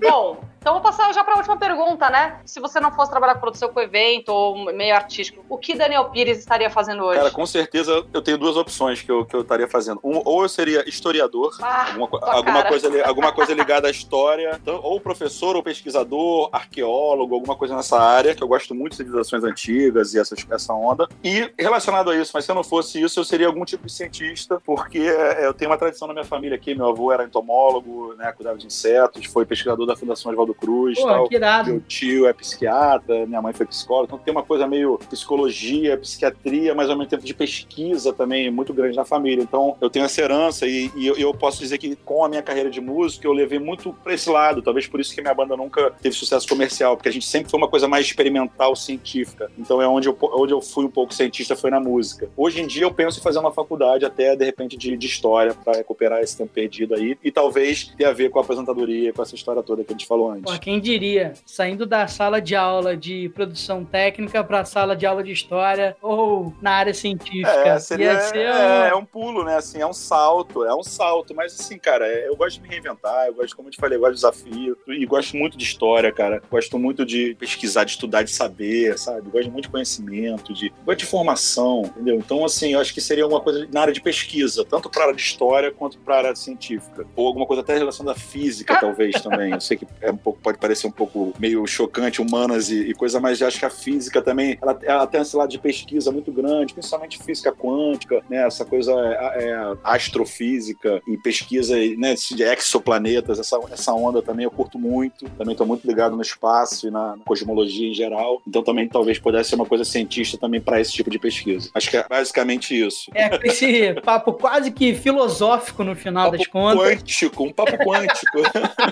Bom, 0.00 0.44
então 0.68 0.82
vou 0.82 0.82
passar 0.82 1.10
já 1.14 1.24
para 1.24 1.32
a 1.32 1.36
última 1.38 1.56
pergunta, 1.56 2.10
né? 2.10 2.40
Se 2.44 2.60
você 2.60 2.78
não 2.78 2.92
fosse 2.92 3.10
trabalhar 3.10 3.36
com 3.36 3.40
produção 3.40 3.70
com 3.70 3.80
evento 3.80 4.28
ou 4.28 4.70
meio 4.74 4.94
artístico, 4.94 5.42
o 5.48 5.56
que 5.56 5.74
Daniel 5.74 6.10
Pires 6.10 6.38
estaria 6.38 6.68
fazendo 6.68 7.04
hoje? 7.04 7.18
Cara, 7.18 7.30
com 7.30 7.46
certeza 7.46 8.04
eu 8.12 8.20
tenho 8.20 8.36
duas 8.36 8.54
opções 8.54 9.00
que 9.00 9.10
eu, 9.10 9.24
que 9.24 9.34
eu 9.34 9.40
estaria 9.40 9.66
fazendo. 9.66 9.98
Um, 10.04 10.20
ou 10.22 10.42
eu 10.42 10.48
seria 10.48 10.86
historiador, 10.86 11.56
Ah, 11.62 11.92
alguma, 11.92 12.20
alguma 12.20 12.64
coisa, 12.64 12.88
alguma 13.08 13.32
coisa 13.32 13.54
ligada 13.54 13.88
à 13.88 13.90
história, 13.90 14.58
então, 14.60 14.78
ou 14.82 15.00
professor, 15.00 15.56
ou 15.56 15.62
pesquisador, 15.62 16.50
arqueólogo, 16.52 17.34
alguma 17.34 17.56
coisa 17.56 17.74
nessa 17.74 17.98
área, 17.98 18.34
que 18.34 18.42
eu 18.42 18.48
gosto 18.48 18.74
muito 18.74 18.90
de 18.90 18.98
civilizações 18.98 19.44
antigas 19.44 20.12
e 20.12 20.18
essas, 20.18 20.44
essa 20.50 20.74
onda. 20.74 21.08
E 21.24 21.50
relacionado 21.58 22.10
a 22.10 22.16
isso, 22.16 22.32
mas 22.34 22.44
se 22.44 22.50
eu 22.50 22.54
não 22.54 22.64
fosse 22.64 23.00
isso, 23.00 23.18
eu 23.18 23.24
seria 23.24 23.46
algum 23.46 23.64
tipo 23.64 23.86
de 23.86 23.92
cientista, 23.92 24.60
porque 24.66 24.98
é, 24.98 25.46
eu 25.46 25.54
tenho 25.54 25.70
uma 25.70 25.78
tradição 25.78 26.06
na 26.06 26.12
minha 26.12 26.26
família 26.26 26.56
aqui, 26.56 26.74
meu 26.74 26.90
avô 26.90 27.10
era 27.10 27.24
entomólogo, 27.24 28.12
né, 28.18 28.30
cuidava 28.32 28.58
de 28.58 28.66
insetos, 28.66 29.24
foi 29.24 29.46
pesquisador 29.46 29.86
da 29.86 29.96
Fundação 29.96 30.30
Oswaldo 30.30 30.57
Cruz, 30.58 30.98
Pô, 30.98 31.06
tal. 31.06 31.28
que 31.28 31.34
irado. 31.34 31.70
Meu 31.70 31.80
tio 31.80 32.26
é 32.26 32.32
psiquiatra, 32.32 33.26
minha 33.26 33.40
mãe 33.40 33.52
foi 33.52 33.66
psicóloga, 33.66 34.06
então 34.06 34.18
tem 34.18 34.32
uma 34.32 34.42
coisa 34.42 34.66
meio 34.66 34.98
psicologia, 35.08 35.96
psiquiatria, 35.96 36.74
mas 36.74 36.90
ao 36.90 36.96
mesmo 36.96 37.10
tempo 37.10 37.24
de 37.24 37.34
pesquisa 37.34 38.12
também 38.12 38.50
muito 38.50 38.72
grande 38.74 38.96
na 38.96 39.04
família. 39.04 39.42
Então 39.42 39.76
eu 39.80 39.88
tenho 39.88 40.04
essa 40.04 40.20
herança 40.20 40.66
e, 40.66 40.90
e 40.96 41.06
eu, 41.06 41.16
eu 41.16 41.34
posso 41.34 41.60
dizer 41.60 41.78
que 41.78 41.96
com 41.96 42.24
a 42.24 42.28
minha 42.28 42.42
carreira 42.42 42.70
de 42.70 42.80
músico 42.80 43.26
eu 43.26 43.32
levei 43.32 43.58
muito 43.58 43.92
pra 44.02 44.14
esse 44.14 44.28
lado. 44.28 44.62
Talvez 44.62 44.86
por 44.86 45.00
isso 45.00 45.14
que 45.14 45.20
minha 45.20 45.34
banda 45.34 45.56
nunca 45.56 45.90
teve 46.02 46.14
sucesso 46.14 46.48
comercial, 46.48 46.96
porque 46.96 47.08
a 47.08 47.12
gente 47.12 47.26
sempre 47.26 47.50
foi 47.50 47.58
uma 47.58 47.68
coisa 47.68 47.86
mais 47.86 48.06
experimental, 48.06 48.74
científica. 48.74 49.50
Então 49.58 49.80
é 49.80 49.88
onde 49.88 50.08
eu, 50.08 50.16
onde 50.20 50.52
eu 50.52 50.60
fui 50.60 50.84
um 50.84 50.90
pouco 50.90 51.14
cientista 51.14 51.56
foi 51.56 51.70
na 51.70 51.80
música. 51.80 52.28
Hoje 52.36 52.60
em 52.60 52.66
dia 52.66 52.84
eu 52.84 52.92
penso 52.92 53.18
em 53.18 53.22
fazer 53.22 53.38
uma 53.38 53.52
faculdade 53.52 54.04
até 54.04 54.34
de 54.34 54.44
repente 54.44 54.76
de, 54.76 54.96
de 54.96 55.06
história 55.06 55.54
para 55.54 55.76
recuperar 55.76 56.20
esse 56.20 56.36
tempo 56.36 56.52
perdido 56.52 56.94
aí 56.94 57.16
e 57.22 57.30
talvez 57.30 57.92
ter 57.96 58.04
a 58.04 58.12
ver 58.12 58.30
com 58.30 58.38
a 58.38 58.42
apresentadoria, 58.42 59.12
com 59.12 59.22
essa 59.22 59.34
história 59.34 59.62
toda 59.62 59.84
que 59.84 59.92
a 59.92 59.96
gente 59.96 60.06
falou 60.06 60.30
antes. 60.30 60.37
Pô, 60.42 60.58
quem 60.58 60.80
diria? 60.80 61.32
Saindo 61.46 61.86
da 61.86 62.06
sala 62.06 62.40
de 62.40 62.54
aula 62.54 62.96
de 62.96 63.28
produção 63.30 63.84
técnica 63.84 64.42
para 64.44 64.60
a 64.60 64.64
sala 64.64 64.94
de 64.96 65.06
aula 65.06 65.22
de 65.22 65.32
história 65.32 65.96
ou 66.02 66.54
na 66.60 66.72
área 66.72 66.94
científica. 66.94 67.48
É, 67.50 67.78
seria, 67.78 68.12
Ia 68.12 68.20
ser 68.20 68.38
é, 68.38 68.52
um- 68.52 68.82
é 68.84 68.94
um 68.94 69.04
pulo, 69.04 69.44
né? 69.44 69.56
Assim, 69.56 69.80
é 69.80 69.86
um 69.86 69.92
salto, 69.92 70.64
é 70.64 70.74
um 70.74 70.82
salto. 70.82 71.34
Mas 71.34 71.58
assim, 71.58 71.78
cara, 71.78 72.06
é- 72.06 72.28
eu 72.28 72.36
gosto 72.36 72.56
de 72.56 72.62
me 72.62 72.68
reinventar, 72.68 73.26
eu 73.26 73.34
gosto, 73.34 73.56
como 73.56 73.68
eu 73.68 73.72
te 73.72 73.78
falei, 73.78 73.96
eu 73.96 74.00
gosto 74.00 74.12
de 74.14 74.16
desafio. 74.16 74.76
E 74.88 75.06
gosto 75.06 75.36
muito 75.36 75.56
de 75.56 75.64
história, 75.64 76.10
cara. 76.12 76.42
Gosto 76.50 76.78
muito 76.78 77.04
de 77.04 77.34
pesquisar, 77.38 77.84
de 77.84 77.92
estudar, 77.92 78.22
de 78.22 78.30
saber, 78.30 78.98
sabe? 78.98 79.28
Gosto 79.30 79.50
muito 79.50 79.64
de 79.64 79.70
conhecimento, 79.70 80.52
de, 80.52 80.72
gosto 80.84 80.98
de 81.00 81.06
formação, 81.06 81.82
entendeu? 81.82 82.16
Então, 82.16 82.44
assim, 82.44 82.72
eu 82.74 82.80
acho 82.80 82.92
que 82.92 83.00
seria 83.00 83.24
alguma 83.24 83.40
coisa 83.40 83.66
na 83.72 83.80
área 83.82 83.92
de 83.92 84.00
pesquisa, 84.00 84.64
tanto 84.64 84.90
para 84.90 85.02
a 85.02 85.04
área 85.06 85.16
de 85.16 85.22
história 85.22 85.70
quanto 85.70 85.98
para 85.98 86.14
a 86.14 86.18
área 86.18 86.34
científica. 86.36 87.06
Ou 87.16 87.26
alguma 87.26 87.46
coisa 87.46 87.62
até 87.62 87.76
relacionada 87.76 88.16
à 88.16 88.20
física, 88.20 88.76
talvez, 88.80 89.20
também. 89.22 89.52
Eu 89.52 89.60
sei 89.60 89.76
que 89.76 89.86
é 90.00 90.10
um 90.10 90.16
pouco, 90.16 90.27
pode 90.32 90.58
parecer 90.58 90.86
um 90.86 90.92
pouco 90.92 91.32
meio 91.38 91.66
chocante, 91.66 92.20
humanas 92.20 92.70
e, 92.70 92.90
e 92.90 92.94
coisa, 92.94 93.20
mas 93.20 93.40
eu 93.40 93.46
acho 93.46 93.58
que 93.58 93.64
a 93.64 93.70
física 93.70 94.20
também, 94.22 94.58
ela, 94.60 94.78
ela 94.82 95.06
tem 95.06 95.20
esse 95.20 95.36
lado 95.36 95.50
de 95.50 95.58
pesquisa 95.58 96.10
muito 96.10 96.32
grande, 96.32 96.74
principalmente 96.74 97.18
física 97.22 97.52
quântica, 97.52 98.22
né? 98.28 98.46
Essa 98.46 98.64
coisa 98.64 98.92
é, 98.92 99.44
é, 99.44 99.76
astrofísica 99.84 101.00
e 101.06 101.16
pesquisa 101.18 101.76
né, 101.96 102.14
de 102.14 102.42
exoplanetas, 102.42 103.38
essa, 103.38 103.58
essa 103.70 103.92
onda 103.92 104.22
também 104.22 104.44
eu 104.44 104.50
curto 104.50 104.78
muito. 104.78 105.28
Também 105.30 105.52
estou 105.52 105.66
muito 105.66 105.86
ligado 105.86 106.16
no 106.16 106.22
espaço 106.22 106.88
e 106.88 106.90
na 106.90 107.16
cosmologia 107.24 107.88
em 107.88 107.94
geral. 107.94 108.42
Então 108.46 108.62
também 108.62 108.88
talvez 108.88 109.18
pudesse 109.18 109.50
ser 109.50 109.56
uma 109.56 109.66
coisa 109.66 109.84
cientista 109.84 110.38
também 110.38 110.60
para 110.60 110.80
esse 110.80 110.92
tipo 110.92 111.10
de 111.10 111.18
pesquisa. 111.18 111.70
Acho 111.74 111.90
que 111.90 111.96
é 111.96 112.06
basicamente 112.08 112.78
isso. 112.78 113.10
É, 113.14 113.28
com 113.36 113.46
esse 113.46 113.94
papo 114.04 114.32
quase 114.32 114.70
que 114.70 114.94
filosófico 114.94 115.84
no 115.84 115.94
final 115.94 116.30
das 116.30 116.40
Papo 116.40 116.52
contas. 116.52 116.88
quântico, 116.88 117.44
um 117.44 117.52
papo 117.52 117.76
quântico. 117.78 118.38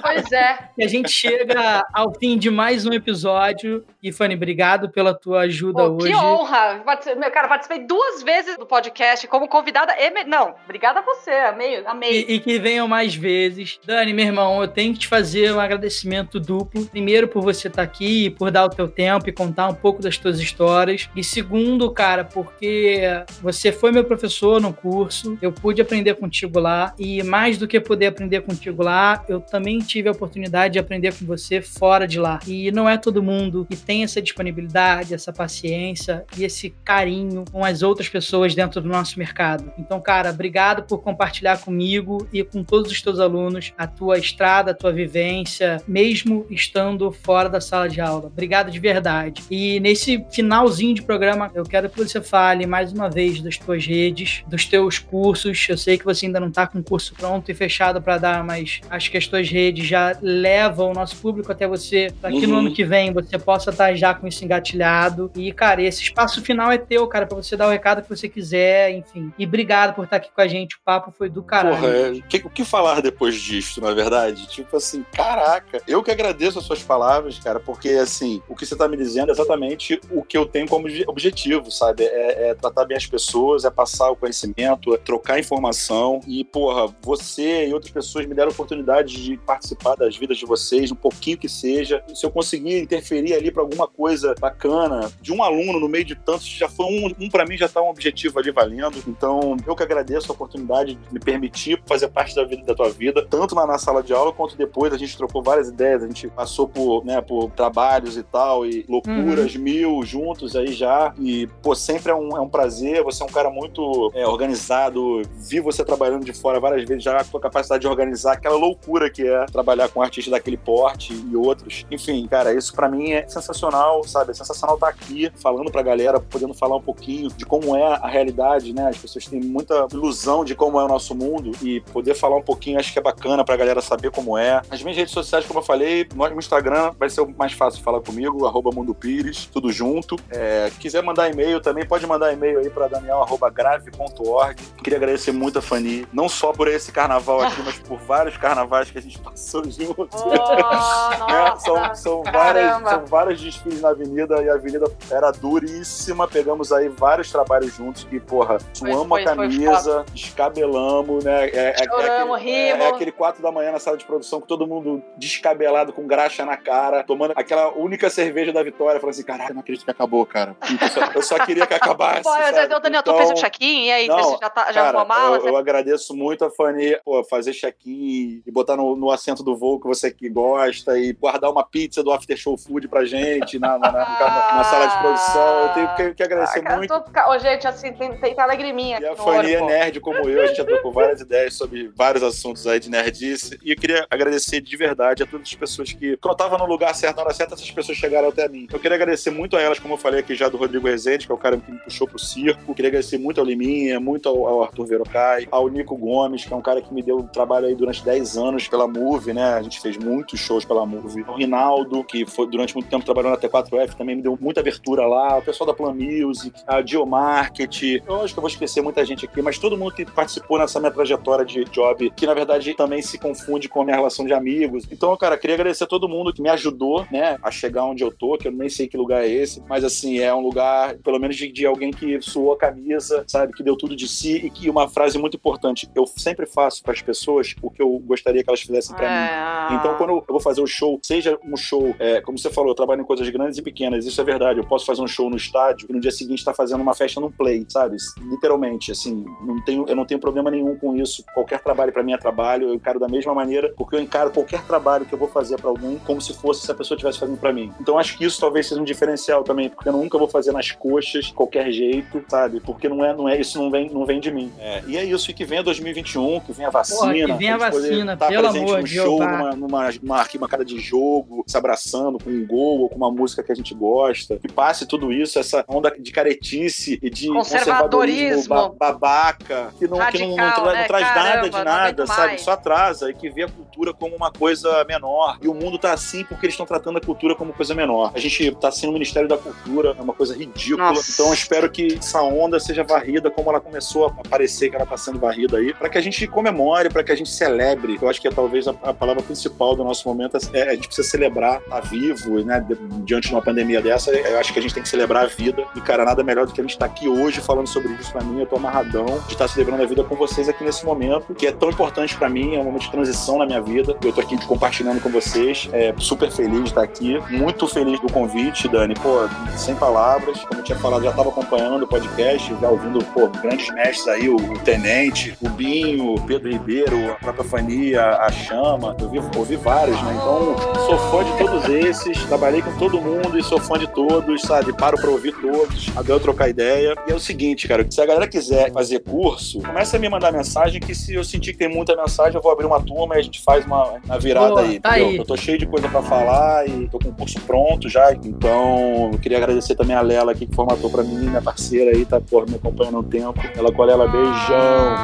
Pois 0.02 0.32
é. 0.32 0.58
E 0.78 0.84
a 0.84 0.88
gente 0.88 1.25
chega 1.26 1.86
ao 1.92 2.12
fim 2.14 2.38
de 2.38 2.50
mais 2.50 2.86
um 2.86 2.92
episódio. 2.92 3.84
E, 4.02 4.12
Fanny, 4.12 4.34
obrigado 4.34 4.88
pela 4.90 5.12
tua 5.12 5.40
ajuda 5.40 5.84
Pô, 5.84 5.96
hoje. 5.96 6.08
que 6.08 6.14
honra! 6.14 6.82
Meu, 7.16 7.30
cara, 7.30 7.48
participei 7.48 7.80
duas 7.86 8.22
vezes 8.22 8.56
do 8.56 8.66
podcast 8.66 9.26
como 9.26 9.48
convidada. 9.48 9.92
E 9.98 10.24
Não, 10.24 10.54
obrigada 10.64 11.00
a 11.00 11.02
você, 11.02 11.30
amei, 11.30 11.84
amei. 11.84 12.24
E, 12.28 12.34
e 12.34 12.40
que 12.40 12.58
venham 12.58 12.86
mais 12.86 13.14
vezes. 13.14 13.80
Dani, 13.84 14.12
meu 14.12 14.26
irmão, 14.26 14.62
eu 14.62 14.68
tenho 14.68 14.92
que 14.92 15.00
te 15.00 15.08
fazer 15.08 15.52
um 15.52 15.60
agradecimento 15.60 16.38
duplo. 16.38 16.86
Primeiro, 16.86 17.28
por 17.28 17.42
você 17.42 17.68
estar 17.68 17.82
aqui, 17.82 18.30
por 18.30 18.50
dar 18.50 18.64
o 18.64 18.70
teu 18.70 18.88
tempo 18.88 19.28
e 19.28 19.32
contar 19.32 19.68
um 19.68 19.74
pouco 19.74 20.00
das 20.00 20.16
tuas 20.16 20.38
histórias. 20.38 21.08
E 21.16 21.24
segundo, 21.24 21.90
cara, 21.90 22.24
porque 22.24 23.02
você 23.42 23.72
foi 23.72 23.90
meu 23.90 24.04
professor 24.04 24.60
no 24.60 24.72
curso, 24.72 25.36
eu 25.42 25.52
pude 25.52 25.82
aprender 25.82 26.14
contigo 26.14 26.60
lá. 26.60 26.94
E 26.98 27.22
mais 27.22 27.58
do 27.58 27.66
que 27.66 27.80
poder 27.80 28.06
aprender 28.06 28.42
contigo 28.42 28.82
lá, 28.82 29.24
eu 29.28 29.40
também 29.40 29.78
tive 29.78 30.08
a 30.08 30.12
oportunidade 30.12 30.74
de 30.74 30.78
aprender 30.78 31.12
com 31.18 31.26
você 31.26 31.60
fora 31.60 32.06
de 32.06 32.18
lá. 32.18 32.38
E 32.46 32.70
não 32.70 32.88
é 32.88 32.96
todo 32.96 33.22
mundo 33.22 33.66
que 33.68 33.76
tem 33.76 34.02
essa 34.02 34.20
disponibilidade, 34.20 35.14
essa 35.14 35.32
paciência 35.32 36.24
e 36.36 36.44
esse 36.44 36.70
carinho 36.84 37.44
com 37.50 37.64
as 37.64 37.82
outras 37.82 38.08
pessoas 38.08 38.54
dentro 38.54 38.80
do 38.80 38.88
nosso 38.88 39.18
mercado. 39.18 39.72
Então, 39.78 40.00
cara, 40.00 40.30
obrigado 40.30 40.82
por 40.84 40.98
compartilhar 40.98 41.58
comigo 41.58 42.26
e 42.32 42.42
com 42.42 42.62
todos 42.62 42.90
os 42.90 43.00
teus 43.00 43.18
alunos 43.18 43.72
a 43.76 43.86
tua 43.86 44.18
estrada, 44.18 44.70
a 44.70 44.74
tua 44.74 44.92
vivência, 44.92 45.82
mesmo 45.86 46.46
estando 46.50 47.10
fora 47.12 47.48
da 47.48 47.60
sala 47.60 47.88
de 47.88 48.00
aula. 48.00 48.26
Obrigado 48.26 48.70
de 48.70 48.78
verdade. 48.78 49.42
E 49.50 49.80
nesse 49.80 50.24
finalzinho 50.30 50.94
de 50.94 51.02
programa, 51.02 51.50
eu 51.54 51.64
quero 51.64 51.88
que 51.88 51.98
você 51.98 52.20
fale 52.20 52.66
mais 52.66 52.92
uma 52.92 53.08
vez 53.08 53.40
das 53.40 53.56
tuas 53.56 53.86
redes, 53.86 54.44
dos 54.48 54.64
teus 54.66 54.98
cursos. 54.98 55.66
Eu 55.68 55.78
sei 55.78 55.98
que 55.98 56.04
você 56.04 56.26
ainda 56.26 56.40
não 56.40 56.48
está 56.48 56.66
com 56.66 56.78
o 56.78 56.82
curso 56.82 57.14
pronto 57.14 57.50
e 57.50 57.54
fechado 57.54 58.00
para 58.02 58.18
dar, 58.18 58.44
mas 58.44 58.80
acho 58.90 59.10
que 59.10 59.16
as 59.16 59.26
tuas 59.26 59.48
redes 59.48 59.86
já 59.86 60.16
levam 60.20 60.90
o 60.90 60.94
nosso 60.94 61.05
público 61.14 61.52
até 61.52 61.66
você, 61.68 62.12
para 62.20 62.30
que 62.30 62.46
no 62.46 62.54
Uhum. 62.54 62.60
ano 62.60 62.72
que 62.74 62.84
vem 62.84 63.12
você 63.12 63.38
possa 63.38 63.70
estar 63.70 63.94
já 63.94 64.14
com 64.14 64.26
isso 64.26 64.44
engatilhado. 64.44 65.30
E, 65.36 65.52
cara, 65.52 65.82
esse 65.82 66.02
espaço 66.02 66.40
final 66.42 66.70
é 66.72 66.78
teu, 66.78 67.06
cara, 67.06 67.26
para 67.26 67.36
você 67.36 67.56
dar 67.56 67.66
o 67.68 67.70
recado 67.70 68.02
que 68.02 68.08
você 68.08 68.28
quiser, 68.28 68.90
enfim. 68.92 69.32
E 69.38 69.44
obrigado 69.46 69.94
por 69.94 70.04
estar 70.04 70.16
aqui 70.16 70.30
com 70.34 70.40
a 70.40 70.48
gente. 70.48 70.76
O 70.76 70.78
papo 70.84 71.12
foi 71.16 71.28
do 71.28 71.42
caralho. 71.42 71.76
Porra, 71.76 71.88
é, 71.88 72.20
que- 72.28 72.46
o 72.46 72.50
que 72.50 72.64
falar 72.64 73.00
depois 73.02 73.34
disso, 73.36 73.80
na 73.80 73.92
verdade? 73.92 74.46
Tipo 74.48 74.76
assim, 74.76 75.04
caraca, 75.12 75.80
eu 75.86 76.02
que 76.02 76.10
agradeço 76.10 76.58
as 76.58 76.64
suas 76.64 76.82
palavras, 76.82 77.38
cara, 77.38 77.60
porque 77.60 77.90
assim, 77.90 78.42
o 78.48 78.54
que 78.54 78.64
você 78.66 78.74
tá 78.76 78.88
me 78.88 78.96
dizendo 78.96 79.28
é 79.28 79.32
exatamente 79.32 80.00
o 80.10 80.22
que 80.22 80.36
eu 80.36 80.46
tenho 80.46 80.66
como 80.68 80.86
obje- 80.86 81.04
objetivo, 81.06 81.70
sabe? 81.70 82.04
É, 82.04 82.50
é 82.50 82.54
tratar 82.54 82.84
bem 82.84 82.96
as 82.96 83.06
pessoas, 83.06 83.64
é 83.64 83.70
passar 83.70 84.10
o 84.10 84.16
conhecimento, 84.16 84.94
é 84.94 84.98
trocar 84.98 85.38
informação. 85.38 86.20
E, 86.26 86.44
porra, 86.44 86.94
você 87.02 87.68
e 87.68 87.74
outras 87.74 87.90
pessoas 87.92 88.26
me 88.26 88.34
deram 88.34 88.48
a 88.50 88.52
oportunidade 88.52 89.22
de 89.22 89.36
participar 89.38 89.94
das 89.96 90.16
vidas 90.16 90.36
de 90.38 90.46
vocês, 90.46 90.90
um 90.96 91.00
pouquinho 91.00 91.38
que 91.38 91.48
seja. 91.48 92.02
Se 92.14 92.24
eu 92.24 92.30
conseguir 92.30 92.80
interferir 92.80 93.34
ali 93.34 93.50
pra 93.50 93.62
alguma 93.62 93.86
coisa 93.86 94.34
bacana, 94.40 95.10
de 95.20 95.32
um 95.32 95.42
aluno 95.42 95.78
no 95.78 95.88
meio 95.88 96.04
de 96.04 96.14
tantos, 96.14 96.46
já 96.46 96.68
foi 96.68 96.86
um, 96.86 97.14
um 97.20 97.28
para 97.28 97.44
mim 97.44 97.56
já 97.56 97.68
tá 97.68 97.82
um 97.82 97.88
objetivo 97.88 98.38
ali 98.38 98.50
valendo. 98.50 99.02
Então, 99.06 99.56
eu 99.66 99.76
que 99.76 99.82
agradeço 99.82 100.32
a 100.32 100.34
oportunidade 100.34 100.94
de 100.94 101.12
me 101.12 101.20
permitir 101.20 101.80
fazer 101.86 102.08
parte 102.08 102.34
da 102.34 102.44
vida 102.44 102.64
da 102.64 102.74
tua 102.74 102.90
vida, 102.90 103.24
tanto 103.28 103.54
na, 103.54 103.66
na 103.66 103.78
sala 103.78 104.02
de 104.02 104.12
aula 104.12 104.32
quanto 104.32 104.56
depois. 104.56 104.92
A 104.92 104.98
gente 104.98 105.16
trocou 105.16 105.42
várias 105.42 105.68
ideias, 105.68 106.02
a 106.02 106.06
gente 106.06 106.28
passou 106.28 106.66
por, 106.66 107.04
né, 107.04 107.20
por 107.20 107.50
trabalhos 107.50 108.16
e 108.16 108.22
tal, 108.22 108.66
e 108.66 108.84
loucuras 108.88 109.54
mil 109.56 110.02
juntos 110.02 110.56
aí 110.56 110.72
já. 110.72 111.14
E, 111.18 111.46
pô, 111.62 111.74
sempre 111.74 112.10
é 112.10 112.14
um, 112.14 112.36
é 112.36 112.40
um 112.40 112.48
prazer. 112.48 113.02
Você 113.04 113.22
é 113.22 113.26
um 113.26 113.30
cara 113.30 113.50
muito 113.50 114.10
é, 114.14 114.26
organizado. 114.26 115.22
Vi 115.34 115.60
você 115.60 115.84
trabalhando 115.84 116.24
de 116.24 116.32
fora 116.32 116.58
várias 116.58 116.88
vezes 116.88 117.04
já, 117.04 117.20
a 117.20 117.24
tua 117.24 117.40
capacidade 117.40 117.82
de 117.82 117.86
organizar 117.86 118.32
aquela 118.32 118.56
loucura 118.56 119.10
que 119.10 119.26
é 119.26 119.44
trabalhar 119.46 119.88
com 119.88 120.00
um 120.00 120.02
artista 120.02 120.30
daquele 120.30 120.56
porte 120.56 120.85
e 121.10 121.36
outros. 121.36 121.84
Enfim, 121.90 122.26
cara, 122.28 122.52
isso 122.54 122.74
pra 122.74 122.88
mim 122.88 123.12
é 123.12 123.26
sensacional, 123.28 124.04
sabe? 124.04 124.30
É 124.30 124.34
sensacional 124.34 124.76
estar 124.76 124.88
aqui 124.88 125.30
falando 125.36 125.70
pra 125.70 125.82
galera, 125.82 126.20
podendo 126.20 126.54
falar 126.54 126.76
um 126.76 126.82
pouquinho 126.82 127.28
de 127.30 127.44
como 127.44 127.76
é 127.76 127.94
a 127.94 128.06
realidade, 128.06 128.72
né? 128.72 128.88
As 128.88 128.98
pessoas 128.98 129.26
têm 129.26 129.40
muita 129.40 129.86
ilusão 129.92 130.44
de 130.44 130.54
como 130.54 130.78
é 130.80 130.84
o 130.84 130.88
nosso 130.88 131.14
mundo 131.14 131.52
e 131.62 131.80
poder 131.92 132.14
falar 132.14 132.36
um 132.36 132.42
pouquinho 132.42 132.78
acho 132.78 132.92
que 132.92 132.98
é 132.98 133.02
bacana 133.02 133.44
pra 133.44 133.56
galera 133.56 133.80
saber 133.80 134.10
como 134.10 134.36
é. 134.36 134.62
As 134.70 134.82
minhas 134.82 134.96
redes 134.96 135.12
sociais, 135.12 135.44
como 135.44 135.60
eu 135.60 135.64
falei, 135.64 136.06
no 136.14 136.38
Instagram 136.38 136.92
vai 136.98 137.08
ser 137.08 137.20
o 137.20 137.34
mais 137.36 137.52
fácil 137.52 137.82
falar 137.82 138.00
comigo, 138.00 138.46
arroba 138.46 138.70
Mundo 138.70 138.94
Pires, 138.94 139.46
tudo 139.46 139.72
junto. 139.72 140.16
É, 140.30 140.70
quiser 140.78 141.02
mandar 141.02 141.30
e-mail 141.30 141.60
também, 141.60 141.86
pode 141.86 142.06
mandar 142.06 142.32
e-mail 142.32 142.58
aí 142.58 142.70
pra 142.70 142.88
daniel.grave.org. 142.88 144.62
Queria 144.82 144.98
agradecer 144.98 145.32
muito 145.32 145.58
a 145.58 145.62
Fanny, 145.62 146.06
não 146.12 146.28
só 146.28 146.52
por 146.52 146.68
esse 146.68 146.92
carnaval 146.92 147.40
aqui, 147.42 147.62
mas 147.64 147.78
por 147.78 147.98
vários 147.98 148.36
carnavais 148.36 148.90
que 148.90 148.98
a 148.98 149.02
gente 149.02 149.18
passou 149.18 149.64
juntos. 149.64 150.20
Oh, 150.20 150.75
né? 150.76 151.56
são, 151.58 151.94
são, 151.94 152.22
várias, 152.22 152.82
são 152.82 153.06
vários 153.06 153.40
desfiles 153.40 153.80
na 153.80 153.90
avenida 153.90 154.42
e 154.42 154.48
a 154.48 154.54
avenida 154.54 154.86
era 155.10 155.30
duríssima. 155.30 156.28
Pegamos 156.28 156.72
aí 156.72 156.88
vários 156.88 157.30
trabalhos 157.30 157.74
juntos 157.74 158.04
que, 158.04 158.20
porra, 158.20 158.58
suamos 158.72 159.18
a 159.18 159.24
camisa, 159.24 160.04
descabelamos, 160.12 161.24
né? 161.24 161.48
É, 161.48 161.74
é, 161.80 161.84
Choramos, 161.84 162.38
é, 162.38 162.40
aquele, 162.40 162.82
é, 162.82 162.84
é 162.84 162.88
aquele 162.88 163.12
4 163.12 163.42
da 163.42 163.52
manhã 163.52 163.72
na 163.72 163.78
sala 163.78 163.96
de 163.96 164.04
produção 164.04 164.40
com 164.40 164.46
todo 164.46 164.66
mundo 164.66 165.02
descabelado, 165.16 165.92
com 165.92 166.06
graxa 166.06 166.44
na 166.44 166.56
cara, 166.56 167.02
tomando 167.02 167.32
aquela 167.36 167.72
única 167.72 168.10
cerveja 168.10 168.52
da 168.52 168.62
vitória, 168.62 169.00
falando 169.00 169.14
assim: 169.14 169.24
caralho, 169.24 169.54
não 169.54 169.60
acredito 169.60 169.84
que 169.84 169.90
acabou, 169.90 170.24
cara. 170.26 170.56
Eu 170.80 170.88
só, 170.88 171.00
eu 171.14 171.22
só 171.22 171.46
queria 171.46 171.66
que 171.66 171.74
acabasse. 171.74 172.22
Pô, 172.22 172.34
eu, 172.36 172.80
Daniel, 172.80 173.00
então, 173.00 173.14
tu 173.14 173.16
fez 173.16 173.30
o 173.30 173.34
check-in 173.34 173.86
e 173.86 173.92
aí, 173.92 174.08
não, 174.08 174.38
já, 174.40 174.50
tá, 174.50 174.72
já 174.72 174.84
cara, 174.84 175.04
mala? 175.04 175.36
Eu, 175.36 175.40
você... 175.40 175.48
eu, 175.48 175.56
agradeço 175.56 176.14
muito 176.14 176.44
a 176.44 176.50
Fanny, 176.50 176.98
pô, 177.04 177.22
fazer 177.24 177.52
check-in 177.52 178.42
e 178.46 178.50
botar 178.50 178.76
no, 178.76 178.96
no, 178.96 179.10
assento 179.10 179.42
do 179.42 179.56
voo 179.56 179.80
que 179.80 179.86
você 179.86 180.10
que 180.10 180.28
gosta 180.28 180.65
e 180.98 181.12
guardar 181.12 181.50
uma 181.50 181.64
pizza 181.64 182.02
do 182.02 182.12
After 182.12 182.36
Show 182.36 182.56
Food 182.56 182.88
pra 182.88 183.04
gente 183.04 183.58
na, 183.58 183.78
na, 183.78 183.92
na, 183.92 184.54
na 184.56 184.64
sala 184.64 184.86
de 184.86 184.98
produção. 184.98 185.58
Eu 185.60 185.68
tenho 185.70 185.94
que, 185.94 186.14
que 186.14 186.22
agradecer 186.22 186.62
ah, 186.66 186.76
muito. 186.76 186.88
Tô... 186.88 187.04
Oh, 187.28 187.38
gente, 187.38 187.66
assim, 187.66 187.92
tem, 187.92 188.16
tem 188.18 188.34
lagriminha. 188.34 188.98
E 189.00 189.06
a 189.06 189.16
Fanny 189.16 189.52
é 189.52 189.60
nerd 189.60 190.00
como 190.00 190.28
eu, 190.28 190.42
a 190.42 190.46
gente 190.46 190.56
já 190.56 190.64
trocou 190.64 190.92
várias 190.92 191.20
ideias 191.20 191.54
sobre 191.54 191.90
vários 191.94 192.22
assuntos 192.22 192.66
aí 192.66 192.78
de 192.78 192.90
nerdice. 192.90 193.58
E 193.62 193.70
eu 193.70 193.76
queria 193.76 194.06
agradecer 194.10 194.60
de 194.60 194.76
verdade 194.76 195.22
a 195.22 195.26
todas 195.26 195.48
as 195.48 195.54
pessoas 195.54 195.92
que, 195.92 196.16
quando 196.16 196.32
eu 196.32 196.36
tava 196.36 196.58
no 196.58 196.66
lugar 196.66 196.94
certo, 196.94 197.16
na 197.16 197.22
hora 197.22 197.34
certa, 197.34 197.54
essas 197.54 197.70
pessoas 197.70 197.98
chegaram 197.98 198.28
até 198.28 198.48
mim. 198.48 198.66
Eu 198.72 198.78
queria 198.78 198.96
agradecer 198.96 199.30
muito 199.30 199.56
a 199.56 199.60
elas, 199.60 199.78
como 199.78 199.94
eu 199.94 199.98
falei 199.98 200.20
aqui 200.20 200.34
já 200.34 200.48
do 200.48 200.56
Rodrigo 200.56 200.86
Rezende, 200.86 201.26
que 201.26 201.32
é 201.32 201.34
o 201.34 201.38
cara 201.38 201.56
que 201.56 201.70
me 201.70 201.78
puxou 201.78 202.06
pro 202.06 202.18
circo. 202.18 202.60
Eu 202.68 202.74
queria 202.74 202.88
agradecer 202.88 203.18
muito 203.18 203.40
ao 203.40 203.46
Liminha, 203.46 203.98
muito 204.00 204.28
ao, 204.28 204.46
ao 204.46 204.62
Arthur 204.62 204.86
Verocai, 204.86 205.48
ao 205.50 205.68
Nico 205.68 205.96
Gomes, 205.96 206.44
que 206.44 206.52
é 206.52 206.56
um 206.56 206.62
cara 206.62 206.80
que 206.80 206.92
me 206.92 207.02
deu 207.02 207.22
trabalho 207.24 207.66
aí 207.66 207.74
durante 207.74 208.04
10 208.04 208.36
anos 208.36 208.68
pela 208.68 208.86
Move, 208.86 209.32
né? 209.32 209.54
A 209.54 209.62
gente 209.62 209.80
fez 209.80 209.96
muitos 209.96 210.40
shows 210.46 210.64
pela 210.64 210.86
Move. 210.86 211.22
O 211.22 211.34
Rinaldo, 211.34 212.04
que 212.04 212.24
foi 212.24 212.48
durante 212.48 212.74
muito 212.74 212.88
tempo 212.88 213.04
trabalhando 213.04 213.32
na 213.32 213.38
T4F, 213.38 213.94
também 213.94 214.16
me 214.16 214.22
deu 214.22 214.38
muita 214.40 214.60
abertura 214.60 215.06
lá. 215.06 215.38
O 215.38 215.42
pessoal 215.42 215.66
da 215.66 215.74
Plan 215.74 215.92
Music, 215.92 216.52
a 216.66 216.84
Geomarket. 216.84 218.02
Eu 218.06 218.22
acho 218.22 218.32
que 218.32 218.38
eu 218.38 218.42
vou 218.42 218.48
esquecer 218.48 218.82
muita 218.82 219.04
gente 219.04 219.24
aqui, 219.24 219.42
mas 219.42 219.58
todo 219.58 219.76
mundo 219.76 219.92
que 219.92 220.04
participou 220.04 220.58
nessa 220.58 220.78
minha 220.78 220.92
trajetória 220.92 221.44
de 221.44 221.64
job, 221.64 222.10
que 222.10 222.26
na 222.26 222.34
verdade 222.34 222.74
também 222.74 223.02
se 223.02 223.18
confunde 223.18 223.68
com 223.68 223.82
a 223.82 223.84
minha 223.84 223.96
relação 223.96 224.24
de 224.24 224.32
amigos. 224.32 224.86
Então, 224.90 225.16
cara, 225.16 225.36
queria 225.36 225.54
agradecer 225.54 225.84
a 225.84 225.86
todo 225.86 226.08
mundo 226.08 226.32
que 226.32 226.42
me 226.42 226.48
ajudou, 226.48 227.06
né, 227.10 227.38
a 227.42 227.50
chegar 227.50 227.84
onde 227.84 228.04
eu 228.04 228.10
tô, 228.10 228.36
que 228.38 228.48
eu 228.48 228.52
nem 228.52 228.68
sei 228.68 228.86
que 228.86 228.96
lugar 228.96 229.24
é 229.24 229.28
esse, 229.28 229.62
mas 229.68 229.84
assim, 229.84 230.18
é 230.18 230.34
um 230.34 230.40
lugar, 230.40 230.96
pelo 230.98 231.18
menos 231.18 231.36
de, 231.36 231.50
de 231.50 231.66
alguém 231.66 231.90
que 231.90 232.20
suou 232.20 232.52
a 232.52 232.58
camisa, 232.58 233.24
sabe, 233.26 233.52
que 233.52 233.62
deu 233.62 233.76
tudo 233.76 233.96
de 233.96 234.08
si 234.08 234.36
e 234.36 234.50
que 234.50 234.70
uma 234.70 234.88
frase 234.88 235.18
muito 235.18 235.36
importante, 235.36 235.88
eu 235.94 236.06
sempre 236.06 236.46
faço 236.46 236.82
para 236.82 236.92
as 236.92 237.02
pessoas 237.02 237.54
o 237.62 237.70
que 237.70 237.82
eu 237.82 237.98
gostaria 238.04 238.42
que 238.42 238.50
elas 238.50 238.60
fizessem 238.60 238.94
para 238.94 239.06
é... 239.06 239.70
mim. 239.70 239.76
Então, 239.78 239.96
quando 239.96 240.24
eu 240.28 240.35
vou 240.36 240.40
fazer 240.40 240.60
o 240.60 240.66
show, 240.66 240.98
seja 241.02 241.38
um 241.44 241.56
show, 241.56 241.94
é, 241.98 242.20
como 242.20 242.38
você 242.38 242.50
falou, 242.50 242.70
eu 242.70 242.74
trabalho 242.74 243.00
em 243.00 243.04
coisas 243.04 243.28
grandes 243.28 243.58
e 243.58 243.62
pequenas, 243.62 244.04
isso 244.04 244.20
é 244.20 244.24
verdade. 244.24 244.58
Eu 244.58 244.66
posso 244.66 244.84
fazer 244.84 245.02
um 245.02 245.06
show 245.06 245.28
no 245.30 245.36
estádio 245.36 245.86
e 245.88 245.92
no 245.92 246.00
dia 246.00 246.10
seguinte 246.10 246.38
estar 246.38 246.52
tá 246.52 246.56
fazendo 246.56 246.80
uma 246.80 246.94
festa 246.94 247.20
no 247.20 247.30
play, 247.30 247.64
sabe? 247.68 247.96
Literalmente, 248.20 248.92
assim, 248.92 249.24
não 249.42 249.60
tenho, 249.64 249.86
eu 249.88 249.96
não 249.96 250.04
tenho 250.04 250.20
problema 250.20 250.50
nenhum 250.50 250.76
com 250.76 250.96
isso. 250.96 251.24
Qualquer 251.34 251.60
trabalho 251.60 251.92
para 251.92 252.02
mim 252.02 252.12
é 252.12 252.18
trabalho, 252.18 252.68
eu 252.68 252.74
encaro 252.74 253.00
da 253.00 253.08
mesma 253.08 253.34
maneira, 253.34 253.72
porque 253.76 253.96
eu 253.96 254.00
encaro 254.00 254.30
qualquer 254.30 254.62
trabalho 254.62 255.06
que 255.06 255.12
eu 255.12 255.18
vou 255.18 255.28
fazer 255.28 255.58
para 255.58 255.70
alguém 255.70 255.98
como 256.04 256.20
se 256.20 256.34
fosse 256.34 256.62
se 256.62 256.70
a 256.70 256.74
pessoa 256.74 256.96
estivesse 256.96 257.18
fazendo 257.18 257.38
para 257.38 257.52
mim. 257.52 257.72
Então, 257.80 257.98
acho 257.98 258.16
que 258.18 258.24
isso 258.24 258.40
talvez 258.40 258.66
seja 258.66 258.80
um 258.80 258.84
diferencial 258.84 259.42
também, 259.42 259.70
porque 259.70 259.88
eu 259.88 259.92
nunca 259.92 260.18
vou 260.18 260.28
fazer 260.28 260.52
nas 260.52 260.70
coxas, 260.72 261.30
qualquer 261.30 261.70
jeito, 261.70 262.22
sabe? 262.28 262.60
Porque 262.60 262.88
não 262.88 263.04
é, 263.04 263.14
não 263.14 263.28
é 263.28 263.40
isso 263.40 263.58
não 263.58 263.70
vem, 263.70 263.90
não 263.90 264.04
vem 264.04 264.20
de 264.20 264.30
mim. 264.30 264.52
É, 264.58 264.82
e 264.86 264.96
é 264.96 265.04
isso, 265.04 265.30
e 265.30 265.34
que 265.34 265.44
venha 265.44 265.62
2021, 265.62 266.40
que 266.40 266.52
venha 266.52 266.68
a 266.68 266.70
vacina. 266.70 266.98
Porra, 266.98 267.14
que 267.14 267.32
venha 267.32 267.54
a 267.54 267.58
vacina, 267.58 268.16
tá 268.16 268.26
pelo 268.28 268.46
amor 268.46 268.82
de 268.82 268.94
show, 268.94 269.18
numa, 269.18 269.50
numa, 269.52 269.90
numa 270.02 270.20
arquibancada 270.26 270.64
de 270.64 270.78
jogo, 270.78 271.44
se 271.46 271.56
abraçando 271.56 272.18
com 272.18 272.30
um 272.30 272.46
gol 272.46 272.80
ou 272.80 272.88
com 272.88 272.96
uma 272.96 273.10
música 273.10 273.42
que 273.42 273.52
a 273.52 273.54
gente 273.54 273.74
gosta. 273.74 274.36
Que 274.38 274.48
passe 274.48 274.86
tudo 274.86 275.12
isso, 275.12 275.38
essa 275.38 275.64
onda 275.68 275.94
de 275.98 276.10
caretice 276.12 276.98
e 277.02 277.10
de 277.10 277.28
conservadorismo, 277.28 278.74
babaca, 278.78 279.72
que 279.78 279.86
não, 279.86 279.98
Radical, 279.98 280.28
que 280.28 280.36
não, 280.36 280.46
não, 280.46 280.54
tra 280.54 280.72
né? 280.72 280.80
não 280.80 280.86
traz 280.86 281.08
Caramba, 281.08 281.26
nada 281.26 281.50
de 281.50 281.64
nada, 281.64 282.06
sabe? 282.06 282.38
Só 282.40 282.52
atrasa 282.52 283.10
e 283.10 283.14
que 283.14 283.30
vê 283.30 283.44
a 283.44 283.48
cultura 283.48 283.92
como 283.92 284.14
uma 284.14 284.30
coisa 284.30 284.84
menor. 284.84 285.38
E 285.40 285.48
o 285.48 285.54
mundo 285.54 285.78
tá 285.78 285.92
assim 285.92 286.24
porque 286.24 286.46
eles 286.46 286.54
estão 286.54 286.66
tratando 286.66 286.98
a 286.98 287.00
cultura 287.00 287.34
como 287.34 287.52
coisa 287.52 287.74
menor. 287.74 288.12
A 288.14 288.18
gente 288.18 288.50
tá 288.56 288.70
sendo 288.70 288.90
o 288.90 288.92
Ministério 288.92 289.28
da 289.28 289.38
Cultura, 289.38 289.94
é 289.98 290.02
uma 290.02 290.12
coisa 290.12 290.34
ridícula. 290.34 290.92
Nossa. 290.92 291.12
Então 291.12 291.26
eu 291.28 291.34
espero 291.34 291.70
que 291.70 291.98
essa 291.98 292.22
onda 292.22 292.58
seja 292.58 292.82
varrida 292.82 293.30
como 293.30 293.50
ela 293.50 293.60
começou 293.60 294.06
a 294.06 294.08
aparecer, 294.08 294.70
que 294.70 294.76
ela 294.76 294.86
tá 294.86 294.96
sendo 294.96 295.18
varrida 295.18 295.58
aí, 295.58 295.72
para 295.72 295.88
que 295.88 295.98
a 295.98 296.00
gente 296.00 296.26
comemore, 296.26 296.90
para 296.90 297.04
que 297.04 297.12
a 297.12 297.16
gente 297.16 297.30
celebre. 297.30 297.98
Eu 298.00 298.08
acho 298.08 298.20
que 298.20 298.28
é 298.28 298.30
talvez 298.30 298.66
a, 298.66 298.74
a 298.82 298.92
palavra 298.92 299.22
principal 299.22 299.76
do 299.76 299.84
nosso 299.84 300.08
momento 300.08 300.15
é, 300.22 300.58
é 300.58 300.70
a 300.70 300.74
gente 300.74 300.86
precisa 300.86 301.08
celebrar 301.08 301.60
a 301.70 301.80
vivo, 301.80 302.44
né? 302.44 302.64
Diante 303.04 303.28
de 303.28 303.34
uma 303.34 303.42
pandemia 303.42 303.80
dessa, 303.80 304.10
eu 304.10 304.38
acho 304.38 304.52
que 304.52 304.58
a 304.58 304.62
gente 304.62 304.74
tem 304.74 304.82
que 304.82 304.88
celebrar 304.88 305.24
a 305.24 305.26
vida. 305.26 305.64
E, 305.74 305.80
cara, 305.80 306.04
nada 306.04 306.22
melhor 306.22 306.46
do 306.46 306.52
que 306.52 306.60
a 306.60 306.64
gente 306.64 306.72
estar 306.72 306.88
tá 306.88 306.92
aqui 306.92 307.08
hoje 307.08 307.40
falando 307.40 307.66
sobre 307.66 307.92
isso 307.94 308.12
pra 308.12 308.22
mim. 308.22 308.40
Eu 308.40 308.46
tô 308.46 308.56
amarradão 308.56 309.06
de 309.06 309.32
estar 309.32 309.46
tá 309.46 309.48
celebrando 309.48 309.82
a 309.82 309.86
vida 309.86 310.02
com 310.04 310.14
vocês 310.14 310.48
aqui 310.48 310.64
nesse 310.64 310.84
momento, 310.84 311.34
que 311.34 311.46
é 311.46 311.52
tão 311.52 311.70
importante 311.70 312.16
para 312.16 312.28
mim, 312.28 312.54
é 312.54 312.60
um 312.60 312.64
momento 312.64 312.82
de 312.82 312.90
transição 312.90 313.38
na 313.38 313.46
minha 313.46 313.60
vida. 313.60 313.96
Eu 314.02 314.12
tô 314.12 314.20
aqui 314.20 314.36
compartilhando 314.46 315.00
com 315.00 315.10
vocês. 315.10 315.68
É, 315.72 315.94
super 315.98 316.30
feliz 316.30 316.64
de 316.64 316.68
estar 316.68 316.82
aqui. 316.82 317.18
Muito 317.30 317.66
feliz 317.66 318.00
do 318.00 318.12
convite, 318.12 318.68
Dani. 318.68 318.94
Pô, 318.94 319.28
sem 319.56 319.74
palavras. 319.74 320.40
Como 320.44 320.60
eu 320.60 320.64
tinha 320.64 320.78
falado, 320.78 321.02
já 321.02 321.10
estava 321.10 321.28
acompanhando 321.28 321.82
o 321.84 321.88
podcast, 321.88 322.54
já 322.60 322.68
ouvindo, 322.68 323.04
pô, 323.06 323.28
grandes 323.28 323.68
mestres 323.74 324.08
aí, 324.08 324.28
o, 324.28 324.36
o 324.36 324.58
Tenente, 324.60 325.36
o 325.40 325.48
Binho, 325.48 326.14
o 326.14 326.20
Pedro 326.22 326.50
Ribeiro, 326.50 327.12
a 327.12 327.14
própria 327.14 327.44
Fania, 327.44 328.16
a 328.16 328.30
Chama. 328.30 328.96
Eu 328.98 329.06
ouvi, 329.06 329.20
ouvi 329.36 329.56
vários, 329.56 330.00
né? 330.06 330.14
Então, 330.14 330.56
sou 330.86 330.98
fã 331.10 331.24
de 331.24 331.36
todos 331.36 331.68
esses. 331.68 332.24
Trabalhei 332.24 332.62
com 332.62 332.72
todo 332.78 333.00
mundo 333.00 333.38
e 333.38 333.42
sou 333.42 333.60
fã 333.60 333.78
de 333.78 333.86
todos, 333.88 334.42
sabe? 334.42 334.72
Paro 334.72 334.96
pra 334.96 335.10
ouvir 335.10 335.32
todos, 335.32 335.90
adoro 335.96 336.20
trocar 336.20 336.48
ideia. 336.48 336.94
E 337.06 337.12
é 337.12 337.14
o 337.14 337.20
seguinte, 337.20 337.66
cara, 337.68 337.86
se 337.88 338.00
a 338.00 338.06
galera 338.06 338.28
quiser 338.28 338.72
fazer 338.72 339.00
curso, 339.00 339.60
começa 339.60 339.96
a 339.96 340.00
me 340.00 340.08
mandar 340.08 340.32
mensagem 340.32 340.80
que 340.80 340.94
se 340.94 341.14
eu 341.14 341.24
sentir 341.24 341.52
que 341.52 341.58
tem 341.58 341.68
muita 341.68 341.96
mensagem, 341.96 342.34
eu 342.34 342.42
vou 342.42 342.52
abrir 342.52 342.66
uma 342.66 342.80
turma 342.80 343.16
e 343.16 343.18
a 343.18 343.22
gente 343.22 343.42
faz 343.42 343.64
uma, 343.64 344.00
uma 344.04 344.18
virada 344.18 344.48
Boa, 344.48 344.60
aí, 344.62 344.80
tá 344.80 344.92
aí. 344.92 345.16
Eu 345.16 345.24
tô 345.24 345.36
cheio 345.36 345.58
de 345.58 345.66
coisa 345.66 345.88
pra 345.88 346.02
falar 346.02 346.68
e 346.68 346.88
tô 346.88 346.98
com 346.98 347.08
o 347.08 347.14
curso 347.14 347.40
pronto 347.40 347.88
já. 347.88 348.12
Então, 348.12 349.10
eu 349.12 349.18
queria 349.18 349.38
agradecer 349.38 349.74
também 349.74 349.96
a 349.96 350.00
Lela 350.00 350.32
aqui 350.32 350.46
que 350.46 350.54
formatou 350.54 350.90
pra 350.90 351.02
mim, 351.02 351.28
minha 351.28 351.42
parceira 351.42 351.90
aí, 351.90 352.04
tá 352.04 352.20
porra, 352.20 352.46
me 352.46 352.54
acompanhando 352.54 352.96
há 352.96 353.00
um 353.00 353.04
tempo. 353.04 353.40
Ela 353.56 353.72
com 353.72 353.84
ela, 353.84 354.06
beijão. 354.06 354.96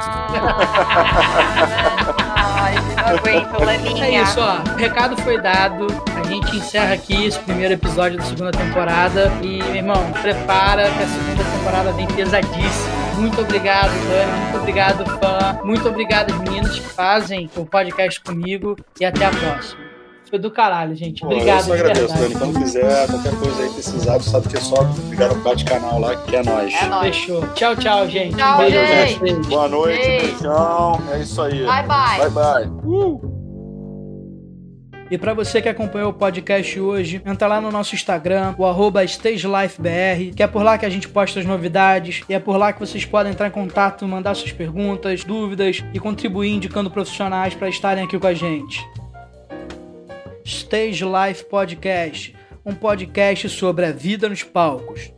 Não 3.07 3.19
aguento, 3.19 3.65
Lelinha. 3.65 4.05
É 4.07 4.23
isso, 4.23 4.41
ó. 4.41 4.63
O 4.73 4.77
recado 4.77 5.17
foi 5.23 5.41
dado. 5.41 5.87
A 6.17 6.25
gente 6.25 6.57
encerra 6.57 6.95
aqui 6.95 7.27
esse 7.27 7.39
primeiro 7.41 7.75
episódio 7.75 8.19
da 8.19 8.25
segunda 8.25 8.51
temporada. 8.53 9.31
E, 9.43 9.63
meu 9.63 9.75
irmão, 9.75 10.13
prepara 10.21 10.91
que 10.91 11.03
a 11.03 11.07
segunda 11.07 11.45
temporada 11.45 11.93
vem 11.93 12.07
pesadíssima. 12.07 13.03
Muito 13.17 13.41
obrigado, 13.41 13.91
Dani. 14.09 14.41
Muito 14.41 14.59
obrigado, 14.59 15.05
fã. 15.19 15.61
Muito 15.65 15.89
obrigado, 15.89 16.35
meninas 16.39 16.79
que 16.79 16.81
fazem 16.81 17.51
o 17.57 17.65
podcast 17.65 18.21
comigo. 18.21 18.77
E 19.01 19.05
até 19.05 19.27
a 19.27 19.31
próxima. 19.31 19.92
Foi 20.33 20.39
do 20.39 20.51
caralho, 20.51 20.95
gente. 20.95 21.23
Obrigado. 21.23 21.59
Eu 21.59 21.65
só 21.65 21.75
agradeço, 21.75 22.15
Dani. 22.15 22.35
Quando 22.35 22.59
quiser, 22.59 23.07
qualquer 23.07 23.39
coisa 23.39 23.63
aí 23.65 23.69
precisar, 23.69 24.19
sabe 24.23 24.49
que 24.49 24.57
é 24.57 24.61
só 24.61 24.77
ligar 25.11 25.29
no 25.29 25.35
bate-canal 25.43 26.01
lá, 26.01 26.17
que 26.17 26.35
é 26.35 26.43
nóis. 26.43 26.73
É 26.73 26.87
nóis. 26.87 27.17
Fechou. 27.19 27.47
Tchau, 27.49 27.77
tchau, 27.77 28.09
gente. 28.09 28.35
Tchau, 28.35 28.57
Beijo, 28.57 29.27
gente. 29.27 29.49
Boa 29.51 29.69
noite, 29.69 30.01
beijão. 30.01 31.03
É 31.13 31.19
isso 31.21 31.43
aí. 31.43 31.67
Bye, 31.67 31.87
bye. 31.87 32.19
Bye, 32.19 32.31
bye. 32.31 32.67
Uh! 32.83 33.21
E 35.11 35.19
para 35.19 35.35
você 35.35 35.61
que 35.61 35.69
acompanhou 35.69 36.09
o 36.09 36.15
podcast 36.15 36.81
hoje, 36.81 37.21
entra 37.27 37.47
lá 37.47 37.61
no 37.61 37.71
nosso 37.71 37.95
Instagram, 37.95 38.55
o 38.57 38.65
arroba 38.65 39.05
StageLifeBR, 39.05 40.33
que 40.35 40.43
é 40.43 40.47
por 40.47 40.63
lá 40.63 40.79
que 40.79 40.87
a 40.87 40.89
gente 40.89 41.11
posta 41.11 41.41
as 41.41 41.45
novidades 41.45 42.23
e 42.27 42.33
é 42.33 42.39
por 42.39 42.57
lá 42.57 42.73
que 42.73 42.81
vocês 42.81 43.05
podem 43.05 43.33
entrar 43.33 43.49
em 43.49 43.51
contato, 43.51 44.09
mandar 44.09 44.35
suas 44.35 44.53
perguntas, 44.53 45.25
dúvidas 45.25 45.85
e 45.93 46.01
contribuir 46.01 46.55
indicando 46.55 46.91
profissionais 46.91 47.53
para 47.55 47.69
estarem 47.69 48.03
aqui 48.03 48.19
com 48.19 48.27
a 48.27 48.33
gente. 48.33 48.83
Stage 50.45 51.05
Life 51.05 51.45
Podcast, 51.45 52.35
um 52.65 52.75
podcast 52.75 53.49
sobre 53.49 53.87
a 53.87 53.93
vida 53.93 54.29
nos 54.29 54.43
palcos. 54.43 55.13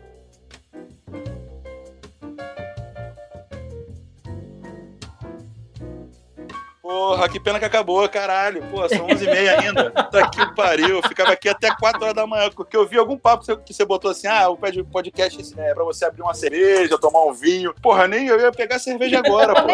Porra, 6.84 7.26
que 7.30 7.40
pena 7.40 7.58
que 7.58 7.64
acabou, 7.64 8.06
caralho. 8.10 8.62
Pô, 8.70 8.86
são 8.90 9.06
11h30 9.06 9.58
ainda. 9.58 9.90
Tá 9.90 10.28
que 10.28 10.54
pariu. 10.54 10.96
Eu 10.96 11.02
ficava 11.08 11.32
aqui 11.32 11.48
até 11.48 11.74
4 11.74 12.02
horas 12.02 12.14
da 12.14 12.26
manhã, 12.26 12.50
porque 12.54 12.76
eu 12.76 12.86
vi 12.86 12.98
algum 12.98 13.16
papo 13.16 13.42
que 13.64 13.72
você 13.72 13.86
botou 13.86 14.10
assim: 14.10 14.26
ah, 14.26 14.50
o 14.50 14.58
podcast 14.92 15.54
é 15.56 15.72
pra 15.72 15.82
você 15.82 16.04
abrir 16.04 16.20
uma 16.20 16.34
cerveja, 16.34 16.98
tomar 16.98 17.24
um 17.24 17.32
vinho. 17.32 17.74
Porra, 17.80 18.06
nem 18.06 18.26
eu 18.26 18.38
ia 18.38 18.52
pegar 18.52 18.78
cerveja 18.78 19.20
agora, 19.20 19.54
pô. 19.54 19.66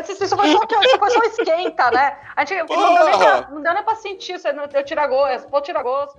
Isso 0.00 0.36
foi 0.36 0.50
só, 0.50 0.60
foi 0.98 1.10
só 1.10 1.22
esquenta, 1.26 1.92
né? 1.92 2.18
A 2.34 2.44
gente 2.44 2.58
não 2.58 2.66
deu, 2.66 3.04
nem 3.04 3.18
pra, 3.18 3.48
não 3.48 3.62
deu 3.62 3.74
nem 3.74 3.82
pra 3.84 3.94
sentir, 3.94 4.34
eu 4.74 4.84
tira 4.84 5.06
gosto, 5.06 5.48
pô, 5.48 5.60
tira 5.60 5.80
gosto. 5.80 6.18